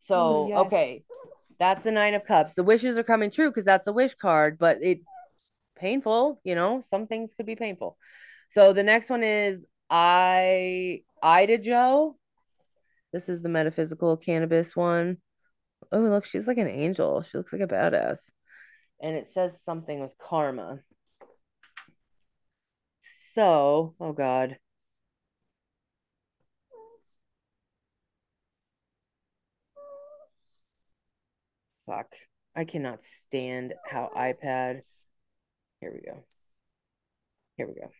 So, 0.00 0.16
oh, 0.16 0.48
yes. 0.48 0.58
okay, 0.66 1.04
that's 1.58 1.84
the 1.84 1.92
nine 1.92 2.14
of 2.14 2.24
cups. 2.24 2.54
The 2.54 2.62
wishes 2.62 2.98
are 2.98 3.02
coming 3.02 3.30
true 3.30 3.50
because 3.50 3.64
that's 3.64 3.86
a 3.86 3.92
wish 3.92 4.14
card, 4.14 4.58
but 4.58 4.82
it 4.82 5.00
painful, 5.76 6.40
you 6.44 6.54
know, 6.54 6.82
some 6.88 7.06
things 7.06 7.32
could 7.36 7.46
be 7.46 7.56
painful. 7.56 7.96
So 8.50 8.72
the 8.72 8.82
next 8.82 9.10
one 9.10 9.22
is 9.22 9.60
I 9.90 11.02
Ida 11.22 11.58
Joe. 11.58 12.16
This 13.12 13.28
is 13.28 13.42
the 13.42 13.48
metaphysical 13.48 14.16
cannabis 14.16 14.74
one. 14.74 15.18
Oh, 15.90 16.00
look, 16.00 16.24
she's 16.24 16.46
like 16.46 16.58
an 16.58 16.68
angel. 16.68 17.22
She 17.22 17.36
looks 17.36 17.52
like 17.52 17.62
a 17.62 17.66
badass. 17.66 18.30
And 19.00 19.16
it 19.16 19.28
says 19.28 19.60
something 19.62 20.00
with 20.00 20.16
karma. 20.18 20.80
So, 23.34 23.94
oh 23.98 24.12
God. 24.12 24.58
Fuck. 31.86 32.12
I 32.54 32.64
cannot 32.64 33.00
stand 33.24 33.72
how 33.90 34.10
iPad. 34.14 34.82
Here 35.80 35.92
we 35.92 36.00
go. 36.00 36.24
Here 37.56 37.66
we 37.66 37.74
go. 37.74 37.90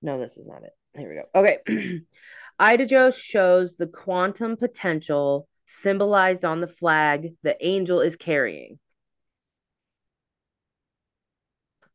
No, 0.00 0.18
this 0.18 0.36
is 0.38 0.46
not 0.46 0.62
it. 0.62 0.72
Here 0.94 1.08
we 1.08 1.14
go. 1.14 1.26
Okay. 1.34 2.02
Ida 2.58 2.86
Joe 2.86 3.10
shows 3.10 3.74
the 3.76 3.86
quantum 3.86 4.56
potential 4.56 5.46
symbolized 5.66 6.44
on 6.44 6.60
the 6.60 6.66
flag 6.66 7.34
the 7.42 7.56
angel 7.64 8.00
is 8.00 8.16
carrying. 8.16 8.78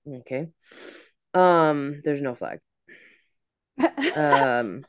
Okay. 0.07 0.47
Um, 1.33 2.01
there's 2.03 2.21
no 2.21 2.35
flag. 2.35 2.59
um, 4.15 4.83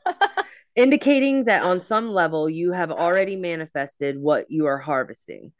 indicating 0.75 1.45
that 1.45 1.63
on 1.63 1.81
some 1.81 2.09
level 2.09 2.49
you 2.49 2.71
have 2.71 2.91
already 2.91 3.35
manifested 3.35 4.17
what 4.17 4.49
you 4.49 4.65
are 4.65 4.77
harvesting. 4.77 5.51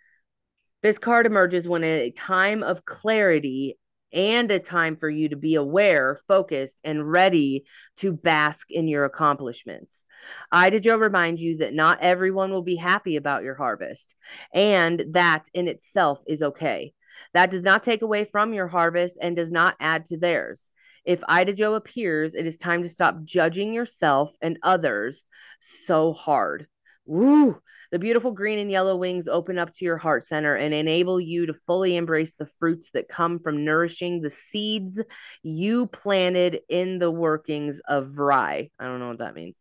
This 0.82 0.98
card 0.98 1.26
emerges 1.26 1.68
when 1.68 1.84
a 1.84 2.12
time 2.12 2.64
of 2.64 2.86
clarity 2.86 3.78
and 4.12 4.50
a 4.50 4.60
time 4.60 4.96
for 4.96 5.10
you 5.10 5.30
to 5.30 5.36
be 5.36 5.56
aware, 5.56 6.18
focused, 6.28 6.80
and 6.84 7.12
ready 7.12 7.66
to 7.98 8.12
bask 8.12 8.72
in 8.72 8.88
your 8.88 9.06
accomplishments. 9.06 10.06
Ida 10.52 10.80
Joe 10.80 10.98
remind 10.98 11.40
you 11.40 11.58
that 11.58 11.74
not 11.74 12.00
everyone 12.02 12.52
will 12.52 12.64
be 12.64 12.76
happy 12.76 13.18
about 13.18 13.44
your 13.44 13.56
harvest, 13.56 14.16
and 14.54 15.06
that 15.12 15.46
in 15.54 15.68
itself 15.68 16.20
is 16.28 16.42
okay. 16.42 16.94
That 17.34 17.52
does 17.52 17.64
not 17.64 17.84
take 17.84 18.02
away 18.02 18.26
from 18.26 18.54
your 18.54 18.68
harvest 18.68 19.18
and 19.22 19.36
does 19.36 19.52
not 19.52 19.76
add 19.80 20.06
to 20.08 20.18
theirs. 20.18 20.70
If 21.06 21.22
Ida 21.28 21.54
Joe 21.54 21.76
appears, 21.76 22.36
it 22.36 22.46
is 22.46 22.58
time 22.58 22.84
to 22.84 22.90
stop 22.90 23.24
judging 23.24 23.74
yourself 23.74 24.34
and 24.42 24.60
others 24.64 25.26
so 25.60 26.14
hard. 26.14 26.68
Woo! 27.06 27.60
The 27.92 27.98
beautiful 27.98 28.32
green 28.32 28.60
and 28.60 28.70
yellow 28.70 28.96
wings 28.96 29.28
open 29.28 29.58
up 29.58 29.74
to 29.74 29.86
your 29.86 29.98
heart 29.98 30.24
center 30.24 30.54
and 30.54 30.74
enable 30.74 31.20
you 31.20 31.48
to 31.48 31.56
fully 31.66 31.96
embrace 31.96 32.36
the 32.36 32.50
fruits 32.60 32.92
that 32.92 33.10
come 33.10 33.40
from 33.40 33.66
nourishing 33.66 34.22
the 34.22 34.30
seeds 34.30 35.02
you 35.42 35.88
planted 35.88 36.60
in 36.70 37.00
the 37.00 37.10
workings 37.10 37.82
of 37.88 38.20
rye. 38.20 38.70
I 38.80 38.86
don't 38.86 39.00
know 39.00 39.08
what 39.08 39.18
that 39.20 39.34
means. 39.34 39.56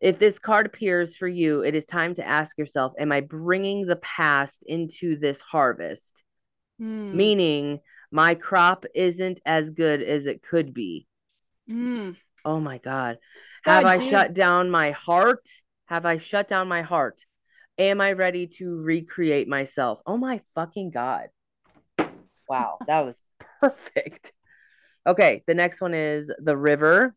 If 0.00 0.18
this 0.18 0.38
card 0.38 0.64
appears 0.64 1.16
for 1.16 1.28
you, 1.28 1.60
it 1.60 1.74
is 1.74 1.84
time 1.84 2.14
to 2.14 2.26
ask 2.26 2.56
yourself 2.56 2.94
Am 2.98 3.12
I 3.12 3.20
bringing 3.20 3.84
the 3.84 3.96
past 3.96 4.64
into 4.66 5.18
this 5.18 5.42
harvest? 5.42 6.22
Mm. 6.80 7.12
Meaning, 7.12 7.80
my 8.10 8.34
crop 8.34 8.84
isn't 8.94 9.40
as 9.44 9.70
good 9.70 10.02
as 10.02 10.26
it 10.26 10.42
could 10.42 10.74
be. 10.74 11.06
Mm. 11.68 12.16
Oh 12.44 12.60
my 12.60 12.78
God. 12.78 13.18
Have 13.64 13.82
God, 13.82 13.90
I 13.90 13.98
dude. 13.98 14.08
shut 14.08 14.34
down 14.34 14.70
my 14.70 14.92
heart? 14.92 15.46
Have 15.86 16.06
I 16.06 16.18
shut 16.18 16.48
down 16.48 16.68
my 16.68 16.82
heart? 16.82 17.24
Am 17.78 18.00
I 18.00 18.12
ready 18.12 18.46
to 18.58 18.80
recreate 18.80 19.48
myself? 19.48 20.00
Oh 20.06 20.16
my 20.16 20.40
fucking 20.54 20.90
God. 20.90 21.28
Wow, 22.48 22.78
that 22.86 23.00
was 23.00 23.16
perfect. 23.60 24.32
Okay, 25.06 25.42
the 25.46 25.54
next 25.54 25.80
one 25.80 25.94
is 25.94 26.30
the 26.38 26.56
river. 26.56 27.14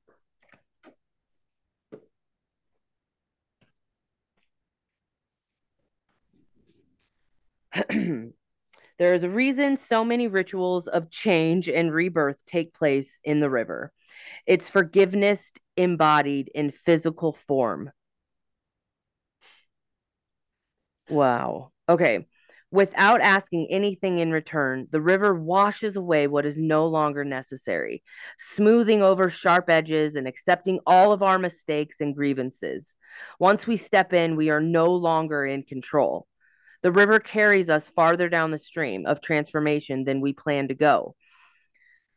there 9.00 9.14
is 9.14 9.24
a 9.24 9.30
reason 9.30 9.78
so 9.78 10.06
many 10.06 10.28
rituals 10.28 10.88
of 10.88 11.10
change 11.10 11.70
and 11.70 11.92
rebirth 11.92 12.44
take 12.46 12.74
place 12.74 13.20
in 13.24 13.40
the 13.40 13.50
river. 13.50 13.92
It's 14.46 14.70
forgiveness 14.70 15.52
embodied 15.78 16.52
in 16.54 16.72
physical 16.72 17.34
form. 17.34 17.92
Wow. 21.10 21.72
Okay. 21.88 22.28
Without 22.72 23.22
asking 23.22 23.68
anything 23.72 24.20
in 24.20 24.32
return, 24.32 24.88
the 24.92 25.02
river 25.02 25.34
washes 25.34 25.96
away 25.96 26.28
what 26.28 26.46
is 26.46 26.58
no 26.58 26.86
longer 26.86 27.24
necessary, 27.26 28.04
smoothing 28.38 29.02
over 29.02 29.28
sharp 29.30 29.70
edges 29.72 30.14
and 30.14 30.28
accepting 30.28 30.80
all 30.86 31.12
of 31.12 31.24
our 31.24 31.40
mistakes 31.40 32.00
and 32.00 32.16
grievances. 32.16 32.94
Once 33.40 33.66
we 33.66 33.76
step 33.76 34.14
in, 34.14 34.36
we 34.36 34.52
are 34.52 34.62
no 34.62 34.94
longer 34.94 35.46
in 35.46 35.64
control. 35.64 36.29
The 36.82 36.92
river 36.92 37.20
carries 37.20 37.70
us 37.70 37.90
farther 37.90 38.30
down 38.30 38.52
the 38.52 38.58
stream 38.58 39.06
of 39.06 39.22
transformation 39.22 40.06
than 40.06 40.22
we 40.22 40.34
plan 40.34 40.70
to 40.70 40.76
go. 40.76 41.16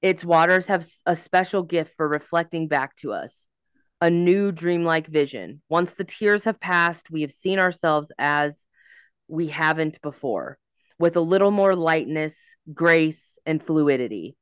Its 0.01 0.24
waters 0.24 0.66
have 0.66 0.86
a 1.06 1.16
special 1.16 1.62
gift 1.62 1.94
for 1.97 2.09
reflecting 2.09 2.68
back 2.68 2.97
to 2.97 3.12
us 3.12 3.47
a 4.01 4.10
new 4.10 4.51
dreamlike 4.51 5.06
vision. 5.06 5.62
Once 5.68 5.94
the 5.94 6.02
tears 6.02 6.43
have 6.43 6.59
passed, 6.59 7.09
we 7.09 7.22
have 7.22 7.30
seen 7.30 7.60
ourselves 7.60 8.10
as 8.18 8.64
we 9.28 9.47
haven't 9.47 10.02
before, 10.02 10.59
with 10.98 11.16
a 11.16 11.20
little 11.20 11.52
more 11.52 11.76
lightness, 11.76 12.36
grace, 12.74 13.39
and 13.47 13.62
fluidity. 13.62 14.36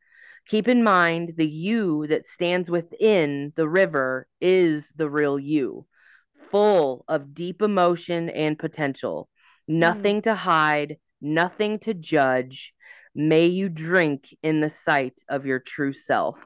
Keep 0.46 0.66
in 0.66 0.82
mind 0.82 1.34
the 1.36 1.46
you 1.46 2.06
that 2.06 2.26
stands 2.26 2.70
within 2.70 3.52
the 3.54 3.68
river 3.68 4.26
is 4.40 4.88
the 4.96 5.10
real 5.10 5.38
you, 5.38 5.86
full 6.50 7.04
of 7.06 7.34
deep 7.34 7.60
emotion 7.60 8.30
and 8.30 8.58
potential. 8.58 9.28
Nothing 9.70 10.18
mm. 10.18 10.24
to 10.24 10.34
hide, 10.34 10.96
nothing 11.20 11.78
to 11.80 11.94
judge. 11.94 12.74
May 13.14 13.46
you 13.46 13.68
drink 13.68 14.36
in 14.42 14.60
the 14.60 14.68
sight 14.68 15.20
of 15.28 15.46
your 15.46 15.60
true 15.60 15.92
self. 15.92 16.36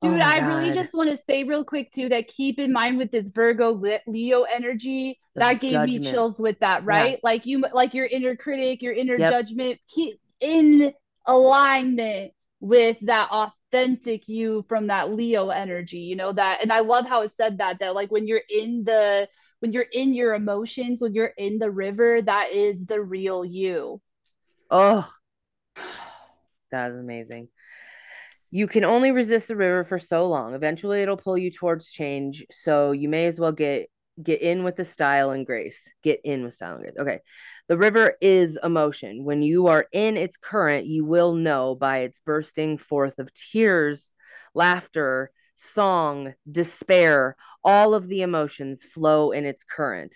Dude, 0.00 0.20
oh 0.20 0.24
I 0.24 0.38
God. 0.38 0.46
really 0.46 0.70
just 0.70 0.94
want 0.94 1.10
to 1.10 1.16
say 1.16 1.42
real 1.42 1.64
quick 1.64 1.90
too 1.90 2.08
that 2.10 2.28
keep 2.28 2.60
in 2.60 2.72
mind 2.72 2.98
with 2.98 3.10
this 3.10 3.30
Virgo 3.30 3.80
Leo 4.06 4.42
energy, 4.42 5.18
the 5.34 5.40
that 5.40 5.60
gave 5.60 5.72
judgment. 5.72 6.04
me 6.04 6.10
chills 6.10 6.38
with 6.38 6.60
that, 6.60 6.84
right? 6.84 7.12
Yeah. 7.12 7.20
Like 7.24 7.44
you 7.44 7.64
like 7.72 7.92
your 7.92 8.06
inner 8.06 8.36
critic, 8.36 8.80
your 8.80 8.92
inner 8.92 9.16
yep. 9.16 9.32
judgment, 9.32 9.80
keep 9.88 10.20
in 10.38 10.92
alignment 11.26 12.32
with 12.60 12.98
that 13.02 13.30
authentic 13.30 14.28
you 14.28 14.64
from 14.68 14.88
that 14.88 15.10
Leo 15.10 15.48
energy, 15.48 15.98
you 15.98 16.14
know 16.14 16.32
that 16.32 16.60
and 16.62 16.72
I 16.72 16.80
love 16.80 17.06
how 17.06 17.22
it 17.22 17.32
said 17.32 17.58
that 17.58 17.80
that 17.80 17.96
like 17.96 18.12
when 18.12 18.28
you're 18.28 18.42
in 18.48 18.84
the 18.84 19.26
when 19.64 19.72
you're 19.72 19.86
in 19.94 20.12
your 20.12 20.34
emotions, 20.34 21.00
when 21.00 21.14
you're 21.14 21.32
in 21.38 21.58
the 21.58 21.70
river, 21.70 22.20
that 22.20 22.52
is 22.52 22.84
the 22.84 23.00
real 23.00 23.46
you. 23.46 23.98
Oh, 24.70 25.10
that 26.70 26.90
is 26.90 26.96
amazing 26.96 27.48
you 28.50 28.68
can 28.68 28.84
only 28.84 29.10
resist 29.10 29.48
the 29.48 29.56
river 29.56 29.82
for 29.82 29.98
so 29.98 30.28
long. 30.28 30.54
Eventually 30.54 31.02
it'll 31.02 31.16
pull 31.16 31.36
you 31.36 31.50
towards 31.50 31.90
change. 31.90 32.46
So 32.52 32.92
you 32.92 33.08
may 33.08 33.26
as 33.26 33.40
well 33.40 33.50
get 33.50 33.90
get 34.22 34.42
in 34.42 34.62
with 34.62 34.76
the 34.76 34.84
style 34.84 35.30
and 35.32 35.44
grace. 35.44 35.90
Get 36.04 36.20
in 36.22 36.44
with 36.44 36.54
style 36.54 36.74
and 36.74 36.82
grace. 36.82 36.94
Okay. 36.96 37.18
The 37.66 37.76
river 37.76 38.14
is 38.20 38.56
emotion. 38.62 39.24
When 39.24 39.42
you 39.42 39.66
are 39.66 39.88
in 39.90 40.16
its 40.16 40.36
current, 40.36 40.86
you 40.86 41.04
will 41.04 41.34
know 41.34 41.74
by 41.74 42.02
its 42.02 42.20
bursting 42.24 42.78
forth 42.78 43.18
of 43.18 43.34
tears, 43.34 44.12
laughter, 44.54 45.32
song, 45.56 46.34
despair, 46.50 47.36
all 47.62 47.94
of 47.94 48.08
the 48.08 48.22
emotions 48.22 48.82
flow 48.82 49.30
in 49.30 49.44
its 49.44 49.64
current. 49.64 50.14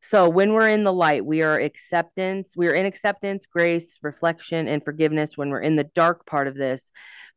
So 0.00 0.28
when 0.28 0.52
we're 0.52 0.68
in 0.68 0.84
the 0.84 0.92
light, 0.92 1.24
we 1.26 1.42
are 1.42 1.58
acceptance, 1.58 2.52
we 2.56 2.68
are 2.68 2.74
in 2.74 2.86
acceptance, 2.86 3.46
grace, 3.46 3.98
reflection, 4.02 4.68
and 4.68 4.84
forgiveness. 4.84 5.36
When 5.36 5.50
we're 5.50 5.60
in 5.60 5.76
the 5.76 5.84
dark 5.84 6.26
part 6.26 6.48
of 6.48 6.54
this, 6.54 6.90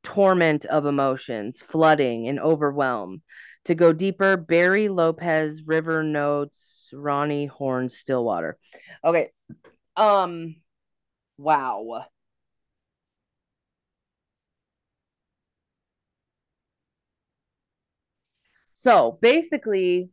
torment 0.04 0.66
of 0.66 0.86
emotions, 0.86 1.60
flooding 1.60 2.28
and 2.28 2.40
overwhelm. 2.40 3.22
To 3.66 3.76
go 3.76 3.92
deeper, 3.92 4.38
Barry 4.38 4.88
Lopez, 4.88 5.64
River 5.66 6.04
Notes, 6.04 6.90
Roni 6.94 7.50
Horn, 7.50 7.90
Stillwater. 7.90 8.58
Okay. 9.04 9.32
Um, 9.98 10.56
wow. 11.38 12.06
So 18.80 19.18
basically, 19.24 20.12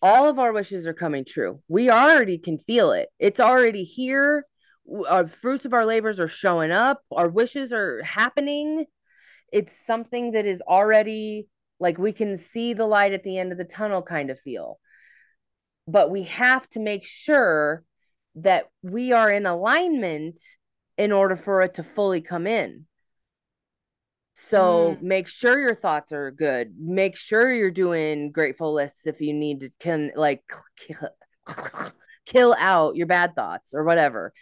all 0.00 0.30
of 0.30 0.38
our 0.38 0.50
wishes 0.50 0.86
are 0.86 0.94
coming 0.94 1.26
true. 1.26 1.60
We 1.68 1.90
already 1.90 2.38
can 2.38 2.58
feel 2.58 2.92
it. 2.92 3.10
It's 3.18 3.38
already 3.38 3.84
here. 3.84 4.46
Our 4.90 5.24
uh, 5.24 5.26
fruits 5.26 5.66
of 5.66 5.74
our 5.74 5.84
labors 5.84 6.20
are 6.20 6.28
showing 6.28 6.72
up. 6.72 7.02
Our 7.12 7.28
wishes 7.28 7.70
are 7.70 8.02
happening. 8.02 8.86
It's 9.52 9.74
something 9.86 10.32
that 10.32 10.46
is 10.46 10.62
already 10.62 11.48
like 11.78 11.98
we 11.98 12.12
can 12.12 12.38
see 12.38 12.72
the 12.72 12.86
light 12.86 13.12
at 13.12 13.24
the 13.24 13.36
end 13.36 13.52
of 13.52 13.58
the 13.58 13.64
tunnel 13.64 14.00
kind 14.00 14.30
of 14.30 14.40
feel. 14.40 14.80
But 15.86 16.10
we 16.10 16.22
have 16.22 16.66
to 16.70 16.80
make 16.80 17.04
sure 17.04 17.84
that 18.36 18.70
we 18.80 19.12
are 19.12 19.30
in 19.30 19.44
alignment 19.44 20.40
in 20.96 21.12
order 21.12 21.36
for 21.36 21.60
it 21.60 21.74
to 21.74 21.82
fully 21.82 22.22
come 22.22 22.46
in. 22.46 22.86
So 24.34 24.96
mm. 24.96 25.02
make 25.02 25.28
sure 25.28 25.58
your 25.58 25.74
thoughts 25.74 26.12
are 26.12 26.30
good. 26.30 26.74
Make 26.78 27.16
sure 27.16 27.52
you're 27.52 27.70
doing 27.70 28.30
grateful 28.32 28.72
lists 28.72 29.06
if 29.06 29.20
you 29.20 29.34
need 29.34 29.60
to 29.60 29.70
can 29.78 30.12
like 30.16 30.42
kill 32.26 32.54
out 32.58 32.96
your 32.96 33.06
bad 33.06 33.34
thoughts 33.34 33.74
or 33.74 33.84
whatever. 33.84 34.32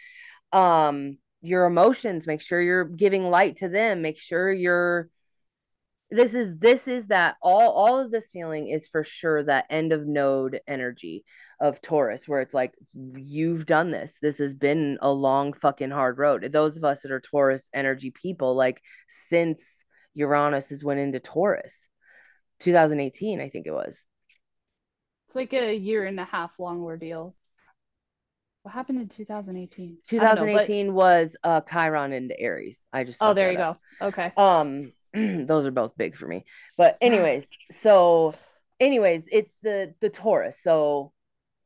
Um 0.53 1.19
your 1.43 1.65
emotions, 1.65 2.27
make 2.27 2.43
sure 2.43 2.61
you're 2.61 2.85
giving 2.85 3.25
light 3.25 3.57
to 3.57 3.69
them. 3.69 4.03
Make 4.03 4.19
sure 4.19 4.53
you're 4.53 5.09
this 6.11 6.35
is 6.35 6.59
this 6.59 6.89
is 6.89 7.07
that 7.07 7.37
all 7.41 7.71
all 7.71 8.01
of 8.01 8.11
this 8.11 8.31
feeling 8.31 8.69
is 8.69 8.89
for 8.89 9.05
sure 9.05 9.45
that 9.45 9.67
end 9.71 9.93
of 9.93 10.07
node 10.07 10.61
energy 10.67 11.25
of 11.61 11.81
Taurus 11.83 12.27
where 12.27 12.41
it's 12.41 12.55
like 12.55 12.75
you've 12.95 13.67
done 13.67 13.91
this. 13.91 14.17
This 14.21 14.39
has 14.39 14.55
been 14.55 14.99
a 15.03 15.13
long 15.13 15.53
fucking 15.53 15.91
hard 15.91 16.19
road. 16.19 16.49
Those 16.53 16.77
of 16.77 16.85
us 16.85 17.03
that 17.03 17.13
are 17.13 17.21
Taurus 17.21 17.69
energy 17.75 18.11
people 18.11 18.55
like 18.55 18.83
since 19.09 19.85
Uranus 20.15 20.71
has 20.71 20.83
went 20.83 21.01
into 21.01 21.21
Taurus 21.21 21.89
2018 22.61 23.41
I 23.41 23.51
think 23.51 23.67
it 23.67 23.73
was. 23.73 24.03
It's 25.27 25.37
like 25.37 25.53
a 25.53 25.75
year 25.75 26.07
and 26.07 26.19
a 26.19 26.25
half 26.25 26.59
long 26.59 26.81
ordeal. 26.81 27.37
What 28.63 28.75
happened 28.75 29.01
in 29.01 29.09
2018 29.09 29.99
2018 30.09 30.87
know, 30.87 30.93
but... 30.93 30.97
was 30.97 31.37
uh 31.45 31.61
Chiron 31.71 32.13
into 32.13 32.39
Aries. 32.39 32.83
I 32.93 33.05
just 33.05 33.19
oh 33.21 33.35
there 33.35 33.53
you 33.53 33.59
up. 33.59 33.81
go. 34.01 34.07
Okay. 34.07 34.33
Um 34.37 34.93
those 35.47 35.67
are 35.67 35.71
both 35.71 35.97
big 35.97 36.17
for 36.17 36.27
me. 36.27 36.45
But 36.79 36.97
anyways, 37.03 37.45
so 37.81 38.35
anyways, 38.79 39.25
it's 39.31 39.55
the 39.63 39.95
the 40.01 40.09
Taurus. 40.09 40.59
So 40.63 41.13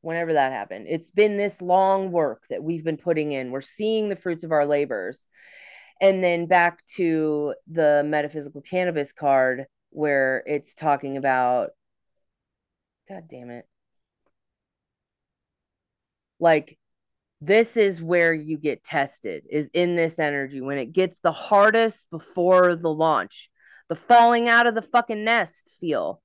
whenever 0.05 0.35
that 0.35 0.53
happened, 0.53 0.87
it's 0.89 1.11
been 1.11 1.37
this 1.37 1.61
long 1.61 2.13
work 2.13 2.43
that 2.51 2.63
we've 2.63 2.85
been 2.85 2.97
putting 2.97 3.33
in. 3.33 3.51
We're 3.51 3.63
seeing 3.63 4.09
the 4.09 4.17
fruits 4.17 4.45
of 4.45 4.53
our 4.53 4.67
labors. 4.67 5.27
And 6.01 6.23
then 6.23 6.47
back 6.47 6.85
to 6.97 7.55
the 7.71 8.03
metaphysical 8.05 8.61
cannabis 8.61 9.13
card 9.13 9.65
where 9.91 10.43
it's 10.47 10.75
talking 10.75 11.17
about 11.17 11.71
God 13.09 13.25
damn 13.29 13.51
it. 13.51 13.67
Like 16.41 16.79
this 17.41 17.77
is 17.77 18.03
where 18.03 18.33
you 18.33 18.57
get 18.59 18.85
tested 18.85 19.45
is 19.51 19.71
in 19.73 19.97
this 19.97 20.19
energy 20.19 20.61
when 20.61 20.79
it 20.79 20.93
gets 20.93 21.21
the 21.21 21.33
hardest 21.33 22.09
before 22.11 22.75
the 22.75 22.89
launch 22.89 23.51
the 23.89 23.97
falling 23.97 24.49
out 24.49 24.67
of 24.67 24.75
the 24.75 24.83
fucking 24.83 25.25
nest 25.25 25.71
feel 25.79 26.23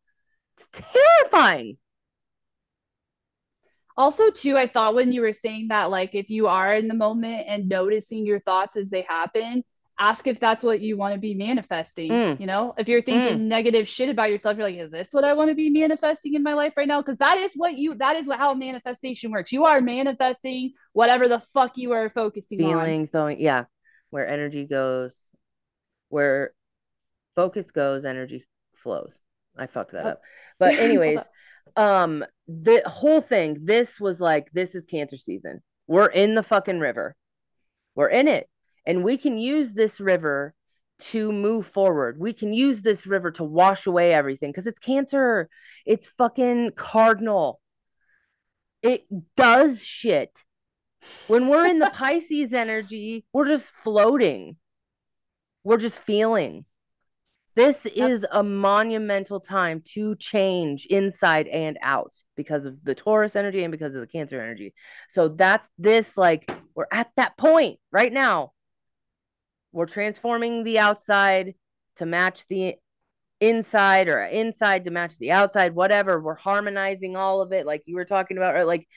it's 0.58 0.68
terrifying 0.72 1.78
also 4.00 4.32
too 4.32 4.58
i 4.58 4.68
thought 4.68 4.96
when 4.96 5.12
you 5.12 5.22
were 5.22 5.34
saying 5.34 5.68
that 5.68 5.92
like 5.92 6.16
if 6.16 6.30
you 6.30 6.48
are 6.48 6.74
in 6.74 6.88
the 6.88 6.96
moment 6.96 7.46
and 7.48 7.70
noticing 7.70 8.26
your 8.26 8.40
thoughts 8.40 8.76
as 8.76 8.90
they 8.90 9.04
happen 9.04 9.64
ask 10.00 10.26
if 10.28 10.40
that's 10.40 10.64
what 10.64 10.80
you 10.80 10.98
want 10.98 11.14
to 11.14 11.20
be 11.20 11.34
manifesting. 11.34 12.10
Mm. 12.10 12.40
You 12.40 12.48
know, 12.48 12.74
if 12.78 12.88
you're 12.88 13.02
thinking 13.02 13.38
mm. 13.38 13.42
negative 13.42 13.88
shit 13.88 14.10
about 14.10 14.30
yourself, 14.30 14.58
you're 14.58 14.66
like, 14.66 14.78
is 14.78 14.92
this 14.92 15.14
what 15.14 15.26
I 15.26 15.34
want 15.34 15.50
to 15.50 15.56
be 15.56 15.70
manifesting 15.70 16.34
in 16.36 16.42
my 16.42 16.54
life 16.54 16.74
right 16.78 16.88
now? 16.88 17.02
Because 17.02 17.18
that 17.18 17.38
is 17.38 17.52
what 17.54 17.78
you 17.78 17.96
that 17.96 18.16
is 18.16 18.26
what 18.26 18.40
how 18.40 18.54
manifestation 18.54 19.32
works. 19.32 19.52
You 19.52 19.66
are 19.66 19.82
manifesting 19.82 20.74
whatever 20.94 21.28
the 21.28 21.42
fuck 21.54 21.74
you 21.76 21.92
are 21.92 22.10
focusing 22.10 22.60
Feeling, 22.60 22.76
on. 22.76 22.86
Feeling, 22.86 23.08
throwing, 23.08 23.40
yeah. 23.42 23.66
Where 24.10 24.28
energy 24.28 24.66
goes, 24.66 25.16
where 26.08 26.54
focus 27.36 27.70
goes, 27.70 28.06
energy 28.06 28.46
flows. 28.76 29.20
I 29.58 29.68
fucked 29.68 29.92
that 29.92 30.06
oh. 30.06 30.10
up. 30.10 30.22
But 30.58 30.76
anyways, 30.76 31.20
um 31.76 32.26
the 32.50 32.82
whole 32.88 33.22
thing, 33.22 33.60
this 33.64 34.00
was 34.00 34.20
like 34.20 34.52
this 34.52 34.74
is 34.74 34.84
cancer 34.86 35.18
season. 35.18 35.62
We're 35.88 36.08
in 36.08 36.36
the 36.36 36.44
fucking 36.44 36.80
river. 36.80 37.16
We're 37.96 38.10
in 38.10 38.28
it 38.28 38.50
and 38.86 39.04
we 39.04 39.18
can 39.18 39.38
use 39.38 39.74
this 39.74 40.00
river 40.00 40.56
to 41.00 41.32
move 41.32 41.68
forward. 41.68 42.20
We 42.20 42.34
can 42.34 42.54
use 42.54 42.82
this 42.82 43.06
river 43.06 43.30
to 43.32 43.44
wash 43.44 43.86
away 43.86 44.14
everything 44.14 44.50
because 44.50 44.66
it's 44.66 44.80
cancer. 44.80 45.48
It's 45.86 46.08
fucking 46.08 46.72
cardinal. 46.76 47.62
It 48.82 49.04
does 49.38 49.84
shit. 49.84 50.44
When 51.28 51.48
we're 51.48 51.68
in 51.68 51.78
the 51.78 51.90
Pisces 51.94 52.52
energy, 52.52 53.26
we're 53.32 53.48
just 53.48 53.72
floating. 53.84 54.58
We're 55.64 55.78
just 55.78 56.00
feeling. 56.00 56.66
This 57.60 57.86
is 57.86 58.26
a 58.32 58.42
monumental 58.42 59.42
time 59.42 59.82
to 59.88 60.16
change 60.16 60.86
inside 60.86 61.50
and 61.50 61.78
out 61.82 62.14
because 62.38 62.66
of 62.66 62.82
the 62.86 62.96
Taurus 62.96 63.36
energy 63.36 63.66
and 63.66 63.72
because 63.74 63.96
of 63.96 64.00
the 64.00 64.08
Cancer 64.08 64.42
energy. 64.42 64.74
So 65.10 65.28
that's 65.28 65.68
this 65.78 66.16
like 66.16 66.50
we're 66.74 66.88
at 66.90 67.12
that 67.18 67.36
point 67.36 67.80
right 67.92 68.14
now. 68.14 68.54
We're 69.74 69.88
transforming 69.88 70.64
the 70.64 70.80
outside 70.80 71.56
to 71.98 72.06
match 72.06 72.46
the 72.48 72.76
inside 73.42 74.08
or 74.08 74.24
inside 74.24 74.86
to 74.86 74.92
match 74.92 75.18
the 75.18 75.34
outside 75.34 75.76
whatever. 75.76 76.18
We're 76.18 76.36
harmonizing 76.36 77.18
all 77.18 77.42
of 77.42 77.52
it 77.52 77.66
like 77.66 77.84
you 77.86 77.96
were 77.98 78.06
talking 78.06 78.38
about 78.38 78.56
or 78.56 78.64
like 78.64 78.88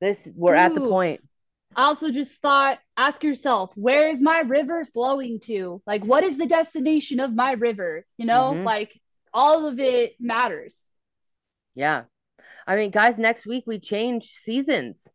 this 0.00 0.16
we're 0.34 0.54
Ooh, 0.54 0.58
at 0.58 0.74
the 0.74 0.80
point 0.80 1.20
i 1.76 1.84
also 1.84 2.10
just 2.10 2.32
thought 2.40 2.78
ask 2.96 3.22
yourself 3.22 3.70
where 3.74 4.08
is 4.08 4.20
my 4.20 4.40
river 4.40 4.86
flowing 4.92 5.38
to? 5.40 5.82
Like 5.86 6.04
what 6.04 6.24
is 6.24 6.36
the 6.36 6.46
destination 6.46 7.20
of 7.20 7.34
my 7.34 7.52
river? 7.52 8.04
You 8.16 8.26
know 8.26 8.52
mm-hmm. 8.54 8.64
like 8.64 8.98
all 9.32 9.66
of 9.66 9.78
it 9.78 10.14
matters. 10.18 10.90
Yeah. 11.74 12.04
I 12.66 12.76
mean 12.76 12.90
guys 12.90 13.18
next 13.18 13.46
week 13.46 13.64
we 13.66 13.78
change 13.78 14.32
seasons 14.32 15.06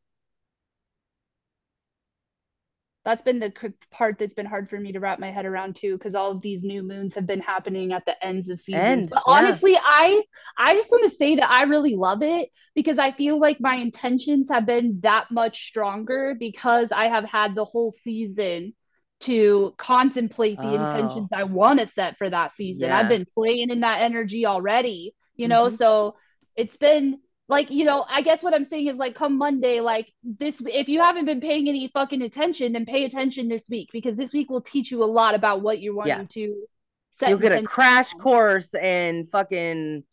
that's 3.03 3.21
been 3.23 3.39
the 3.39 3.51
part 3.89 4.17
that's 4.19 4.33
been 4.33 4.45
hard 4.45 4.69
for 4.69 4.79
me 4.79 4.91
to 4.91 4.99
wrap 4.99 5.19
my 5.19 5.31
head 5.31 5.45
around 5.45 5.75
too 5.75 5.97
because 5.97 6.13
all 6.13 6.31
of 6.31 6.41
these 6.41 6.63
new 6.63 6.83
moons 6.83 7.15
have 7.15 7.25
been 7.25 7.39
happening 7.39 7.93
at 7.93 8.05
the 8.05 8.25
ends 8.25 8.49
of 8.49 8.59
seasons 8.59 8.83
End, 8.83 9.09
but 9.09 9.23
honestly 9.25 9.75
i 9.77 10.21
i 10.57 10.73
just 10.73 10.89
want 10.91 11.09
to 11.09 11.15
say 11.15 11.35
that 11.35 11.49
i 11.49 11.63
really 11.63 11.95
love 11.95 12.21
it 12.21 12.49
because 12.75 12.99
i 12.99 13.11
feel 13.11 13.39
like 13.39 13.59
my 13.59 13.75
intentions 13.75 14.49
have 14.49 14.65
been 14.65 14.99
that 15.01 15.31
much 15.31 15.67
stronger 15.67 16.35
because 16.39 16.91
i 16.91 17.05
have 17.05 17.25
had 17.25 17.55
the 17.55 17.65
whole 17.65 17.91
season 17.91 18.73
to 19.21 19.73
contemplate 19.77 20.57
the 20.57 20.67
oh. 20.67 20.73
intentions 20.73 21.29
i 21.33 21.43
want 21.43 21.79
to 21.79 21.87
set 21.87 22.17
for 22.17 22.29
that 22.29 22.53
season 22.53 22.87
yeah. 22.87 22.97
i've 22.97 23.09
been 23.09 23.25
playing 23.35 23.69
in 23.69 23.81
that 23.81 24.01
energy 24.01 24.45
already 24.45 25.13
you 25.35 25.47
know 25.47 25.67
mm-hmm. 25.67 25.77
so 25.77 26.15
it's 26.55 26.77
been 26.77 27.19
like 27.47 27.69
you 27.69 27.83
know 27.83 28.05
i 28.09 28.21
guess 28.21 28.41
what 28.41 28.55
i'm 28.55 28.63
saying 28.63 28.87
is 28.87 28.95
like 28.95 29.13
come 29.13 29.37
monday 29.37 29.79
like 29.79 30.11
this 30.23 30.61
if 30.65 30.87
you 30.87 31.01
haven't 31.01 31.25
been 31.25 31.41
paying 31.41 31.67
any 31.67 31.89
fucking 31.93 32.21
attention 32.21 32.73
then 32.73 32.85
pay 32.85 33.03
attention 33.05 33.47
this 33.47 33.67
week 33.69 33.89
because 33.91 34.15
this 34.15 34.33
week 34.33 34.49
will 34.49 34.61
teach 34.61 34.89
you 34.89 35.03
a 35.03 35.05
lot 35.05 35.35
about 35.35 35.61
what 35.61 35.81
you're 35.81 35.93
wanting 35.93 36.13
yeah. 36.13 36.25
to 36.29 36.63
set 37.19 37.29
you'll 37.29 37.37
get 37.37 37.51
a 37.51 37.63
crash 37.63 38.13
on. 38.13 38.19
course 38.19 38.73
and 38.73 39.29
fucking 39.31 40.03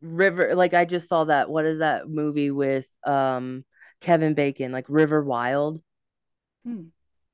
river 0.00 0.54
like 0.54 0.72
i 0.72 0.84
just 0.84 1.08
saw 1.08 1.24
that 1.24 1.50
what 1.50 1.66
is 1.66 1.78
that 1.78 2.08
movie 2.08 2.50
with 2.50 2.86
um 3.06 3.64
kevin 4.00 4.34
bacon 4.34 4.72
like 4.72 4.86
river 4.88 5.22
wild 5.22 5.82
hmm. 6.64 6.84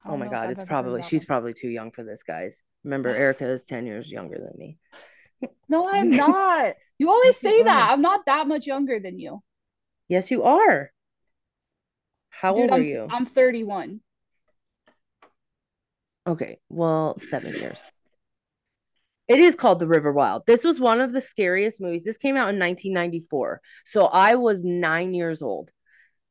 oh 0.05 0.17
my 0.17 0.27
god 0.27 0.51
it's 0.51 0.65
probably 0.65 1.01
she's 1.03 1.25
probably 1.25 1.55
too 1.55 1.69
young 1.69 1.93
for 1.93 2.03
this 2.03 2.25
guys 2.25 2.63
remember 2.83 3.09
Erika 3.09 3.49
is 3.49 3.65
10 3.65 3.87
years 3.87 4.11
younger 4.11 4.37
than 4.37 4.59
me 4.59 4.79
no 5.69 5.89
i'm 5.89 6.11
not 6.11 6.75
you 6.99 7.11
always 7.11 7.39
say 7.39 7.63
that. 7.63 7.91
I'm 7.91 8.03
not 8.03 8.27
that 8.27 8.49
much 8.49 8.67
younger 8.67 9.01
than 9.01 9.19
you. 9.19 9.43
Yes, 10.09 10.31
you 10.31 10.45
are. 10.45 10.91
How 12.31 12.55
Dude, 12.55 12.63
old 12.63 12.71
I'm, 12.73 12.81
are 12.81 12.85
you? 12.85 13.07
I'm 13.11 13.27
31. 13.27 14.01
Okay, 16.27 16.59
well, 16.69 17.19
seven 17.19 17.55
years. 17.55 17.83
It 19.29 19.39
is 19.39 19.55
called 19.55 19.81
The 19.81 19.87
River 19.87 20.13
Wild. 20.13 20.43
This 20.47 20.63
was 20.63 20.79
one 20.79 21.01
of 21.01 21.13
the 21.13 21.21
scariest 21.21 21.81
movies. 21.81 22.05
This 22.05 22.17
came 22.17 22.37
out 22.37 22.51
in 22.51 22.59
1994. 22.59 23.61
So 23.85 24.05
I 24.07 24.37
was 24.37 24.65
nine 24.65 25.15
years 25.15 25.43
old. 25.43 25.71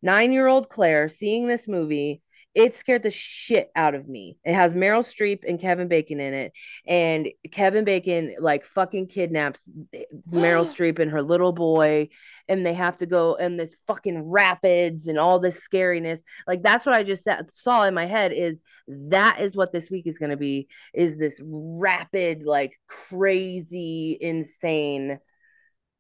Nine 0.02 0.32
year 0.32 0.48
old 0.48 0.70
Claire 0.70 1.10
seeing 1.10 1.48
this 1.48 1.68
movie 1.68 2.22
it 2.56 2.78
scared 2.78 3.04
the 3.04 3.12
shit 3.12 3.70
out 3.76 3.96
of 3.96 4.08
me. 4.08 4.38
It 4.46 4.54
has 4.54 4.74
Meryl 4.74 5.04
Streep 5.04 5.44
and 5.46 5.60
Kevin 5.60 5.90
Bacon 5.90 6.22
in 6.22 6.34
it, 6.34 6.54
and 6.88 7.28
Kevin 7.52 7.84
Bacon 7.84 8.36
like 8.40 8.66
fucking 8.66 9.08
kidnaps 9.08 9.70
Meryl 10.32 10.66
Streep 10.66 11.00
and 11.00 11.12
her 11.12 11.22
little 11.22 11.52
boy, 11.52 12.08
and 12.48 12.66
they 12.66 12.74
have 12.74 12.98
to 12.98 13.06
go 13.06 13.36
in 13.36 13.58
this 13.58 13.76
fucking 13.88 14.22
rapids 14.22 15.08
and 15.08 15.20
all 15.20 15.38
this 15.40 15.62
scariness. 15.68 16.22
Like 16.48 16.64
that's 16.64 16.86
what 16.86 16.96
I 16.96 17.04
just 17.04 17.28
saw 17.52 17.84
in 17.84 17.94
my 17.94 18.06
head. 18.06 18.32
Is 18.32 18.62
that 18.88 19.42
is 19.42 19.56
what 19.56 19.74
this 19.74 19.92
week 19.92 20.08
is 20.08 20.18
going 20.18 20.32
to 20.32 20.38
be? 20.38 20.70
Is 20.94 21.18
this 21.18 21.42
rapid, 21.44 22.44
like 22.46 22.80
crazy, 22.88 24.18
insane 24.20 25.20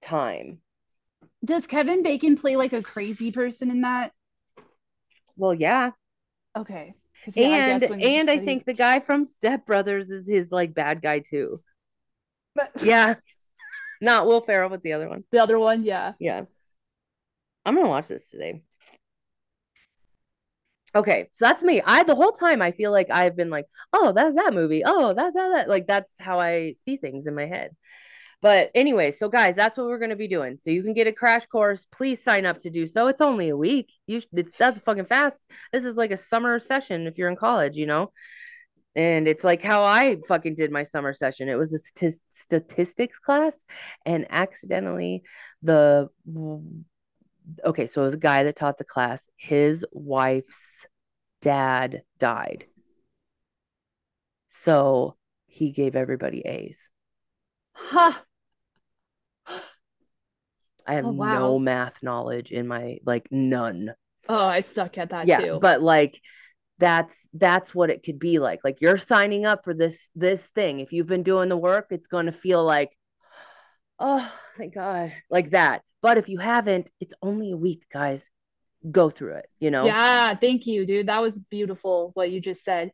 time? 0.01 0.59
Does 1.43 1.67
Kevin 1.67 2.01
Bacon 2.01 2.37
play 2.37 2.55
like 2.55 2.71
a 2.71 2.81
crazy 2.81 3.33
person 3.33 3.69
in 3.69 3.81
that? 3.81 4.13
Well, 5.35 5.53
yeah. 5.53 5.91
Okay. 6.55 6.95
Yeah, 7.33 7.47
and 7.47 7.83
I 7.83 7.87
and 7.87 8.29
I 8.29 8.39
think 8.39 8.65
the 8.65 8.73
guy 8.73 8.99
from 8.99 9.25
Step 9.25 9.65
Brothers 9.65 10.11
is 10.11 10.27
his 10.27 10.51
like 10.51 10.73
bad 10.73 11.01
guy 11.01 11.19
too. 11.19 11.61
But 12.53 12.71
yeah. 12.81 13.15
Not 14.01 14.27
Will 14.27 14.41
Ferrell, 14.41 14.69
but 14.69 14.83
the 14.83 14.93
other 14.93 15.09
one. 15.09 15.23
The 15.31 15.39
other 15.39 15.57
one, 15.57 15.83
yeah. 15.83 16.13
Yeah. 16.19 16.43
I'm 17.65 17.75
gonna 17.75 17.89
watch 17.89 18.07
this 18.07 18.29
today. 18.29 18.61
Okay, 20.93 21.29
so 21.33 21.45
that's 21.45 21.63
me. 21.63 21.81
I 21.81 22.03
the 22.03 22.15
whole 22.15 22.31
time 22.31 22.61
I 22.61 22.71
feel 22.71 22.91
like 22.91 23.09
I've 23.09 23.35
been 23.35 23.49
like, 23.49 23.65
oh, 23.91 24.13
that's 24.13 24.35
that 24.35 24.53
movie. 24.53 24.83
Oh, 24.85 25.13
that's 25.13 25.35
how 25.35 25.53
that 25.55 25.67
like 25.67 25.87
that's 25.87 26.19
how 26.19 26.39
I 26.39 26.73
see 26.73 26.97
things 26.97 27.27
in 27.27 27.35
my 27.35 27.47
head. 27.47 27.75
But 28.41 28.71
anyway, 28.75 29.11
so 29.11 29.29
guys, 29.29 29.55
that's 29.55 29.77
what 29.77 29.87
we're 29.87 29.99
gonna 29.99 30.15
be 30.15 30.27
doing. 30.27 30.57
So 30.59 30.69
you 30.69 30.83
can 30.83 30.93
get 30.93 31.07
a 31.07 31.11
crash 31.11 31.45
course. 31.47 31.85
Please 31.91 32.23
sign 32.23 32.45
up 32.45 32.61
to 32.61 32.69
do 32.69 32.87
so. 32.87 33.07
It's 33.07 33.21
only 33.21 33.49
a 33.49 33.57
week. 33.57 33.91
You 34.07 34.21
it's 34.33 34.55
that's 34.57 34.79
fucking 34.79 35.05
fast. 35.05 35.41
This 35.71 35.85
is 35.85 35.95
like 35.95 36.11
a 36.11 36.17
summer 36.17 36.59
session 36.59 37.07
if 37.07 37.17
you're 37.17 37.29
in 37.29 37.35
college, 37.35 37.77
you 37.77 37.85
know. 37.85 38.11
And 38.95 39.27
it's 39.27 39.43
like 39.43 39.61
how 39.61 39.83
I 39.83 40.17
fucking 40.27 40.55
did 40.55 40.71
my 40.71 40.83
summer 40.83 41.13
session. 41.13 41.49
It 41.49 41.55
was 41.55 41.73
a 41.73 41.79
st- 41.79 42.21
statistics 42.31 43.19
class, 43.19 43.61
and 44.05 44.25
accidentally 44.29 45.23
the 45.63 46.09
okay, 47.65 47.87
so 47.87 48.01
it 48.01 48.05
was 48.05 48.13
a 48.13 48.17
guy 48.17 48.43
that 48.43 48.55
taught 48.55 48.77
the 48.77 48.83
class. 48.83 49.27
His 49.37 49.85
wife's 49.91 50.87
dad 51.41 52.03
died, 52.19 52.65
so 54.49 55.15
he 55.47 55.71
gave 55.71 55.95
everybody 55.95 56.39
A's. 56.41 56.89
Huh. 57.75 58.13
I 60.87 60.93
have 60.95 61.05
oh, 61.05 61.11
wow. 61.11 61.39
no 61.39 61.59
math 61.59 62.01
knowledge 62.03 62.51
in 62.51 62.67
my 62.67 62.97
like 63.05 63.27
none. 63.31 63.93
Oh, 64.29 64.45
I 64.45 64.61
suck 64.61 64.97
at 64.97 65.09
that 65.09 65.27
yeah, 65.27 65.39
too. 65.39 65.59
But 65.61 65.81
like 65.81 66.21
that's 66.77 67.27
that's 67.33 67.73
what 67.73 67.89
it 67.89 68.03
could 68.03 68.19
be 68.19 68.39
like. 68.39 68.59
Like 68.63 68.81
you're 68.81 68.97
signing 68.97 69.45
up 69.45 69.63
for 69.63 69.73
this 69.73 70.09
this 70.15 70.47
thing. 70.47 70.79
If 70.79 70.91
you've 70.91 71.07
been 71.07 71.23
doing 71.23 71.49
the 71.49 71.57
work, 71.57 71.87
it's 71.89 72.07
going 72.07 72.27
to 72.27 72.31
feel 72.31 72.63
like 72.63 72.91
oh 73.99 74.31
my 74.57 74.67
god, 74.67 75.13
like 75.29 75.51
that. 75.51 75.81
But 76.01 76.17
if 76.17 76.29
you 76.29 76.37
haven't, 76.37 76.89
it's 76.99 77.13
only 77.21 77.51
a 77.51 77.57
week, 77.57 77.85
guys. 77.91 78.27
Go 78.91 79.09
through 79.09 79.37
it, 79.37 79.47
you 79.59 79.71
know. 79.71 79.85
Yeah, 79.85 80.35
thank 80.35 80.67
you, 80.67 80.85
dude. 80.85 81.07
That 81.07 81.21
was 81.21 81.39
beautiful 81.39 82.11
what 82.13 82.29
you 82.29 82.39
just 82.39 82.63
said. 82.63 82.91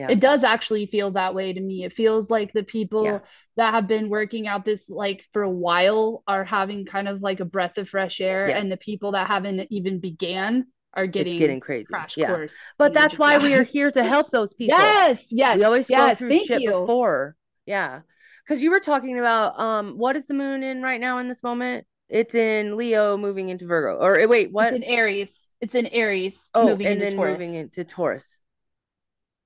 Yeah. 0.00 0.10
It 0.10 0.18
does 0.18 0.44
actually 0.44 0.86
feel 0.86 1.10
that 1.10 1.34
way 1.34 1.52
to 1.52 1.60
me. 1.60 1.84
It 1.84 1.92
feels 1.92 2.30
like 2.30 2.54
the 2.54 2.62
people 2.62 3.04
yeah. 3.04 3.18
that 3.56 3.74
have 3.74 3.86
been 3.86 4.08
working 4.08 4.46
out 4.46 4.64
this 4.64 4.82
like 4.88 5.26
for 5.34 5.42
a 5.42 5.50
while 5.50 6.22
are 6.26 6.42
having 6.42 6.86
kind 6.86 7.06
of 7.06 7.20
like 7.20 7.40
a 7.40 7.44
breath 7.44 7.76
of 7.76 7.86
fresh 7.86 8.18
air 8.18 8.48
yes. 8.48 8.62
and 8.62 8.72
the 8.72 8.78
people 8.78 9.12
that 9.12 9.26
haven't 9.26 9.66
even 9.70 10.00
began 10.00 10.66
are 10.94 11.06
getting, 11.06 11.34
it's 11.34 11.38
getting 11.38 11.60
crazy. 11.60 11.84
Crash 11.84 12.16
yeah. 12.16 12.28
course. 12.28 12.54
But 12.78 12.94
that's 12.94 13.18
why 13.18 13.36
we 13.44 13.52
are 13.52 13.62
here 13.62 13.90
to 13.90 14.02
help 14.02 14.30
those 14.30 14.54
people. 14.54 14.78
Yes, 14.78 15.22
yes. 15.28 15.58
We 15.58 15.64
always 15.64 15.90
yes, 15.90 16.18
go 16.18 16.26
through 16.26 16.44
shit 16.46 16.62
you. 16.62 16.70
before. 16.70 17.36
Yeah. 17.66 18.00
Cuz 18.48 18.62
you 18.62 18.70
were 18.70 18.80
talking 18.80 19.18
about 19.18 19.60
um 19.60 19.98
what 19.98 20.16
is 20.16 20.28
the 20.28 20.34
moon 20.34 20.62
in 20.62 20.80
right 20.80 21.00
now 21.00 21.18
in 21.18 21.28
this 21.28 21.42
moment? 21.42 21.86
It's 22.08 22.34
in 22.34 22.78
Leo 22.78 23.18
moving 23.18 23.50
into 23.50 23.66
Virgo. 23.66 24.02
Or 24.02 24.26
wait, 24.26 24.50
what? 24.50 24.72
It's 24.72 24.76
in 24.76 24.84
Aries. 24.84 25.30
It's 25.60 25.74
in 25.74 25.86
Aries 25.88 26.48
oh, 26.54 26.68
moving 26.68 26.86
and 26.86 26.94
into 26.94 27.04
then 27.04 27.16
Taurus. 27.16 27.32
moving 27.32 27.54
into 27.54 27.84
Taurus. 27.84 28.40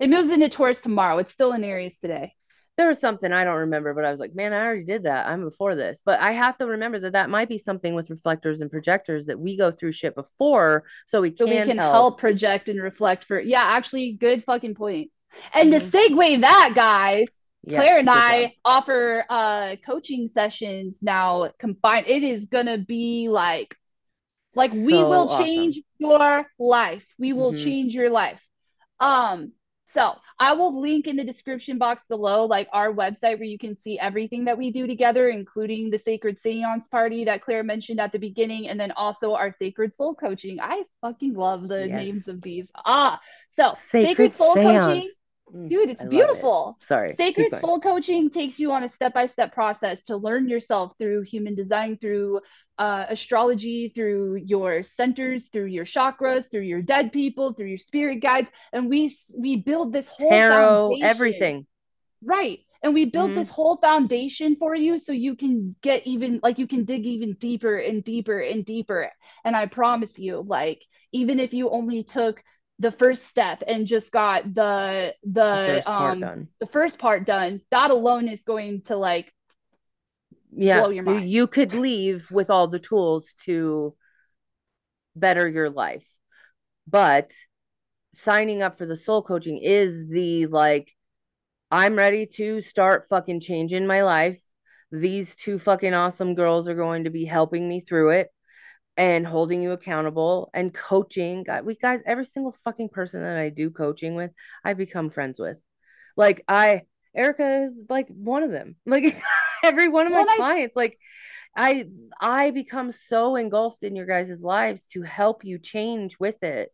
It 0.04 0.10
moves 0.10 0.28
into 0.28 0.50
Taurus 0.50 0.80
tomorrow. 0.80 1.16
It's 1.16 1.32
still 1.32 1.52
in 1.52 1.64
Aries 1.64 1.98
today. 1.98 2.34
There 2.76 2.88
was 2.88 3.00
something 3.00 3.32
I 3.32 3.44
don't 3.44 3.60
remember, 3.60 3.94
but 3.94 4.04
I 4.04 4.10
was 4.10 4.20
like, 4.20 4.34
man, 4.34 4.52
I 4.52 4.62
already 4.62 4.84
did 4.84 5.04
that. 5.04 5.26
I'm 5.26 5.42
before 5.42 5.74
this. 5.74 6.02
But 6.04 6.20
I 6.20 6.32
have 6.32 6.58
to 6.58 6.66
remember 6.66 7.00
that 7.00 7.12
that 7.12 7.30
might 7.30 7.48
be 7.48 7.56
something 7.56 7.94
with 7.94 8.10
reflectors 8.10 8.60
and 8.60 8.70
projectors 8.70 9.24
that 9.26 9.40
we 9.40 9.56
go 9.56 9.70
through 9.70 9.92
shit 9.92 10.14
before, 10.14 10.84
so 11.06 11.22
we 11.22 11.34
so 11.34 11.46
can, 11.46 11.58
we 11.58 11.64
can 11.64 11.78
help. 11.78 11.92
help. 11.92 12.18
project 12.18 12.68
and 12.68 12.82
reflect 12.82 13.24
for. 13.24 13.40
Yeah, 13.40 13.62
actually, 13.62 14.12
good 14.12 14.44
fucking 14.44 14.74
point. 14.74 15.10
And 15.54 15.72
mm-hmm. 15.72 15.88
to 15.88 15.96
segue 15.96 16.40
that, 16.42 16.72
guys, 16.74 17.28
yes, 17.62 17.80
Claire 17.80 17.98
and 18.00 18.10
I 18.10 18.42
job. 18.42 18.50
offer 18.66 19.24
uh 19.30 19.76
coaching 19.86 20.28
sessions 20.28 20.98
now 21.00 21.50
combined. 21.58 22.08
It 22.08 22.22
is 22.22 22.44
gonna 22.44 22.76
be 22.76 23.30
like, 23.30 23.74
like 24.54 24.72
so 24.72 24.84
we 24.84 24.96
will 24.96 25.30
awesome. 25.30 25.46
change 25.46 25.80
your 25.96 26.44
life. 26.58 27.06
We 27.18 27.32
will 27.32 27.52
mm-hmm. 27.52 27.64
change 27.64 27.94
your 27.94 28.10
life. 28.10 28.42
Um, 29.00 29.52
so 29.94 30.16
I 30.40 30.52
will 30.52 30.80
link 30.80 31.06
in 31.06 31.16
the 31.16 31.24
description 31.24 31.78
box 31.78 32.04
below, 32.08 32.44
like 32.46 32.68
our 32.72 32.92
website 32.92 33.38
where 33.38 33.44
you 33.44 33.58
can 33.58 33.76
see 33.76 33.98
everything 33.98 34.44
that 34.46 34.58
we 34.58 34.72
do 34.72 34.88
together, 34.88 35.28
including 35.28 35.88
the 35.88 35.98
Sacred 35.98 36.40
Seance 36.40 36.88
Party 36.88 37.24
that 37.24 37.40
Claire 37.40 37.62
mentioned 37.62 38.00
at 38.00 38.10
the 38.10 38.18
beginning, 38.18 38.68
and 38.68 38.78
then 38.78 38.90
also 38.92 39.34
our 39.34 39.52
Sacred 39.52 39.94
Soul 39.94 40.14
Coaching. 40.14 40.58
I 40.60 40.82
fucking 41.00 41.34
love 41.34 41.68
the 41.68 41.86
yes. 41.86 41.96
names 41.96 42.28
of 42.28 42.42
these. 42.42 42.66
Ah, 42.84 43.20
so 43.56 43.74
Sacred, 43.76 44.08
Sacred 44.08 44.36
Soul 44.36 44.54
Seance. 44.54 44.84
Coaching 44.84 45.10
Dude, 45.52 45.90
it's 45.90 46.04
beautiful. 46.06 46.78
It. 46.80 46.86
Sorry. 46.86 47.14
Sacred 47.16 47.60
soul 47.60 47.78
coaching 47.78 48.30
takes 48.30 48.58
you 48.58 48.72
on 48.72 48.82
a 48.82 48.88
step 48.88 49.14
by 49.14 49.26
step 49.26 49.52
process 49.52 50.02
to 50.04 50.16
learn 50.16 50.48
yourself 50.48 50.92
through 50.98 51.22
human 51.22 51.54
design, 51.54 51.96
through 51.98 52.40
uh, 52.78 53.06
astrology, 53.08 53.92
through 53.94 54.36
your 54.36 54.82
centers, 54.82 55.48
through 55.48 55.66
your 55.66 55.84
chakras, 55.84 56.50
through 56.50 56.62
your 56.62 56.82
dead 56.82 57.12
people, 57.12 57.52
through 57.52 57.68
your 57.68 57.78
spirit 57.78 58.16
guides, 58.16 58.50
and 58.72 58.88
we 58.88 59.14
we 59.38 59.56
build 59.56 59.92
this 59.92 60.08
whole 60.08 60.30
tarot, 60.30 60.86
foundation. 60.86 61.06
everything. 61.08 61.66
Right. 62.22 62.60
And 62.82 62.92
we 62.92 63.06
build 63.06 63.30
mm-hmm. 63.30 63.38
this 63.38 63.48
whole 63.48 63.78
foundation 63.78 64.56
for 64.56 64.74
you 64.74 64.98
so 64.98 65.12
you 65.12 65.36
can 65.36 65.74
get 65.82 66.06
even 66.06 66.40
like 66.42 66.58
you 66.58 66.66
can 66.66 66.84
dig 66.84 67.06
even 67.06 67.34
deeper 67.34 67.78
and 67.78 68.04
deeper 68.04 68.40
and 68.40 68.64
deeper. 68.64 69.10
And 69.44 69.56
I 69.56 69.66
promise 69.66 70.18
you, 70.18 70.44
like, 70.46 70.82
even 71.12 71.38
if 71.38 71.54
you 71.54 71.70
only 71.70 72.02
took 72.02 72.42
the 72.78 72.90
first 72.90 73.26
step 73.28 73.62
and 73.66 73.86
just 73.86 74.10
got 74.10 74.42
the 74.54 75.14
the, 75.22 75.82
the 75.84 75.90
um 75.90 76.48
the 76.60 76.66
first 76.66 76.98
part 76.98 77.24
done 77.24 77.60
that 77.70 77.90
alone 77.90 78.28
is 78.28 78.42
going 78.42 78.82
to 78.82 78.96
like 78.96 79.32
yeah 80.52 80.88
you 80.88 81.46
could 81.46 81.72
leave 81.72 82.30
with 82.30 82.50
all 82.50 82.66
the 82.66 82.78
tools 82.78 83.32
to 83.44 83.94
better 85.16 85.48
your 85.48 85.70
life. 85.70 86.06
But 86.86 87.32
signing 88.12 88.62
up 88.62 88.78
for 88.78 88.86
the 88.86 88.96
soul 88.96 89.22
coaching 89.22 89.58
is 89.58 90.06
the 90.06 90.46
like 90.46 90.92
i'm 91.72 91.96
ready 91.96 92.26
to 92.26 92.60
start 92.60 93.08
fucking 93.08 93.40
changing 93.40 93.86
my 93.86 94.02
life. 94.02 94.40
These 94.92 95.34
two 95.34 95.58
fucking 95.58 95.94
awesome 95.94 96.34
girls 96.34 96.68
are 96.68 96.74
going 96.74 97.04
to 97.04 97.10
be 97.10 97.24
helping 97.24 97.68
me 97.68 97.80
through 97.80 98.10
it 98.10 98.28
and 98.96 99.26
holding 99.26 99.62
you 99.62 99.72
accountable 99.72 100.50
and 100.54 100.72
coaching. 100.72 101.44
We 101.64 101.74
guys, 101.74 102.00
every 102.06 102.26
single 102.26 102.54
fucking 102.64 102.90
person 102.90 103.22
that 103.22 103.36
I 103.36 103.48
do 103.48 103.70
coaching 103.70 104.14
with, 104.14 104.30
I 104.64 104.74
become 104.74 105.10
friends 105.10 105.38
with. 105.38 105.56
Like 106.16 106.44
I, 106.46 106.82
Erika 107.14 107.64
is 107.64 107.74
like 107.88 108.08
one 108.08 108.42
of 108.42 108.50
them. 108.50 108.76
Like 108.86 109.20
every 109.64 109.88
one 109.88 110.06
of 110.06 110.12
my 110.12 110.24
well, 110.24 110.36
clients, 110.36 110.74
I, 110.76 110.80
like 110.80 110.98
I, 111.56 111.86
I 112.20 112.50
become 112.50 112.92
so 112.92 113.36
engulfed 113.36 113.82
in 113.82 113.96
your 113.96 114.06
guys' 114.06 114.42
lives 114.42 114.86
to 114.88 115.02
help 115.02 115.44
you 115.44 115.58
change 115.58 116.18
with 116.18 116.42
it. 116.42 116.70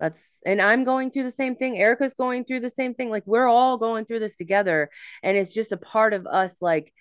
That's 0.00 0.22
and 0.46 0.62
I'm 0.62 0.84
going 0.84 1.10
through 1.10 1.24
the 1.24 1.30
same 1.30 1.56
thing. 1.56 1.76
Erika's 1.76 2.14
going 2.14 2.44
through 2.44 2.60
the 2.60 2.70
same 2.70 2.94
thing. 2.94 3.10
Like 3.10 3.24
we're 3.26 3.48
all 3.48 3.78
going 3.78 4.04
through 4.04 4.20
this 4.20 4.36
together, 4.36 4.90
and 5.22 5.36
it's 5.36 5.52
just 5.52 5.72
a 5.72 5.76
part 5.76 6.12
of 6.12 6.26
us. 6.26 6.56
Like 6.60 6.92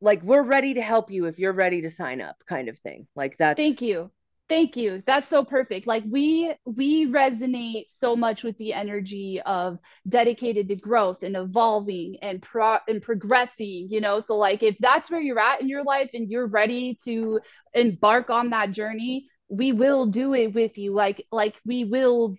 like 0.00 0.22
we're 0.22 0.42
ready 0.42 0.74
to 0.74 0.82
help 0.82 1.10
you 1.10 1.26
if 1.26 1.38
you're 1.38 1.52
ready 1.52 1.82
to 1.82 1.90
sign 1.90 2.20
up 2.20 2.36
kind 2.46 2.68
of 2.68 2.78
thing. 2.78 3.06
Like 3.16 3.38
that 3.38 3.56
thank 3.56 3.82
you. 3.82 4.10
Thank 4.48 4.78
you. 4.78 5.02
That's 5.06 5.28
so 5.28 5.44
perfect. 5.44 5.86
Like 5.86 6.04
we 6.08 6.54
we 6.64 7.06
resonate 7.06 7.84
so 7.94 8.16
much 8.16 8.44
with 8.44 8.56
the 8.56 8.72
energy 8.72 9.42
of 9.44 9.78
dedicated 10.08 10.68
to 10.68 10.76
growth 10.76 11.22
and 11.22 11.36
evolving 11.36 12.16
and 12.22 12.40
pro 12.40 12.78
and 12.88 13.02
progressing 13.02 13.88
you 13.90 14.00
know? 14.00 14.22
So 14.26 14.36
like 14.36 14.62
if 14.62 14.76
that's 14.80 15.10
where 15.10 15.20
you're 15.20 15.38
at 15.38 15.60
in 15.60 15.68
your 15.68 15.82
life 15.82 16.10
and 16.14 16.30
you're 16.30 16.46
ready 16.46 16.98
to 17.04 17.40
embark 17.74 18.30
on 18.30 18.50
that 18.50 18.72
journey 18.72 19.28
we 19.50 19.72
will 19.72 20.06
do 20.06 20.34
it 20.34 20.54
with 20.54 20.78
you. 20.78 20.92
Like 20.94 21.26
like 21.30 21.60
we 21.66 21.84
will 21.84 22.34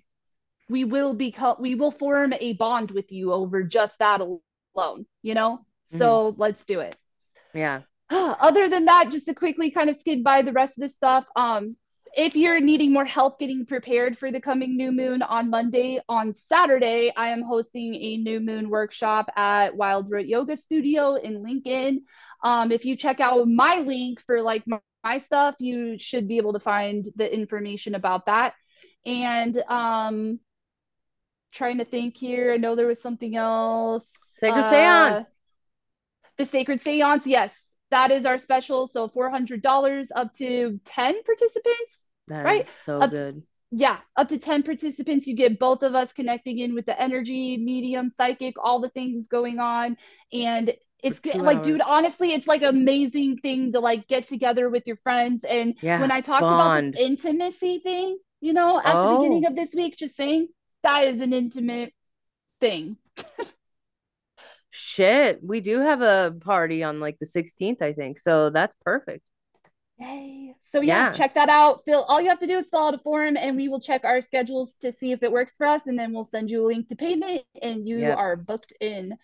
we 0.68 0.84
will 0.84 1.14
become 1.14 1.58
we 1.60 1.76
will 1.76 1.92
form 1.92 2.34
a 2.34 2.54
bond 2.54 2.90
with 2.90 3.12
you 3.12 3.34
over 3.34 3.64
just 3.64 4.00
that 4.00 4.22
alone 4.22 5.06
you 5.22 5.36
know? 5.36 5.60
Mm-hmm. 5.92 6.00
so 6.00 6.36
let's 6.38 6.66
do 6.66 6.80
it 6.80 6.96
yeah. 7.54 7.82
Other 8.10 8.70
than 8.70 8.86
that, 8.86 9.12
just 9.12 9.26
to 9.28 9.34
quickly 9.34 9.72
kind 9.72 9.90
of 9.90 9.96
skid 9.96 10.24
by 10.24 10.42
the 10.42 10.54
rest 10.54 10.78
of 10.78 10.82
this 10.82 10.96
stuff, 10.96 11.26
um, 11.36 11.76
if 12.14 12.36
you're 12.36 12.60
needing 12.60 12.92
more 12.92 13.06
help 13.06 13.40
getting 13.40 13.66
prepared 13.66 14.18
for 14.18 14.32
the 14.32 14.42
coming 14.42 14.76
new 14.76 14.92
moon 14.92 15.22
on 15.22 15.50
Monday, 15.50 16.00
on 16.10 16.34
Saturday, 16.34 17.14
I 17.16 17.30
am 17.30 17.44
hosting 17.44 17.94
a 17.96 18.18
new 18.18 18.40
moon 18.40 18.70
workshop 18.70 19.30
at 19.36 19.76
Wild 19.76 20.10
Root 20.10 20.28
Yoga 20.28 20.58
Studio 20.58 21.16
in 21.16 21.44
Lincoln. 21.44 22.06
Um, 22.44 22.72
if 22.72 22.86
you 22.86 22.96
check 22.96 23.20
out 23.20 23.48
my 23.48 23.80
link 23.80 24.22
for 24.26 24.42
like 24.42 24.64
my, 24.66 24.80
my, 25.04 25.18
stuff, 25.20 25.56
you 25.60 25.98
should 26.00 26.28
be 26.28 26.38
able 26.38 26.54
to 26.54 26.60
find 26.60 27.08
the 27.16 27.32
information 27.32 27.96
about 27.96 28.26
that. 28.26 28.54
And 29.06 29.58
um, 29.68 30.40
trying 31.52 31.78
to 31.78 31.86
think 31.86 32.18
here, 32.18 32.54
I 32.54 32.58
know 32.58 32.76
there 32.76 32.88
was 32.88 33.02
something 33.02 33.36
else. 33.36 34.08
Sacred 34.34 34.62
uh, 34.62 34.72
Seance. 34.72 35.28
The 36.40 36.46
Sacred 36.46 36.82
Seance, 36.82 37.28
yes, 37.28 37.54
that 37.92 38.12
is 38.12 38.26
our 38.26 38.38
special. 38.38 38.90
So 38.94 39.10
$400 39.10 40.08
up 40.16 40.34
to 40.36 40.80
10 40.86 41.24
participants. 41.24 42.08
That 42.30 42.46
right? 42.46 42.68
so 42.86 43.00
up, 43.00 43.12
good. 43.12 43.44
Yeah, 43.72 43.98
up 44.16 44.30
to 44.30 44.40
10 44.40 44.64
participants. 44.64 45.28
You 45.28 45.36
get 45.36 45.60
both 45.60 45.84
of 45.84 45.96
us 45.96 46.14
connecting 46.14 46.60
in 46.60 46.74
with 46.74 46.86
the 46.86 47.00
energy, 47.00 47.58
medium, 47.58 48.10
psychic, 48.10 48.56
all 48.58 48.80
the 48.80 48.90
things 48.90 49.28
going 49.28 49.60
on. 49.60 49.98
And 50.32 50.74
it's 51.04 51.24
like 51.26 51.58
hours. 51.58 51.66
dude 51.66 51.80
honestly 51.80 52.34
it's 52.34 52.46
like 52.46 52.62
amazing 52.62 53.38
thing 53.38 53.72
to 53.72 53.80
like 53.80 54.06
get 54.10 54.28
together 54.28 54.70
with 54.70 54.86
your 54.86 54.98
friends 54.98 55.46
and 55.46 55.76
yeah, 55.82 56.02
when 56.02 56.12
i 56.12 56.20
talked 56.20 56.42
bond. 56.42 56.90
about 56.90 56.98
this 56.98 57.02
intimacy 57.02 57.80
thing 57.80 58.18
you 58.42 58.52
know 58.52 58.78
at 58.84 58.94
oh. 58.94 59.14
the 59.14 59.18
beginning 59.18 59.46
oh. 59.46 59.50
of 59.50 59.56
this 59.56 59.74
week 59.74 59.96
just 59.96 60.18
saying 60.18 60.50
that 60.84 61.08
is 61.08 61.22
an 61.22 61.32
intimate 61.32 61.94
thing 62.60 62.98
Shit, 64.82 65.44
we 65.44 65.60
do 65.60 65.82
have 65.82 66.02
a 66.02 66.34
party 66.40 66.84
on 66.84 67.02
like 67.02 67.20
the 67.20 67.26
16th, 67.26 67.82
I 67.82 67.92
think. 67.92 68.18
So 68.18 68.50
that's 68.50 68.74
perfect. 68.86 69.24
Yay. 69.98 70.56
So 70.72 70.80
yeah, 70.80 71.08
yeah, 71.08 71.12
check 71.12 71.34
that 71.34 71.50
out. 71.50 71.82
Fill 71.84 72.04
all 72.04 72.22
you 72.22 72.30
have 72.30 72.40
to 72.40 72.48
do 72.48 72.58
is 72.58 72.70
fill 72.70 72.88
out 72.88 72.94
a 72.94 72.98
form 73.00 73.36
and 73.36 73.58
we 73.58 73.68
will 73.68 73.82
check 73.82 74.06
our 74.06 74.22
schedules 74.22 74.78
to 74.78 74.94
see 74.94 75.12
if 75.12 75.22
it 75.22 75.34
works 75.34 75.58
for 75.58 75.68
us 75.68 75.88
and 75.88 76.00
then 76.00 76.14
we'll 76.14 76.24
send 76.24 76.50
you 76.50 76.64
a 76.64 76.68
link 76.68 76.88
to 76.88 76.96
payment 76.96 77.42
and 77.62 77.86
you 77.86 77.98
yep. 77.98 78.18
are 78.18 78.38
booked 78.38 78.72
in. 78.80 79.18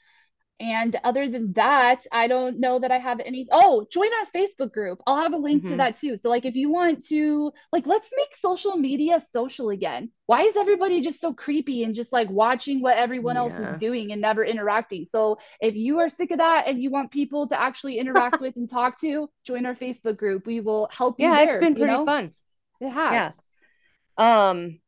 And 0.60 0.96
other 1.04 1.28
than 1.28 1.52
that, 1.54 2.06
I 2.14 2.30
don't 2.30 2.62
know 2.62 2.80
that 2.80 2.90
I 2.90 2.98
have 2.98 3.20
any. 3.20 3.46
Oh, 3.52 3.86
join 3.92 4.08
our 4.14 4.26
Facebook 4.34 4.72
group. 4.72 5.02
I'll 5.06 5.22
have 5.22 5.34
a 5.34 5.38
link 5.38 5.64
mm-hmm. 5.64 5.72
to 5.72 5.78
that 5.78 6.00
too. 6.00 6.16
So, 6.16 6.30
like, 6.30 6.46
if 6.46 6.56
you 6.56 6.70
want 6.70 7.06
to, 7.08 7.52
like, 7.74 7.86
let's 7.86 8.10
make 8.16 8.34
social 8.38 8.78
media 8.78 9.22
social 9.34 9.70
again. 9.70 10.12
Why 10.28 10.44
is 10.44 10.56
everybody 10.56 11.02
just 11.02 11.20
so 11.20 11.34
creepy 11.34 11.84
and 11.84 11.94
just 11.94 12.14
like 12.14 12.30
watching 12.30 12.82
what 12.82 12.98
everyone 12.98 13.36
yeah. 13.36 13.42
else 13.42 13.54
is 13.54 13.74
doing 13.80 14.14
and 14.14 14.22
never 14.22 14.46
interacting? 14.46 15.04
So, 15.04 15.40
if 15.60 15.76
you 15.76 16.00
are 16.00 16.08
sick 16.08 16.32
of 16.32 16.38
that 16.38 16.68
and 16.68 16.82
you 16.82 16.90
want 16.90 17.12
people 17.12 17.48
to 17.48 17.60
actually 17.60 17.98
interact 17.98 18.40
with 18.42 18.56
and 18.56 18.70
talk 18.70 19.02
to, 19.02 19.30
join 19.44 19.66
our 19.66 19.76
Facebook 19.76 20.16
group. 20.16 20.48
We 20.48 20.62
will 20.62 20.88
help 20.90 21.20
you. 21.20 21.28
Yeah, 21.28 21.36
there, 21.36 21.56
it's 21.56 21.66
been 21.66 21.76
pretty 21.76 21.92
you 21.92 21.98
know? 21.98 22.06
fun. 22.06 22.32
It 22.80 22.90
has. 22.92 23.12
Yeah. 23.12 24.50
Um, 24.50 24.80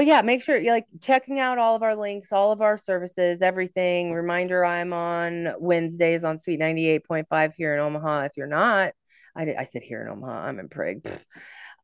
but 0.00 0.06
yeah, 0.06 0.22
make 0.22 0.42
sure 0.42 0.56
you're 0.56 0.72
like 0.72 0.86
checking 1.02 1.40
out 1.40 1.58
all 1.58 1.76
of 1.76 1.82
our 1.82 1.94
links, 1.94 2.32
all 2.32 2.52
of 2.52 2.62
our 2.62 2.78
services, 2.78 3.42
everything. 3.42 4.14
Reminder 4.14 4.64
I'm 4.64 4.94
on 4.94 5.52
Wednesdays 5.58 6.24
on 6.24 6.38
Sweet 6.38 6.58
98.5 6.58 7.52
here 7.54 7.74
in 7.74 7.80
Omaha. 7.80 8.22
If 8.22 8.38
you're 8.38 8.46
not, 8.46 8.94
I, 9.36 9.44
did. 9.44 9.56
I 9.56 9.64
sit 9.64 9.82
here 9.82 10.00
in 10.00 10.08
Omaha, 10.08 10.46
I'm 10.46 10.58
in 10.58 10.70
Prig. 10.70 11.06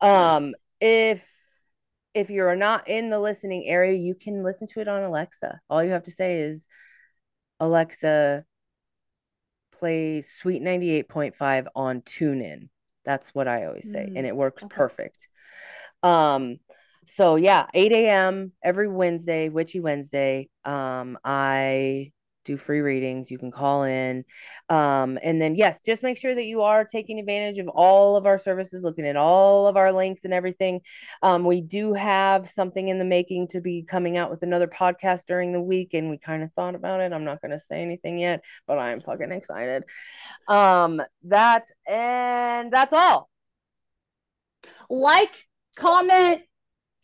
Um, 0.00 0.54
if 0.80 1.22
if 2.14 2.30
you're 2.30 2.56
not 2.56 2.88
in 2.88 3.10
the 3.10 3.20
listening 3.20 3.66
area, 3.66 3.98
you 3.98 4.14
can 4.14 4.42
listen 4.42 4.66
to 4.68 4.80
it 4.80 4.88
on 4.88 5.02
Alexa. 5.02 5.60
All 5.68 5.84
you 5.84 5.90
have 5.90 6.04
to 6.04 6.10
say 6.10 6.40
is 6.40 6.66
Alexa, 7.60 8.46
play 9.72 10.22
Sweet 10.22 10.62
98.5 10.62 11.66
on 11.76 12.00
TuneIn. 12.00 12.70
That's 13.04 13.34
what 13.34 13.46
I 13.46 13.66
always 13.66 13.92
say, 13.92 14.08
mm, 14.08 14.16
and 14.16 14.26
it 14.26 14.34
works 14.34 14.62
okay. 14.62 14.74
perfect. 14.74 15.28
Um, 16.02 16.60
so 17.06 17.36
yeah 17.36 17.66
8 17.72 17.92
a.m 17.92 18.52
every 18.62 18.88
wednesday 18.88 19.48
witchy 19.48 19.80
wednesday. 19.80 20.48
Um 20.64 21.18
i 21.24 22.12
do 22.46 22.56
free 22.56 22.80
readings. 22.80 23.30
You 23.30 23.38
can 23.38 23.50
call 23.50 23.82
in. 23.82 24.24
Um 24.70 25.18
and 25.22 25.42
then 25.42 25.54
yes 25.54 25.80
just 25.84 26.02
make 26.02 26.16
sure 26.16 26.34
that 26.34 26.44
you 26.44 26.62
are 26.62 26.84
taking 26.84 27.18
advantage 27.18 27.58
of 27.58 27.68
all 27.68 28.16
of 28.16 28.24
our 28.24 28.38
services 28.38 28.82
looking 28.82 29.06
at 29.06 29.16
all 29.16 29.66
of 29.66 29.76
our 29.76 29.92
links 29.92 30.24
and 30.24 30.32
everything. 30.32 30.80
Um 31.22 31.44
we 31.44 31.60
do 31.60 31.92
have 31.92 32.48
something 32.48 32.88
in 32.88 32.98
the 32.98 33.04
making 33.04 33.48
to 33.48 33.60
be 33.60 33.82
coming 33.82 34.16
out 34.16 34.30
with 34.30 34.42
another 34.42 34.68
podcast 34.68 35.26
during 35.26 35.52
the 35.52 35.60
week 35.60 35.92
and 35.92 36.08
we 36.08 36.16
kind 36.16 36.42
of 36.42 36.52
thought 36.52 36.74
about 36.74 37.00
it. 37.00 37.12
I'm 37.12 37.24
not 37.24 37.42
going 37.42 37.50
to 37.50 37.58
say 37.58 37.82
anything 37.82 38.18
yet 38.18 38.42
but 38.66 38.78
i'm 38.78 39.00
fucking 39.02 39.32
excited. 39.32 39.84
Um 40.48 41.02
that 41.24 41.66
and 41.86 42.72
that's 42.72 42.94
all. 42.94 43.28
Like 44.88 45.46
comment 45.76 46.42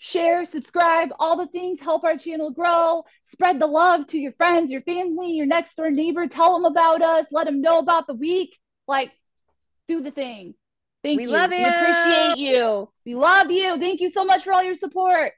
share, 0.03 0.45
subscribe, 0.45 1.11
all 1.20 1.37
the 1.37 1.47
things 1.47 1.79
help 1.79 2.03
our 2.03 2.16
channel 2.16 2.51
grow. 2.51 3.05
Spread 3.31 3.61
the 3.61 3.69
love 3.69 4.05
to 4.09 4.19
your 4.19 4.33
friends, 4.33 4.73
your 4.73 4.83
family, 4.83 5.31
your 5.31 5.47
next 5.47 5.77
door 5.77 5.93
neighbor. 5.93 6.27
Tell 6.27 6.55
them 6.55 6.65
about 6.65 7.03
us. 7.03 7.27
Let 7.31 7.45
them 7.47 7.61
know 7.61 7.79
about 7.79 8.09
the 8.09 8.15
week. 8.15 8.59
Like, 8.89 9.12
do 9.87 10.01
the 10.01 10.11
thing. 10.11 10.55
Thank 11.05 11.20
you. 11.20 11.27
we 11.29 11.33
you. 11.33 11.39
Love 11.39 11.53
you. 11.53 11.59
We 11.59 11.69
appreciate 11.69 12.37
you. 12.37 12.89
We 13.07 13.15
love 13.15 13.53
you. 13.53 13.79
Thank 13.79 14.01
you 14.01 14.11
so 14.11 14.24
much 14.24 14.43
for 14.43 14.53
all 14.53 14.65
your 14.65 14.74
support. 14.74 15.31